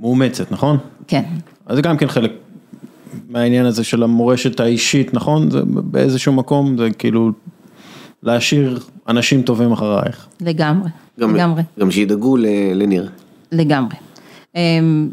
[0.00, 0.76] מאומצת, נכון?
[1.08, 1.22] כן.
[1.68, 2.32] אז זה גם כן חלק
[3.28, 5.50] מהעניין הזה של המורשת האישית, נכון?
[5.50, 7.30] זה באיזשהו מקום, זה כאילו
[8.22, 10.26] להשאיר אנשים טובים אחרייך.
[10.40, 10.90] לגמרי,
[11.20, 12.36] גם, לגמרי, גם שידאגו
[12.74, 13.08] לניר.
[13.52, 13.96] לגמרי.
[14.56, 15.08] אמ,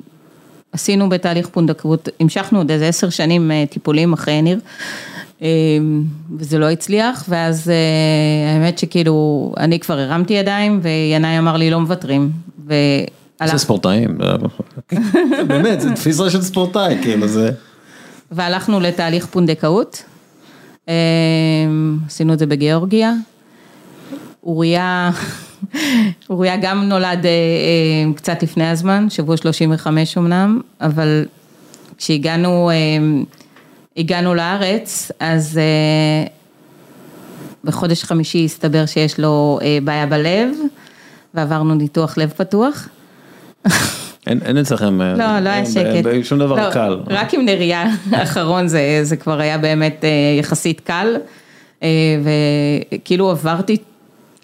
[0.71, 4.59] עשינו בתהליך פונדקאות, המשכנו עוד איזה עשר שנים אה, טיפולים אחרי ניר,
[5.41, 6.03] אמ,
[6.37, 11.79] וזה לא הצליח, ואז אה, האמת שכאילו, אני כבר הרמתי ידיים, וינאי אמר לי לא
[11.79, 12.31] מוותרים,
[13.43, 14.17] זה ספורטאים,
[14.91, 17.51] זה באמת, זה תפיסה של ספורטאי, כאילו זה...
[18.31, 20.03] והלכנו לתהליך פונדקאות,
[20.87, 20.93] אמ,
[22.07, 23.13] עשינו את זה בגיאורגיה,
[24.43, 25.11] אוריה,
[26.29, 31.25] אוריה גם נולד אה, אה, קצת לפני הזמן, שבוע 35 אמנם, אבל
[31.97, 32.75] כשהגענו אה,
[33.97, 36.27] הגענו לארץ, אז אה,
[37.63, 40.49] בחודש חמישי הסתבר שיש לו אה, בעיה בלב,
[41.33, 42.89] ועברנו ניתוח לב פתוח.
[44.27, 46.09] אין אצלכם, אה, לא, לא היה שקט.
[46.23, 46.99] שום דבר לא, קל.
[47.07, 50.09] רק עם נריה האחרון זה, זה כבר היה באמת אה,
[50.39, 51.15] יחסית קל,
[51.83, 51.89] אה,
[52.93, 53.77] וכאילו עברתי,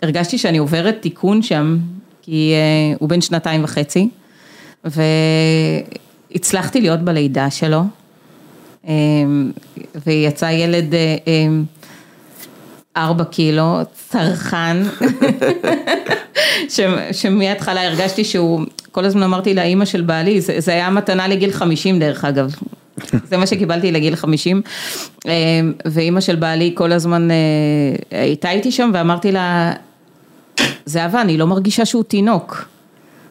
[0.02, 1.78] הרגשתי שאני עוברת תיקון שם,
[2.22, 2.54] כי
[3.00, 4.10] הוא בן שנתיים וחצי,
[6.34, 7.84] והצלחתי להיות בלידה שלו,
[10.06, 10.94] ויצא ילד
[12.98, 14.78] ארבע קילו, צרכן,
[16.70, 16.80] ש-
[17.12, 18.62] שמההתחלה הרגשתי שהוא,
[18.92, 22.56] כל הזמן אמרתי לאימא של בעלי, זה, זה היה מתנה לגיל 50 דרך אגב,
[23.30, 24.62] זה מה שקיבלתי לגיל 50,
[25.28, 25.32] אה,
[25.86, 27.36] ואימא של בעלי כל הזמן אה,
[28.20, 29.74] הייתה איתי שם ואמרתי לה,
[30.86, 32.66] זהבה, אני לא מרגישה שהוא תינוק.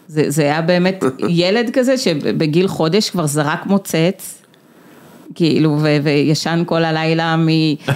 [0.08, 4.39] זה, זה היה באמת ילד כזה שבגיל חודש כבר זרק מוצץ.
[5.34, 7.36] כאילו, ו- וישן כל הלילה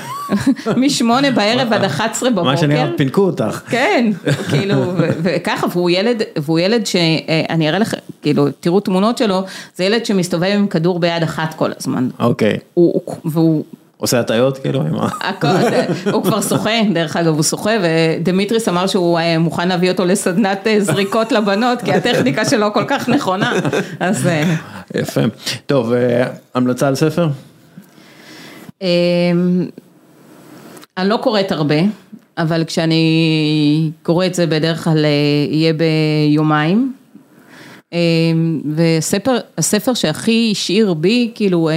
[0.76, 2.48] משמונה בערב עד 11 בבוקר.
[2.50, 3.60] מה שנראה, פינקו אותך.
[3.68, 4.10] כן,
[4.50, 9.42] כאילו, וככה, והוא ילד, והוא ילד שאני אראה לך, כאילו, תראו תמונות שלו,
[9.76, 12.08] זה ילד שמסתובב עם כדור ביד אחת כל הזמן.
[12.18, 12.58] אוקיי.
[12.74, 13.64] הוא, והוא...
[14.04, 14.82] עושה הטעיות כאילו?
[15.20, 15.48] הכל,
[16.12, 21.32] הוא כבר שוחה, דרך אגב הוא שוחה ודמיטריס אמר שהוא מוכן להביא אותו לסדנת זריקות
[21.32, 23.60] לבנות כי הטכניקה שלו כל כך נכונה,
[24.00, 24.28] אז...
[24.94, 25.20] יפה.
[25.66, 25.92] טוב,
[26.54, 27.28] המלצה על ספר?
[28.82, 28.88] אני
[31.08, 31.78] לא קוראת הרבה,
[32.38, 35.04] אבל כשאני קוראת זה בדרך כלל
[35.50, 36.92] יהיה ביומיים.
[38.74, 41.70] והספר שהכי השאיר בי, כאילו...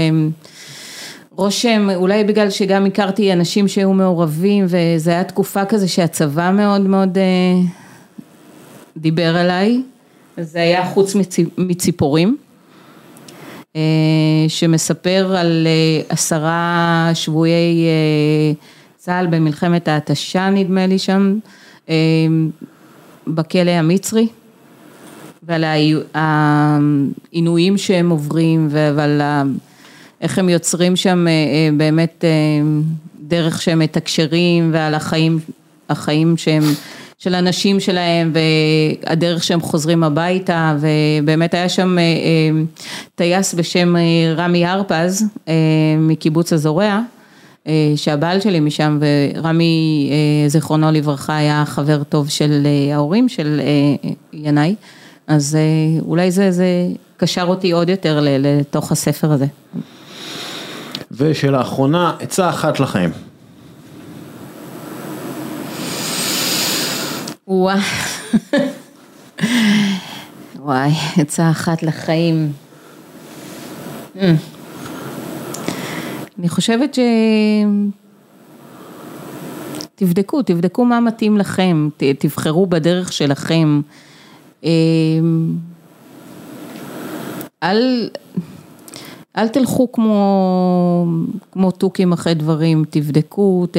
[1.37, 7.17] רושם, אולי בגלל שגם הכרתי אנשים שהיו מעורבים וזה היה תקופה כזה שהצבא מאוד מאוד
[8.97, 9.81] דיבר עליי,
[10.37, 11.15] זה היה חוץ
[11.57, 12.37] מציפורים,
[14.47, 15.67] שמספר על
[16.09, 17.85] עשרה שבויי
[18.97, 21.39] צה"ל במלחמת ההתשה נדמה לי שם,
[23.27, 24.27] בכלא המצרי.
[25.43, 25.63] ועל
[27.33, 29.21] העינויים שהם עוברים ועל
[30.21, 31.25] איך הם יוצרים שם
[31.77, 32.25] באמת
[33.21, 35.39] דרך שהם מתקשרים ועל החיים,
[35.89, 36.63] החיים שהם,
[37.17, 41.97] של הנשים שלהם והדרך שהם חוזרים הביתה ובאמת היה שם
[43.15, 43.95] טייס בשם
[44.35, 45.25] רמי הרפז
[45.97, 46.99] מקיבוץ הזורע
[47.95, 50.09] שהבעל שלי משם ורמי
[50.47, 53.61] זיכרונו לברכה היה חבר טוב של ההורים של
[54.33, 54.75] ינאי
[55.27, 55.57] אז
[56.01, 56.67] אולי זה, זה
[57.17, 59.45] קשר אותי עוד יותר לתוך הספר הזה.
[61.11, 63.09] ושאלה אחרונה, עצה אחת לחיים.
[67.47, 67.79] וואי,
[70.59, 72.51] וואי, עצה אחת לחיים.
[76.39, 76.99] אני חושבת ש...
[79.95, 81.89] תבדקו, תבדקו מה מתאים לכם,
[82.19, 83.81] תבחרו בדרך שלכם.
[87.63, 88.09] אל...
[89.37, 91.05] אל תלכו כמו,
[91.51, 93.77] כמו תוכים אחרי דברים, תבדקו, ת...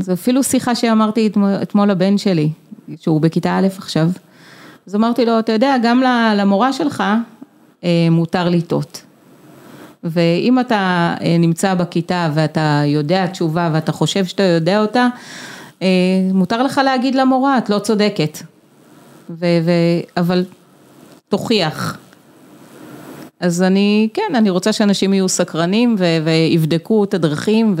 [0.00, 2.50] זו אפילו שיחה שאמרתי אתמול, אתמול לבן שלי,
[2.96, 4.08] שהוא בכיתה א' עכשיו,
[4.86, 6.02] אז אמרתי לו, אתה יודע, גם
[6.36, 7.04] למורה שלך
[8.10, 9.02] מותר לטעות.
[10.04, 15.08] ואם אתה נמצא בכיתה ואתה יודע תשובה ואתה חושב שאתה יודע אותה,
[16.32, 18.38] מותר לך להגיד למורה, את לא צודקת.
[19.30, 19.46] ו...
[19.64, 19.70] ו...
[20.16, 20.44] אבל
[21.28, 21.98] תוכיח.
[23.40, 27.74] אז אני, כן, אני רוצה שאנשים יהיו סקרנים ויבדקו את הדרכים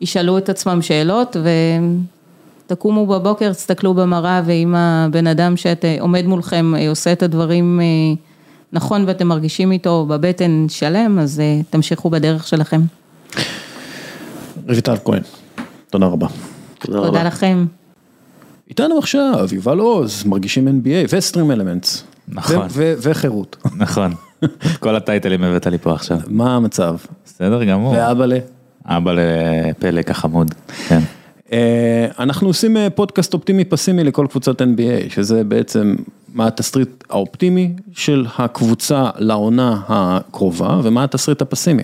[0.00, 1.36] וישאלו את עצמם שאלות
[2.66, 7.80] ותקומו בבוקר, תסתכלו במראה ואם הבן אדם שעומד מולכם עושה את הדברים
[8.72, 12.80] נכון ואתם מרגישים איתו בבטן שלם, אז תמשיכו בדרך שלכם.
[14.68, 15.22] רויטל כהן,
[15.90, 16.26] תודה רבה.
[16.78, 17.66] תודה, תודה לכם.
[18.68, 22.04] איתנו עכשיו יובל עוז, מרגישים NBA וסטרים אלמנטס.
[22.28, 22.66] נכון.
[22.76, 23.56] וחירות.
[23.76, 24.14] נכון.
[24.80, 26.18] כל הטייטלים הבאת לי פה עכשיו.
[26.26, 26.96] מה המצב?
[27.26, 27.92] בסדר גמור.
[27.92, 28.32] ואבא ל?
[28.84, 30.54] אבא לפלג החמוד,
[30.88, 31.00] כן.
[32.18, 35.96] אנחנו עושים פודקאסט אופטימי פסימי לכל קבוצת NBA, שזה בעצם
[36.34, 41.82] מה התסריט האופטימי של הקבוצה לעונה הקרובה, ומה התסריט הפסימי.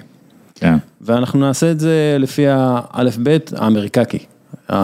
[0.54, 0.76] כן.
[1.00, 4.18] ואנחנו נעשה את זה לפי האלף בית האמריקאי.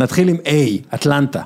[0.00, 1.42] נתחיל עם A, אטלנטה.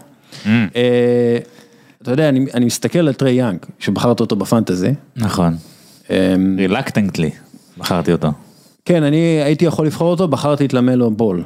[2.02, 4.94] אתה יודע, אני, אני מסתכל על טרי יאנג, שבחרת אותו ב fantasy.
[5.16, 5.56] נכון.
[6.58, 7.30] reluctantly,
[7.78, 8.28] בחרתי אותו.
[8.84, 11.42] כן, אני הייתי יכול לבחור אותו, בחרתי את למלו בול.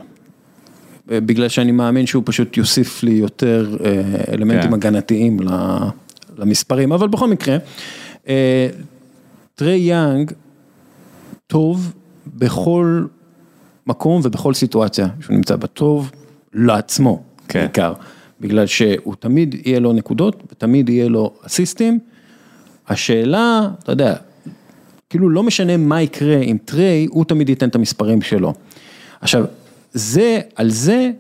[1.07, 3.77] בגלל שאני מאמין שהוא פשוט יוסיף לי יותר
[4.33, 4.75] אלמנטים כן.
[4.75, 5.39] הגנתיים
[6.39, 7.57] למספרים, אבל בכל מקרה,
[9.55, 10.33] טרי יאנג
[11.47, 11.93] טוב
[12.27, 13.05] בכל
[13.87, 16.11] מקום ובכל סיטואציה שהוא נמצא בה, טוב
[16.55, 17.61] לעצמו, כן.
[17.61, 17.93] בעיקר.
[18.41, 21.99] בגלל שהוא תמיד יהיה לו נקודות ותמיד יהיה לו אסיסטים.
[22.89, 24.15] השאלה, אתה יודע,
[25.11, 28.55] כאילו לא משנה מה יקרה עם טריי, הוא תמיד ייתן את המספרים שלו.
[29.21, 29.45] עכשיו,
[29.93, 31.11] זה, על זה,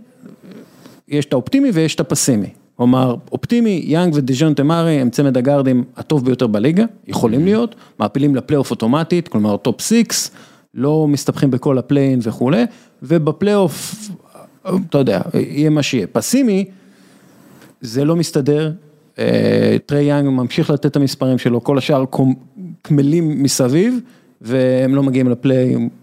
[1.08, 2.46] יש את האופטימי ויש את הפסימי.
[2.76, 8.70] כלומר, אופטימי, יאנג ודז'אנטה מרי הם צמד הגארדים הטוב ביותר בליגה, יכולים להיות, מעפילים לפלייאוף
[8.70, 10.30] אוטומטית, כלומר top six,
[10.74, 12.64] לא מסתבכים בכל ה play-in וכולי,
[13.02, 14.08] ובפלייאוף,
[14.90, 16.06] אתה יודע, יהיה מה שיהיה.
[16.06, 16.64] פסימי,
[17.84, 18.72] זה לא מסתדר,
[19.86, 22.04] טרי יאנג ממשיך לתת את המספרים שלו, כל השאר
[22.82, 24.00] קמלים מסביב,
[24.40, 25.28] והם לא מגיעים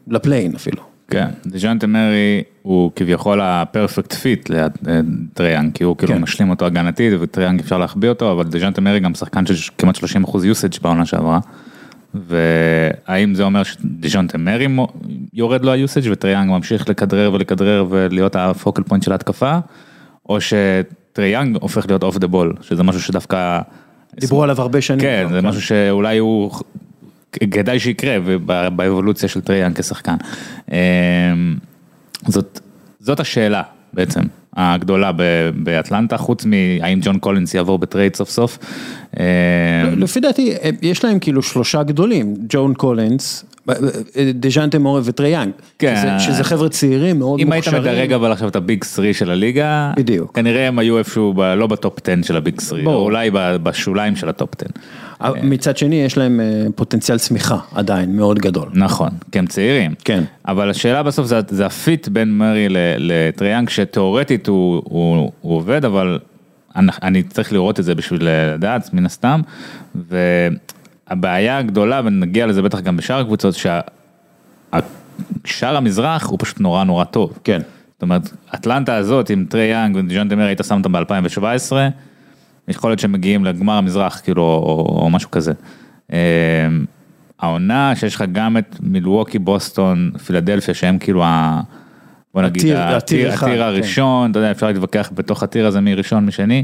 [0.07, 0.82] ל play-in אפילו.
[1.08, 6.22] כן, דז'אנטה מרי הוא כביכול ה perfect fit לטרי יאנג, כי הוא כאילו כן.
[6.22, 9.95] משלים אותו הגנתית וטרי יאנג אפשר להחביא אותו, אבל דז'אנטה מרי גם שחקן של כמעט
[9.95, 11.40] 30 אחוז usage בעונה שעברה.
[12.14, 14.68] והאם זה אומר שדז'אנטה מרי
[15.34, 19.60] יורד לו ה usage וטרי יאנג ממשיך לכדרר ולכדרר ולהיות ה focal point של ההתקפה,
[20.30, 20.38] או
[21.11, 23.60] שטרי יאנג הופך להיות off the ball, שזה משהו שדווקא...
[24.20, 25.00] דיברו עליו הרבה שנים.
[25.00, 26.52] כן, זה משהו שאולי הוא,
[27.32, 28.18] כדאי שיקרה
[28.76, 30.16] באבולוציה של טרי יאנג כשחקן.
[30.72, 30.76] אמ,
[32.28, 32.60] זאת,
[33.00, 34.22] זאת השאלה בעצם,
[34.55, 35.11] הגדולה
[35.55, 38.57] באטלנטה, חוץ מהאם ג'ון קולינס יעבור בטרייד סוף סוף.
[39.19, 39.23] אמ,
[39.97, 43.76] לפי דעתי, אה, יש להם כאילו שלושה גדולים, ג'ון קולינס, אה,
[44.34, 45.52] דז'אנטה מרי וטרי יאנג.
[45.80, 45.95] כן.
[46.01, 47.84] שזה- שזה חבר'ה צעירים, מאוד מאוד מוכשרים.
[47.93, 50.35] מדרג אבל עכשיו את ה big 3 של הליגה, בדיוק.
[50.35, 52.95] כנראה הם היו איפשהו, ב, לא ב top 10 של ה big 3, ברור.
[52.95, 53.30] או אולי
[53.63, 54.65] בשוליים של ה top 10.
[55.23, 58.69] אה, מצד שני, יש להם אה, פוטנציאל צמיחה עדיין מאוד גדול.
[58.73, 59.93] נכון, כי הם צעירים.
[60.06, 60.23] כן.
[60.48, 62.68] אבל השאלה בסוף זה, זה ה fit בין מרי
[62.98, 66.19] לטרי יאנג, שתאורטית הוא, הוא, הוא עובד, אבל
[66.76, 69.41] אני, אני צריך לראות את זה בשביל לדעת, מן הסתם.
[69.95, 73.56] והבעיה הגדולה, ונגיע לזה בטח גם בשאר הקבוצות,
[75.45, 77.39] ששאר המזרח הוא פשוט נורא נורא טוב.
[77.43, 77.61] כן.
[77.93, 81.72] זאת אומרת, אטלנטה הזאת עם טרי יאנג ודז'אנטה מרי היית שם אותם ב-2017,
[82.68, 85.54] יכול להיות שהם מגיעים לגמר המזרח, כאילו, או, או משהו כזה.
[86.14, 86.18] אה,
[87.40, 91.62] העונה שיש לך גם את מילווקי, בוסטון, פילדלפיה, שהם כאילו ה...
[92.34, 93.62] בוא נגיד, הטיר- הטיר, הטיר כן.
[93.62, 96.64] הראשון, אתה יודע, אפשר להתווכח בתוך הטיר הזה מי ראשון, מי שני,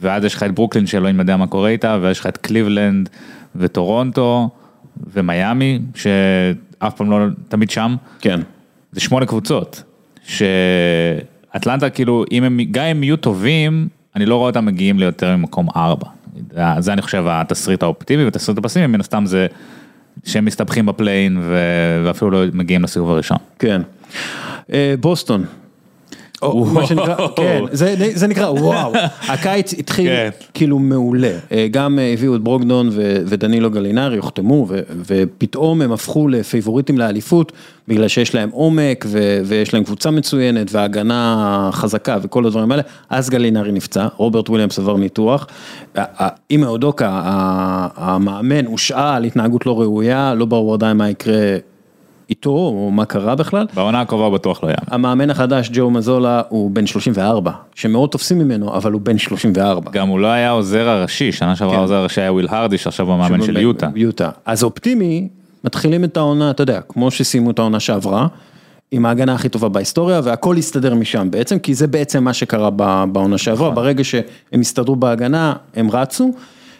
[0.00, 3.08] ואז יש לך את ברוקלין שאלוהים יודע מה קורה איתה, ויש לך את קליבלנד
[3.56, 4.50] וטורונטו
[5.14, 7.18] ומיאמי, שאף פעם לא,
[7.48, 7.96] תמיד שם.
[8.20, 8.40] כן.
[8.92, 9.82] זה שמונה קבוצות,
[10.24, 15.68] שאטלנטה כאילו, אם הם, גם אם יהיו טובים, אני לא רואה אותם מגיעים ליותר ממקום
[15.76, 16.06] ארבע.
[16.78, 19.46] זה, אני חושב התסריט האופטימי, והתסריט הפסימי מן הסתם זה
[20.24, 21.38] שהם מסתבכים בפליין
[22.04, 23.36] ואפילו לא מגיעים לסיבוב הראשון.
[23.58, 23.82] כן.
[24.72, 25.44] אה, בוסטון.
[26.42, 28.92] או מה שנקרא, כן, זה, זה נקרא וואו,
[29.32, 30.30] הקיץ התחיל כן.
[30.54, 35.92] כאילו מעולה, אה, גם אה, הביאו את ברוקדון ו- ודנילו גלינרי, הוחתמו ו- ופתאום הם
[35.92, 37.52] הפכו לפייבוריטים לאליפות
[37.88, 43.30] בגלל שיש להם עומק ו- ויש להם קבוצה מצוינת והגנה חזקה וכל הדברים האלה, אז
[43.30, 45.46] גלינארי נפצע, רוברט וויליאמס עבר ניתוח,
[46.50, 47.08] אימא אודוקה,
[47.96, 51.56] המאמן הושעה על התנהגות לא ראויה, לא ברור עדיין מה יקרה
[52.30, 53.66] איתו או מה קרה בכלל.
[53.74, 54.76] בעונה הקרובה הוא בטוח לא יאמן.
[54.86, 59.90] המאמן החדש, ג'ו מזולה, הוא בן 34, שמאוד תופסים ממנו, אבל הוא בן 34.
[59.90, 61.78] גם הוא לא היה העוזר הראשי, שנה שעברה כן.
[61.78, 63.88] העוזר הראשי היה וויל הרדי, שעכשיו הוא המאמן של יוטה.
[63.94, 64.30] יוטה.
[64.44, 65.28] אז אופטימי,
[65.64, 68.26] מתחילים את העונה, אתה יודע, כמו שסיימו את העונה שעברה,
[68.90, 72.70] עם ההגנה הכי טובה בהיסטוריה, והכל יסתדר משם בעצם, כי זה בעצם מה שקרה
[73.12, 73.74] בעונה שעברה, נכון.
[73.84, 76.32] ברגע שהם הסתדרו בהגנה, הם רצו.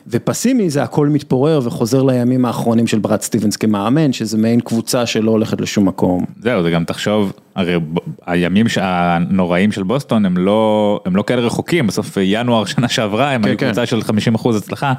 [0.06, 5.30] ופסימי זה הכל מתפורר וחוזר לימים האחרונים של ברד סטיבנס כמאמן, שזה מעין קבוצה שלא
[5.30, 6.24] הולכת לשום מקום.
[6.40, 7.82] זהו, זה גם תחשוב, הרי ב-
[8.26, 13.30] הימים ש- הנוראים של בוסטון הם לא, הם לא כאלה רחוקים, בסוף ינואר שנה שעברה
[13.30, 13.66] הם כן, היו כן.
[13.66, 14.92] קבוצה של 50 אחוז הצלחה.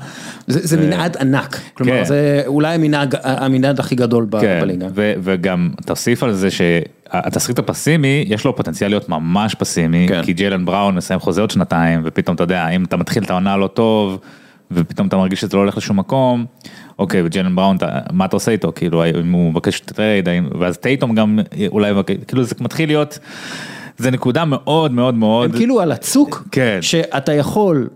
[0.47, 2.05] זה, זה מנעד ענק, כלומר כן.
[2.05, 4.87] זה אולי המנהג, המנעד הכי גדול כן, בליגה.
[4.95, 10.23] ו- וגם תוסיף על זה שהתסריט הפסימי, יש לו פוטנציאל להיות ממש פסימי, כן.
[10.23, 13.57] כי ג'יילן בראון מסיים חוזה עוד שנתיים, ופתאום אתה יודע, אם אתה מתחיל את העונה
[13.57, 14.19] לא טוב,
[14.75, 16.45] ופתאום אתה מרגיש שזה לא הולך לשום מקום,
[16.99, 17.77] אוקיי, וג'יילן בראון,
[18.11, 22.15] מה אתה עושה איתו, כאילו, אם הוא מבקש טרייד, האם- ואז טייטום גם אולי, מבקש-
[22.27, 23.19] כאילו זה מתחיל להיות,
[23.97, 26.77] זה נקודה מאוד מאוד מאוד, הם כאילו על הצוק, כן.
[26.81, 27.87] שאתה יכול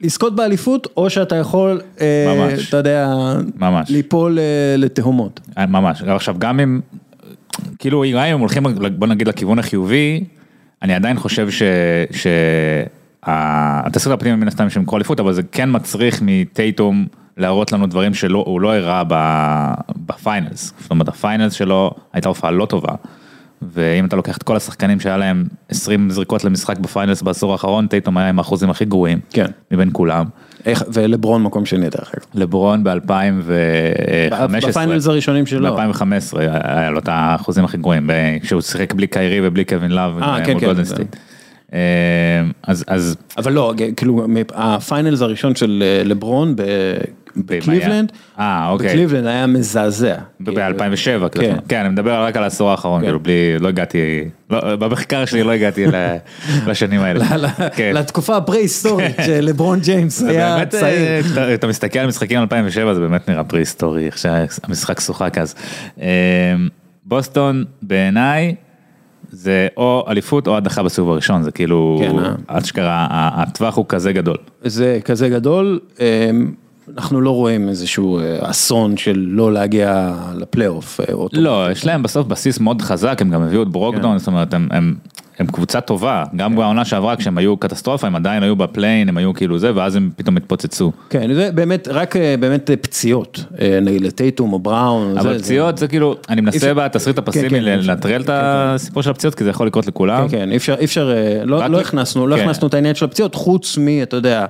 [0.00, 2.68] לזכות באליפות, או שאתה יכול, אה, ממש.
[2.68, 3.14] אתה יודע,
[3.56, 3.90] ממש.
[3.90, 4.44] ליפול אה,
[4.78, 5.40] לתהומות.
[5.58, 6.80] אה, ממש, עכשיו גם אם,
[7.78, 8.62] כאילו אם הם הולכים
[8.98, 10.24] בוא נגיד לכיוון החיובי,
[10.82, 11.62] אני עדיין חושב ש...
[12.10, 12.26] ש...
[13.28, 17.06] התסריט האופטימי מן הסתם שהם יקחו אליפות, אבל זה כן מצריך מטייטום
[17.36, 19.02] להראות לנו דברים שהוא לא הראה
[20.06, 22.94] ב Finals, זאת אומרת ה Finals שלו הייתה הופעה לא טובה.
[23.62, 27.86] ואם אתה לוקח את כל השחקנים שהיה להם 20 זריקות למשחק ב Finals בעשור האחרון,
[27.86, 29.46] טייטום היה עם האחוזים הכי גרועים, כן.
[29.70, 30.24] מבין כולם.
[30.66, 32.24] איך, ולברון מקום שני דרך אגב.
[32.34, 34.66] לברון ב-2015.
[34.68, 35.76] ב finals הראשונים שלו.
[35.76, 38.10] ב-2015 היה לו את האחוזים הכי גרועים,
[38.42, 40.66] כשהוא שיחק בלי קיירי ובלי קווין לאב אה, כן, כן,
[41.74, 41.78] אה,
[42.62, 46.54] אז, אז אבל לא, כאילו, ה finals הראשון של אה, לברון
[47.36, 48.88] בקליבלנד, אה, אוקיי.
[48.88, 50.14] בקליבלנד היה מזעזע.
[50.40, 51.56] ב-2007, כן.
[51.68, 55.52] כן, אני מדבר רק על העשור האחרון, כאילו בלי, לא הגעתי, לא, במחקר שלי לא
[55.52, 55.84] הגעתי
[56.68, 57.24] לשנים האלה.
[57.76, 57.92] כן.
[57.94, 61.54] לתקופה הפרה-היסטורית שלברון ג'יימס היה באמת, צעיר.
[61.54, 65.54] אתה מסתכל על משחקים 2007 זה באמת נראה פרה-היסטורי, איך שהמשחק שוחק אז.
[67.04, 68.54] בוסטון בעיניי
[69.30, 72.32] זה או אליפות או הדחה בסיבוב הראשון, זה כאילו, כן, אה.
[72.46, 74.36] אשכרה, ה- הטווח הוא כזה גדול.
[74.64, 76.52] זה כזה גדול, אמ,
[76.96, 81.00] אנחנו לא רואים איזשהו אה, אסון של לא להגיע לפלייאוף.
[81.00, 81.14] אה.
[81.32, 84.94] לא, יש להם בסוף בסיס מאוד חזק, הם גם הביאו את ברוקדון, זאת אומרת, הם,
[85.38, 89.34] הם, קבוצה טובה, גם בעונה שעברה כשהם היו קטסטרופה, הם עדיין היו בפליין, הם היו
[89.34, 90.92] כאילו זה, ואז הם פתאום התפוצצו.
[91.10, 95.18] כן, זה באמת, רק אה, באמת אה, פציעות, אה, נגיד לטייטום או בראון.
[95.18, 97.90] אבל זה- פציעות זה כאילו, אני מנסה בתסריט כן, הפסימי כן, אפשר.
[97.92, 100.28] לנטרל את כן, הסיפור של הפציעות, כי זה יכול לקרות לכולם.
[100.28, 101.12] כן, כן, אי אפשר, אי אפשר,
[101.44, 101.78] לא, לא לא
[102.36, 102.42] כן.
[102.42, 104.46] הכנסנו את העניין של הפציעות, חוץ מ, אתה יודע,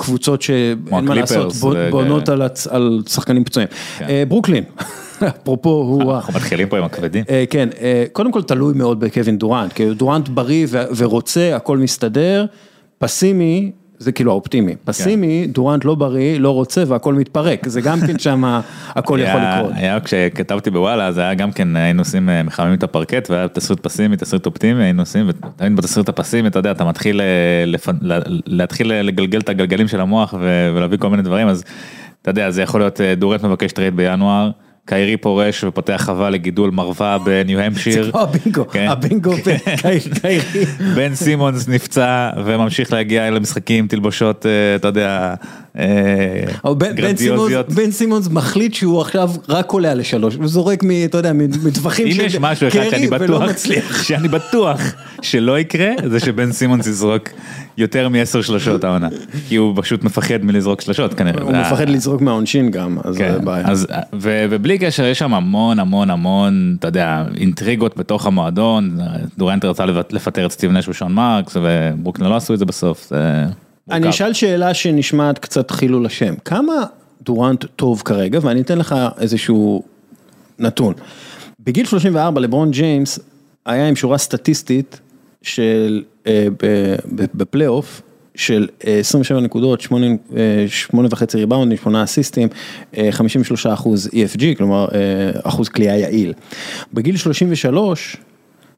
[0.00, 2.28] קבוצות שאין מה לעשות, ו- בונות
[2.70, 3.68] על, שחקנים פצועים.
[3.98, 4.06] כן.
[4.08, 4.64] אה, ברוקלין,
[5.42, 6.14] אפרופו הוא...
[6.14, 7.24] אנחנו מתחילים פה עם הכבדים.
[7.30, 12.46] אה, כן, אה, קודם כל תלוי מאוד בקווין דורנט, כי דורנט בריא ורוצה, הכל מסתדר,
[12.98, 18.18] פסימי, זה כאילו האופטימי, פסימי, דורנט לא בריא, לא רוצה והכל מתפרק, זה גם כן
[18.18, 18.44] שם
[18.96, 19.72] הכל יכול לקרות.
[19.74, 23.80] היה כשכתבתי בוואלה, אז היה גם כן, היינו עושים, אה, מחממים את הפרקט, והיה תסריט
[23.80, 27.26] פסימי, תסריט אופטימי, היינו עושים, ותמיד בתסריט הפסימי, אתה יודע, אתה מתחיל אה,
[27.66, 27.88] לפ-
[28.46, 31.64] להתחיל לגלגל את הגלגלים של המוח ו- ולהביא כל מיני דברים, אז
[32.22, 34.50] אתה יודע, זה יכול להיות אה, דורנט מבקש trade בינואר,
[34.88, 38.04] קיירי פורש ופותח חווה לגידול מרווה בניו המפשיר.
[38.04, 38.86] זה כמו הבינגו, כן.
[38.88, 40.00] הבינגו בקיירי.
[40.96, 45.34] בן סימונס נפצע וממשיך להגיע למשחקים, תלבושות, אה, אתה יודע,
[45.78, 46.44] אה,
[46.94, 47.72] גרנדיוזיות.
[47.72, 50.90] בן סימונס מחליט שהוא עכשיו רק קולע לשלוש, הוא זורק מ...
[51.04, 54.02] אתה יודע, מטווחים אם של יש משהו אחד קרי שאני ולא בטוח, מצליח.
[54.08, 54.80] שאני בטוח
[55.22, 57.28] שלא יקרה, זה שבן סימונס יזרוק
[57.76, 59.08] יותר מעשר שלושות העונה.
[59.48, 61.42] כי הוא פשוט מפחד מלזרוק שלושות כנראה.
[61.42, 63.66] הוא מפחד לזרוק מהעונשין גם, אז כן, זה בעיה.
[64.50, 68.98] ובלי קשר יש שם המון המון המון, אתה יודע, אינטריגות בתוך המועדון,
[69.38, 73.44] דורנט רצה לפטר את סטיב נש ושון מרקס, וברוקלין לא עשו את זה בסוף, זה
[73.90, 74.08] אני.
[74.08, 76.84] אשאל שאלה שנשמעת קצת חילול השם, כמה
[77.22, 79.82] דורנט טוב כרגע, ואני אתן לך איזשהו
[80.58, 80.94] נתון.
[81.60, 83.18] בגיל 34 לברון ג'יימס
[83.66, 85.00] היה עם שורה סטטיסטית
[85.42, 86.46] של, אה,
[87.34, 88.02] בפלייאוף,
[88.34, 90.06] של אה, 27 נקודות, 8,
[90.36, 92.48] אה, 8 וחצי ריבאונדים, 8 אסיסטים,
[92.96, 96.32] אה, 53 אחוז EFG, כלומר אה, אחוז כליאה יעיל.
[96.94, 98.16] בגיל 33,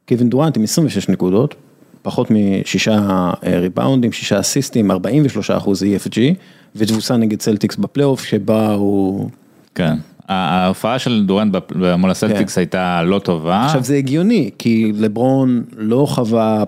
[0.08, 1.54] קווין דורנט עם 26 נקודות,
[2.02, 2.98] פחות משישה
[3.46, 6.18] אה, ריבאונדים, שישה אסיסטים, 43 אחוז EFG,
[6.76, 9.30] ותבוסה נגד צלטיקס בפלייאוף, שבה הוא...
[9.74, 9.96] כן.
[10.28, 11.56] ההופעה של דורנט
[11.98, 13.58] מול הסלטיקס הייתה לא טובה.
[13.60, 13.66] כן.
[13.66, 16.64] עכשיו זה הגיוני, כי לברון לא חווה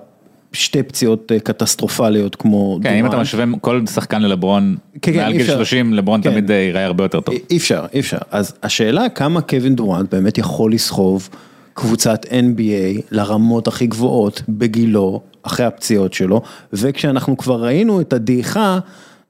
[0.53, 3.27] שתי פציעות אה, קטסטרופליות כמו כן, אם אתה דורנט.
[3.27, 5.57] משווה כל שחקן ללברון, כן, כן, מעל גיל אפשר.
[5.57, 6.31] 30, לברון כן.
[6.31, 7.35] תמיד אה, ייראה הרבה יותר טוב.
[7.51, 8.19] אי אפשר, אי אפשר.
[8.31, 11.29] אז השאלה כמה קווין דורנט באמת יכול לסחוב
[11.75, 16.43] קבוצת NBA לרמות הכי גבוהות בגילו, אחרי הפציעות שלו,
[16.73, 18.79] וכשאנחנו כבר ראינו את הדעיכה,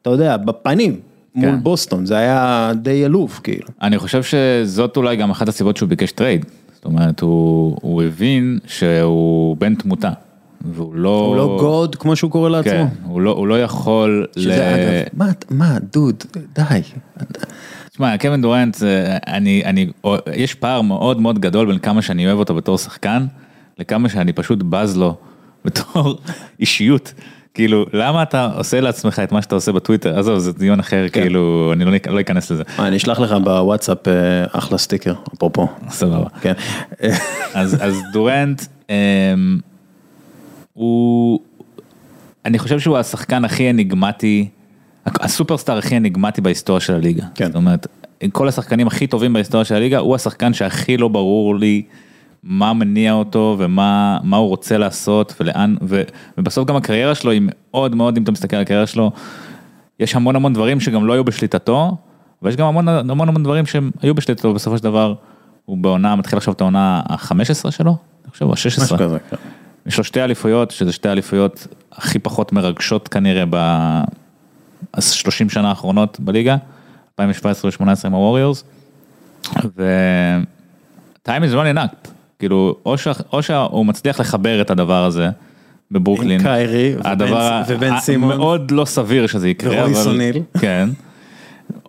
[0.02, 1.00] אתה יודע, בפנים,
[1.34, 1.62] מול כן.
[1.62, 3.68] בוסטון, זה היה די עלוב, כאילו.
[3.82, 6.46] אני חושב שזאת אולי גם אחת הסיבות שהוא ביקש trade.
[6.74, 10.10] זאת אומרת, הוא, הוא הבין שהוא בן תמותה.
[10.64, 11.26] והוא לא...
[11.28, 12.72] הוא לא god, כמו שהוא קורא לעצמו.
[12.72, 14.26] כן, הוא לא, הוא לא יכול...
[14.36, 16.24] שזה אגב, מה, מה, דוד,
[16.54, 16.80] די.
[17.92, 19.86] תשמע, קווין דורנט, זה- אני, אני,
[20.34, 23.26] יש פער מאוד מאוד גדול בין כמה שאני אוהב אותו בתור שחקן,
[23.78, 25.16] לכמה שאני פשוט בז לו
[25.64, 26.18] בתור
[26.60, 27.12] אישיות.
[27.54, 30.18] כאילו, למה אתה עושה לעצמך את מה שאתה עושה בטוויטר?
[30.18, 31.20] עזוב, זה דיון אחר, כן.
[31.22, 32.62] כאילו, אני לא, לא אכנס לזה.
[32.78, 34.12] אה, אני אשלח לך בוואטסאפ אה,
[34.52, 35.68] אחלה סטיקר, אפרופו.
[35.90, 36.28] סבבה.
[36.40, 36.52] כן.
[37.02, 37.16] אה,
[37.60, 38.94] אז, אז דורנט, אמ,
[40.72, 41.40] הוא,
[42.44, 44.48] אני חושב שהוא השחקן הכי אניגמטי,
[45.06, 47.24] הסופרסטאר הכי אניגמטי בהיסטוריה של הליגה.
[47.34, 47.46] כן.
[47.46, 47.86] זאת אומרת,
[48.32, 51.82] כל השחקנים הכי טובים בהיסטוריה של הליגה, הוא השחקן שהכי לא ברור לי
[52.42, 56.02] מה מניע אותו ומה מה הוא רוצה לעשות ולאן, ו,
[56.38, 59.12] ובסוף גם הקריירה שלו היא מאוד מאוד, אם אתה מסתכל על הקריירה שלו,
[60.00, 61.96] יש המון המון דברים שגם לא היו בשליטתו,
[62.42, 65.14] ויש גם המון המון המון דברים שהם היו בשליטתו, בסופו של דבר
[65.64, 68.82] הוא בעונה, מתחיל עכשיו את העונה ה-15 שלו, אני חושב, או ה-16.
[68.82, 69.36] משהו כזה, כן.
[69.86, 73.44] יש לו שתי אליפויות, שזה שתי אליפויות הכי פחות מרגשות כנראה
[74.96, 76.56] ב-30 שנה האחרונות בליגה,
[77.20, 78.64] 2017 ו-2018 עם הווריורס,
[79.76, 83.08] ו-time is running up, כאילו, או, ש...
[83.32, 85.30] או שהוא מצליח לחבר את הדבר הזה
[85.90, 88.36] בברוקלין, עם קיירי הדבר ובן סימונס.
[88.36, 90.42] מאוד לא סביר שזה יקרה, ורויס אבל, אוניל.
[90.60, 90.88] כן.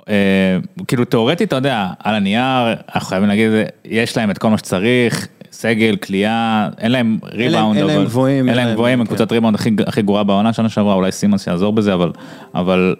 [0.10, 0.58] אה,
[0.88, 3.52] כאילו תאורטית, אתה יודע, על הנייר, אנחנו חייבים להגיד,
[3.86, 8.58] יש להם את כל מה שצריך, סגל, קליעה, אין להם ריבאונד, אין להם גבוהים, אין
[8.58, 9.16] להם גבוהים, הם כן.
[9.16, 9.56] קבוצת ריבאונד
[9.88, 12.12] הכי- גרועה בעונה שנה שעברה, אולי סימונס יעזור בזה, אבל,
[12.56, 12.96] אבל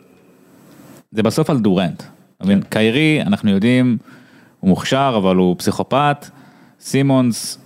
[1.12, 2.04] זה בסוף על דורנט.
[2.44, 2.62] מבין?
[2.70, 3.98] קיירי, אנחנו יודעים,
[4.60, 6.30] הוא מוכשר, אבל הוא פסיכופת,
[6.80, 7.58] סימונס,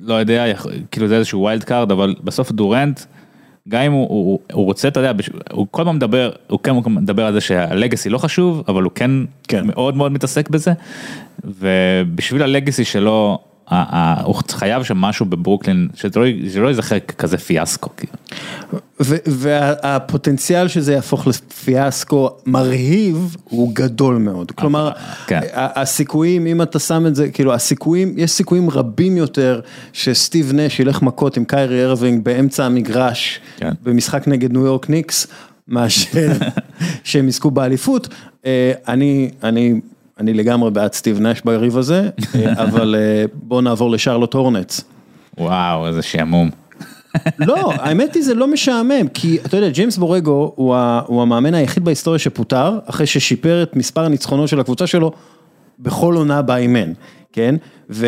[0.00, 0.44] לא יודע,
[0.90, 3.00] כאילו זה איזשהו wild card, אבל בסוף דורנט,
[3.68, 5.12] גם אם הוא, הוא, הוא רוצה, אתה יודע,
[5.52, 8.92] הוא כל הזמן מדבר, הוא כן מדבר על זה שה legacy לא חשוב, אבל הוא
[8.94, 9.10] כן,
[9.48, 9.66] כן.
[9.66, 10.72] מאוד מאוד מתעסק בזה,
[11.44, 13.38] ובשביל ה legacy שלו,
[14.50, 17.90] חייב שמשהו בברוקלין, שזה לא- שזה לא ייזכר כזה פיאסקו.
[17.96, 18.12] כאילו.
[19.26, 24.50] והפוטנציאל שזה יהפוך לפיאסקו מרהיב הוא גדול מאוד.
[24.50, 24.90] כלומר,
[25.26, 25.40] כן.
[25.52, 29.60] ה- הסיכויים, אם אתה שם את זה, כאילו הסיכויים, יש סיכויים רבים יותר
[29.92, 33.70] שסטיב נש ילך מכות עם קיירי ארווינג באמצע המגרש, כן.
[33.82, 35.26] במשחק נגד ניו יורק ניקס,
[35.68, 36.32] מאשר
[37.04, 38.08] שהם יזכו באליפות.
[38.46, 39.80] אה, אני, אני,
[40.20, 44.84] אני לגמרי בעד סטיב נש בריב הזה, אה, אבל אה, בואו נעבור לשרלוט הורנץ.
[45.38, 46.50] וואו, איזה שעמום.
[47.38, 51.54] לא, האמת היא זה לא משעמם, כי אתה יודע, ג'יימס בורגו הוא, ה, הוא המאמן
[51.54, 55.12] היחיד בהיסטוריה שפוטר, אחרי ששיפר את מספר הניצחונות של הקבוצה שלו
[55.78, 56.92] בכל עונה בה אימן,
[57.32, 57.54] כן?
[57.90, 58.06] ו,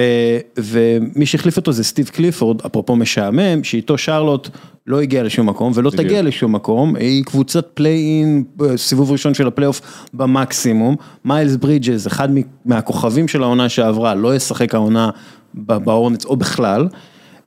[0.59, 4.49] ומי שהחליף אותו זה סטיב קליפורד, אפרופו משעמם, שאיתו שרלוט
[4.87, 5.91] לא הגיע לשום מקום ולא.
[5.91, 8.45] תגיע לשום מקום, היא קבוצת play-in,
[8.77, 12.29] סיבוב ראשון של הפלייאוף במקסימום, מיילס ברידג'ס, אחד
[12.65, 15.11] מהכוכבים של העונה שעברה, לא ישחק העונה
[15.55, 16.89] בהורנץ או בכלל.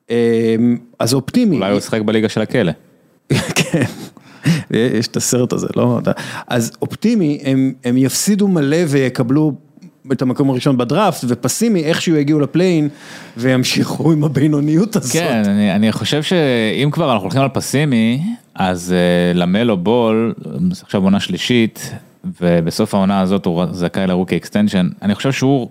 [0.09, 1.55] אמ, אז אופטימי.
[1.55, 2.71] אולי הוא ישחק בליגה של הכלא.
[3.55, 3.83] כן,
[4.69, 5.99] יש את הסרט הזה, לא?
[6.47, 9.53] אז אופטימי, הם, הם יפסידו מלא ויקבלו
[10.11, 12.89] את המקום הראשון בדראפט, ופסימי איכשהו יגיעו לפליין
[13.37, 15.13] וימשיכו עם הבינוניות הזאת.
[15.13, 18.23] כן, אני, אני חושב שאם כבר אנחנו הולכים על פסימי,
[18.55, 20.33] אז uh, למלו בול,
[20.81, 21.91] עכשיו עונה שלישית,
[22.41, 25.69] ובסוף העונה הזאת הוא זכאי ל rookie extension, אני חושב שהוא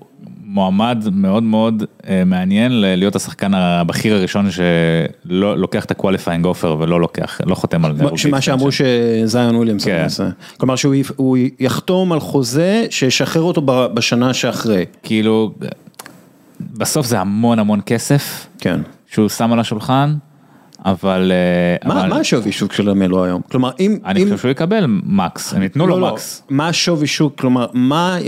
[0.55, 6.77] מועמד מאוד מאוד uh, מעניין להיות השחקן הבכיר הראשון שלא לוקח את ה qualifying offer
[6.81, 10.05] ולא לוקח, לא חותם על rookie שמה שאמרו שזיון וויליאמס כן.
[10.05, 10.29] עושה.
[10.57, 13.63] כלומר שהוא יחתום על חוזה שישחרר אותו
[13.95, 14.85] בשנה שאחרי.
[15.03, 15.55] כאילו,
[16.61, 18.81] בסוף זה המון המון כסף כן.
[19.07, 20.15] שהוא שם על השולחן,
[20.85, 21.33] אבל...
[21.33, 23.43] אה, מה אבל מה השווי שוק של המלו היום?
[23.51, 23.99] כלומר אם...
[24.05, 26.43] אני אם- חושב שהוא יקבל max, הם ייתנו לו לא, לא, max.
[26.51, 28.19] מה השווי שוק, כלומר, מה,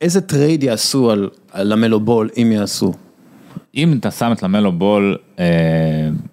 [0.00, 2.92] איזה trade יעשו על, על המלו בול, אם יעשו?
[3.74, 5.44] אם אתה שם את למלו בול, אה,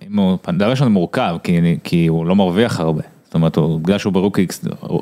[0.08, 3.02] אם הוא, דבר ראשון מורכב, כי, כי הוא לא מרוויח הרבה.
[3.26, 4.48] זאת אומרת, הוא, בגלל שהוא ב rookie,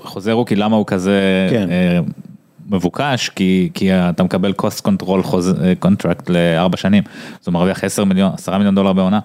[0.04, 1.70] חוזה rookie, למה הוא כזה כן.
[1.72, 2.00] אה,
[2.70, 3.30] מבוקש?
[3.30, 5.28] כי, כי אתה מקבל cost control
[5.80, 7.04] contract לארבע שנים,
[7.42, 9.20] אז הוא מרוויח 10 מיליון, 10 מיליון דולר בעונה.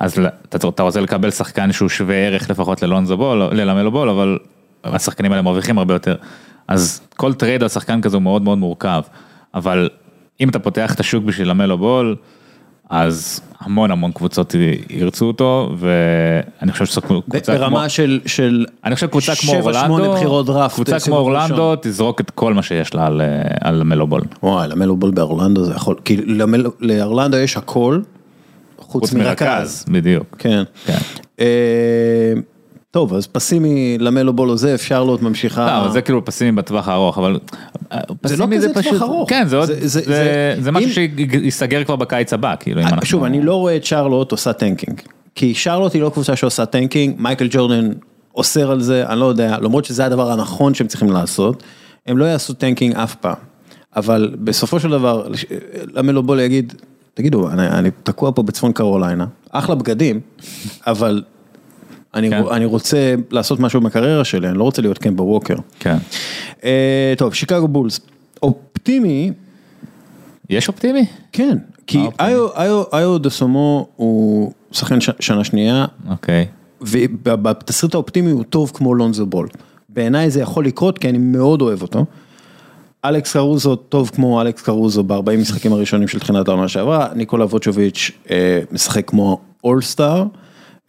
[0.00, 0.18] אז
[0.48, 4.38] אתה, אתה רוצה לקבל שחקן שהוא שווה ערך לפחות ללונזו בול, ללמלו בול, אבל
[4.84, 6.16] השחקנים האלה מרוויחים הרבה יותר.
[6.68, 9.02] אז כל trade על שחקן כזה הוא מאוד מאוד מורכב.
[9.54, 9.88] אבל
[10.40, 12.16] אם אתה פותח את השוק בשביל למלו בול,
[12.90, 14.54] אז המון המון קבוצות
[14.90, 17.58] ירצו אותו, ואני חושב שזו קבוצה כמו...
[17.58, 21.74] ברמה של, של אני חושב קבוצה כמו שבע, שמונה אורלנדו, בחירות דראפט, קבוצה כמו אורלנדו.
[21.82, 24.22] תזרוק את כל מה שיש לה על, אה, על מלובול.
[24.42, 28.00] וואי, למלו בול באורלנדו זה יכול, כי למל, לאורלנדו יש הכל,
[28.78, 29.48] חוץ חוץ מרכז.
[29.48, 30.36] מרכז, בדיוק.
[30.38, 30.62] כן.
[30.86, 30.98] כן.
[31.40, 32.32] אה,
[32.92, 35.82] טוב, אז פסימי למלו בול עוזב, שרלוט ממשיכה.
[35.86, 37.38] לא, זה כאילו פסימי בטווח הארוך, אבל
[37.92, 39.30] אה, זה לא כזה טווח ארוך.
[39.30, 43.06] כן, זה זה- זה- זה- זה- זה משהו שיסגר כבר בקיץ הבא, כאילו, אם אנחנו...
[43.06, 45.00] שוב, אני לא רואה את שרלוט עושה tanking.
[45.34, 47.90] כי שרלוט היא לא קבוצה שעושה tanking, מייקל ג'ורדן
[48.34, 51.62] אוסר על זה, אני לא יודע, למרות שזה הדבר הנכון שהם צריכים לעשות,
[52.06, 53.34] הם לא יעשו טנקינג אף פעם.
[53.96, 55.26] אבל בסופו של דבר,
[55.94, 56.74] LaMelo Ball יגיד,
[57.14, 60.20] תגידו, אני, אני תקוע פה בצפון קרוליינה, אחלה בגדים,
[60.86, 61.22] אבל
[62.14, 62.42] אני, כן.
[62.50, 65.54] אני רוצה לעשות משהו בקריירה שלי, אני לא רוצה להיות קמבה ווקר.
[65.80, 65.96] כן.
[66.64, 68.00] אה, טוב, שיקגו בולס,
[68.42, 69.32] אופטימי,
[70.50, 71.06] יש אופטימי?
[71.32, 72.34] כן, כי אוקיי.
[72.92, 76.46] איו, דה סומו הוא שחקן ש- שנה שנייה, אוקיי.
[76.80, 79.48] ובתסריט האופטימי הוא טוב כמו לונזו בול.
[79.88, 82.04] בעיניי זה יכול לקרות כי אני מאוד אוהב אותו.
[83.04, 88.10] אלכס קרוזו טוב כמו אלכס קרוזו ב-40 משחקים הראשונים של תחילת העונה שעברה, ניקולה ווצ'וביץ'
[88.30, 90.24] אה, משחק כמו אולסטאר, אה,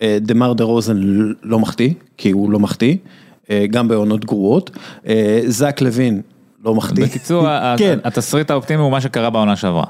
[0.02, 0.99] דה מר דה רוזן
[1.44, 2.95] לא מחטיא, כי הוא לא מחטיא,
[3.49, 4.72] אה, גם בעונות גרועות,
[5.07, 6.22] אה, זק לוין
[6.64, 7.06] לא מחטיא.
[7.06, 7.48] בקיצור,
[7.78, 7.99] כן.
[8.03, 9.86] התסריט האופטימי הוא מה שקרה בעונה שעברה.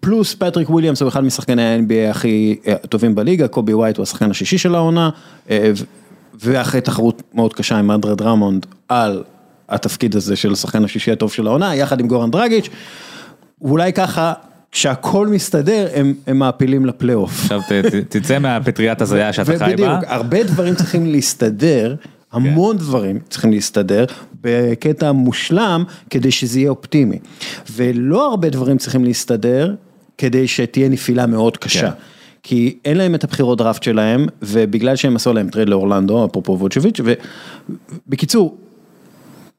[0.00, 4.30] פלוס פטריק וויליאמס הוא אחד משחקני ה-NBA הכי אה, טובים בליגה, קובי ווייט הוא השחקן
[4.30, 5.10] השישי של העונה,
[5.50, 5.70] אה,
[6.40, 9.22] ואחרי תחרות מאוד קשה עם אנדרה דראמונד על
[9.68, 12.68] התפקיד הזה של השחקן השישי הטוב של העונה, יחד עם גורן דרגיץ',
[13.62, 14.32] ואולי ככה,
[14.72, 17.30] כשהכל מסתדר, הם, הם מעפילים לפלייאוף.
[17.42, 17.60] עכשיו
[18.08, 19.66] תצא מהפטריית הזיה שאתה חי בה.
[19.66, 21.94] ובדיוק, הרבה דברים צריכים להסתדר,
[22.32, 24.04] המון דברים צריכים להסתדר
[24.40, 27.18] בקטע מושלם כדי שזה יהיה אופטימי.
[27.72, 29.74] ולא הרבה דברים צריכים להסתדר
[30.18, 31.80] כדי שתהיה נפילה מאוד קשה.
[31.80, 31.96] כן.
[32.42, 37.00] כי אין להם את הבחירות דראפט שלהם, ובגלל שהם עשו להם טרייד לאורלנדו, אפרופו ווצ'ביץ',
[38.06, 38.56] ובקיצור,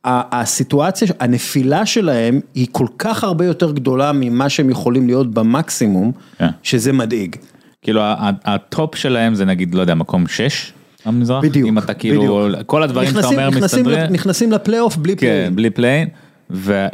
[0.06, 6.48] הסיטואציה, הנפילה שלהם היא כל כך הרבה יותר גדולה ממה שהם יכולים להיות במקסימום, כן.
[6.64, 7.36] שזה מדאיג.
[7.82, 8.02] כאילו
[8.46, 10.74] הטופ שלהם זה נגיד, לא יודע, מקום 6
[11.06, 11.44] במזרח?
[11.44, 12.66] בדיוק, אם אתה כאילו, בדיוק.
[12.66, 14.14] כל הדברים שאתה אומר מסתדרים.
[14.14, 15.56] נכנסים לפלייאוף בלי כן, play-in.
[15.56, 16.08] בלי play-in,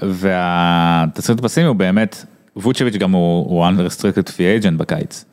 [0.02, 2.26] והתסריט הפסימי הוא באמת
[2.57, 5.26] ווצ'ביץ' גם הוא, unrestricted free agent בקיץ.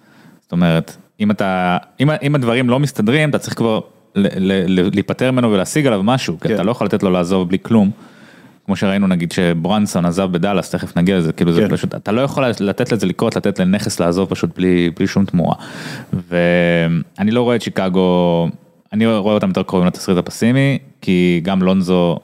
[0.43, 3.81] זאת אומרת, אם אתה, אם, אם הדברים לא מסתדרים, אתה צריך כבר
[4.15, 6.55] להיפטר ממנו ולהשיג עליו משהו, כי כן.
[6.55, 7.91] אתה לא יכול לתת לו לעזוב בלי כלום.
[8.67, 11.77] כמו שראינו נגיד שברונסון עזב בדאלאס, תכף נגיע לזה, כאילו זה כן.
[11.77, 15.55] פשוט, אתה לא יכול לתת לזה לקרות, לתת לנכס לעזוב פשוט בלי, בלי שום תמורה.
[16.13, 18.49] ואני לא רואה את שיקגו,
[18.93, 22.19] אני רואה אותם יותר קרובים לתסריט הפסימי, כי גם לונזו,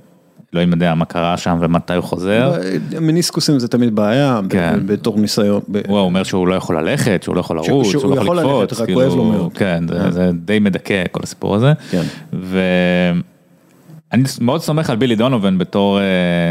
[0.54, 2.52] אלוהים יודע מה קרה שם ומתי הוא חוזר.
[3.00, 4.78] מניסקוסים זה תמיד בעיה, כן.
[4.86, 5.60] בתור ניסיון.
[5.70, 8.38] ב- הוא אומר שהוא לא יכול ללכת, שהוא לא יכול לרוץ, שהוא שהוא לא יכול
[8.38, 9.52] לקפוץ, רק כואב לו מאוד.
[9.52, 11.72] כן, זה- זה די מדכא כל הסיפור הזה.
[11.90, 12.02] כן.
[12.32, 16.04] ואני מאוד סומך על בילי דונובן בתור אה,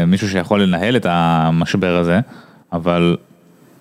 [0.06, 2.20] מישהו שיכול לנהל את המשבר הזה,
[2.72, 3.16] אבל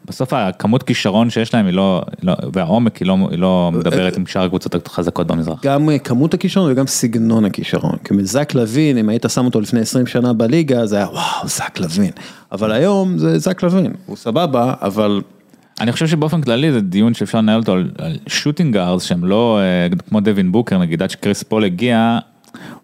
[0.07, 4.25] בסוף הכמות כישרון שיש להם היא לא, לא- והעומק היא לא, היא לא מדברת עם
[4.25, 5.59] שאר הקבוצות החזקות במזרח.
[5.63, 7.97] גם אה, כמות הכישרון וגם סגנון הכישרון.
[8.03, 11.79] כי זק לוין, אם היית שם אותו לפני 20 שנה בליגה, זה היה וואו, זק
[11.79, 12.11] לוין.
[12.51, 15.21] אבל היום זה זק לוין, הוא סבבה, אבל
[15.81, 19.59] אני חושב שבאופן כללי זה דיון שאפשר לנהל אותו על, על shooting guards שהם לא
[19.59, 22.19] אה, כמו דווין בוקר נגיד עד שקריס פול הגיע,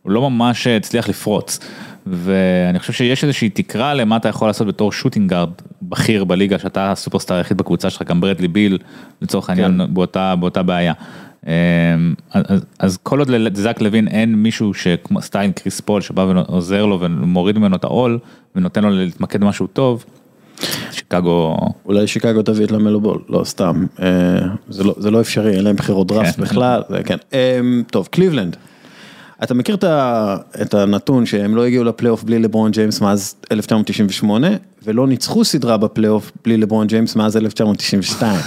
[0.01, 1.59] הוא לא ממש אה, הצליח לפרוץ.
[2.07, 5.49] ואני חושב שיש איזושהי תקרה למה אתה יכול לעשות בתור shooting guard
[5.81, 8.77] בכיר בליגה שאתה הסופרסטאר היחיד בקבוצה שלך גם ברדלי ביל
[9.21, 10.93] לצורך העניין באותה, באותה בעיה.
[11.47, 11.53] אה,
[12.31, 16.99] אז, אז כל עוד לזק לוין אין מישהו שכמו סטייל קריס פול שבא ועוזר לו
[17.01, 18.19] ומוריד ממנו את העול
[18.55, 20.05] ונותן לו להתמקד במשהו טוב.
[20.91, 24.39] שיקגו אולי שיקגו תביא את למלו בול, לא סתם, אה,
[24.69, 26.41] זה לא, זה לא אפשרי, אין להם בחירות דראפט כן.
[26.41, 27.17] בכלל, כן.
[27.91, 28.57] טוב, קליבלנד,
[29.43, 29.77] אתה מכיר
[30.61, 34.47] את, הנתון שהם לא הגיעו לפלייאוף בלי לברון ג'יימס מאז 1998,
[34.83, 38.39] ולא ניצחו סדרה בפלייאוף בלי לברון ג'יימס מאז 1992.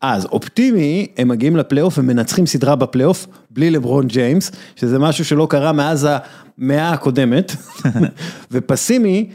[0.00, 5.72] אז אופטימי, הם מגיעים לפלייאוף ומנצחים סדרה בפלייאוף בלי לברון ג'יימס, שזה משהו שלא קרה
[5.72, 6.08] מאז
[6.58, 7.56] המאה הקודמת,
[8.52, 9.30] ופסימי,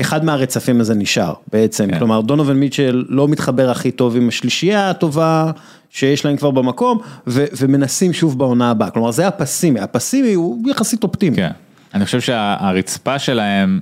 [0.00, 1.98] אחד מהרצפים הזה נשאר בעצם, כן.
[1.98, 5.50] כלומר דונובן מיטשל לא מתחבר הכי טוב עם השלישייה הטובה
[5.90, 11.04] שיש להם כבר במקום, ו- ומנסים שוב בעונה הבאה, כלומר זה הפסימי, הפסימי הוא יחסית
[11.04, 11.36] אופטימי.
[11.36, 11.50] כן,
[11.94, 13.80] אני חושב שהרצפה שלהם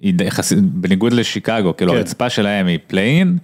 [0.00, 1.98] היא יחסית, בניגוד לשיקגו, כאילו כן.
[1.98, 3.38] הרצפה שלהם היא play-in,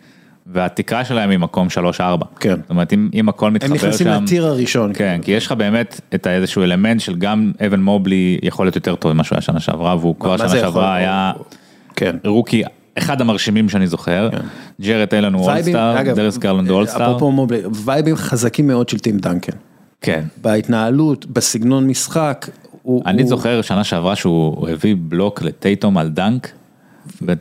[0.47, 1.69] והתקרה שלהם היא מקום
[1.99, 2.01] 3-4.
[2.41, 2.57] כן.
[2.61, 3.87] זאת אומרת, אם, אם הכל מתחבר הם שם...
[3.87, 4.93] נכנסים ל tier הראשון.
[4.95, 8.95] כן, כי יש לך באמת את האיזשהו אלמנט של גם אוון מובלי יכול להיות יותר
[8.95, 10.49] טוב ממה שהוא היה שנה שעברה, והוא כבר שנה?
[10.49, 11.33] שעברה היה
[11.97, 12.17] כן.
[12.25, 12.63] rookie,
[12.99, 14.29] אחד המרשימים שאני זוכר,
[14.81, 19.19] ג'רד אלן הוא אולסטאר, דריוס גרלנד הוא אולסטאר, אפרופו מובלי, וייבים חזקים מאוד של טים
[19.19, 19.53] דנקן.
[20.01, 20.25] כן.
[20.43, 22.49] בהתנהלות, בסגנון משחק.
[22.83, 26.53] הוא, אני הוא, זוכר שנה שעברה שהוא הביא בלוק לטייטום על דנק,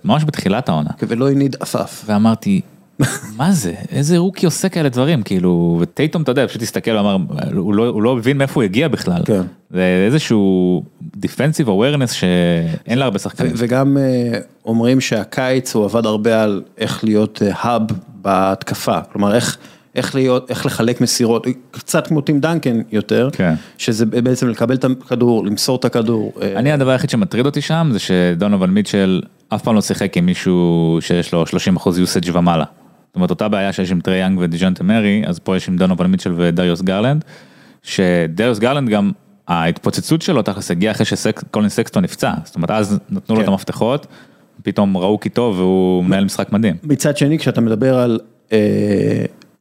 [0.03, 0.89] ממש בתחילת העונה.
[1.07, 2.03] ולא הניד עפעף.
[2.05, 2.61] ואמרתי,
[3.37, 7.17] מה זה, איזה רוקי עושה כאלה דברים, כאילו, וטייטום, אתה יודע, פשוט הסתכל ואמר,
[7.55, 9.21] הוא לא, הוא לא הבין מאיפה הוא הגיע בכלל.
[9.25, 9.41] כן.
[9.71, 10.83] זה איזשהו
[11.17, 13.51] defensive awareness שאין לה הרבה שחקנים.
[13.55, 17.81] וגם אה, אומרים שהקיץ הוא עבד הרבה על איך להיות האב
[18.21, 19.57] בהתקפה, כלומר איך,
[19.95, 23.53] איך להיות, איך לחלק מסירות, קצת כמו טים דנקן יותר, כן.
[23.77, 26.33] שזה בעצם לקבל את הכדור, למסור את הכדור.
[26.41, 30.25] אה, אני הדבר היחיד שמטריד אותי שם זה שדונובן מיטשל אף פעם לא שיחק עם
[30.25, 31.47] מישהו שיש לו 30%
[31.79, 32.65] usage ומעלה.
[33.11, 36.07] זאת אומרת אותה בעיה שיש עם טרי יאנג ודג'ונטה מארי, אז פה יש עם דונובן
[36.07, 37.25] מיטשל ודריוס גרלנד,
[37.83, 39.11] שדריוס גרלנד גם
[39.47, 43.43] ההתפוצצות שלו תכלס הגיעה אחרי שקולין סקסטון נפצע, זאת אומרת אז נתנו לו כן.
[43.43, 44.07] את המפתחות,
[44.63, 46.75] פתאום ראו כי טוב והוא מנהל משחק מדהים.
[46.83, 48.19] מצד שני, כשאתה מדבר על
[48.51, 48.57] אה,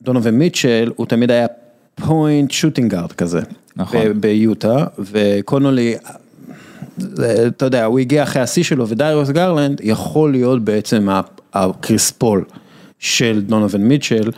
[0.02, 1.46] דונובן מיטשל, הוא תמיד היה
[1.94, 3.40] point shooting guard כזה,
[3.76, 4.20] נכון.
[4.20, 5.94] ביוטה, וקונולי,
[7.46, 11.20] אתה יודע, הוא הגיע אחרי השיא שלו, ודריוס גרלנד יכול להיות בעצם ה-
[11.54, 12.44] הקריס פול
[13.00, 14.30] של דונובן מיטשל,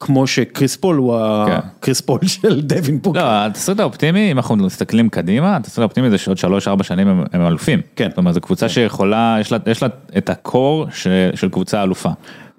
[0.00, 1.16] כמו שקריס פול הוא
[1.46, 1.52] כן.
[1.52, 3.20] הקריס פול של דווין בוקר.
[3.20, 6.38] לא, התסריט האופטימי, אם אנחנו מסתכלים קדימה, התסריט האופטימי זה שעוד
[6.80, 7.80] 3-4 שנים הם, הם אלופים.
[7.96, 8.08] כן.
[8.08, 10.86] זאת אומרת, זו קבוצה שיכולה, יש לה, יש לה את הקור
[11.34, 12.10] של קבוצה אלופה.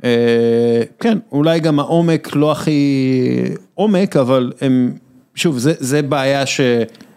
[0.03, 3.43] אה, כן, אולי גם העומק לא הכי
[3.73, 4.93] עומק, אבל הם,
[5.35, 6.61] שוב, זה, זה בעיה ש...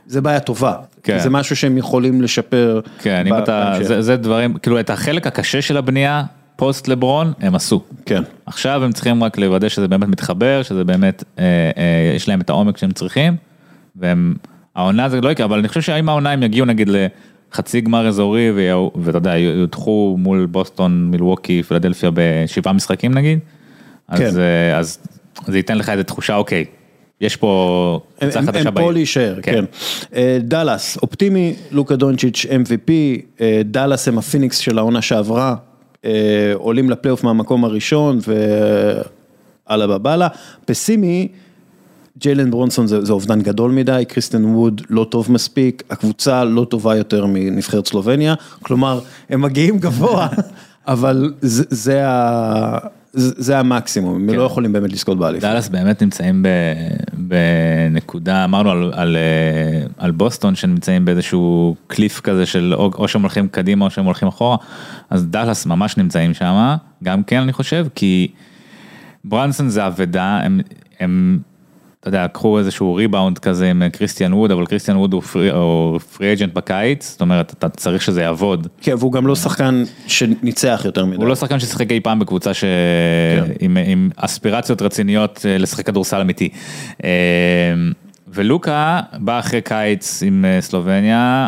[0.06, 1.18] זה בעיה טובה, כן.
[1.18, 2.80] זה משהו שהם יכולים לשפר.
[2.98, 3.74] כן, אם אתה.
[3.82, 6.22] זה, זה דברים, כאילו את החלק הקשה של הבנייה,
[6.56, 7.82] פוסט לברון, הם עשו.
[8.06, 8.22] כן.
[8.46, 11.44] עכשיו הם צריכים רק לוודא שזה באמת מתחבר, שזה באמת, אה,
[11.76, 13.36] אה, יש להם את העומק שהם צריכים,
[13.96, 14.34] והם,
[14.74, 16.90] העונה זה לא יקרה, אבל אני חושב שאם העונה הם יגיעו נגיד
[17.52, 18.50] לחצי גמר אזורי,
[18.96, 23.38] ואתה יודע, יודחו מול בוסטון, מילווקי, פילדלפיה בשבעה משחקים נגיד,
[24.08, 24.40] אז, כן.
[24.40, 24.98] אה, אז
[25.46, 26.64] זה ייתן לך איזה תחושה, אוקיי,
[27.20, 28.90] יש פה קבוצה הם, חדשה הם פה בעיר.
[28.90, 29.64] להישאר, כן.
[30.14, 32.90] אה, דאלאס, אופטימי, לוקה דונצ'יץ' MVP,
[33.40, 35.54] אה, דאלאס הם הפיניקס של העונה שעברה,
[36.54, 38.18] עולים לפלייאוף מהמקום הראשון
[39.68, 40.28] ואללה בבאללה.
[40.64, 41.28] פסימי,
[42.18, 46.96] ג'יילן ברונסון זה, זה אובדן גדול מדי, קריסטן ווד לא טוב מספיק, הקבוצה לא טובה
[46.96, 49.00] יותר מנבחרת סלובניה, כלומר,
[49.30, 50.28] הם מגיעים גבוה,
[50.88, 52.78] אבל זה, זה, ה,
[53.16, 54.36] זה, המקסימום, הם כן.
[54.36, 55.48] לא יכולים באמת לזכות באליפות.
[55.50, 56.48] דאלאס באמת נמצאים ב,
[57.12, 63.48] בנקודה, אמרנו על, על, אה, על בוסטון שנמצאים באיזשהו קליף כזה של או, שהם הולכים
[63.48, 64.56] קדימה או שהם הולכים אחורה,
[65.10, 68.28] אז דאלאס ממש נמצאים שם, גם כן אני חושב, כי
[69.24, 70.40] ברונסון זה אבדה,
[71.00, 71.38] הם,
[72.04, 75.98] אתה יודע, קחו איזשהו ריבאונד כזה עם קריסטיאן ווד, אבל קריסטיאן ווד הוא free, הוא
[75.98, 78.66] free agent בקיץ, זאת אומרת, אתה צריך שזה יעבוד.
[78.80, 81.16] כן, והוא גם לא שחקן שניצח יותר מדי.
[81.16, 82.60] הוא לא שחקן ששיחק אי פעם בקבוצה ש...
[82.60, 83.52] כן.
[83.60, 86.48] עם, עם אספירציות רציניות אה, לשחק כדורסל אמיתי.
[87.04, 87.10] אה,
[88.28, 91.46] ולוקה בא אחרי קיץ עם אה, סלובניה,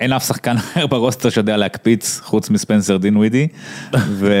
[0.00, 3.48] אין אף שחקן אחר ברוסטר שיודע להקפיץ חוץ מספנסר דינווידי.
[3.94, 4.32] ו...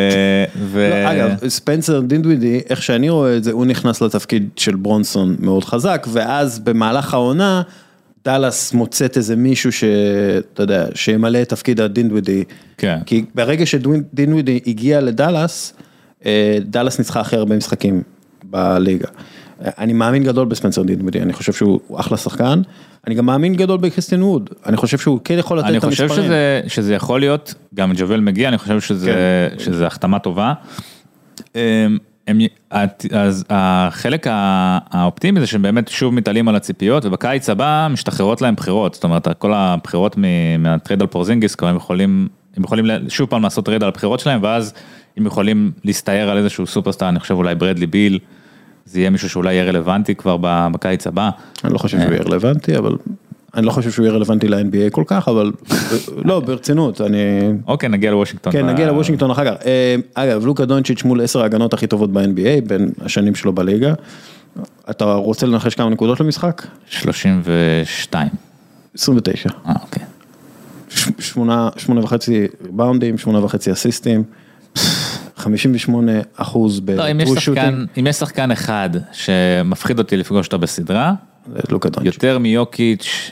[0.56, 0.90] ו...
[0.90, 5.64] לא, אגב, ספנסר דינווידי, איך שאני רואה את זה, הוא נכנס לתפקיד של ברונסון מאוד
[5.64, 7.62] חזק, ואז במהלך העונה,
[8.24, 12.44] דאלאס מוצאת איזה מישהו שאתה יודע, שימלא את תפקיד הדינווידי.
[12.78, 12.98] כן.
[13.06, 15.72] כי ברגע שדינווידי הגיע לדאלאס,
[16.26, 18.02] אה, דאלאס ניצחה הכי הרבה משחקים
[18.44, 19.08] בליגה.
[19.60, 22.62] אני מאמין גדול בספנסר דינווידי, אני חושב שהוא הוא אחלה שחקן,
[23.06, 26.08] אני גם מאמין גדול בקריסטיאן ווד, אני חושב שהוא כן יכול לתת אני את המספרים.
[26.08, 29.12] חושב שזה, שזה יכול להיות, גם ג'אווייל מגי, אני חושב שזה,
[29.52, 29.58] כן.
[29.58, 30.52] שזה החתמה טובה.
[31.54, 31.60] אמ,
[32.26, 32.38] הם,
[33.12, 38.94] אז החלק האופטימי זה שהם באמת שוב מתעלים על הציפיות ובקיץ הבא משתחררות להם בחירות,
[38.94, 40.16] זאת אומרת כל הבחירות
[40.58, 44.20] מה trade על פורזינגיס, כבר הם יכולים, הם יכולים שוב פעם לעשות trade על הבחירות
[44.20, 44.74] שלהם ואז
[45.16, 48.18] הם יכולים להסתער על איזשהו superstar, אני חושב אולי ברדלי ביל,
[48.86, 50.36] זה יהיה מישהו שאולי יהיה רלוונטי כבר
[50.72, 51.30] בקיץ הבא.
[51.64, 52.96] אני לא חושב שהוא יהיה רלוונטי, אבל
[53.56, 55.52] אני לא חושב שהוא יהיה רלוונטי ל-NBA כל כך, אבל
[56.24, 57.18] לא, ברצינות, אני...
[57.66, 58.52] אוקיי, נגיע לוושינגטון.
[58.52, 59.66] כן, נגיע לוושינגטון אחר כך.
[59.66, 63.94] אה, אגב, לוקה דונצ'יץ' מול עשר ההגנות הכי טובות ב-NBA, בין השנים שלו בליגה.
[64.90, 66.66] אתה רוצה לנחש כמה נקודות למשחק?
[66.88, 68.28] 32.
[68.94, 69.50] 29.
[69.66, 70.02] אה, אוקיי.
[71.18, 74.24] שמונה, שמונה וחצי באונדים, שמונה וחצי אסיסטים.
[75.46, 77.86] 58 אחוז בטרו שוטינג.
[77.98, 81.12] אם יש שחקן אחד שמפחיד אותי לפגוש אותו בסדרה,
[81.52, 82.14] זה לוקה דונצ'יץ'.
[82.14, 83.30] יותר מיוקיץ',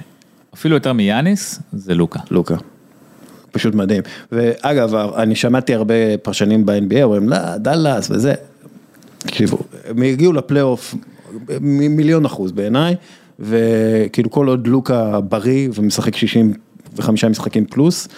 [0.55, 2.21] אפילו יותר מיאניס, זה לוקה.
[2.31, 2.55] לוקה.
[3.53, 4.03] פשוט מדהים.
[4.33, 8.35] ואגב, אני שמעתי הרבה פרשנים ב-NBA אומרים, לא, דאלאס וזה.
[9.19, 9.59] תקשיבו,
[9.89, 10.95] הם הגיעו לפלייאוף
[11.61, 12.95] מ- מיליון אחוז בעיניי,
[13.41, 18.09] וכאילו כל עוד לוקה בריא ומשחק 65 משחקים פלוס,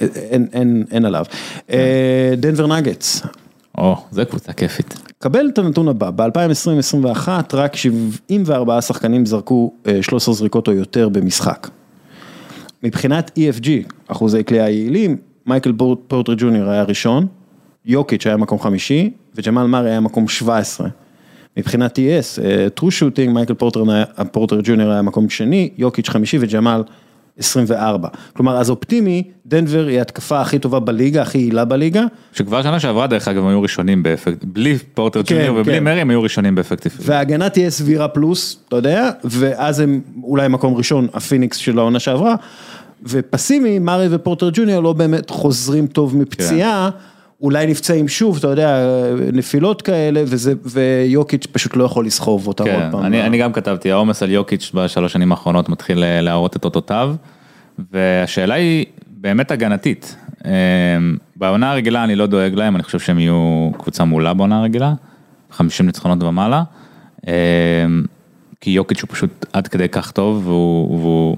[0.00, 1.24] אין, אין, אין עליו.
[1.70, 3.22] אה, דנבר נגטס,
[3.78, 4.94] או, זה קבוצה כיפית.
[5.18, 11.68] קבל את הנתון הבא, ב-2020-2021 רק 74 שחקנים זרקו אה, 13 זריקות או יותר במשחק.
[12.82, 13.68] מבחינת EFG,
[14.08, 15.16] אחוזי כליאה יעילים,
[15.46, 17.26] מייקל בור- פורטר ג'וניור היה ראשון,
[17.86, 20.88] יוקיץ' היה מקום חמישי, וג'מאל מארי היה מקום 17.
[21.56, 23.84] מבחינת TS, אה, טרו שוטינג, מייקל פורטר,
[24.32, 26.82] פורטר ג'וניור היה מקום שני, יוקיץ' חמישי וג'מאל
[27.38, 28.08] 24.
[28.32, 33.06] כלומר, אז אופטימי, דנבר היא התקפה הכי טובה בליגה, הכי יעילה בליגה, שכבר שנה שעברה
[33.06, 35.84] דרך אגב הם היו ראשונים באפקט, בלי פורטר כן, ג'וניור ובלי כן.
[35.84, 36.96] מרי הם היו ראשונים באפקטיב.
[37.00, 42.34] וההגנה תהיה סבירה פלוס, אתה יודע, ואז הם אולי מקום ראשון, הפיניקס של העונה שעברה,
[43.02, 46.90] ופסימי, מארי ופורטר ג'וניור לא באמת חוזרים טוב מפציעה,
[47.44, 48.78] אולי נפצעים שוב, אתה יודע,
[49.32, 53.04] נפילות כאלה, וזה, ויוקיץ' פשוט לא יכול לסחוב אותם עוד כן, פעם.
[53.04, 57.14] אני, אני גם כתבתי, העומס על יוקיץ' בשלוש שנים האחרונות מתחיל אה, להראות את אותותיו,
[57.92, 60.16] והשאלה היא באמת הגנתית.
[60.44, 60.50] אה,
[61.36, 64.92] בעונה הרגילה אני לא דואג להם, אני חושב שהם יהיו קבוצה מעולה בעונה הרגילה,
[65.50, 66.62] 50 ניצחונות ומעלה,
[67.28, 67.32] אה,
[68.60, 71.36] כי יוקיץ' הוא פשוט עד כדי כך טוב, והוא, והוא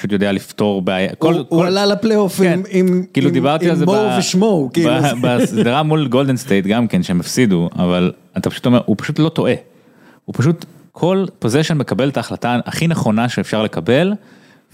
[0.00, 1.08] פשוט יודע לפתור בעיה.
[1.18, 4.70] כל- הוא, כל- הוא עלה לפלייאוף כן, עם, כאילו עם, דיברתי עם מו ב- ושמו,
[4.72, 4.90] כאילו.
[5.22, 9.28] בסדרה מול גולדן סטייט גם כן שהם הפסידו אבל אתה פשוט אומר הוא פשוט לא
[9.28, 9.54] טועה.
[10.24, 14.12] הוא פשוט כל position מקבל את ההחלטה הכי נכונה שאפשר לקבל.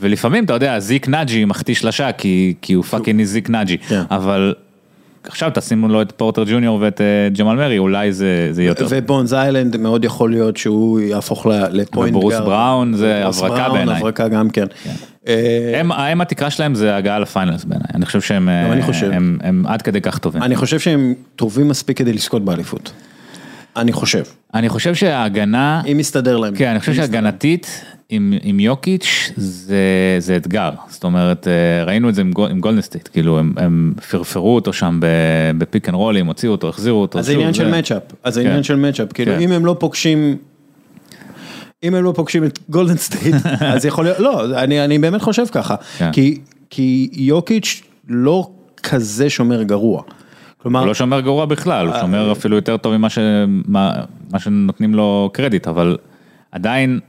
[0.01, 4.03] ולפעמים אתה יודע זיק נאג'י מחטיא שלשה כי כי הוא fucking זיק נאג'י כן.
[4.11, 4.55] אבל.
[5.29, 7.07] עכשיו תשימו לו את פורטר ג'וניור ואת אה,
[7.39, 8.87] ג'מאל מרי אולי זה זה יהיה יותר.
[8.91, 12.45] ובונז היילנד מאוד יכול להיות שהוא יהפוך ל point וברוס guard.
[12.47, 13.97] בראון זה ברוס הברקה בראון, בעיניי.
[13.97, 14.67] הברקה גם כן.
[15.29, 18.87] אה, הם הם התקרה שלהם זה הגעה ל finals בעיניי אני חושב שהם אני אה,
[18.87, 19.11] חושב.
[19.13, 20.43] הם- הם עד כדי כך טובים.
[20.43, 22.93] אני חושב שהם טובים מספיק כדי לזכות באליפות.
[23.77, 24.23] אני חושב,
[24.57, 26.55] אני חושב שההגנה, אם יסתדר להם.
[26.57, 26.95] כן, אני חושב.
[26.95, 29.77] שהגנתית עם, עם יוקיץ' זה,
[30.19, 33.53] זה אתגר, זאת אומרת, אה, ראינו את זה עם, גול- עם גולדן סטייט, כאילו הם,
[33.57, 35.01] הם פרפרו אותו שם
[35.59, 37.19] ב pick and roll ים, הוציאו אותו, החזירו אותו.
[37.19, 38.47] אז זה עניין של matchup, אז זה כן.
[38.49, 39.41] עניין של matchup, כאילו כן.
[39.41, 40.37] אם הם לא פוגשים,
[41.83, 43.35] אם הם לא פוגשים את גולדן סטייט,
[43.75, 46.13] אז יכול להיות, לא, אני אני באמת חושב ככה, כן.
[46.13, 46.39] כי-
[46.71, 48.51] כי יוקיץ' לא
[48.83, 50.03] כזה שומר גרוע.
[50.67, 53.19] כלומר, הוא לא שומר גרוע בכלל, הוא אה, שומר אפילו יותר טוב ממה ש,
[53.69, 53.93] מה,
[54.33, 55.97] מה שנותנים לו קרדיט, אבל
[56.53, 57.01] עדיין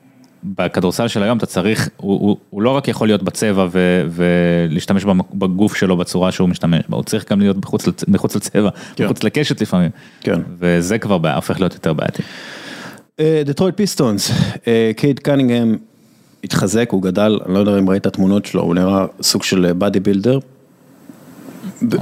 [0.43, 5.05] בכדורסל של היום אתה צריך, הוא, הוא, הוא לא רק יכול להיות בצבע ו, ולהשתמש
[5.33, 9.05] בגוף שלו בצורה שהוא משתמש בה, הוא צריך גם להיות מחוץ, לצ- מחוץ לצבע, כן.
[9.05, 9.89] מחוץ לקשת לפעמים.
[10.21, 10.39] כן.
[10.59, 12.23] וזה כבר בעיה, הופך להיות יותר בעייתי.
[13.45, 14.31] דטרויט פיסטונס,
[14.97, 15.77] קייד קנינגהם
[16.43, 20.39] התחזק, הוא גדל, אני לא יודע אם ראית תמונות שלו, הוא נראה סוג של bodybuilder.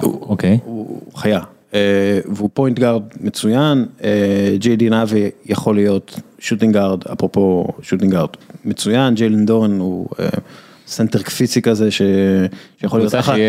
[0.04, 0.58] אוקיי.
[0.66, 1.40] הוא חיה,
[1.74, 1.80] אה,
[2.26, 4.10] והוא point guard מצוין, אה,
[4.60, 8.30] ג'יידן אייבי יכול להיות shooting guard, אפרופו shooting guard
[8.66, 10.26] מצוין, ג'יילן דורן הוא אה,
[10.88, 12.02] סנטר קפיצי כזה ש-
[12.82, 13.48] שיכול להיות אחלה, שיהיה,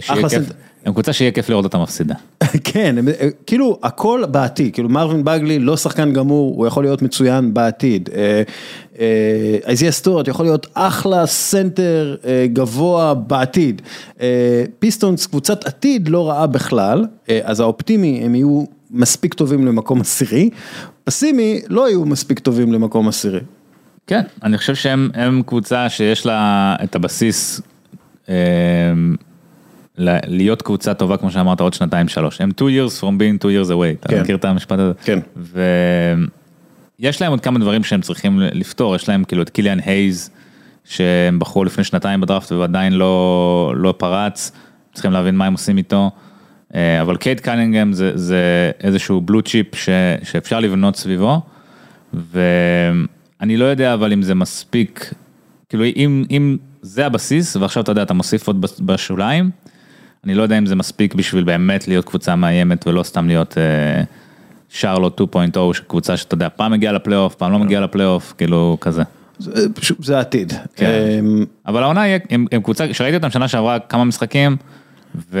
[0.00, 0.52] שיהיה אחלה כיף, סנט-
[0.86, 2.14] הם קבוצה שיהיה כיף לראות אותה מפסידה.
[2.64, 7.02] כן, הם- אה, כאילו הכל בעתיד, כאילו מרווין בגלי לא שחקן גמור, הוא יכול להיות
[7.02, 8.08] מצוין בעתיד.
[8.14, 8.42] אה,
[8.98, 9.06] אה,
[9.66, 12.16] איזיה סטיוארט יכול להיות אחלה סנטר
[12.52, 13.82] גבוה בעתיד.
[14.78, 17.04] פיסטונס קבוצת עתיד לא רעה בכלל,
[17.44, 20.50] אז האופטימי הם יהיו מספיק טובים למקום עשירי,
[21.04, 23.40] פסימי לא יהיו מספיק טובים למקום עשירי.
[24.06, 27.60] כן, אני חושב שהם הם קבוצה שיש לה את הבסיס
[29.98, 32.40] להיות קבוצה טובה כמו שאמרת עוד שנתיים שלוש.
[32.40, 34.20] הם two years from being two years away, אתה כן.
[34.20, 34.92] מכיר את המשפט הזה?
[35.04, 35.18] כן.
[37.00, 40.30] ויש להם עוד כמה דברים שהם צריכים לפתור, יש להם כאילו את קיליאן הייז,
[40.84, 44.52] שהם בחרו לפני שנתיים בדראפט ועדיין לא, לא פרץ,
[44.94, 46.10] צריכים להבין מה הם עושים איתו.
[46.74, 49.88] אה, אבל קייד קנינגהם זה, זה איזשהו blue chip ש,
[50.22, 51.40] שאפשר לבנות סביבו,
[52.14, 55.14] ואני לא יודע אבל אם זה מספיק,
[55.68, 59.50] כאילו אם, אם זה הבסיס ועכשיו אתה יודע אתה מוסיף עוד בש- בשוליים,
[60.26, 64.02] אני לא יודע אם זה מספיק בשביל באמת להיות קבוצה מאיימת ולא סתם להיות אה,
[64.68, 65.26] שרלוט 2.0,
[65.86, 69.02] קבוצה שאתה יודע פעם מגיעה לפלייאוף, פעם לא מגיעה לפלייאוף, כאילו כזה.
[69.38, 70.52] זה פשוט, זה העתיד.
[70.76, 70.86] כן.
[70.86, 71.20] אה,
[71.66, 74.56] אבל העונה הם, הם קבוצה, שראיתי אותם שנה שעברה כמה משחקים,
[75.32, 75.40] ו...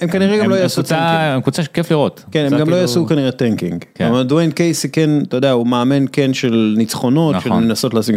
[0.00, 1.16] הם כנראה גם לא הם יעשו קבוצה- טנקים.
[1.34, 2.24] הם קבוצה שכיף לראות.
[2.30, 3.84] כן, הם גם לא כאילו- יעשו כנראה tanking.
[3.94, 4.04] כן.
[4.06, 7.64] אבל דוויין קייסי כן, אתה יודע, הוא מאמן כן של ניצחונות, של נכון.
[7.64, 8.16] לנסות להשיג...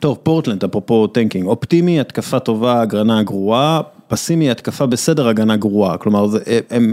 [0.00, 3.80] טוב, פורטלנד, אפרופו tanking, אופטימי, התקפה טובה, הגנה גרועה,
[4.12, 5.96] פסימי, התקפה בסדר, הגנה גרועה.
[5.96, 6.38] כלומר, זה-
[6.70, 6.92] הם...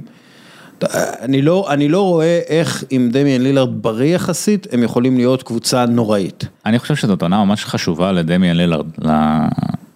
[1.22, 5.86] אני לא, אני לא רואה איך עם דמיאן לילארד בריא יחסית, הם יכולים להיות קבוצה
[5.86, 6.46] נוראית.
[6.66, 8.86] אני חושב שזאת עונה ממש חשובה לדמיאן לילארד,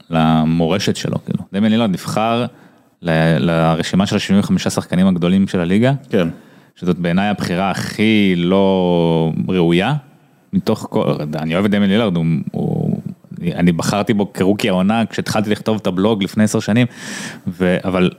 [0.09, 1.39] למורשת שלו, כאילו.
[1.53, 2.45] דמיאן לילארד נבחר
[3.01, 6.27] ל- לרשימה של ה-75 השחקנים הגדולים של הליגה, כן.
[6.75, 9.93] שזאת בעיניי הבחירה הכי לא ראויה,
[10.53, 12.82] מתוך כל, אני אוהב את דמיאן לילארד, הוא, הוא,
[13.55, 16.87] אני בחרתי בו כרוקי העונה כשהתחלתי לכתוב את הבלוג לפני עשר שנים,
[17.47, 18.09] ו, אבל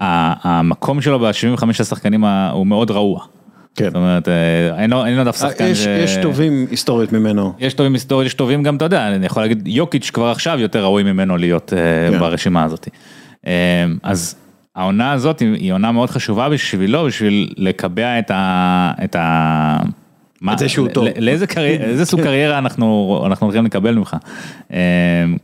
[0.00, 3.24] ה- המקום שלו ב-75 השחקנים הוא מאוד רעוע.
[3.76, 3.84] כן.
[3.84, 5.86] זאת אומרת, אה, אין אין לו אף שחקן יש, ש...
[5.86, 7.52] יש טובים היסטורית ממנו.
[7.58, 10.82] יש טובים היסטוריים, יש טובים גם, אתה יודע, אני יכול להגיד, יוקיץ' כבר עכשיו יותר
[10.84, 12.18] ראוי ממנו להיות אה, כן.
[12.18, 12.88] ברשימה הזאת.
[13.46, 14.36] אה, אז
[14.74, 18.92] העונה הזאת היא עונה מאוד חשובה בשבילו, בשביל לקבע את ה...
[19.04, 19.78] את ה...
[20.44, 21.06] מה- את זה שהוא טוב.
[21.18, 24.16] לאיזה קריירה, איזה סוג קריירה אנחנו, אנחנו הולכים לקבל ממך.
[24.72, 24.78] אה,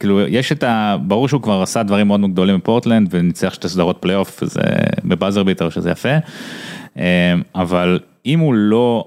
[0.00, 0.96] כאילו, יש את ה...
[1.02, 4.60] ברור שהוא כבר עשה דברים מאוד מאוד גדולים בפורטלנד וניצח שתי סדרות פלייאוף, זה
[5.04, 6.08] ב buzzer beater שזה יפה.
[6.98, 9.04] אה, אבל אם הוא לא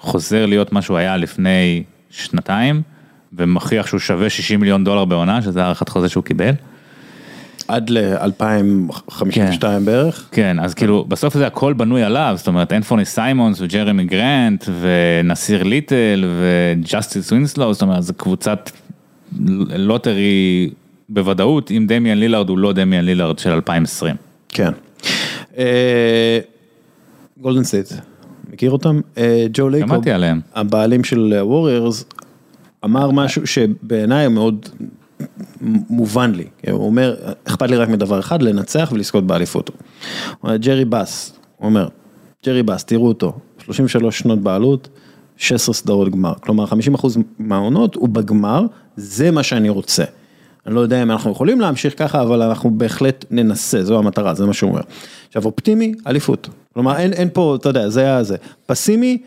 [0.00, 2.82] חוזר להיות מה שהוא היה לפני שנתיים,
[3.32, 6.52] ומוכיח שהוא שווה 60 מיליון דולר בעונה, שזה הערכת חוזה שהוא קיבל.
[7.68, 10.28] עד ל-2052 בערך.
[10.32, 15.62] כן, אז כאילו, בסוף זה הכל בנוי עליו, זאת אומרת, אנפוני סיימונס וג'רמי גרנט ונסיר
[15.62, 18.70] ליטל וג'סטיס ווינסלו, זאת אומרת, זו קבוצת
[19.76, 20.70] lottery
[21.08, 24.16] בוודאות, אם דמיאן לילארד הוא לא דמיאן לילארד של 2020.
[24.48, 24.70] כן.
[27.40, 27.92] גולדן סטייט,
[28.52, 29.00] מכיר אותם?
[29.18, 30.40] אה, ג'ו לייקוב, שמעתי עליהם.
[30.54, 32.04] הבעלים של ווריורס,
[32.84, 34.68] אמר משהו שבעיניי מאוד
[35.90, 36.44] מובן לי.
[36.70, 39.70] הוא אומר, אכפת לי רק מדבר אחד, לנצח ולזכות באליפות.
[40.46, 41.88] ג'רי באס, הוא אומר,
[42.46, 43.32] ג'רי באס, תראו אותו,
[43.64, 44.88] 33 שנות בעלות,
[45.36, 46.32] 16 סדרות גמר.
[46.40, 46.68] כלומר, 50%
[47.38, 48.62] מהעונות הוא בגמר,
[48.96, 50.04] זה מה שאני רוצה.
[50.66, 54.46] אני לא יודע אם אנחנו יכולים להמשיך ככה, אבל אנחנו בהחלט ננסה, זו המטרה, זה
[54.46, 54.80] מה שהוא אומר.
[55.26, 56.48] עכשיו, אופטימי, אליפות.
[56.74, 58.36] כלומר, אין, אין פה, אתה יודע, זה היה זה.
[58.66, 59.18] פסימי,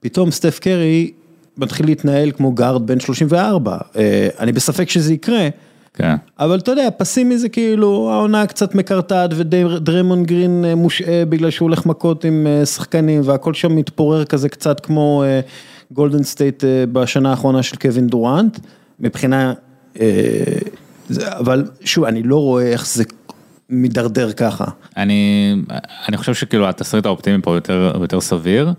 [0.00, 1.12] פתאום סטף קרי
[1.58, 3.78] מתחיל להתנהל כמו גארד בן 34.
[3.96, 5.48] אה, אני בספק שזה יקרה,
[5.94, 6.16] כן.
[6.38, 11.66] אבל אתה יודע, פסימי זה כאילו העונה קצת מקרטעת ודרמון גרין אה, מושעה בגלל שהוא
[11.68, 15.24] הולך מכות עם אה, שחקנים והכל שם מתפורר כזה קצת כמו
[15.90, 18.58] גולדן סטייט בשנה האחרונה של קווין דורנט,
[19.00, 19.52] מבחינה,
[21.20, 23.04] אבל שוב, אני לא רואה איך זה
[23.70, 24.64] מידרדר ככה.
[24.96, 25.54] אני,
[26.08, 28.72] אני חושב שכאילו התסריט האופטימי פה יותר, יותר סביר.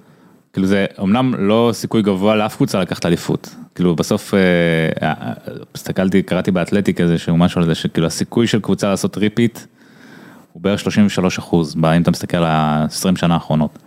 [0.57, 3.55] כאילו זה אמנם לא סיכוי גבוה לאף קבוצה לקחת אליפות.
[3.75, 4.39] כאילו בסוף אה,
[5.01, 5.33] אה,
[5.75, 9.59] הסתכלתי, קראתי באתלטיק איזה שהוא משהו על זה שכאילו הסיכוי של קבוצה לעשות repeat
[10.53, 13.79] הוא בערך 33 אחוז, אם אתה מסתכל על ה-20 שנה האחרונות.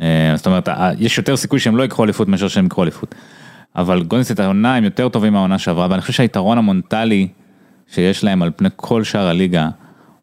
[0.00, 0.68] אה, זאת אומרת,
[0.98, 3.14] יש יותר סיכוי שהם לא ייקחו אליפות מאשר שהם ייקחו אליפות.
[3.76, 7.28] אבל גולדנסטייט העונה הם יותר טובים מהעונה שעברה, ואני חושב שהיתרון המנטלי
[7.94, 9.68] שיש להם על פני כל שאר הליגה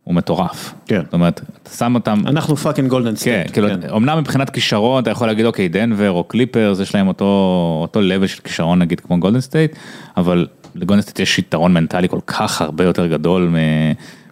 [0.03, 0.73] הוא מטורף.
[0.85, 1.01] כן.
[1.05, 3.51] זאת אומרת, אתה שם אותם, אנחנו fucking גולדן כן, סטייט.
[3.51, 7.25] כאילו, אמנם מבחינת כישרון אתה יכול להגיד אוקיי דנבר או קליפרס יש להם אותו
[7.81, 9.75] אותו level של כישרון נגיד כמו גולדן סטייט,
[10.17, 13.55] אבל לגולדן סטייט יש יתרון מנטלי כל כך הרבה יותר גדול מ...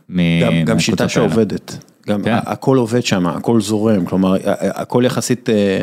[0.10, 1.10] מ- גם, גם שיטה.
[1.10, 1.77] שעובדת,
[2.07, 2.38] גם כן.
[2.45, 5.81] הכל עובד שם, הכל זורם, כלומר הכל יחסית אה,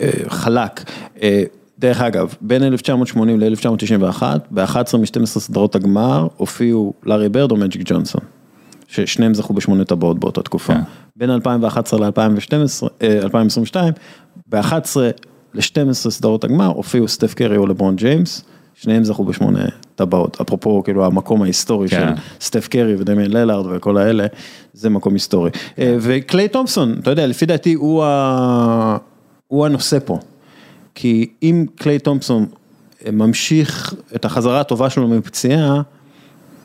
[0.00, 0.90] אה, חלק.
[1.22, 1.42] אה,
[1.78, 8.20] דרך אגב, בין 1980 ל-1991, ב-11 מ-12 סדרות הגמר הופיעו לארי ברד או מג'יק ג'ונסון,
[8.94, 10.74] ששניהם זכו בשמונה טבעות באותה תקופה.
[10.74, 10.80] כן.
[11.16, 13.92] בין 2011 ל-2012, 2022,
[14.48, 14.96] ב-11
[15.54, 18.44] ל-12 סדרות הגמר הופיעו סטף קרי או לברון ג'יימס,
[18.74, 19.64] שניהם זכו בשמונה
[19.94, 22.16] טבעות, אפרופו כאילו המקום ההיסטורי כן.
[22.16, 24.26] של סטף קרי ודמיין ללארד וכל האלה,
[24.72, 25.50] זה מקום היסטורי.
[25.78, 28.96] אה, וקליי תומפסון, אתה יודע, לפי דעתי הוא, ה...
[29.46, 30.18] הוא הנושא פה.
[30.94, 32.46] כי אם קליי תומפסון
[33.12, 35.82] ממשיך את החזרה הטובה שלו מפציעה,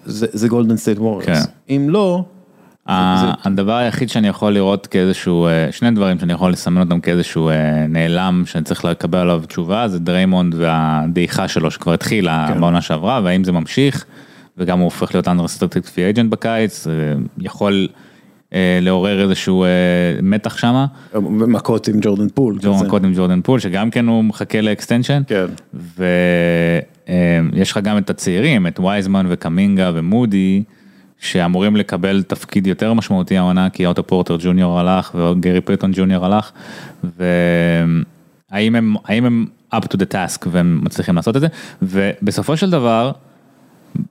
[0.10, 1.48] זה, זה גולדן סטייט ווריורס.
[1.69, 2.23] אם לא,
[2.88, 7.49] ה- הדבר היחיד שאני יכול לראות כאיזשהו, אה, שני דברים שאני יכול לסמן אותם כאיזשהו
[7.49, 12.61] אה, נעלם שאני צריך לקבל עליו תשובה, זה דריימונד והדעיכה שלו שכבר התחילה כן.
[12.61, 14.06] בעונה שעברה, והאם זה ממשיך,
[14.57, 16.94] וגם הוא הופך להיות unrestricted free agent בקיץ, אה,
[17.38, 17.88] יכול
[18.82, 19.70] לעורר איזשהו אה,
[20.24, 20.86] מתח שמה,
[21.24, 22.60] מכות עם ג'ורדן פול.
[22.88, 25.22] קוד עם ג'ורדן פול, שגם כן הוא מחכה ל extension.
[25.28, 25.46] כן.
[27.08, 30.64] ויש לך גם את הצעירים, את וייזמן וקמינגה ומודי,
[31.20, 36.52] שאמורים לקבל תפקיד יותר משמעותי העונה, כי אוטו פורטר ג'וניור הלך וגרי פייטון ג'וניור הלך,
[37.04, 39.46] והאם הם, האם הם
[39.76, 41.48] up to the task והם מצליחים לעשות את זה,
[41.82, 43.12] ובסופו של דבר,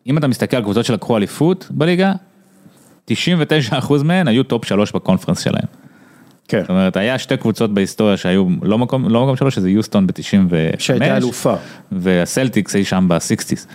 [0.07, 2.13] אם אתה מסתכל על קבוצות שלקחו אליפות בליגה,
[3.11, 5.67] 99% מהן היו top 3 ב conference שלהם.
[6.49, 6.61] כן.
[6.61, 10.55] זאת אומרת, היה שתי קבוצות בהיסטוריה שהיו לא מקום, לא מקום שלוש, שזה יוסטון ב-95.
[10.79, 11.55] שהייתה אלופה.
[11.93, 13.67] והסלטיקס אי שם ב sixties.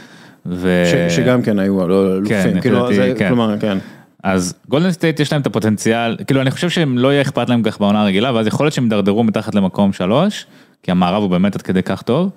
[0.46, 0.84] ו...
[0.86, 3.28] ש, שגם כן היו לא, אלופים, כן, כאילו, זה, כן.
[3.28, 3.78] כלומר, כן.
[4.24, 7.64] אז גולדן סטייט יש להם את הפוטנציאל, כאילו אני חושב שהם לא יהיה אכפת להם
[7.64, 10.46] כך בעונה הרגילה, ואז יכול להיות שהם ידרדרו מתחת למקום שלוש,
[10.84, 12.30] כי המערב הוא באמת עד כדי כך טוב,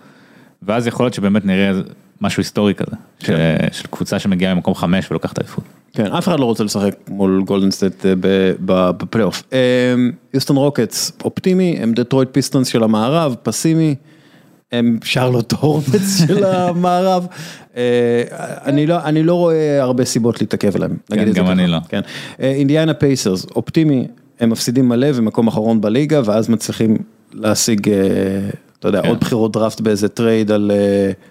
[0.63, 1.71] ואז יכול להיות שבאמת נראה
[2.21, 3.31] משהו היסטורי כזה, ש...
[3.73, 5.65] של קבוצה שמגיעה ממקום חמש ולוקחת אליפות.
[5.97, 8.13] כן, אף אחד לא רוצה לשחק מול גולדן סטייט אה,
[8.61, 9.43] בפלייאוף.
[9.53, 9.59] אה,
[10.35, 13.95] יוסטון רוקטס אופטימי, הם דטרויט פיסטונס של המערב, פסימי,
[14.73, 17.27] הם שרלוט הורנץ של המערב.
[17.77, 18.23] אה,
[18.65, 20.97] אני לא, אני לא רואה הרבה סיבות להתעכב עליהם.
[21.11, 21.53] נגיד את זה גם ככה.
[21.53, 21.79] אני לא.
[21.89, 22.01] כן.
[22.39, 24.07] אינדיאנה פייסרס, אופטימי,
[24.41, 26.97] הם מפסידים מלא ומקום אחרון בליגה, ואז מצליחים
[27.33, 27.91] להשיג,
[28.79, 29.09] אתה יודע, כן.
[29.09, 30.71] עוד בחירות דראפט באיזה trade על,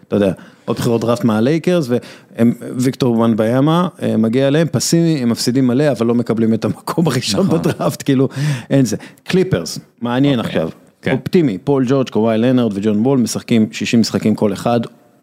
[0.07, 0.31] אתה יודע,
[0.65, 6.05] עוד בחירות דראפט מהלייקרס, והם, ויקטור וומבניאמה, אה, מגיע אליהם, פסימי, הם מפסידים מלא, אבל
[6.05, 7.59] לא מקבלים את המקום הראשון נכון.
[7.59, 8.29] בדראפט, כאילו,
[8.69, 8.97] אין זה.
[9.23, 10.49] קליפרס, מעניין אוקיי.
[10.51, 10.69] עכשיו.
[11.01, 11.11] כן.
[11.11, 14.79] אופטימי, פול ג'ורג', קוואי לנארד וג'ון וול משחקים 60 משחקים כל אחד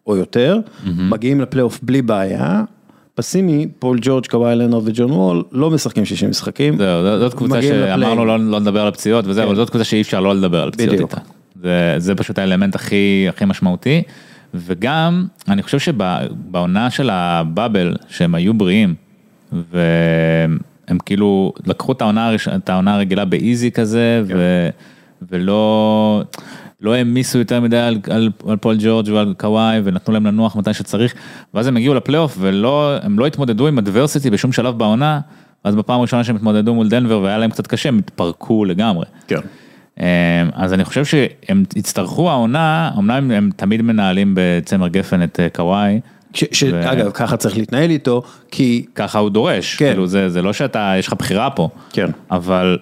[0.06, 2.62] או יותר, מגיעים לפלייאוף בלי בעיה.
[3.14, 6.76] פסימי, פול ג'ורג', קוואי לנארד וג'ון וול לא משחקים 60 משחקים.
[6.78, 8.24] זהו, זאת- קבוצה שאמרנו.
[8.24, 9.46] לא, לא לדבר על הפציעות וזה, כן.
[9.46, 11.00] אבל זאת קבוצה שאי אפשר לא לדבר על פציעות.
[11.00, 11.16] איתה.
[11.62, 14.02] זה, זה פשוט האלמנט הכי, הכי משמעותי.
[14.54, 18.94] וגם, אני חושב שבעונה של ה bubble, שהם היו בריאים,
[19.52, 24.34] והם כאילו לקחו את העונה, הראש- את העונה הרגילה ב easy כזה, כן.
[24.36, 24.68] ו,
[25.30, 26.22] ולא...
[26.80, 30.74] לא העמיסו יותר מדי על, על, על פול ג'ורג' ועל קוואי ונתנו להם לנוח מתי
[30.74, 31.14] שצריך
[31.54, 35.20] ואז הם הגיעו לפלייאוף ולא הם לא התמודדו עם אדברסיטי בשום שלב בעונה
[35.64, 39.06] אז בפעם הראשונה שהם התמודדו מול דנבר והיה להם קצת קשה הם התפרקו לגמרי.
[39.26, 39.40] כן.
[40.00, 40.04] אמ,
[40.52, 46.00] אז אני חושב שהם יצטרכו העונה אמנם הם תמיד מנהלים בצמר גפן את אה, קוואי
[46.34, 49.86] שאגב, ככה צריך להתנהל איתו, כי, ככה הוא דורש כן.
[49.86, 52.06] כאילו זה זה לא שאתה יש לך בחירה פה כן.
[52.30, 52.78] אבל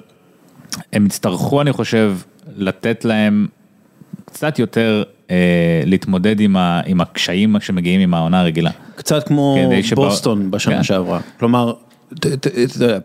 [0.93, 2.17] הם יצטרכו אני חושב
[2.57, 3.47] לתת להם
[4.25, 5.37] קצת יותר אה,
[5.87, 8.71] להתמודד עם, ה, עם הקשיים שמגיעים עם העונה הרגילה.
[8.97, 10.83] קצת כמו כדי שבא- בוסטון בשנה כן.
[10.83, 11.21] שעברה.
[11.39, 11.73] כלומר,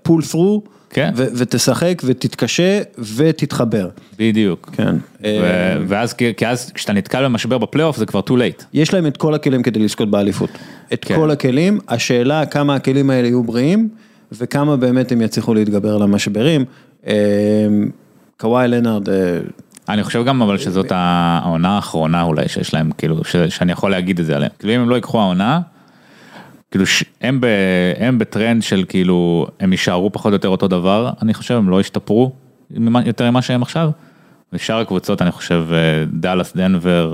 [0.03, 1.11] פול through, כן.
[1.15, 2.81] ו- ותשחק ותתקשה
[3.15, 3.89] ותתחבר.
[4.19, 4.69] בדיוק.
[4.73, 4.95] כן.
[5.23, 8.63] ו- ואז כי אז כשאתה נתקל במשבר בפלייאוף זה כבר too late.
[8.73, 10.49] יש להם את כל הכלים כדי לזכות באליפות.
[10.93, 11.15] את כן.
[11.15, 13.89] כל הכלים, השאלה כמה הכלים האלה יהיו בריאים,
[14.31, 16.65] וכמה באמת הם יצליחו להתגבר על המשברים.
[17.07, 17.13] אה,
[18.37, 19.39] קוואי לנארד, אה,
[19.89, 24.19] אני חושב גם אבל שזאת העונה האחרונה אולי שיש להם כאילו ש, שאני יכול להגיד
[24.19, 24.51] את זה עליהם.
[24.59, 25.59] כאילו אם הם לא ייקחו העונה,
[26.75, 26.85] כאילו
[27.21, 27.45] הם, ב,
[27.99, 31.81] הם בטרנד של כאילו הם יישארו פחות או יותר אותו דבר אני חושב הם לא
[31.81, 32.31] ישתפרו
[32.71, 33.89] ממה- יותר ממה שהם עכשיו.
[34.53, 35.77] ושאר הקבוצות אני חושב אה,
[36.13, 37.13] דאלאס דנבר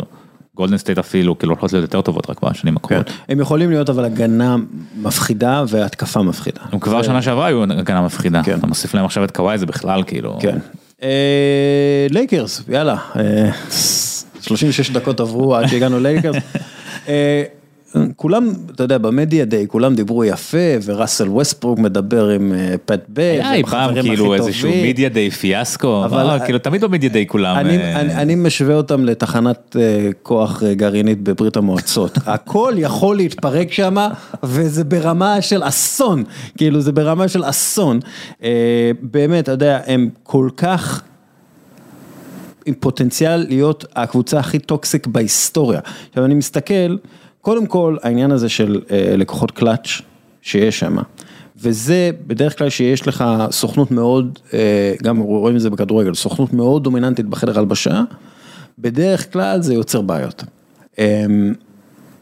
[0.56, 2.80] גולדן סטייט אפילו כאילו הולכות להיות יותר טובות רק בשנים כן.
[2.86, 3.12] הקרובות.
[3.30, 4.56] הם יכולים להיות אבל הגנה
[4.98, 6.62] מפחידה והתקפה מפחידה.
[6.72, 8.44] הם כבר שנה שעברה היו הגנה מפחידה.
[8.44, 8.58] כן.
[8.60, 10.38] אתה מוסיף להם עכשיו את קוואי זה בכלל כאילו.
[10.42, 10.58] כן.
[11.04, 12.96] אה, לייקרס, יאללה.
[13.16, 13.50] אה,
[14.42, 16.36] 36 דקות עברו עד שהגענו לייקרס.
[18.16, 23.00] כולם, אתה יודע, ב media day, כולם דיברו יפה, וראסל ווסטברוק מדבר עם אה, פט
[23.10, 27.10] בב, היה אי פעם כאילו איזשהו media day פיאסקו, אבל- אבל כאילו תמיד ב media
[27.10, 27.56] day כולם.
[27.58, 32.18] אני, אה, אני, אני משווה אותם לתחנת אה, כוח אה, גרעינית בברית המועצות.
[32.26, 33.96] הכל יכול להתפרק שם,
[34.44, 36.24] וזה ברמה של אסון.
[36.58, 38.00] כאילו, זה ברמה של אסון.
[38.44, 38.50] אה,
[39.02, 41.02] באמת, אתה יודע, הם כל כך...
[42.66, 45.80] עם פוטנציאל להיות הקבוצה הכי toxic בהיסטוריה.
[46.10, 46.96] עכשיו אני מסתכל,
[47.42, 50.02] קודם כל העניין הזה של אה, לקוחות קלאץ'
[50.42, 50.98] שיש שם,
[51.58, 56.84] וזה בדרך כלל שיש לך סוכנות מאוד, אה, גם רואים את זה בכדורגל, סוכנות מאוד
[56.84, 58.04] דומיננטית בחדר הלבשה,
[58.80, 60.44] בדרך כלל זה יוצר בעיות.
[61.00, 61.26] אה,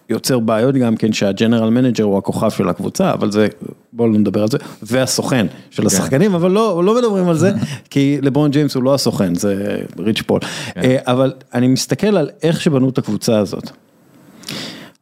[0.09, 3.48] יוצר בעיות גם כן שה general manager הוא הכוכב של הקבוצה, אבל זה,
[3.93, 7.51] בואו לא נדבר על זה, והסוכן של השחקנים, אבל לא, לא מדברים על זה,
[7.89, 10.39] כי לברון ג'יימס הוא לא הסוכן, זה ריץ' פול.
[10.77, 13.72] אה, אבל אני מסתכל על איך שבנו את הקבוצה הזאת.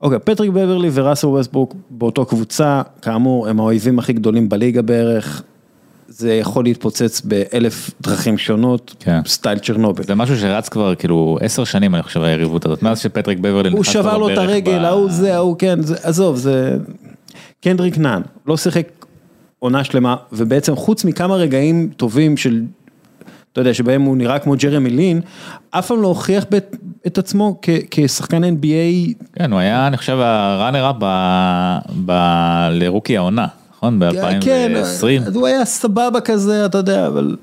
[0.02, 5.44] אוקיי, פטריק בברלי וראסל ווסטברוק באותו קבוצה, כאמור, הם האויבים הכי גדולים בליגה בערך.
[6.08, 9.20] זה יכול להתפוצץ באלף דרכים שונות, כן.
[9.26, 10.06] סטייל צ'רנוביל.
[10.06, 13.84] זה משהו שרץ כבר כאילו עשר שנים אני חושב היריבות הזאת, מאז שפטריק בברלי הוא
[13.84, 16.78] שבר לו את הרגל, ב- ההוא זה, ההוא כן, זה- עזוב, זה...
[17.62, 18.88] קנדריק נאן, לא שיחק
[19.60, 22.62] עונה שלמה, ובעצם חוץ מכמה רגעים טובים של,
[23.58, 25.22] אתה יודע, שבהם הוא נראה כמו ג'רמי לין,
[25.72, 26.58] אף פעם לא הוכיח ב-
[27.08, 30.96] את עצמו כ- כשחקן NBA, כן, הוא היה אני חושב ה runner up
[32.72, 34.00] ל rookie העונה, נכון?
[34.42, 35.28] כן, ב-2020.
[35.28, 37.36] אז הוא היה סבבה כזה, אתה יודע, אבל...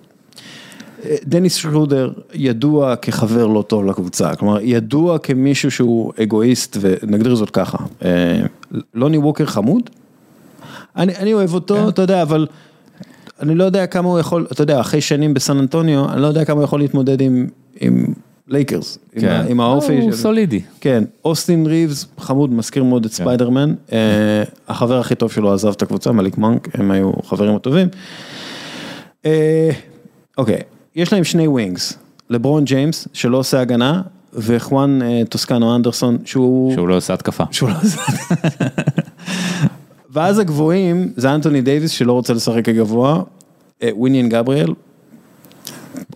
[1.24, 7.78] דניס שרודר ידוע כחבר לא טוב לקבוצה, כלומר ידוע כמישהו שהוא אגואיסט ונגדיר זאת ככה.
[8.04, 8.40] אה,
[8.94, 9.90] לוני ווקר חמוד,
[10.96, 12.46] אני, אני אוהב אותו, אתה יודע, אבל
[13.42, 16.44] אני לא יודע כמה הוא יכול, אתה יודע, אחרי שנים בסן אנטוניו, אני לא יודע
[16.44, 17.46] כמה הוא יכול להתמודד עם,
[17.80, 18.04] עם
[18.48, 20.00] לייקרס, עם, ה- עם האופי.
[20.00, 20.60] הוא של- סולידי.
[20.80, 23.98] כן, אוסטין ריבס, חמוד, מזכיר מאוד את ספיידרמן, אה,
[24.68, 27.88] החבר הכי טוב שלו עזב את הקבוצה, מליק מונק, הם היו חברים הטובים.
[29.26, 29.70] אה,
[30.38, 30.60] אוקיי,
[30.96, 31.98] יש להם שני wings,
[32.30, 36.74] לברון ג'יימס, שלא עושה הגנה, וחואן אה, טוסקנו אנדרסון, שהוא...
[36.74, 37.44] שהוא לא עושה התקפה.
[37.50, 38.00] שהוא לא עושה...
[40.14, 43.22] ואז הגבוהים, זה אנטוני דייוויס שלא רוצה לשחק כגבוה,
[43.82, 44.74] אה, ווניין גבריאל.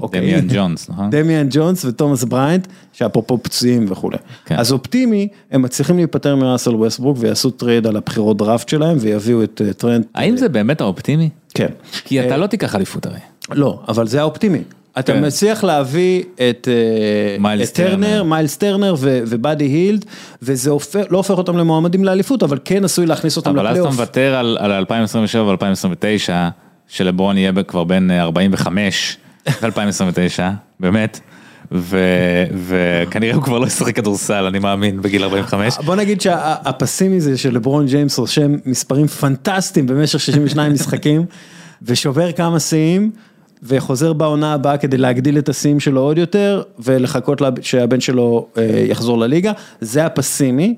[0.00, 0.20] אוקיי.
[0.20, 1.10] דמיאן ג'ונס, נכון?
[1.10, 4.16] דמיאן ג'ונס ותומאס בריינט, שאפרופו פצועים וכולי.
[4.44, 4.56] כן.
[4.58, 9.62] אז אופטימי, הם מצליחים להיפטר מראסל ווסטברוק ויעשו trade על הבחירות דראפט שלהם ויביאו את
[9.64, 10.06] אה, טרנט.
[10.14, 11.30] האם זה באמת האופטימי?
[11.54, 11.68] כן.
[12.04, 13.18] כי אתה לא תיקח אליפות הרי.
[13.50, 14.62] לא, אבל זה האופטימי.
[14.98, 15.26] אתה כן.
[15.26, 16.68] מצליח להביא את
[17.44, 18.22] אה, את טרנר.
[18.22, 20.04] מיילס טרנר ו- ובאדי הילד,
[20.42, 23.70] וזה הופך, לא הופך אותם למועמדים לאליפות, אבל כן עשוי להכניס אותם אבל אז אתה
[23.72, 23.94] לפלייאוף.
[23.94, 26.30] מוותר על על 2027 ו-2029,
[26.88, 29.16] שלברון יהיה כבר בין אה, 45
[29.62, 30.40] ב-2029,
[30.80, 31.20] באמת.
[31.72, 31.98] ו-
[32.66, 35.78] וכנראה הוא כבר לא ישחק כדורסל, אני מאמין, בגיל 45.
[35.84, 41.24] בוא נגיד שהפסימי זה שלברון ג'יימס רושם מספרים פנטסטיים במשך 62 משחקים,
[41.82, 43.10] ושובר כמה שיאים,
[43.62, 48.62] וחוזר בעונה הבאה כדי להגדיל את השיאים שלו עוד יותר, ולחכות לה- שהבן שלו אה,
[48.88, 50.74] יחזור לליגה, זה הפסימי.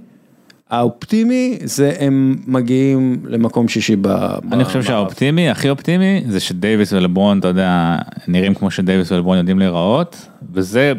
[0.71, 4.07] האופטימי זה הם מגיעים למקום שישי ב...
[4.53, 7.97] אני חושב שהאופטימי, הכי אופטימי, זה שדייוויס ולברון, אתה יודע,
[8.29, 10.17] נראים כמו שדייוויס ולברון יודעים להיראות,
[10.53, 10.93] וזה,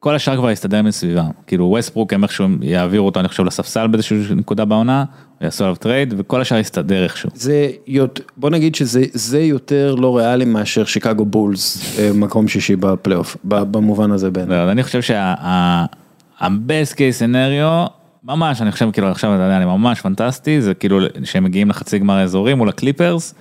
[0.00, 1.30] כל השאר כבר יסתדר מסביבם.
[1.46, 5.04] כאילו ווסטברוק הם איכשהו יעבירו אותו, אני חושב, לספסל באיזושהי נקודה בעונה,
[5.40, 7.30] יעשו עליו trade, וכל השאר יסתדר איכשהו.
[7.34, 12.76] זה, יות- בוא נגיד שזה זה יותר לא ריאלי מאשר שיקגו בולס, אה, מקום שישי
[12.76, 14.48] בפלייאוף, במובן הזה בין.
[14.48, 17.90] לא, אני חושב שה-best case scenario,
[18.24, 21.98] ממש, אני חושב, כאילו, עכשיו, אתה יודע, אני ממש פנטסטי, זה כאילו שהם מגיעים לחצי
[21.98, 23.34] גמר האזורי מול הקליפרס,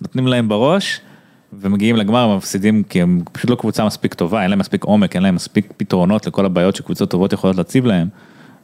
[0.00, 1.00] נותנים להם בראש,
[1.52, 5.14] ומגיעים לגמר, הם מפסידים, כי הם פשוט לא קבוצה מספיק טובה, אין להם מספיק עומק,
[5.14, 8.08] אין להם מספיק פתרונות לכל הבעיות שקבוצות טובות יכולות להציב להם,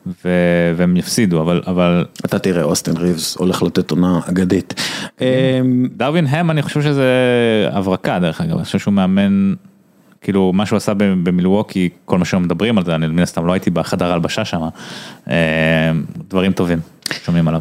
[0.07, 4.75] ו- והם יפסידו, אבל, אבל אתה תראה, אוסטין ריבס הולך לתת עונה אגדית.
[5.21, 5.61] אה,
[5.97, 7.09] דרווין הם, אני חושב שזה
[7.73, 9.55] הברקה, דרך אגב, אני חושב שהוא מאמן,
[10.21, 13.53] כאילו, מה שהוא עשה במילווקי, כל מה שהם מדברים על זה, אני מן הסתם לא
[13.53, 14.61] הייתי בחדר הלבשה שם,
[15.31, 15.93] אה,
[16.29, 16.79] דברים טובים,
[17.25, 17.61] שומעים עליו.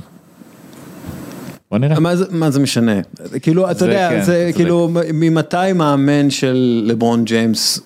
[1.72, 2.00] בוא נראה.
[2.00, 3.00] מה זה, מה זה משנה?
[3.42, 7.80] כאילו, אתה זה יודע, כן, זה אתה כאילו, ממתי מאמן של לברון ג'יימס,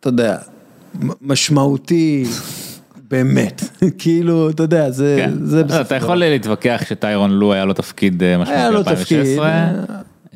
[0.00, 0.36] אתה יודע,
[1.22, 2.24] משמעותי
[3.10, 3.62] באמת,
[3.98, 5.44] כאילו, אתה יודע, זה, כן.
[5.44, 8.94] זה אתה בסופו יכול להתווכח שטיירון לו היה לו תפיד אה, משמעותי היה לו ב-2016,
[8.94, 9.38] תפקיד.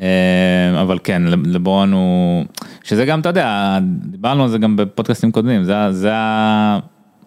[0.02, 2.44] אה, אבל כן, לברון הוא,
[2.84, 6.10] שזה גם, אתה יודע, דיברנו על זה גם בפודקאסטים קודמים, זה, זה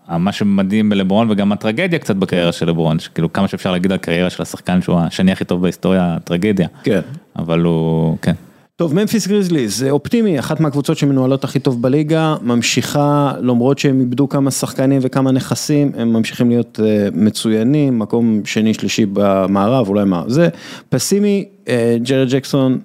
[0.10, 4.30] מה שמדהים בלברון וגם הטרגדיה קצת בקריירה של לברון, שכאילו כמה שאפשר להגיד על קריירה
[4.30, 7.00] של השחקן שהוא השני הכי טוב בהיסטוריה, טרגדיה, כן.
[7.36, 8.34] אבל הוא, כן.
[8.76, 14.30] טוב, ממפיס גריזליז, זה אופטימי, אחת מהקבוצות שמנוהלות הכי טוב בליגה, ממשיכה, למרות שהם איבדו
[14.30, 20.24] כמה שחקנים וכמה נכסים, הם ממשיכים להיות uh, מצוינים, מקום שני, שלישי במערב, אולי מה,
[20.28, 20.50] זה.
[20.90, 21.70] פסימי, uh,
[22.04, 22.80] ג'רד ג'קסון,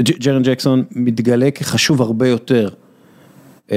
[0.00, 2.68] ג'רן ג'קסון מתגלה כחשוב הרבה יותר,
[3.66, 3.70] uh,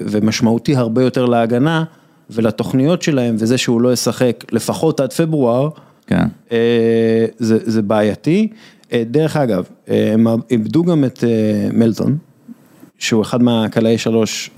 [0.00, 1.84] ומשמעותי הרבה יותר להגנה,
[2.30, 5.68] ולתוכניות שלהם, וזה שהוא לא ישחק לפחות עד פברואר,
[6.06, 6.24] כן.
[6.48, 6.52] uh,
[7.38, 8.48] זה, זה בעייתי.
[8.92, 11.28] אה, דרך אגב, אה, הם איבדו גם את אה,
[11.72, 12.16] מלטון,
[12.98, 14.50] שהוא אחד מהקלעי שלוש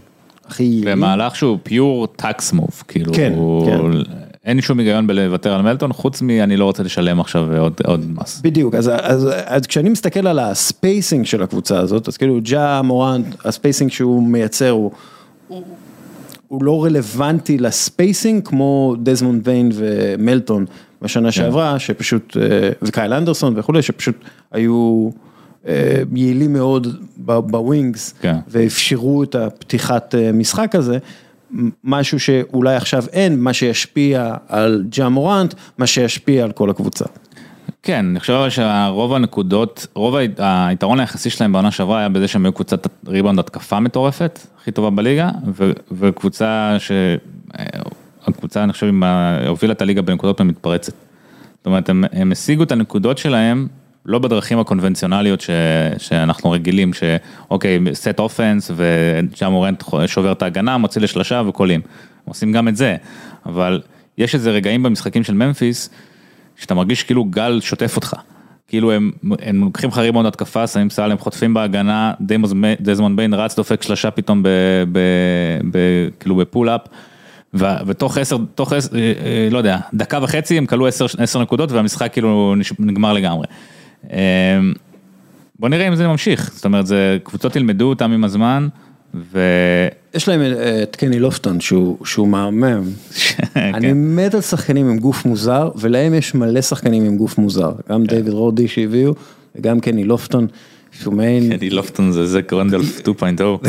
[0.46, 0.82] הכי.
[0.84, 3.80] במהלך שהוא פיור טקס מוב, כאילו, כן, הוא- כן.
[4.44, 8.06] אין לי שום היגיון בלוותר על מלטון, חוץ מ"אני לא רוצה לשלם עכשיו עוד, עוד
[8.10, 8.40] מס.
[8.44, 12.82] בדיוק, אז, אז, אז כשאני מסתכל על ה spacing של הקבוצה הזאת, אז כאילו ג'ה
[12.82, 14.90] מורנט, ה spacing שהוא מייצר הוא,
[15.48, 15.62] הוא,
[16.50, 20.64] הוא לא רלוונטי ל spacing כמו דזמונד ביין ומלטון
[21.02, 24.16] בשנה שעברה, שפשוט, אה, וקייל אנדרסון וכולי, שפשוט
[24.52, 25.10] היו
[25.68, 28.36] אה, יעילים מאוד ב wings, כן.
[28.48, 30.98] ואפשרו את הפתיחת אה, משחק הזה.
[31.84, 37.04] משהו שאולי עכשיו אין, מה שישפיע על ג'ה מורנט, מה שישפיע על כל הקבוצה.
[37.82, 42.52] כן, אני חושב שרוב הנקודות, רוב היתרון היחסי שלהם בעונה שעברה היה בזה שהם היו
[42.52, 46.92] קבוצת ריבאונד התקפה מטורפת, הכי טובה בליגה, ו- וקבוצה ש...
[48.26, 48.92] הקבוצה אני חושב
[49.46, 50.92] הובילה את הליגה בנקודות במתפרצת.
[51.56, 53.68] זאת אומרת, הם, הם השיגו את הנקודות שלהם
[54.06, 55.50] לא בדרכים הקונבנציונליות ש,
[55.98, 61.80] שאנחנו רגילים, שאוקיי, סט אופנס וג'ה מורנט שובר את ההגנה, מוציא לשלושה וקולים.
[62.24, 62.96] עושים גם את זה,
[63.46, 63.80] אבל
[64.18, 65.90] יש איזה רגעים במשחקים של ממפיס,
[66.60, 68.16] שאתה מרגיש כאילו גל שוטף אותך.
[68.68, 69.10] כאילו הם,
[69.42, 72.12] הם לוקחים לך ריבאונד התקפה, שמים סל, הם חוטפים בהגנה,
[72.80, 74.48] דזמונד ביין רץ, דופק שלושה פתאום ב,
[74.92, 74.98] ב,
[75.70, 75.78] ב,
[76.20, 76.80] כאילו ב pull-up,
[77.54, 81.42] ו- ותוך עשר, תוך עשר, אה, אה, לא יודע, דקה וחצי הם קלעו עשר, עשר
[81.42, 83.46] נקודות והמשחק כאילו נגמר לגמרי.
[84.12, 84.18] אה,
[85.58, 88.68] בוא נראה אם זה ממשיך, זאת אומרת, זה, קבוצות ילמדו אותם עם הזמן,
[89.14, 89.40] ו...
[90.14, 92.82] יש להם אה, את קני לופטון שהוא, שהוא מהמם.
[93.56, 93.96] אני כן.
[93.96, 97.72] מת על שחקנים עם גוף מוזר, ולהם יש מלא שחקנים עם גוף מוזר.
[97.90, 98.16] גם כן.
[98.16, 99.14] דיוויד רודי שהביאו,
[99.56, 100.46] וגם קני לופטון,
[100.92, 101.56] שהוא מעין...
[101.56, 103.68] קני לופטון זה זה גרונדלף 2.0.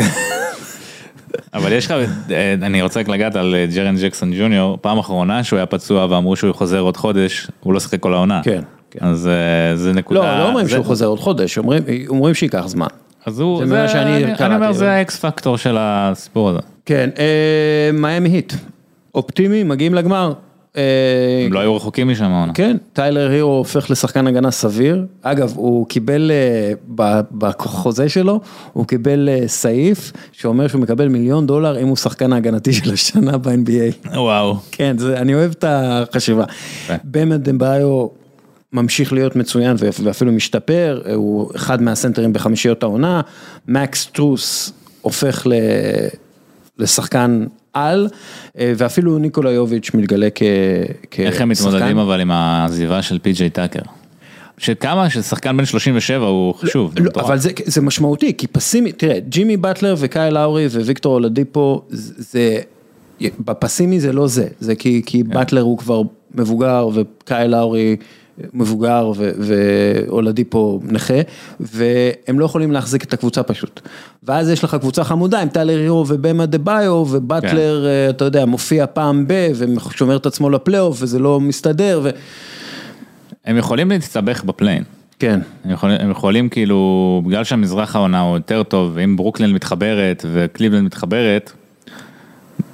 [1.54, 1.94] אבל יש לך,
[2.30, 6.06] אה, אני רוצה רק לגעת על אה, ג'רן ג'קסון ג'וניור, פעם אחרונה שהוא היה פצוע
[6.10, 8.40] ואמרו שהוא חוזר עוד חודש, הוא לא שיחק כל העונה.
[8.44, 8.98] כן, כן.
[9.06, 9.28] אז
[9.74, 10.20] זה נקודה.
[10.20, 12.86] לא, לא אומרים זה- שהוא חוזר עוד חודש, אומרים, אומרים שייקח זמן.
[13.26, 14.54] אז הוא, זה זה, שאני אני, אני.
[14.54, 16.58] אומר זה האקס פקטור של הסיפור הזה.
[16.86, 18.52] כן, אה, מיאמי היט,
[19.14, 20.32] אופטימי, מגיעים לגמר.
[20.76, 20.82] אה,
[21.46, 22.52] הם לא היו רחוקים משם העונה.
[22.52, 25.06] כן, טיילר הירו הופך לשחקן הגנה סביר.
[25.22, 28.40] אגב, הוא קיבל אה, בחוזה שלו,
[28.72, 34.08] הוא קיבל סעיף שאומר שהוא מקבל מיליון דולר אם הוא שחקן ההגנתי של השנה ב-NBA.
[34.14, 34.56] וואו.
[34.70, 36.44] כן, זה, אני אוהב את החשיבה.
[37.04, 38.06] באמת דמבריו
[38.72, 43.20] ממשיך להיות מצוין ואפילו משתפר, הוא אחד מהסנטרים בחמישיות העונה,
[43.68, 45.52] מקס טרוס הופך ל...
[46.78, 48.08] לשחקן על,
[48.58, 50.42] אה, ואפילו ניקולה יוביץ' מתגלה כ...
[51.18, 53.82] איך הם מתמודדים אבל עם העזיבה של פי.ג'יי טאקר?
[54.58, 56.92] שכמה, ששחקן בן 37 הוא חשוב.
[56.94, 57.26] זה לא, מטורף.
[57.26, 62.60] אבל זה, זה משמעותי, כי פסימי, תראה, ג'ימי באטלר וקייל לאורי וויקטור אולדיפו, זה,
[63.20, 66.02] בפסימי זה לא זה, זה כי, כי באטלר הוא כבר
[66.34, 67.96] מבוגר וקייל לאורי
[68.54, 71.14] מבוגר ו- ואולדיפו נכה,
[71.60, 73.80] והם לא יכולים להחזיק את הקבוצה פשוט.
[74.22, 78.86] ואז יש לך קבוצה חמודה עם טיילר הירו ובאם אדבאיו, ובאטלר, אה, אתה יודע, מופיע
[78.86, 82.10] פעם ב, ושומר את עצמו לפלייאוף, וזה לא מסתדר, ו...
[83.44, 84.84] הם יכולים להסתבך ב play-in.
[85.18, 85.40] כן.
[85.64, 90.84] הם יכולים, הם יכולים כאילו, בגלל שהמזרח העונה הוא יותר טוב, ואם ברוקלין מתחברת וקליבלנד
[90.84, 91.52] מתחברת,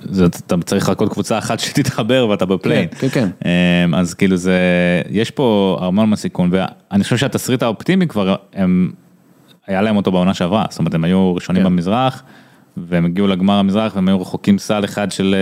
[0.03, 2.89] זה, אתה צריך רק עוד קבוצה אחת שתתחבר ואתה בפליין.
[2.99, 4.59] כן, כן, אמ, אז כאילו זה,
[5.11, 8.91] יש פה המון המון סיכון, ואני חושב שהתסריט האופטימי כבר, הם,
[9.67, 11.69] היה להם אותו בעונה שעברה, זאת אומרת הם היו ראשונים כן.
[11.69, 12.23] במזרח,
[12.77, 15.35] והם הגיעו לגמר המזרח, והם היו רחוקים סל אחד של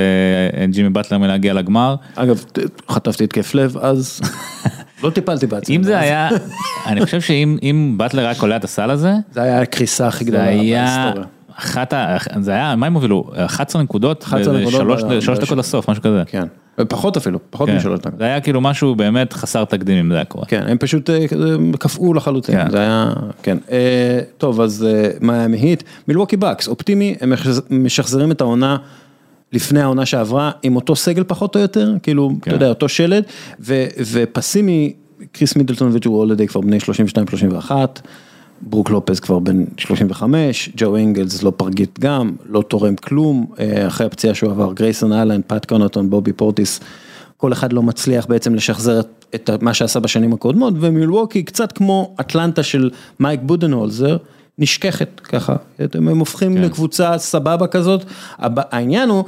[0.61, 1.95] אה, ג'ימי באטלר מלהגיע לגמר.
[2.15, 2.45] אגב,
[2.91, 4.21] חטפתי התקף לב, אז
[5.03, 5.77] לא טיפלתי בעצמי.
[5.77, 6.29] אם זה אז היה,
[6.87, 10.45] אני חושב שאם אם באטלר היה קולע את הסל הזה, זה היה הקריסה הכי גדולה
[10.45, 11.27] בהיסטוריה.
[11.59, 12.17] אחת ה...
[12.41, 13.31] זה היה, מה הם הובילו?
[13.37, 14.23] 11 נקודות?
[14.25, 16.23] 11 נקודות שלוש דקות לסוף, משהו כזה.
[16.27, 16.47] כן,
[16.89, 17.77] פחות אפילו, פחות כן.
[17.77, 18.19] משלוש דקות.
[18.19, 20.45] זה היה כאילו משהו באמת חסר תקדים אם זה היה קורה.
[20.47, 21.19] כן, הם פשוט אה,
[21.79, 22.71] קפאו לחלוטין, כן.
[22.71, 23.13] זה היה,
[23.43, 23.57] כן.
[23.71, 28.77] אה, טוב, אז אה, מיאמי היט, מילווקי בקס, אופטימי, הם משחז- משחזרים את העונה
[29.53, 32.51] לפני העונה שעברה, עם אותו סגל פחות או יותר, כאילו, כן.
[32.51, 33.25] אתה יודע, אותו שלד,
[33.61, 34.93] ו- ופסימי,
[35.33, 36.79] קריס מידלטון וג'ו הולדיי כבר בני
[37.69, 37.71] 32-31,
[38.61, 44.07] ברוק לופז כבר בן 35, ג'ו אינגלס לא פרגית גם, לא תורם כלום, אה, אחרי
[44.07, 46.81] הפציעה שהוא עבר, גרייסון אלן, פאט קונוטון, בובי פורטיס,
[47.37, 52.15] כל אחד לא מצליח בעצם לשחזר את את מה שעשה בשנים הקודמות, ומילווקי קצת כמו
[52.21, 54.17] אטלנטה של מייק בודנהולזר,
[54.59, 55.57] נשכחת ככה,
[55.95, 56.63] הם הופכים כן.
[56.63, 58.05] לקבוצה סבבה כזאת,
[58.39, 59.25] העניין הוא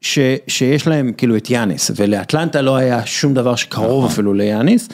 [0.00, 4.88] ש, שיש להם כאילו את יאניס, ולאטלנטה לא היה שום דבר שקרוב אפילו ליאניס,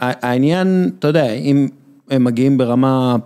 [0.00, 1.68] העניין, אתה יודע, אם
[2.12, 3.16] הם מגיעים ברמה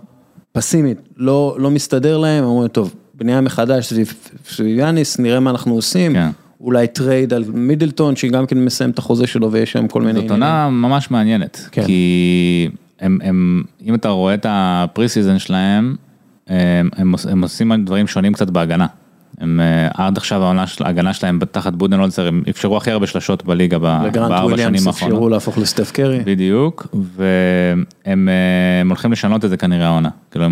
[0.51, 3.93] פסימית, לא, לא מסתדר להם, הם אומרים, טוב, בנייה מחדש
[4.45, 6.13] סביב יאניס, נראה מה אנחנו עושים.
[6.13, 6.29] כן.
[6.61, 10.31] אולי trade על מידלטון, שגם כן מסיים את החוזה שלו ויש שם כל מיני זאת
[10.31, 11.85] עונה ממש מעניינת, כן.
[11.85, 15.95] כי הם, הם, אם אתה רואה את ה preseason שלהם,
[16.47, 18.87] הם, הם, הם עושים דברים שונים קצת בהגנה.
[19.41, 23.45] הם אה, עד עכשיו העונה של ההגנה שלהם תחת בודנהולזר, הם אפשרו הכי הרבה שלשות
[23.45, 25.31] בליגה ב- וגרנט בארבע וויליאמס שנים אפשרו האחרונות.
[25.31, 26.19] להפוך לסטף קרי.
[26.25, 30.09] בדיוק, והם אה, הולכים לשנות את זה כנראה העונה.
[30.31, 30.45] כאילו,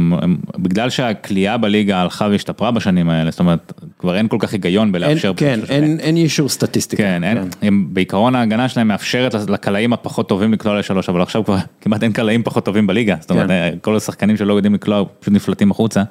[0.57, 4.91] בגלל שהכלייה בליגה הלכה והשתפרה בשנים האלה, זאת אומרת, כבר אין כל כך היגיון אין,
[4.91, 5.33] בלאפשר...
[5.37, 7.03] כן, אין, אין אישור סטטיסטיקה.
[7.03, 11.57] כן, אין, הם, בעיקרון ההגנה שלהם מאפשרת לקלעים הפחות טובים לקלוע לשלוש, אבל עכשיו כבר
[11.81, 13.75] כמעט אין קלעים פחות טובים בליגה, זאת אומרת, כן.
[13.81, 16.03] כל השחקנים שלא יודעים לקלוע פשוט נפלטים החוצה,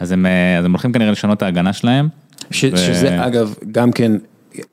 [0.00, 2.07] אז הם, אה, אז הם הולכים כנראה לשנות את ההגנה שלהם.
[2.50, 4.12] ש, ו- שזה אגב גם כן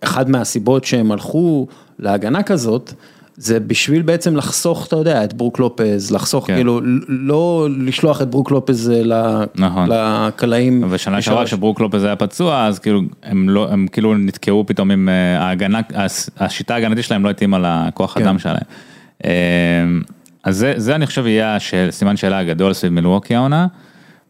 [0.03, 1.67] אחד מהסיבות שהם הלכו
[1.99, 2.93] להגנה כזאת.
[3.37, 6.55] זה בשביל בעצם לחסוך, אתה יודע, את ברוק לופז, לחסוך, כן.
[6.55, 9.89] כאילו, לא לשלוח את ברוק לופז אה, נכון.
[9.91, 10.83] לקלעים.
[10.89, 11.21] ושנה.
[11.21, 15.41] שעברה שברוק לופז היה פצוע, אז כאילו, הם לא, הם כאילו נתקעו פתאום עם אה,
[15.41, 15.79] ההגנה,
[16.37, 18.23] השיטה ההגנתית שלהם לא התאימה לכוח כן.
[18.23, 18.57] אדם שלהם.
[19.25, 19.31] אה,
[20.43, 21.57] אז זה, זה אני חושב יהיה
[21.89, 23.67] סימן שאלה הגדול סביב מילווקי העונה,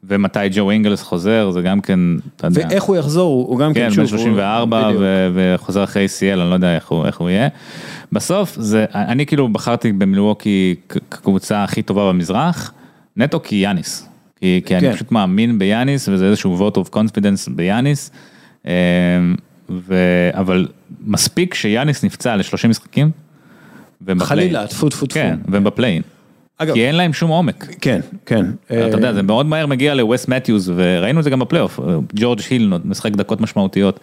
[0.08, 2.00] ומתי ג'ו אינגלס חוזר, זה גם כן,
[2.36, 2.68] אתה יודע.
[2.70, 5.02] ואיך הוא יחזור, הוא גם כן, כן, שוב, בן הוא- 34 בדיוק.
[5.02, 7.48] ו- וחוזר אחרי ACL, אני לא יודע איך הוא, איך הוא יהיה.
[8.12, 12.74] בסוף, זה, אני כאילו בחרתי במילווקי כקבוצה הכי טובה במזרח,
[13.18, 14.10] נטו כי יאניס.
[14.40, 14.86] כי, כי כן.
[14.86, 18.12] אני פשוט מאמין ביאניס, וזה איזשהו vote of confidence ביאניס.
[18.66, 18.72] אמ,
[19.70, 19.96] ו...
[20.34, 20.68] אבל
[21.06, 23.12] מספיק שיאניס נפצע ל-30 משחקים.
[24.20, 25.14] חלילה, טפו טפו טפו.
[25.14, 26.02] כן, והם בפליין.
[26.58, 27.68] אגב- כי אין להם שום עומק.
[27.82, 28.46] כן, כן.
[28.68, 31.80] אתה יודע, זה מאוד מהר מגיע לווס מתיוס, וראינו את זה גם בפלייאוף,
[32.16, 34.00] ג'ורג' היל משחק דקות משמעותיות,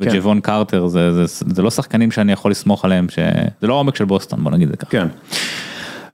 [0.00, 0.08] כן.
[0.10, 3.18] וג'בון קרטר, זה, זה, זה לא שחקנים שאני יכול לסמוך עליהם, ש...
[3.60, 4.90] זה לא העומק של בוסטון, בוא נגיד את זה ככה.
[4.90, 5.06] כן.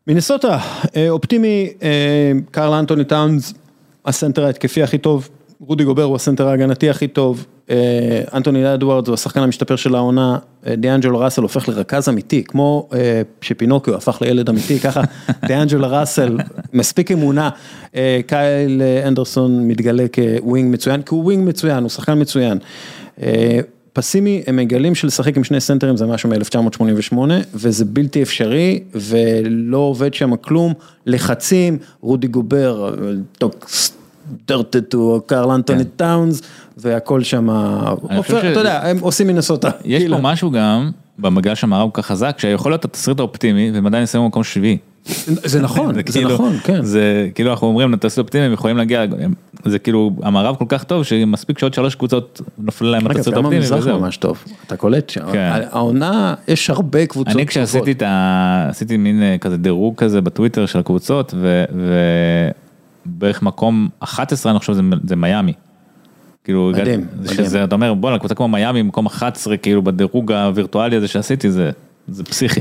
[0.07, 0.59] מינסוטה,
[0.97, 1.89] אה, אופטימי, אה,
[2.51, 3.55] קרל אנטוני טאונס,
[4.07, 5.29] הסנטר ההתקפי הכי טוב,
[5.67, 7.77] רודי גובר הוא הסנטר ההגנתי הכי טוב, אה,
[8.35, 13.23] אנטוני אדוארדס הוא השחקן המשתפר של העונה, אה, דיאנג'לו ראסל הופך לרכז אמיתי, כמו אה,
[13.41, 15.03] שפינוקיו הפך לילד אמיתי, ככה.
[15.47, 16.39] דיאנג'לו ראסל,
[16.73, 17.51] מספיק אמונה,
[18.27, 22.59] קייל אנדרסון מתגלה כ wing מצוין, כי הוא wing מצוין, הוא שחקן מצוין.
[23.93, 27.17] פסימי, הם מגלים שלשחק עם שני סנטרים זה משהו מ-1988,
[27.55, 30.73] וזה בלתי אפשרי, ולא עובד שם כלום,
[31.07, 32.95] לחצים, רודי גובר,
[33.41, 34.00] דרטד
[34.89, 36.43] טו קרל אנטוני טאונס,
[36.77, 39.71] והכל שם, אתה יודע, הם עושים מינסוטה.
[39.85, 40.17] יש כאילו.
[40.17, 44.25] פה משהו גם, במגל שהמערב כל כך חזק, שיכול להיות התסריט האופטימי, והם עדיין יסיימו
[44.27, 44.79] במקום שביעי.
[45.27, 46.83] זה נכון, זה כאילו- נכון, כן.
[46.85, 49.05] זה כאילו אנחנו אומרים, התסריט האופטימי, הם יכולים להגיע,
[49.65, 53.57] זה כאילו, המערב כל כך טוב, שמספיק שעוד שלוש קבוצות נופלו להם התסריט גם האופטימי,
[53.57, 54.01] המזרח וזהו.
[54.01, 55.51] ממש טוב, אתה קולט שם, כן.
[55.71, 57.47] העונה, יש הרבה קבוצות אני.
[57.47, 58.67] כשעשיתי את ה...
[58.71, 61.35] עשיתי מין אה, כזה דירוג כזה בטוויטר של הקבוצות
[63.07, 65.53] ובערך מקום 11 אני חושב זה, זה מיאמי.
[66.45, 67.37] כאילו, מדהים, מדהים.
[67.37, 71.71] שזה, אתה אומר בואנה קבוצה כמו מיאמי מקום 11 כאילו בדירוג הווירטואלי הזה שעשיתי זה,
[72.09, 72.61] זה פסיכי.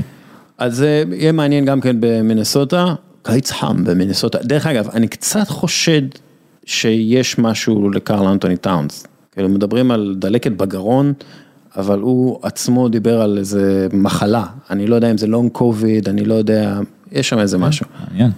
[0.58, 4.38] אז זה יהיה מעניין גם כן במינסוטה, קיץ חם במינסוטה.
[4.42, 6.02] דרך אגב, אני קצת חושד
[6.64, 9.06] שיש משהו לקרל אנטוני טאונס.
[9.32, 11.12] כאילו מדברים על דלקת בגרון,
[11.76, 14.44] אבל הוא עצמו דיבר על איזה מחלה.
[14.70, 16.80] אני לא יודע אם זה לונג קוביד, אני לא יודע,
[17.12, 17.86] יש שם איזה משהו.
[18.08, 18.30] מעניין.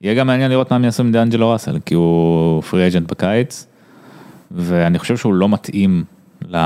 [0.00, 3.66] יהיה גם מעניין לראות מה הם יעשו עם דיאנג'לו ראסל כי הוא free agent בקיץ
[4.50, 6.04] ואני חושב שהוא לא מתאים
[6.48, 6.56] ל...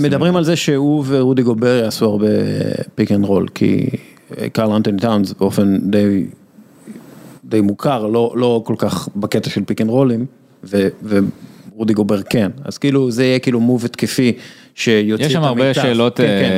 [0.00, 2.26] מדברים על זה שהוא ורודי גובר יעשו הרבה
[2.94, 3.90] pick and roll, כי
[4.52, 6.26] קרל אנטוני טאונס באופן די,
[7.44, 10.26] די מוכר, לא, לא כל כך בקטע של pick and roll ים,
[10.64, 14.32] ו, ורודי גובר כן, אז כאילו זה יהיה כאילו move התקפי
[14.78, 15.26] שיוציא את המיטב.
[15.26, 16.50] יש שם הרבה שאלות כן, כן.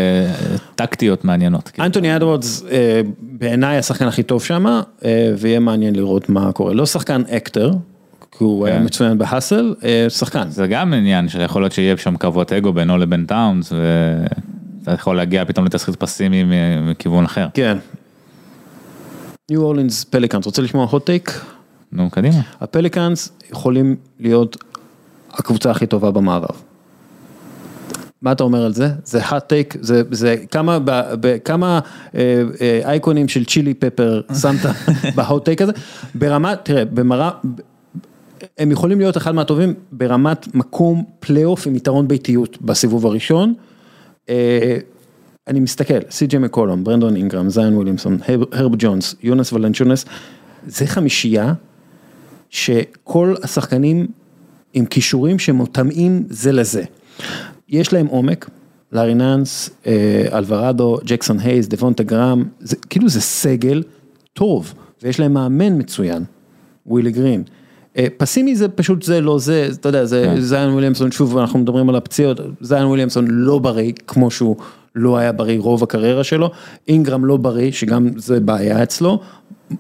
[0.52, 1.68] אה, טקטיות מעניינות.
[1.68, 1.86] כאילו.
[1.86, 6.74] אנטוני אדוארדס אה, בעיניי השחקן הכי טוב שם, אה, ויהיה מעניין לראות מה קורה.
[6.74, 7.70] לא שחקן אקטר,
[8.38, 8.84] כי הוא היה כן.
[8.84, 9.74] מצוין ב Hustle,
[10.08, 10.50] שחקן.
[10.50, 15.44] זה גם עניין שיכול להיות שיהיה שם קרבות אגו בינו לבין טאונס ואתה יכול להגיע
[15.44, 16.44] פתאום לתסריט פסימי
[16.82, 17.46] מכיוון אחר.
[17.54, 17.78] כן.
[19.50, 21.30] ניו אורלינס פליקאנס, רוצה לשמוע hot take?
[21.92, 22.40] נו קדימה.
[22.60, 24.56] הפליקאנס יכולים להיות
[25.32, 26.69] הקבוצה הכי טובה במערב.
[28.22, 28.88] מה אתה אומר על זה?
[29.04, 30.90] זה hot take, זה, זה כמה, ב,
[31.20, 31.80] ב, כמה
[32.14, 34.60] אה, אה, אייקונים של chili pepper שמת
[35.16, 35.72] ב hot take הזה,
[36.14, 37.30] ברמה, תראה, במראה,
[38.58, 43.54] הם יכולים להיות אחד מהטובים ברמת מקום פלייאוף עם יתרון ביתיות בסיבוב הראשון.
[44.28, 44.76] אה,
[45.48, 50.04] אני מסתכל, סי.ג'י מקולום, ברנדון אינגרם, זיין וויליאמסון, הרב- הרב ג'ונס, יונאס ולנצ'ונאס,
[50.66, 51.52] זה חמישייה
[52.50, 54.06] שכל השחקנים
[54.72, 56.84] עם כישורים שמותאמים זה לזה.
[57.70, 58.50] יש להם עומק,
[58.92, 59.92] לארי נאנס, אה,
[60.38, 63.82] אלוורדו, ג'קסון הייז, דבונטה גרם, זה, כאילו זה סגל
[64.32, 66.24] טוב, ויש להם מאמן מצוין,
[66.86, 67.42] ווילי גרין.
[67.96, 70.40] אה, פסימי זה פשוט זה לא זה, אתה יודע, זה כן.
[70.40, 74.56] זיין וויליאמסון, שוב אנחנו מדברים על הפציעות, זיין וויליאמסון לא בריא, כמו שהוא
[74.94, 76.50] לא היה בריא רוב הקריירה שלו,
[76.88, 79.20] אינגרם לא בריא, שגם זה בעיה אצלו,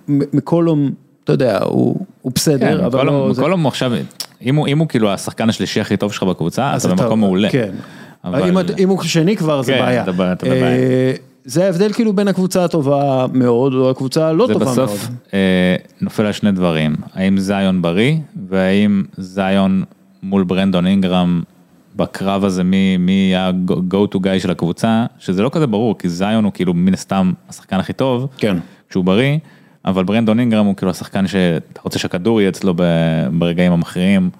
[0.08, 0.90] מקולום,
[1.24, 3.30] אתה יודע, הוא, הוא בסדר, כן, אבל לא...
[3.32, 3.92] זה- מקולום עכשיו,
[4.44, 7.50] אם הוא אם הוא כאילו השחקן השלישי הכי טוב שלך בקבוצה, אז אתה במקום מעולה.
[7.50, 7.70] כן.
[8.24, 10.02] אבל- אם אם הוא שני כבר זה כן, בעיה.
[10.02, 11.12] אתה אתה אה, בבעיה.
[11.44, 14.74] זה ההבדל כאילו בין הקבוצה הטובה מאוד או הקבוצה הלא זה טובה מאוד.
[14.78, 18.16] בסוף אה, נופל על שני דברים, האם זיון בריא,
[18.48, 19.84] והאם זיון
[20.22, 21.42] מול ברנדון אינגרם
[21.96, 26.44] בקרב הזה מי מי ה-go to guy של הקבוצה, שזה לא כזה ברור, כי זיון
[26.44, 28.56] הוא כאילו מן הסתם השחקן הכי טוב, כן.
[28.90, 29.36] כשהוא בריא,
[29.84, 32.74] אבל ברנדון אינגרם הוא כאילו השחקן שאתה רוצה שהכדור יהיה אצלו
[33.32, 34.30] ברגעים המכריעים,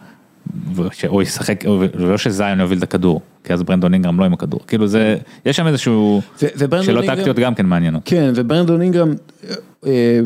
[0.75, 4.87] ושהוא ישחק, ולא שזיון יוביל את הכדור, כי אז ברנדון אינגרם לא עם הכדור, כאילו
[4.87, 6.73] זה, יש שם איזשהו, שאלות
[7.05, 8.03] אינגרם- טקטיות גם כן מעניינות.
[8.05, 9.15] כן, וברנדון אינגרם,
[9.51, 9.51] אה,
[9.87, 10.21] אה,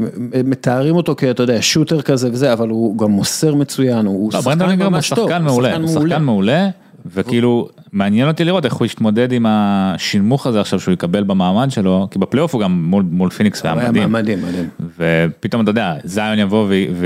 [0.44, 4.58] מתארים אותו כאתה יודע, שוטר כזה וזה, אבל הוא גם מוסר מצוין, הוא לא, ברנדון
[4.58, 5.28] שחקן אינגרם הוא ממש טוב.
[5.28, 6.68] שחקן הוא מעולה, הוא שחקן מעולה,
[7.06, 12.08] וכאילו מעניין אותי לראות איך הוא יתמודד עם השינמוך הזה עכשיו שהוא יקבל במעמד שלו,
[12.10, 14.68] כי בפלייאוף הוא גם מול, מול פיניקס היה מדהים, מדהים, מדהים.
[14.98, 17.00] ופתאום אתה יודע, זיון יבוא ו-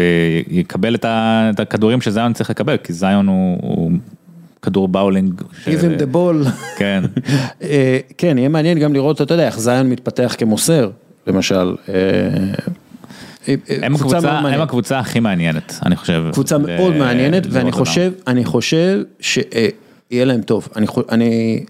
[0.48, 3.90] ויקבל את ה- את הכדורים שזיון צריך לקבל, כי זיון הוא, הוא
[4.62, 6.48] כדור באולינג, Give him the ball.
[6.76, 7.04] כן,
[7.62, 10.90] אה, כן, יהיה מעניין גם לראות, אתה יודע, איך זיון מתפתח כמוסר,
[11.26, 11.54] למשל.
[11.88, 11.94] אה,
[13.48, 14.60] אה, הם קבוצה הקבוצה, הם.
[14.60, 16.24] הקבוצה הכי מעניינת, אני חושב.
[16.32, 17.72] קבוצה מאוד מעניינת, ואני.
[17.72, 19.00] חושב, אני חושב
[20.10, 20.68] שיהיה להם טוב.
[20.76, 21.64] אני, אני,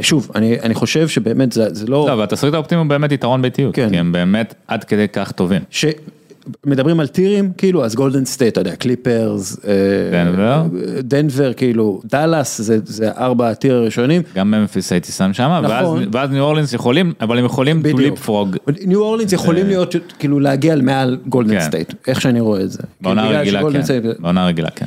[0.00, 3.74] שוב, אני, אני חושב שבאמת זה, זה לא, לא, והתסריט האופטימי הוא באמת יתרון ביתיות,
[3.74, 3.90] כן.
[3.90, 5.62] כי הם באמת עד כדי כך טובים.
[5.70, 9.72] שמדברים על tier ים, כאילו, אז גולדן סטייט, אתה יודע, קליפרס, אה,
[10.12, 10.62] דנבר.
[11.00, 14.22] דנבר, כאילו, דאלאס, זה, זה ארבע ה tier הראשונים.
[14.34, 16.04] גם ממפיס הייתי שם שם, ואז, נכון.
[16.12, 18.18] ואז ניו אורלינס יכולים, אבל הם יכולים to בדיוק.
[18.18, 18.72] leapfrog.
[18.86, 21.60] ניו אורלינס יכולים להיות, כאילו, להגיע מעל גולדן כן.
[21.64, 22.82] סטייט, איך שאני רואה את זה.
[23.00, 24.86] בעונה רגילה כן, סטייט- בעונה רגילה כן.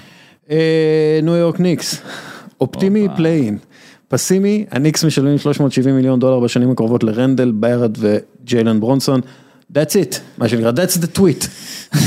[0.51, 2.01] אה, ניו יורק ניקס,
[2.61, 3.57] אופטימי plain,
[4.07, 9.21] פסימי, הניקס משלמים 370 מיליון דולר בשנים הקרובות לרנדל, בארט וג'יילן ברונסון,
[9.73, 11.47] that's it, מה שנקרא, that's the tweet.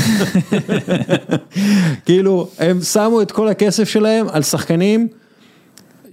[2.05, 5.07] כאילו, הם שמו את כל הכסף שלהם על שחקנים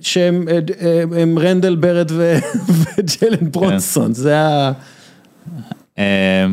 [0.00, 2.38] שהם אה, אה, הם רנדל, ברד ו-
[2.98, 4.72] וג'יילן ברונסון, זה ה...
[5.98, 6.02] אמ,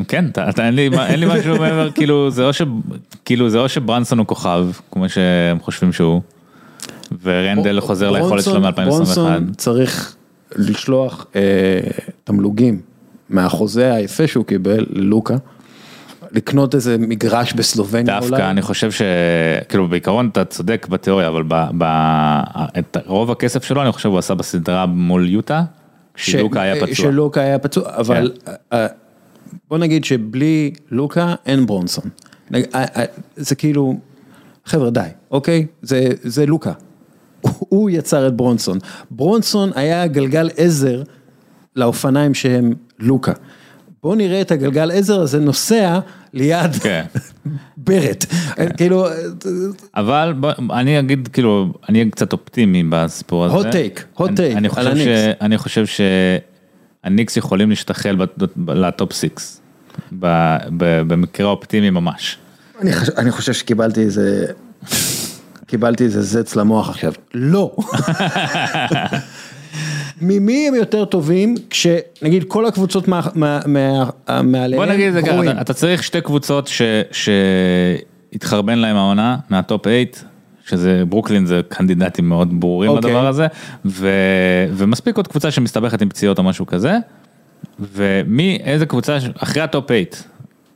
[0.08, 2.62] כן, אתה- אתה- אין לי אין לי משהו מעבר, כאילו זה או ש-
[3.26, 6.22] כאילו זה או שברנסון הוא כוכב, כמו שהם חושבים שהוא,
[7.24, 8.90] ורנדל חוזר ליכולת שלו ברונסון- מ-2021.
[8.90, 10.16] ברונסון צריך
[10.56, 11.42] לשלוח אה,
[12.24, 12.82] תמלוגים
[13.30, 15.36] מהחוזה היפה שהוא קיבל ללוקה,
[16.32, 18.30] לקנות איזה מגרש בסלובניה אולי.
[18.30, 21.84] דווקא אני חושב שכאילו בעיקרון אתה צודק בתיאוריה אבל ב, ב,
[22.80, 25.64] את רוב הכסף שלו אני חושב הוא עשה בסדרה מול יוטה
[26.14, 26.88] כשלוקה היה פצוע.
[26.88, 26.94] כן.
[26.96, 28.32] שלוקה היה פצוע, אבל
[28.74, 28.88] אה,
[29.70, 32.06] בוא נגיד שבלי לוקה אין ברונסון.
[32.54, 33.04] אה, אה,
[33.36, 33.96] זה כאילו,
[34.66, 35.02] חבר'ה די,
[35.32, 35.66] אוקיי?
[35.82, 36.72] זה, זה לוקה.
[37.50, 38.78] הוא- יצר את ברונסון.
[39.12, 41.04] ברונסון היה גלגל עזר
[41.76, 43.32] לאופניים שהם לוקה.
[44.04, 46.00] בואו נראה את הגלגל עזר הזה נוסע
[46.34, 47.04] ליד כן.
[47.78, 48.26] בארט.
[48.78, 49.06] כאילו,
[49.96, 50.34] אבל
[50.74, 53.70] אני אגיד כאילו אני אהיה קצת אופטימי בסיפור הזה.
[53.70, 55.06] Hot take, hot אני- take אני על חושב הניקס.
[55.08, 55.86] ש- אני חושב
[57.06, 58.24] שהניקס יכולים להשתחל ב-
[58.58, 59.62] ב- ל top six.
[60.20, 62.38] ב- ב- במקרה אופטימי ממש.
[63.18, 64.46] אני חושב שקיבלתי איזה,
[65.68, 67.14] קיבלתי איזה זץ למוח עכשיו.
[67.34, 67.76] לא.
[70.22, 74.10] ממי הם יותר טובים כשנגיד כל הקבוצות מה, מה, מה,
[74.44, 75.62] מעליהם בוא נגיד את זה ככה.
[75.62, 76.70] אתה- צריך שתי קבוצות
[78.32, 80.04] שהתחרבן להם העונה מה top 8,
[80.68, 83.10] שזה ברוקלין זה קנדידטים מאוד ברורים אוקיי.
[83.12, 83.48] לדבר הזה,
[83.86, 86.98] ו- ומספיק עוד קבוצה שמסתבכת עם פציעות או משהו כזה,
[87.80, 90.04] ומי, איזה קבוצה, אחרי ה top 8,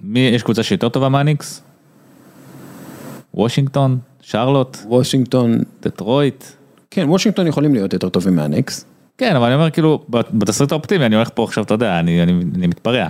[0.01, 1.61] מי, יש קבוצה שיותר טובה מהניקס?
[3.34, 3.98] וושינגטון,
[4.30, 6.43] שרלוט, וושינגטון, דטרויט.
[6.91, 8.85] כן וושינגטון יכולים להיות יותר טובים מהניקס.
[9.17, 12.32] כן, אבל אני אומר כאילו, בתסריט האופטימי, אני הולך פה עכשיו, אתה יודע, אני, אני,
[12.56, 13.08] אני מתפרע.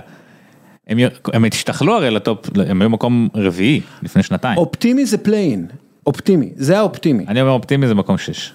[0.86, 0.98] הם,
[1.32, 4.58] הם השתחלו הרי ל top, הם היו מקום רביעי לפני שנתיים.
[4.58, 5.66] אופטימי זה plain,
[6.06, 7.24] אופטימי, זה האופטימי.
[7.28, 8.52] אני אומר אופטימי זה מקום שש.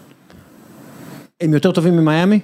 [1.42, 2.40] הם יותר טובים ממיאמי?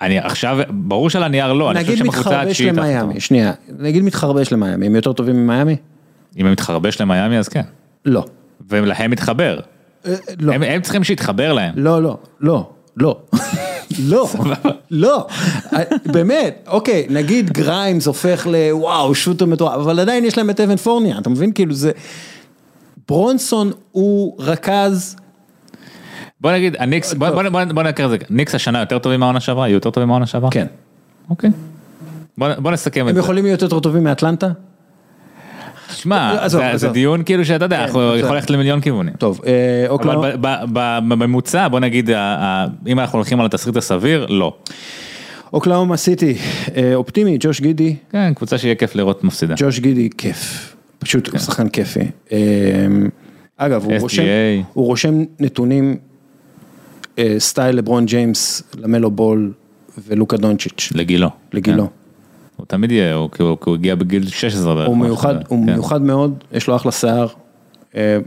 [0.00, 2.78] אני עכשיו, ברור שעל הנייר לא, אני חושב נגיד שהם הקבוצה מתחרבש התשיעית.
[2.78, 3.20] הכי למיאמי, טובה.
[3.20, 5.76] שנייה, נגיד מתחרבש למיאמי, הם יותר טובים ממיאמי?
[6.36, 7.62] אם הם מתחרבש למיאמי אז כן.
[8.04, 8.24] לא.
[8.70, 9.60] ולהם מתחבר.
[10.06, 10.52] אה, לא.
[10.52, 11.72] הם, הם צריכים שיתחבר להם.
[11.76, 13.16] לא, לא, לא, לא.
[14.08, 14.28] לא,
[14.90, 15.26] לא,
[16.06, 21.18] באמת, אוקיי, נגיד גריימס הופך לוואו, שוטר מטורף, אבל עדיין יש להם את אבן פורניה,
[21.18, 21.52] אתה מבין?
[21.52, 21.90] כאילו זה,
[23.08, 25.16] ברונסון הוא רכז,
[26.40, 29.40] בוא נגיד, הניקס, בוא- בוא בוא- בוא נקרא את זה, ניקס השנה יותר טובים מהעונה
[29.40, 29.68] שעברה?
[29.68, 30.50] יהיו יותר טובים מהעונה שעברה?
[30.50, 30.66] כן.
[31.30, 31.50] אוקיי.
[32.38, 33.20] בוא בוא נסכם את הם זה.
[33.20, 34.48] יכולים להיות יותר טובים מאטלנטה?
[35.92, 36.88] שמע, עזוב, זה-.
[36.88, 38.16] דיון כאילו שאתה יודע, אנחנו בסדר.
[38.24, 39.14] יכול ללכת למיליון כיוונים.
[39.18, 39.86] טוב, אה,
[40.40, 40.64] ב-
[41.08, 42.10] בממוצע, בוא נגיד,
[42.86, 44.56] אם אנחנו הולכים על התסריט הסביר, לא.
[45.52, 46.34] אוקלאומה סיטי,
[46.76, 49.54] אה, אופטימי, ג'וש גידי, כן, קבוצה שיהיה כיף לראות מפסידה.
[49.58, 51.32] ג'וש גידי כיף, פשוט כן.
[51.32, 52.00] הוא שחקן כיפי.
[52.32, 52.38] אה,
[53.56, 53.92] אגב, הוא.
[53.98, 54.22] רושם,
[54.72, 55.96] הוא רושם נתונים
[57.18, 59.52] אה, סטייל לברון ג'יימס, למלו בול
[60.08, 61.28] ולוקה דונצ'יץ', לגילו.
[61.52, 61.88] לגילו.
[62.60, 62.64] כן.
[62.64, 64.88] הוא תמיד יהיה, הוא- הוא כי הוא הגיע בגיל 16 בערך.
[64.88, 65.34] הוא מיוחד.
[65.48, 65.72] הוא כן.
[65.72, 67.26] מיוחד מאוד, יש לו אחלה שיער,
[67.96, 68.18] אה,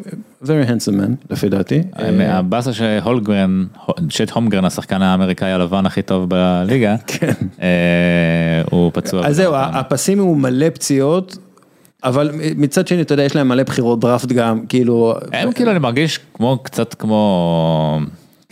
[0.43, 1.81] very handsome man לפי דעתי.
[1.99, 3.65] אה, הבאסה שהולגרן,
[4.09, 6.95] צ'ט הומגרן, השחקן האמריקאי הלבן הכי טוב בליגה,
[7.61, 7.67] אה,
[8.71, 9.27] הוא פצוע.
[9.27, 11.37] אז זהו, הפסימי הוא מלא פציעות,
[12.03, 15.79] אבל מצד שני, אתה יודע, יש להם מלא בחירות דראפט גם, כאילו, הם כאילו אני
[15.79, 17.99] מרגיש כמו קצת כמו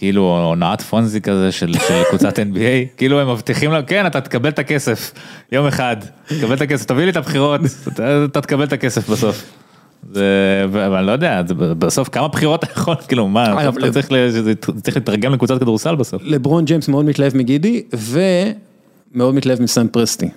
[0.01, 4.49] כאילו הונאת פונזי כזה של של קבוצת NBA כאילו הם מבטיחים לה כן אתה תקבל
[4.49, 5.11] את הכסף
[5.51, 5.95] יום אחד
[6.27, 9.43] תקבל את הכסף תביא לי את הבחירות אתה אתה תקבל את הכסף בסוף.
[10.11, 10.25] זה
[10.65, 14.11] אבל אני לא יודע זה בסוף כמה בחירות אתה יכול כאילו מה אגב, אתה צריך
[14.11, 16.21] ל- זה צריך לתרגם לקבוצת כדורסל בסוף.
[16.25, 20.29] לברון ג'יימס מאוד מתלהב מגידי, ומאוד מתלהב מסם פרסטי.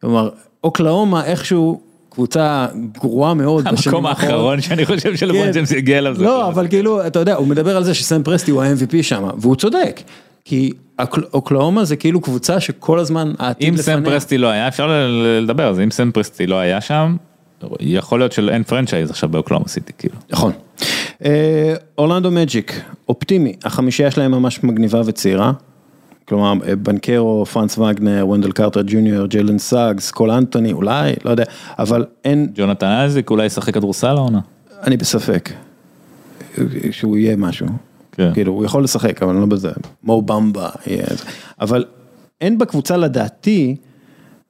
[0.00, 0.28] כלומר,
[0.64, 1.80] אוקלהומה איכשהו
[2.10, 3.66] קבוצה גרועה מאוד.
[3.68, 4.06] המקום.
[4.06, 5.52] האחרון שאני חושב שלברון כן.
[5.52, 6.16] ג'יימס יגיע אליו.
[6.18, 9.56] לא, אבל כאילו, אתה יודע, הוא מדבר על זה שסם פרסטי הוא ה-MVP שם, והוא
[9.56, 10.00] צודק.
[10.44, 13.96] כי אוקל- אוקלהומה זה כאילו קבוצה שכל הזמן העתיד עם לפניה.
[13.96, 17.16] סם פרסטי לא היה אפשר לדבר על זה אם סם פרסטי לא היה שם
[17.80, 20.14] יכול להיות שאין franchise עכשיו באוקלהומה סיטי כאילו.
[20.30, 20.52] נכון.
[21.24, 25.52] אה, אורלנדו מג'יק, אופטימי, החמישייה שלהם ממש מגניבה וצעירה.
[26.30, 31.44] כלומר, אה, בנקרו, פרנץ וגנר, וונדל קרטר ג'וניור, ג'יילן סאגס, קול אנטוני, אולי, לא יודע,
[31.78, 34.40] אבל אין, ג'ונתן אייזיק אולי ישחק כדורסל העונה.
[34.82, 35.50] אני בספק.
[36.90, 37.66] שהוא יהיה משהו.
[38.12, 38.30] כן.
[38.34, 39.70] כאילו, הוא יכול לשחק, אבל לא בזה.
[40.04, 41.04] מו במבה יהיה.
[41.08, 41.24] זה.
[41.60, 41.84] אבל
[42.40, 43.76] אין בקבוצה לדעתי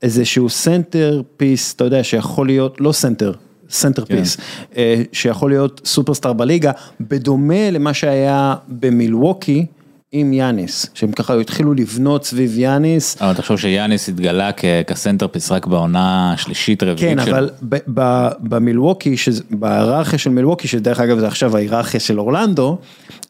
[0.02, 3.32] איזשהו centerpiece, אתה יודע, שיכול להיות, לא center,
[3.70, 4.16] center כן.
[4.16, 4.36] piece,
[4.76, 9.66] אה, שיכול להיות סופרסטאר בליגה, בדומה למה שהיה במילווקי
[10.12, 13.22] עם יאניס, שהם ככה התחילו לבנות סביב יאניס.
[13.22, 14.50] אבל תחשוב שיאניס התגלה
[14.86, 17.36] כ centerpiece רק בעונה השלישית רביעית כן, שלו.
[17.36, 19.14] אבל ב- ב- במילווקי,
[19.50, 22.78] בהיררכיה של מילווקי, שדרך אגב זה עכשיו ההיררכיה של אורלנדו,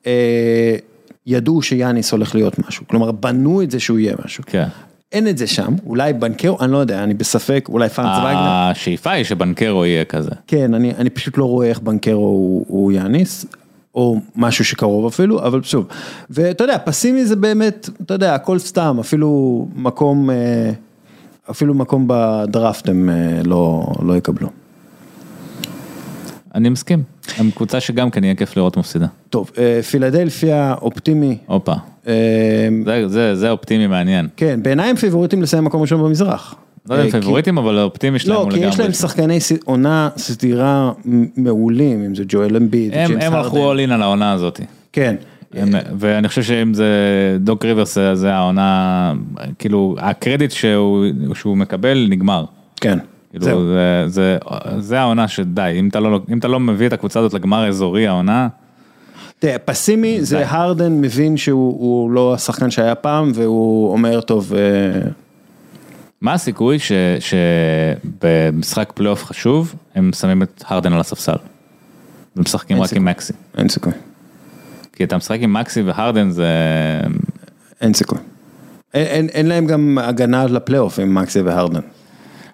[0.07, 0.77] אה,
[1.27, 4.45] ידעו שיאניס הולך להיות משהו, כלומר בנו את זה שהוא יהיה משהו.
[4.47, 4.67] כן.
[5.13, 8.49] אין את זה שם, אולי בנקרו, אני לא יודע, אני בספק, אולי פרנץ וגנר.
[8.49, 10.31] השאיפה היא שבנקרו יהיה כזה.
[10.47, 13.47] כן, אני, אני פשוט לא רואה איך בנקרו הוא, הוא יאניס,
[13.95, 15.87] או משהו שקרוב אפילו, אבל שוב,
[16.31, 20.71] ואתה יודע, פסימי זה באמת, אתה יודע, הכל סתם, אפילו מקום, אה,
[21.51, 24.49] אפילו מקום בדראפט הם אה, לא, לא יקבלו.
[26.55, 27.03] אני מסכים.
[27.39, 29.07] הם קבוצה שגם כן יהיה כיף לראות מפסידה.
[29.31, 31.75] טוב, אה, פילדלפיה, אופטימי, אליפה.
[32.85, 34.29] זה- זה זה אופטימי מעניין.
[34.37, 36.55] כן, בעיניי הם פייבוריטים לסיים מקום ראשון במזרח.
[36.89, 38.69] לא יודע אם אה, כי- פייבוריטים אבל האופטימי שלהם לא, הוא כי לגמרי.
[38.71, 40.93] יש להם שחקני עונה סדירה
[41.37, 43.85] מעולים, אם זה ג'ואל אמביד, ג'יימס הם הלכו הרדן.
[43.87, 44.61] all in על העונה הזאת.
[44.93, 45.17] כן.
[45.99, 46.87] ואני חושב שאם זה
[47.41, 49.13] דוק ריברס זה- העונה,
[49.59, 52.45] כאילו הקרדיט שהוא שהוא מקבל נגמר.
[52.81, 52.99] כן,
[53.31, 53.63] כאילו זהו.
[53.67, 54.39] זה, זה,
[54.79, 58.07] זה העונה שדי, אם אתה, לא, אם אתה לא מביא את הקבוצה הזאת לגמר אזורי
[58.07, 58.49] העונה,
[59.39, 60.49] תראה, פסימי זה.
[60.49, 64.61] הרדן מבין שהוא הוא לא השחקן שהיה פעם, והוא אומר, טוב, אה,
[66.21, 66.79] מה הסיכוי
[67.21, 71.37] שבמשחק פלייאוף חשוב הם שמים את הרדן על הספסל?
[72.37, 72.93] ומשחקים רק.
[72.93, 73.33] עם מקסי.
[73.59, 73.93] אין סיכוי,
[74.93, 76.49] כי אתה משחק עם מקסי והרדן זה...
[77.81, 78.19] אין סיכוי.
[78.95, 81.81] אין, אין, אין להם גם הגנה לפלייאוף עם מקסי והרדן.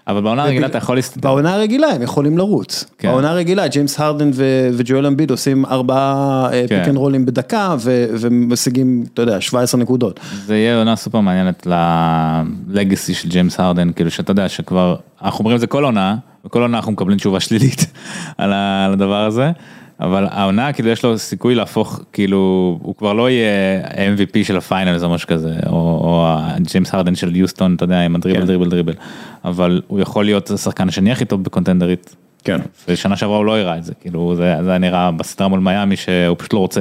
[0.08, 1.20] אבל בעונה הרגילה אתה יכול להסתכל.
[1.20, 2.84] בעונה הרגילה הם יכולים לרוץ.
[2.98, 3.08] כן.
[3.08, 6.78] בעונה הרגילה ג'יימס הרדן ו- וג'ואל אמביד עושים ארבעה אה, כן.
[6.78, 10.20] pick and roll ים בדקה ו- ומשיגים, אתה יודע, 17 נקודות.
[10.44, 11.66] זה יהיה עונה סופר מעניינת
[12.70, 16.16] ל legacy של ג'יימס הרדן, כאילו שאתה יודע שכבר, אנחנו אומרים את זה כל עונה,
[16.44, 17.86] וכל עונה אנחנו מקבלים תשובה שלילית
[18.38, 19.50] על הדבר הזה,
[20.00, 23.82] אבל העונה כאילו יש לו סיכוי להפוך, כאילו, הוא כבר לא יהיה
[24.14, 26.36] MVP של ה finals או משהו כזה, או, או
[26.72, 28.46] ג'יימס הרדן של יוסטון, אתה יודע, עם הדריבל כן.
[28.46, 28.94] דריבל דריבל,
[29.44, 32.16] אבל הוא יכול להיות השחקן השני הכי טוב בקונטנדרית.
[32.44, 32.60] כן.
[32.88, 35.96] ושנה שעברה הוא לא הראה את זה, כאילו זה, זה היה נראה בסדרה מול מיאמי
[35.96, 36.80] שהוא פשוט לא רוצה.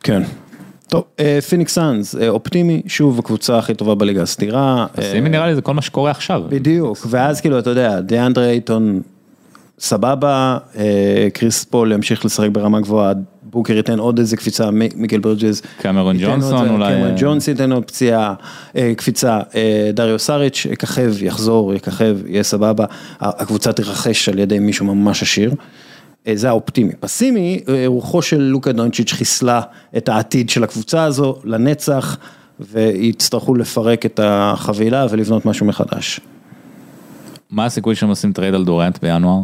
[0.00, 0.22] כן.
[0.88, 1.04] טוב,
[1.48, 4.86] פיניקס סאנס, אה, אופטימי, שוב הקבוצה הכי טובה בליגה הסדירה.
[4.94, 6.42] אז אה, אם נראה לי זה כל מה שקורה עכשיו.
[6.48, 9.02] בדיוק, ואז כאילו, אתה יודע, דיאנדרה אייטון
[9.86, 13.12] סבבה, אה, קריס פול ימשיך לשחק ברמה גבוהה,
[13.42, 15.62] בוקר ייתן עוד איזה קפיצה, מי- מיקל ברידג'ס.
[15.80, 16.94] קמרון ג'ונסון אולי.
[16.94, 18.34] קמרון ג'ונסון ייתן עוד פציעה,
[18.76, 22.84] אה, קפיצה, אה, דריו סאריץ' יככב, יחזור, יככב, יהיה סבבה,
[23.20, 25.54] הקבוצה תירכש על ידי מישהו ממש עשיר.
[26.26, 26.92] אה, זה האופטימי.
[27.00, 29.60] פסימי, אה, רוחו של לוקה דונצ'יץ' חיסלה
[29.96, 32.16] את העתיד של הקבוצה הזו לנצח,
[32.60, 36.20] ויצטרכו לפרק את החבילה ולבנות משהו מחדש.
[37.50, 39.40] מה הסיכוי שהם עושים טרייד על דורנט בינואר?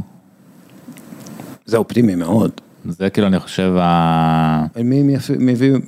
[1.69, 2.51] זה אופטימי מאוד.
[2.89, 5.33] זה כאילו אני חושב, ה- מי הם יפי-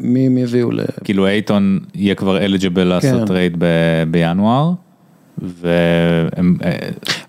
[0.00, 0.80] מי הם יביאו ל...
[1.04, 3.26] כאילו אייטון יהיה כבר eligible לעשות כן.
[3.26, 3.64] טרייד ב-
[4.10, 4.72] בינואר.
[5.38, 6.78] והם, אה,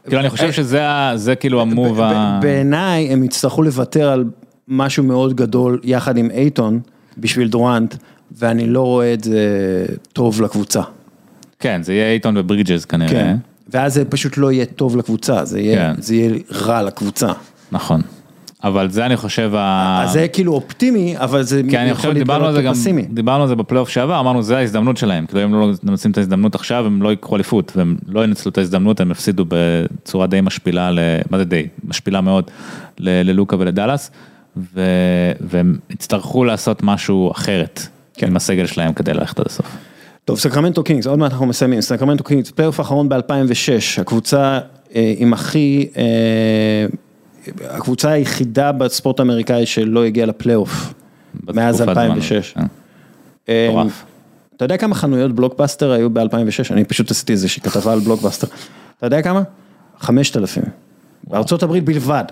[0.06, 2.40] כאילו אני חושב שזה ה- זה כאילו המוב ב- ה...
[2.42, 4.24] בעיניי הם יצטרכו לוותר על
[4.68, 6.80] משהו מאוד גדול יחד עם אייטון
[7.18, 7.96] בשביל דורנט,
[8.38, 9.46] ואני לא רואה את זה
[10.14, 10.82] טוב לקבוצה.
[11.60, 13.10] כן, זה יהיה אייטון וברידג'ס כנראה.
[13.10, 13.36] כן.
[13.70, 16.02] ואז זה פשוט לא יהיה טוב לקבוצה, זה יהיה, כן.
[16.02, 17.32] זה יהיה רע לקבוצה.
[17.72, 18.02] נכון.
[18.64, 20.02] אבל זה אני חושב ה...
[20.04, 22.74] אז זה כאילו אופטימי, אבל זה כי אני חושב, דיברנו על זה גם.
[23.10, 26.56] דיברנו על זה בפלייאוף שעבר, אמרנו זה ההזדמנות שלהם, כאילו אם לא מנצלים את ההזדמנות
[26.56, 30.92] עכשיו הם לא ייקחו אליפות, והם לא ינצלו את ההזדמנות, הם הפסידו בצורה די משפילה,
[30.92, 31.00] ל...
[31.30, 31.68] מה זה די?
[31.84, 32.52] משפילה מאוד
[33.00, 34.12] ל- ללוקה ולדאלאס,
[34.58, 34.82] ו...
[35.42, 38.28] והם יצטרכו לעשות משהו אחרת כן.
[38.28, 39.78] עם הסגל שלהם כדי ללכת עד הסוף.
[40.26, 44.60] טוב, סקרמנטו קינגס, עוד מעט אנחנו מסיימים, סקרמנטו קינגס, פלייאוף האחרון ב-2006, הקבוצה
[44.96, 46.86] אה, עם הכי, אה,
[47.70, 50.94] הקבוצה היחידה בספורט האמריקאי שלא הגיעה לפלייאוף,
[51.48, 52.32] מאז בתקופת זמן 2006.
[52.32, 52.64] הזאת, כן.
[53.50, 54.04] אה, מטורף.
[54.56, 56.74] אתה יודע כמה חנויות בלוקבאסטר היו ב-2006?
[56.74, 58.48] אני פשוט עשיתי איזושהי כתבה על בלוקבאסטר.
[58.98, 59.42] אתה יודע כמה?
[60.00, 60.64] 5,000.
[61.24, 62.24] בארצות הברית בלבד.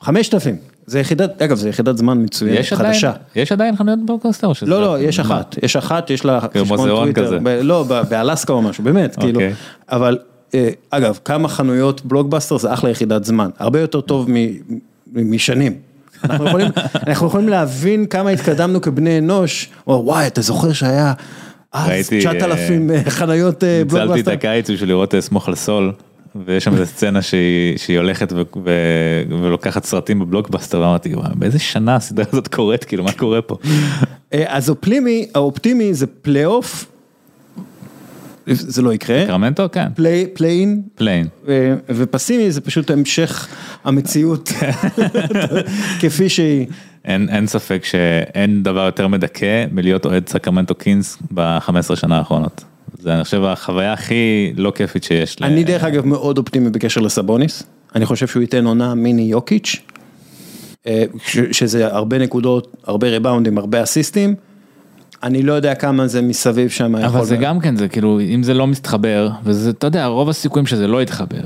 [0.00, 0.56] 5,000.
[0.86, 3.12] זה יחידת, אגב, זה יחידת זמן מצוינת, עדיין, חדשה.
[3.36, 4.52] יש עדיין חנויות בלוקבאסטר?
[4.62, 5.20] לא, לא, יש?
[5.20, 7.38] אחת, יש אחת, יש לה כאילו חשבון מוזיאון טוויטר, כזה.
[7.42, 9.54] ב- לא, ב- באלסקה או משהו, באמת, כאילו, אוקיי.
[9.88, 10.37] אבל אה,
[10.90, 14.28] אגב, כמה חנויות בלוקבאסטר זה אחלה יחידת זמן, הרבה יותר טוב
[15.12, 15.74] משנים.
[16.24, 16.68] אנחנו יכולים,
[17.06, 21.12] אנחנו יכולים להבין כמה התקדמנו כבני אנוש, או וואי, אתה זוכר שהיה
[21.72, 24.28] אז ראיתי, 9,000 אה, חנויות אה, ניצלתי את?
[24.28, 25.92] הקיץ בשביל לראות אה, סמוך על סול,
[26.46, 28.70] ויש שם איזה סצנה שהיא, שהיא הולכת ו, ו,
[29.42, 33.56] ולוקחת סרטים בבלוקבאסטר, ואמרתי, "וואי, באיזה שנה הסדרה הזאת קורית, כאילו, מה קורה פה?
[34.32, 36.86] אה, אז אופטימי, האופטימי זה פלייאוף,
[38.54, 39.66] זה לא יקרה, סקרמנטו?
[39.72, 41.26] כן, play- play-in, play-in.
[41.88, 43.48] ופסימי זה פשוט המשך
[43.84, 44.52] המציאות
[46.00, 46.66] כפי שהיא.
[47.04, 52.64] אין, אין ספק שאין דבר יותר מדכא מלהיות אוהד סקרמנטו קינס ב-15 שנה האחרונות.
[52.98, 55.40] זה אני חושב החוויה הכי לא כיפית שיש.
[55.40, 57.62] ל- אני דרך אגב מאוד אופטימי בקשר לסבוניס,
[57.94, 59.76] אני חושב שהוא ייתן עונה מיני יוקיץ',
[60.86, 61.04] אה,
[61.52, 64.34] שזה הרבה נקודות, הרבה ריבאונדים, הרבה אסיסטים,
[65.22, 67.04] אני לא יודע כמה זה מסביב שם יכול...
[67.04, 67.36] אבל זה.
[67.36, 71.02] גם כן, זה כאילו, אם זה לא מסתחבר, וזה, אתה יודע, רוב הסיכויים שזה לא
[71.02, 71.42] יתחבר.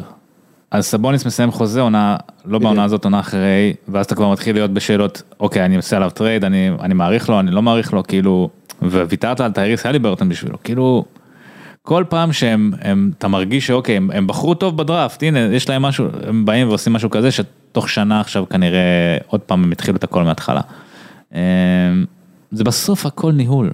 [0.71, 4.71] אז סבוניס מסיים חוזה עונה, לא בעונה הזאת, עונה אחרי, ואז אתה כבר מתחיל להיות
[4.71, 8.51] בשאלות, אוקיי, אני עושה עליו טרייד, אני, אני מאריך לו, אני לא מאריך לו, כאילו,
[8.83, 11.05] וויתרת על טייריס הליברטון בשבילו, כאילו,
[11.83, 15.83] כל פעם שהם, הם, אתה מרגיש שאוקיי, הם, הם בחרו טוב בדראפט, הנה, יש להם
[15.83, 20.05] משהו, הם באים ועושים משהו כזה, שתוך שנה עכשיו כנראה, עוד פעם הם התחילו את
[20.05, 20.61] הכל מההתחלה.
[22.53, 23.71] זה בסוף הכל ניהול.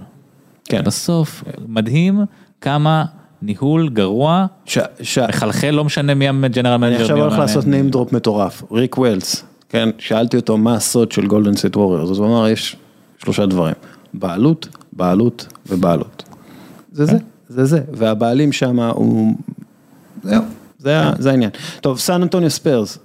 [0.65, 0.85] כן.
[0.85, 2.21] בסוף מדהים
[2.61, 3.05] כמה
[3.43, 6.95] ניהול גרוע, ש- ש- מחלחל לא משנה מי ה general manager.
[6.95, 7.39] אני עכשיו הולך.
[7.39, 12.11] לעשות name drop מטורף, ריק וולטס, כן, שאלתי אותו מה הסוד של גולדן סטייט ווריורס,
[12.11, 12.77] אז הוא אמר יש
[13.19, 13.75] שלושה דברים,
[14.15, 16.23] בעלות, בעלות ובעלות.
[16.93, 17.17] זה זה,
[17.49, 19.35] זה זה, והבעלים שם הוא,
[20.23, 20.43] זהו,
[20.79, 21.51] זה זה העניין.
[21.81, 22.99] טוב, סן אנטוניו ספיירס,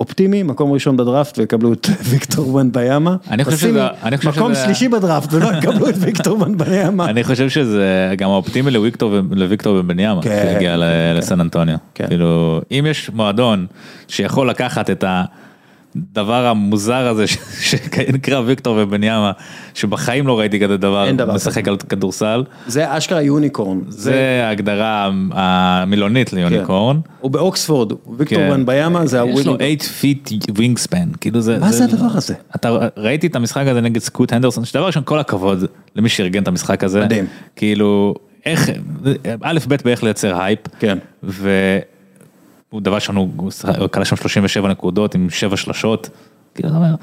[0.00, 3.16] אופטימי, מקום ראשון בדראפט ויקבלו את ויקטור וומבניאמה.
[3.30, 3.86] אני חושב שזה-
[4.28, 7.04] מקום שלישי בדראפט ולא יקבלו את ויקטור וומבניאמה.
[7.10, 10.80] אני חושב שזה גם האופטימי לוויקטור וומבניאמה, כן, שהגיע ל-
[11.12, 11.76] כן, לסן אנטוניו.
[11.94, 12.06] כן.
[12.08, 13.66] כאילו, אם יש מועדון
[14.08, 15.04] שיכול לקחת את
[16.12, 17.26] הדבר המוזר הזה
[17.60, 19.32] שנקרא ויקטור וומבניאמה,
[19.74, 23.80] שבחיים לא ראיתי כזה דבר, אין דבר משחק על כדורסל, זה אשכרה unicorn.
[23.88, 27.00] זה ההגדרה המילונית ל unicorn.
[27.20, 28.50] הוא באוקספורד, ויקטור כן.
[28.52, 29.82] וומבניאמה זה יש לו הווינינג.
[29.82, 31.58] 8 feet wingspan, כאילו זה...
[31.58, 32.34] מה זה הדבר הזה?
[32.56, 35.64] אתה ראיתי את המשחק הזה נגד סקוט הנדרסון, שדבר ראשון כל הכבוד
[35.96, 37.04] למי שארגן את המשחק הזה.
[37.04, 37.26] מדהים.
[37.56, 38.14] כאילו,
[38.46, 38.70] איך,
[39.42, 40.58] א' ב' באיך לייצר הייפ.
[40.78, 40.98] כן.
[42.72, 43.28] והוא דבר ראשון, הוא
[43.78, 46.10] הוא קלע שם 37 נקודות עם 7 שלשות.
[46.54, 46.94] כאילו, אתה אומר,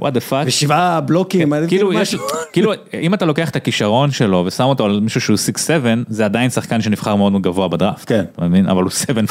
[0.00, 0.46] what the fuck.
[0.46, 2.16] ושבעה בלוקים, אני כאילו יש.
[2.52, 5.70] כאילו אם אתה לוקח את הכישרון שלו ושם אותו על מישהו שהוא 6-7
[6.08, 8.24] זה עדיין שחקן שנבחר מאוד מאוד גבוה בדראפט, כן.
[8.36, 8.68] אתה מבין?
[8.68, 9.22] אבל הוא 7-4,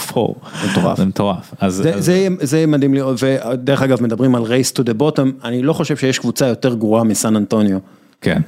[0.71, 0.97] מטורף.
[0.97, 4.79] זה מטורף, זה, אז- זה, יהיה- זה יהיה מדהים לראות, ודרך אגב מדברים על race
[4.79, 7.77] to the bottom, אני לא חושב שיש קבוצה יותר גרועה מסן אנטוניו.
[8.21, 8.41] כן,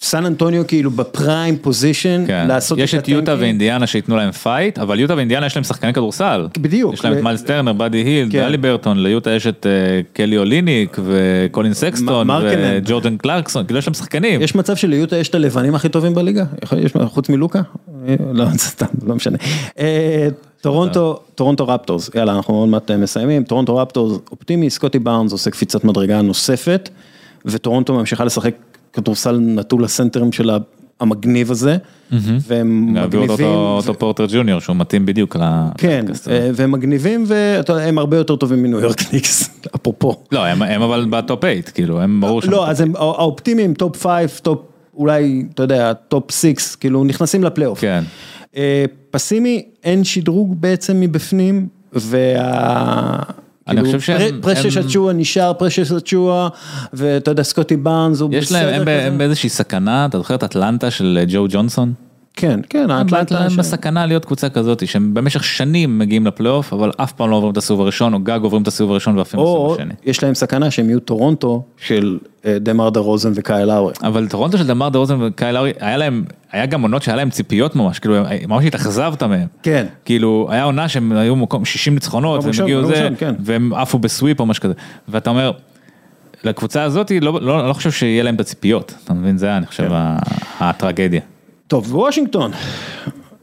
[0.00, 2.46] סן אנטוניו כאילו ב prime position כן.
[2.48, 3.36] לעשות יש את יוטה.
[3.38, 6.46] ואינדיאנה שייתנו להם פייט, אבל יוטה ואינדיאנה יש להם שחקני כדורסל.
[6.58, 6.94] בדיוק.
[6.94, 8.40] יש להם את מיילס טרנר, באדי הילד, כן.
[8.44, 12.28] הליברטון, ליוטה יש את אה, קלי אוליניק וקולין סקסטון.
[12.30, 14.42] וג'ורדן קלרקסון, כאילו יש להם שחקנים.
[14.42, 16.44] יש מצב שליוטה יש את הלבנים הכי טובים בליגה?
[17.06, 17.60] חוץ מלוקה?
[18.08, 19.38] אה, לא, סתם, לא משנה.
[19.78, 20.28] אה,
[20.60, 25.84] טורונטו, טורונטו רפטורס, יאללה אנחנו עוד מעט מסיימים, טורונטו רפטורס אופטימי, סקוטי בארנס עושה קפיצת
[25.84, 26.88] מדרגה נוספת,
[27.44, 28.54] וטורונטו ממשיכה לשחק
[28.94, 30.50] כדורסל נטול הסנטרים שלהם
[31.00, 31.76] המגניב הזה,
[32.46, 33.28] והם מגניבים.
[33.30, 35.36] אותו אוטו פורטר ג'וניור שהוא מתאים בדיוק
[35.78, 36.04] כן.
[36.30, 40.22] אה, והם מגניבים והם הרבה יותר טובים מניו יורק ניקס, אפרופו.
[40.32, 43.74] לא, הם הם אבל ב top 8, כאילו, הם ברור שהם לא, אז הם האופטימיים,
[43.74, 44.60] top 5, top,
[44.94, 47.80] אולי, אתה יודע, top 6, כאילו נכנסים לפלייאוף.
[47.80, 48.04] כן.
[48.56, 53.22] אה, פסימי, אין שדרוג בעצם מבפנים, וה...
[53.68, 56.48] אני כאילו, חושב שהם- פרשס אצ'ואה נשאר פרשס אצ'ואה,
[56.92, 61.18] ואתה יודע, סקוטי בארנס הוא יש להם, הם באיזושהי סכנה, אתה זוכר את אטלנטה של
[61.20, 61.92] אה, ג'ו ג'ונסון?
[62.36, 63.50] כן, כן, הם האטלנטה.
[63.50, 67.52] ש- בסכנה להיות קבוצה כזאת, שהם במשך שנים מגיעים לפלייאוף, אבל אף פעם לא עוברים
[67.52, 69.94] את הסיבוב הראשון, או גג עוברים את הסיבוב הראשון ואפילו או בסיבוב השני.
[70.04, 73.92] יש להם סכנה שהם יהיו טורונטו של אה, דמר דה רוזן וקייל לאורי.
[74.02, 77.30] אבל טורונטו של דמר דה רוזן וקייל לאורי, היה להם, היה גם עונות שהיה להם
[77.30, 78.16] ציפיות ממש, כאילו,
[78.48, 79.46] ממש התאכזבת מהם.
[79.62, 79.86] כן.
[80.04, 83.34] כאילו, היה עונה שהם היו מקום 60 ניצחונות, מקום והם הגיעו מקום זה, כן.
[83.40, 84.74] והם עפו בסוויפ או משהו כזה.
[85.08, 85.52] ואתה אומר,
[86.44, 89.38] לקבוצה הזאת, לא, לא, לא חושב שיהיה להם את הציפיות, אתה מבין?
[89.38, 89.70] זה, אני כן.
[89.70, 90.18] חושב, ה-
[90.60, 91.20] הטרגדיה.
[91.74, 92.50] טוב, וושינגטון.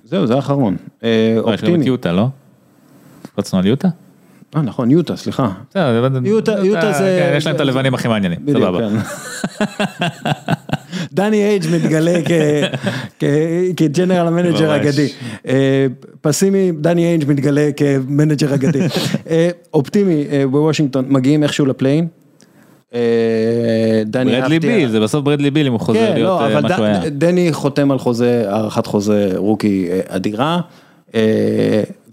[0.03, 0.75] זהו, זה האחרון.
[1.03, 1.85] אה, לא, יש גם את אופטימי.
[1.85, 2.27] יוטה, לא?
[3.37, 3.87] רצנו על יוטה?
[4.55, 5.49] אה, נכון, יוטה, סליחה.
[6.63, 8.79] יוטה- זה- כן, יש להם את הלבנים הכי מעניינים, סבבה.
[8.79, 8.95] כן.
[11.13, 12.19] דני אייג' מתגלה
[13.77, 14.75] כ general manager.
[14.75, 15.07] אגדי.
[15.47, 15.85] אה,
[16.21, 18.79] פסימי, דני אייג' מתגלה כמנג'ר אגדי.
[19.29, 22.07] אה, אופטימי אה, בוושינגטון, מגיעים איכשהו לפליי אין.
[22.93, 26.61] אה, דני ברדלי ביל, זה בסוף ברדלי ביל אם הוא חוזר כן, להיות לא, אה,
[26.61, 27.09] מה שהוא היה.
[27.09, 30.61] דני חותם על חוזה, הארכת חוזה רוקי אה, אדירה.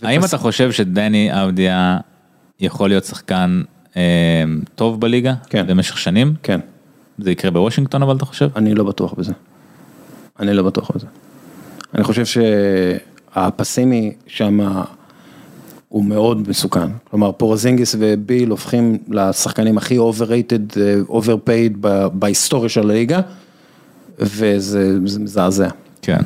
[0.03, 1.99] האם אתה חושב שדני אבדיה
[2.61, 3.63] יכול להיות שחקן
[4.75, 5.35] טוב בליגה?
[5.51, 5.67] כן.
[5.67, 6.35] במשך שנים?
[6.43, 6.61] כן,
[7.19, 8.49] זה יקרה בוושינגטון אבל אתה חושב?
[8.57, 9.33] אני לא בטוח בזה.
[10.41, 11.07] אני לא בטוח בזה.
[11.95, 12.25] אני חושב
[13.35, 14.61] שהפסימי שם
[15.89, 16.89] הוא מאוד מסוכן.
[17.11, 23.21] כלומר, פורזינגיס וביל הופכים לשחקנים הכי overrated, אה, overpaid ב- בהיסטוריה של הליגה,
[24.19, 25.69] וזה זה מזעזע.
[26.03, 26.19] כן.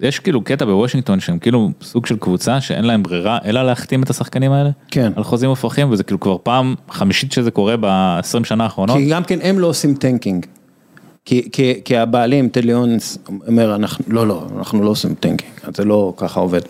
[0.00, 4.10] יש כאילו קטע בוושינגטון שהם כאילו סוג של קבוצה שאין להם ברירה אלא להחתים את
[4.10, 4.70] השחקנים האלה.
[4.90, 5.12] כן.
[5.16, 8.96] על חוזים מופרכים וזה כאילו כבר פעם חמישית שזה קורה ב-20 שנה האחרונות.
[8.96, 10.46] כי גם כן הם לא עושים טנקינג.
[11.24, 15.84] כי, כי, כי הבעלים, טד ליאונס, אומר, אנחנו, לא, לא, אנחנו לא עושים טנקינג, זה
[15.84, 16.60] לא ככה עובד.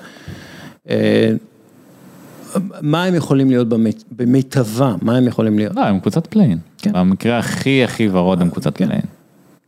[2.83, 3.68] מה הם יכולים להיות
[4.10, 5.76] במיטבה, מה הם יכולים להיות?
[5.76, 6.58] לא, הם קבוצת פליי אין.
[6.78, 6.93] כן.
[6.93, 8.86] במקרה הכי הכי ורוד הם קבוצת כן.
[8.86, 9.00] פליי אין.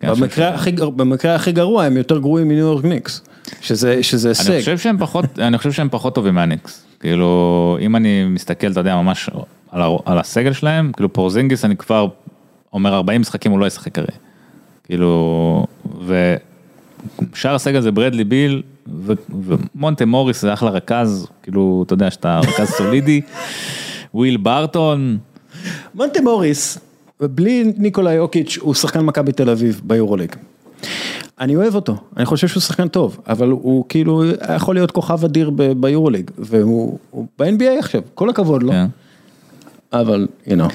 [0.00, 3.22] כן, אני במקרה הכי, גר- במקרה הכי גרוע הם יותר גרועים מניו יורק ניקס,
[3.60, 4.50] שזה, שזה הישג.
[4.50, 6.84] אני חושב שהם פחות, אני חושב שהם פחות טובים מהניקס.
[7.00, 9.30] כאילו, אם אני מסתכל, אתה יודע, ממש
[9.70, 9.82] על,
[10.18, 12.08] הסגל שלהם, כאילו פורזינגיס אני כבר
[12.72, 14.08] אומר 40 משחקים הוא לא ישחק הרי.
[14.84, 15.66] כאילו,
[16.06, 18.62] ושאר הסגל זה ברדלי ביל,
[19.74, 23.20] ומונטה מוריס זה אחלה רכז, כאילו, אתה יודע שאתה רכז סולידי,
[24.14, 25.18] וויל ברטון,
[25.94, 26.78] מונטה מוריס,
[27.20, 30.34] בלי ניקולאי יוקיץ', הוא שחקן מכבי תל אביב ביורוליג.
[31.40, 34.22] אני אוהב אותו, אני חושב שהוא שחקן טוב, אבל הוא כאילו
[34.56, 38.86] יכול להיות כוכב אדיר ב- ביורוליג, והוא הוא ב-NBA עכשיו, כל הכבוד לו, כן.
[39.92, 40.72] אבל, you know.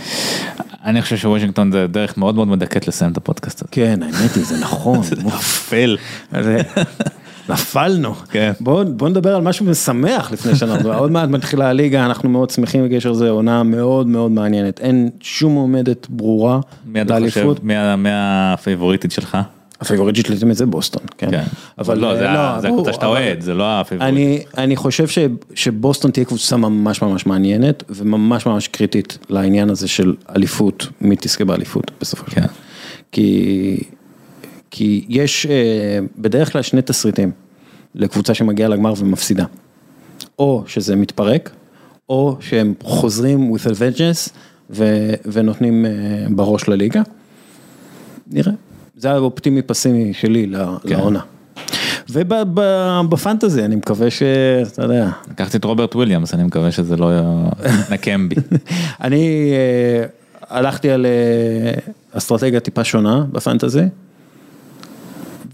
[0.86, 3.70] אני חושב שוושינגטון זה דרך מאוד מאוד מדכאת לסיים את הפודקאסט הזה.
[3.72, 5.00] כן, האמת היא, זה נכון.
[5.28, 5.98] אפל.
[7.50, 8.16] נפלנו.
[8.16, 8.52] כן.
[8.60, 12.86] בואו בוא נדבר על משהו משמח לפני שאנחנו, עוד מעט מתחילה הליגה, אנחנו מאוד שמחים
[12.90, 14.80] בקשר לזה, עונה מאוד מאוד מעניינת.
[14.80, 17.64] אין שום מועמדת ברורה מי אתה חושב, לאליפות.
[17.64, 17.74] מי
[18.12, 19.38] הפייבוריטית שלך?
[19.82, 21.32] הפייבוריטית שלי תמיד זה בוסטון, כן.
[21.32, 21.44] כן.
[21.80, 24.18] אבל לא, זה ה- זה הקבוצה שאתה אוהד, זה לא הפייבוריטית.
[24.18, 25.18] אני, אני חושב ש,
[25.56, 31.46] שבוסטון תהיה קבוצה ממש ממש מעניינת וממש ממש קריטית לעניין הזה של אליפות, מי תזכה
[31.46, 32.42] באליפות בסופו של כן.
[32.42, 32.50] דבר.
[33.12, 33.84] כי,
[34.76, 37.32] כי יש אה, בדרך כלל שני תסריטים
[37.96, 39.46] לקבוצה שמגיעה לגמר ומפסידה.
[40.40, 41.50] או שזה מתפרק,
[42.10, 44.30] או שהם חוזרים with a vengeance
[44.70, 45.92] ו, ונותנים אה,
[46.30, 47.02] בראש לליגה.
[48.28, 48.52] נראה.
[48.98, 50.52] זה האופטימי פסימי שלי
[50.84, 50.90] כן.
[50.90, 51.20] לעונה.
[52.10, 57.12] ובפנטזי אני מקווה שאתה יודע, לקחתי את רוברט וויליאמס, אני מקווה שזה לא
[57.66, 58.36] יתנקם בי.
[59.04, 60.06] אני אה,
[60.58, 63.84] הלכתי על אה, אסטרטגיה טיפה שונה בפנטזי.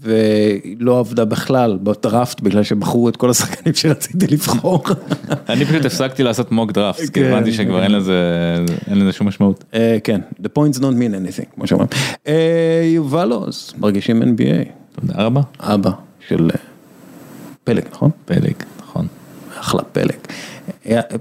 [0.02, 4.84] ולא עבדה בכלל בדראפט בגלל שבחרו את כל השחקנים שרציתי לבחור.
[5.48, 7.32] אני פשוט הפסקתי לעשות מוק דראפט, כי כן.
[7.32, 7.92] הבנתי שכבר אין
[8.98, 9.64] לזה שום משמעות.
[9.74, 11.88] אה, כן, the points don't mean anything, כמו שאומרים.
[12.26, 14.68] אה, יובל עוז, מרגישים NBA.
[15.00, 15.40] תודה רבה.
[15.60, 15.90] אבא
[16.28, 16.60] של אה,
[17.64, 18.10] פלג, נכון?
[18.24, 19.06] פלג, נכון.
[19.60, 20.16] אחלה פלג.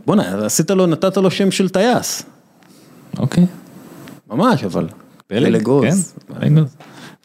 [0.06, 2.24] בואנה, עשית לו, נתת לו שם של טייס.
[3.18, 3.46] אוקיי.
[4.30, 4.88] ממש, אבל.
[5.28, 6.14] פלג עוז.
[6.28, 6.76] כן, פלג עוז.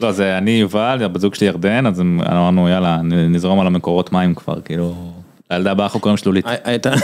[0.00, 4.34] לא, זה אני יובל, הבת זוג שלי ירדן, אז אמרנו יאללה, נזרום על המקורות מים
[4.34, 4.94] כבר, כאילו,
[5.50, 6.46] לילדה הבאה אנחנו קוראים שלולית.
[6.46, 6.94] הי- הייתה,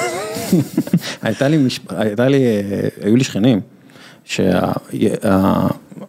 [1.49, 1.69] לי.
[1.91, 2.61] הייתה לי, אה,
[3.03, 3.61] היו לי שכנים,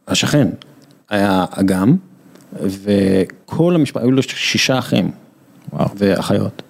[0.08, 0.48] שהשכן
[1.10, 1.95] היה אגם,
[2.64, 5.11] וכל המשפחה, היו לו שישה אחים.
[5.95, 6.61] ואחיות,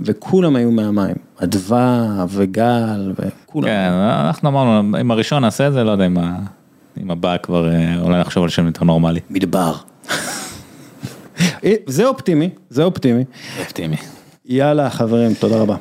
[0.00, 3.68] וכולם היו מהמים, אדווה וגל וכולם.
[3.68, 3.90] כן,
[4.26, 6.38] אנחנו אמרנו, אם הראשון נעשה את זה, לא יודע אם ה-
[7.02, 9.20] אם הבא כבר, אה, אולי נחשוב על שם יותר נורמלי.
[9.30, 9.74] מדבר.
[11.64, 13.24] אה, זה אופטימי, זה אופטימי.
[13.60, 13.96] אופטימי.
[14.46, 15.76] יאללה חברים, תודה רבה.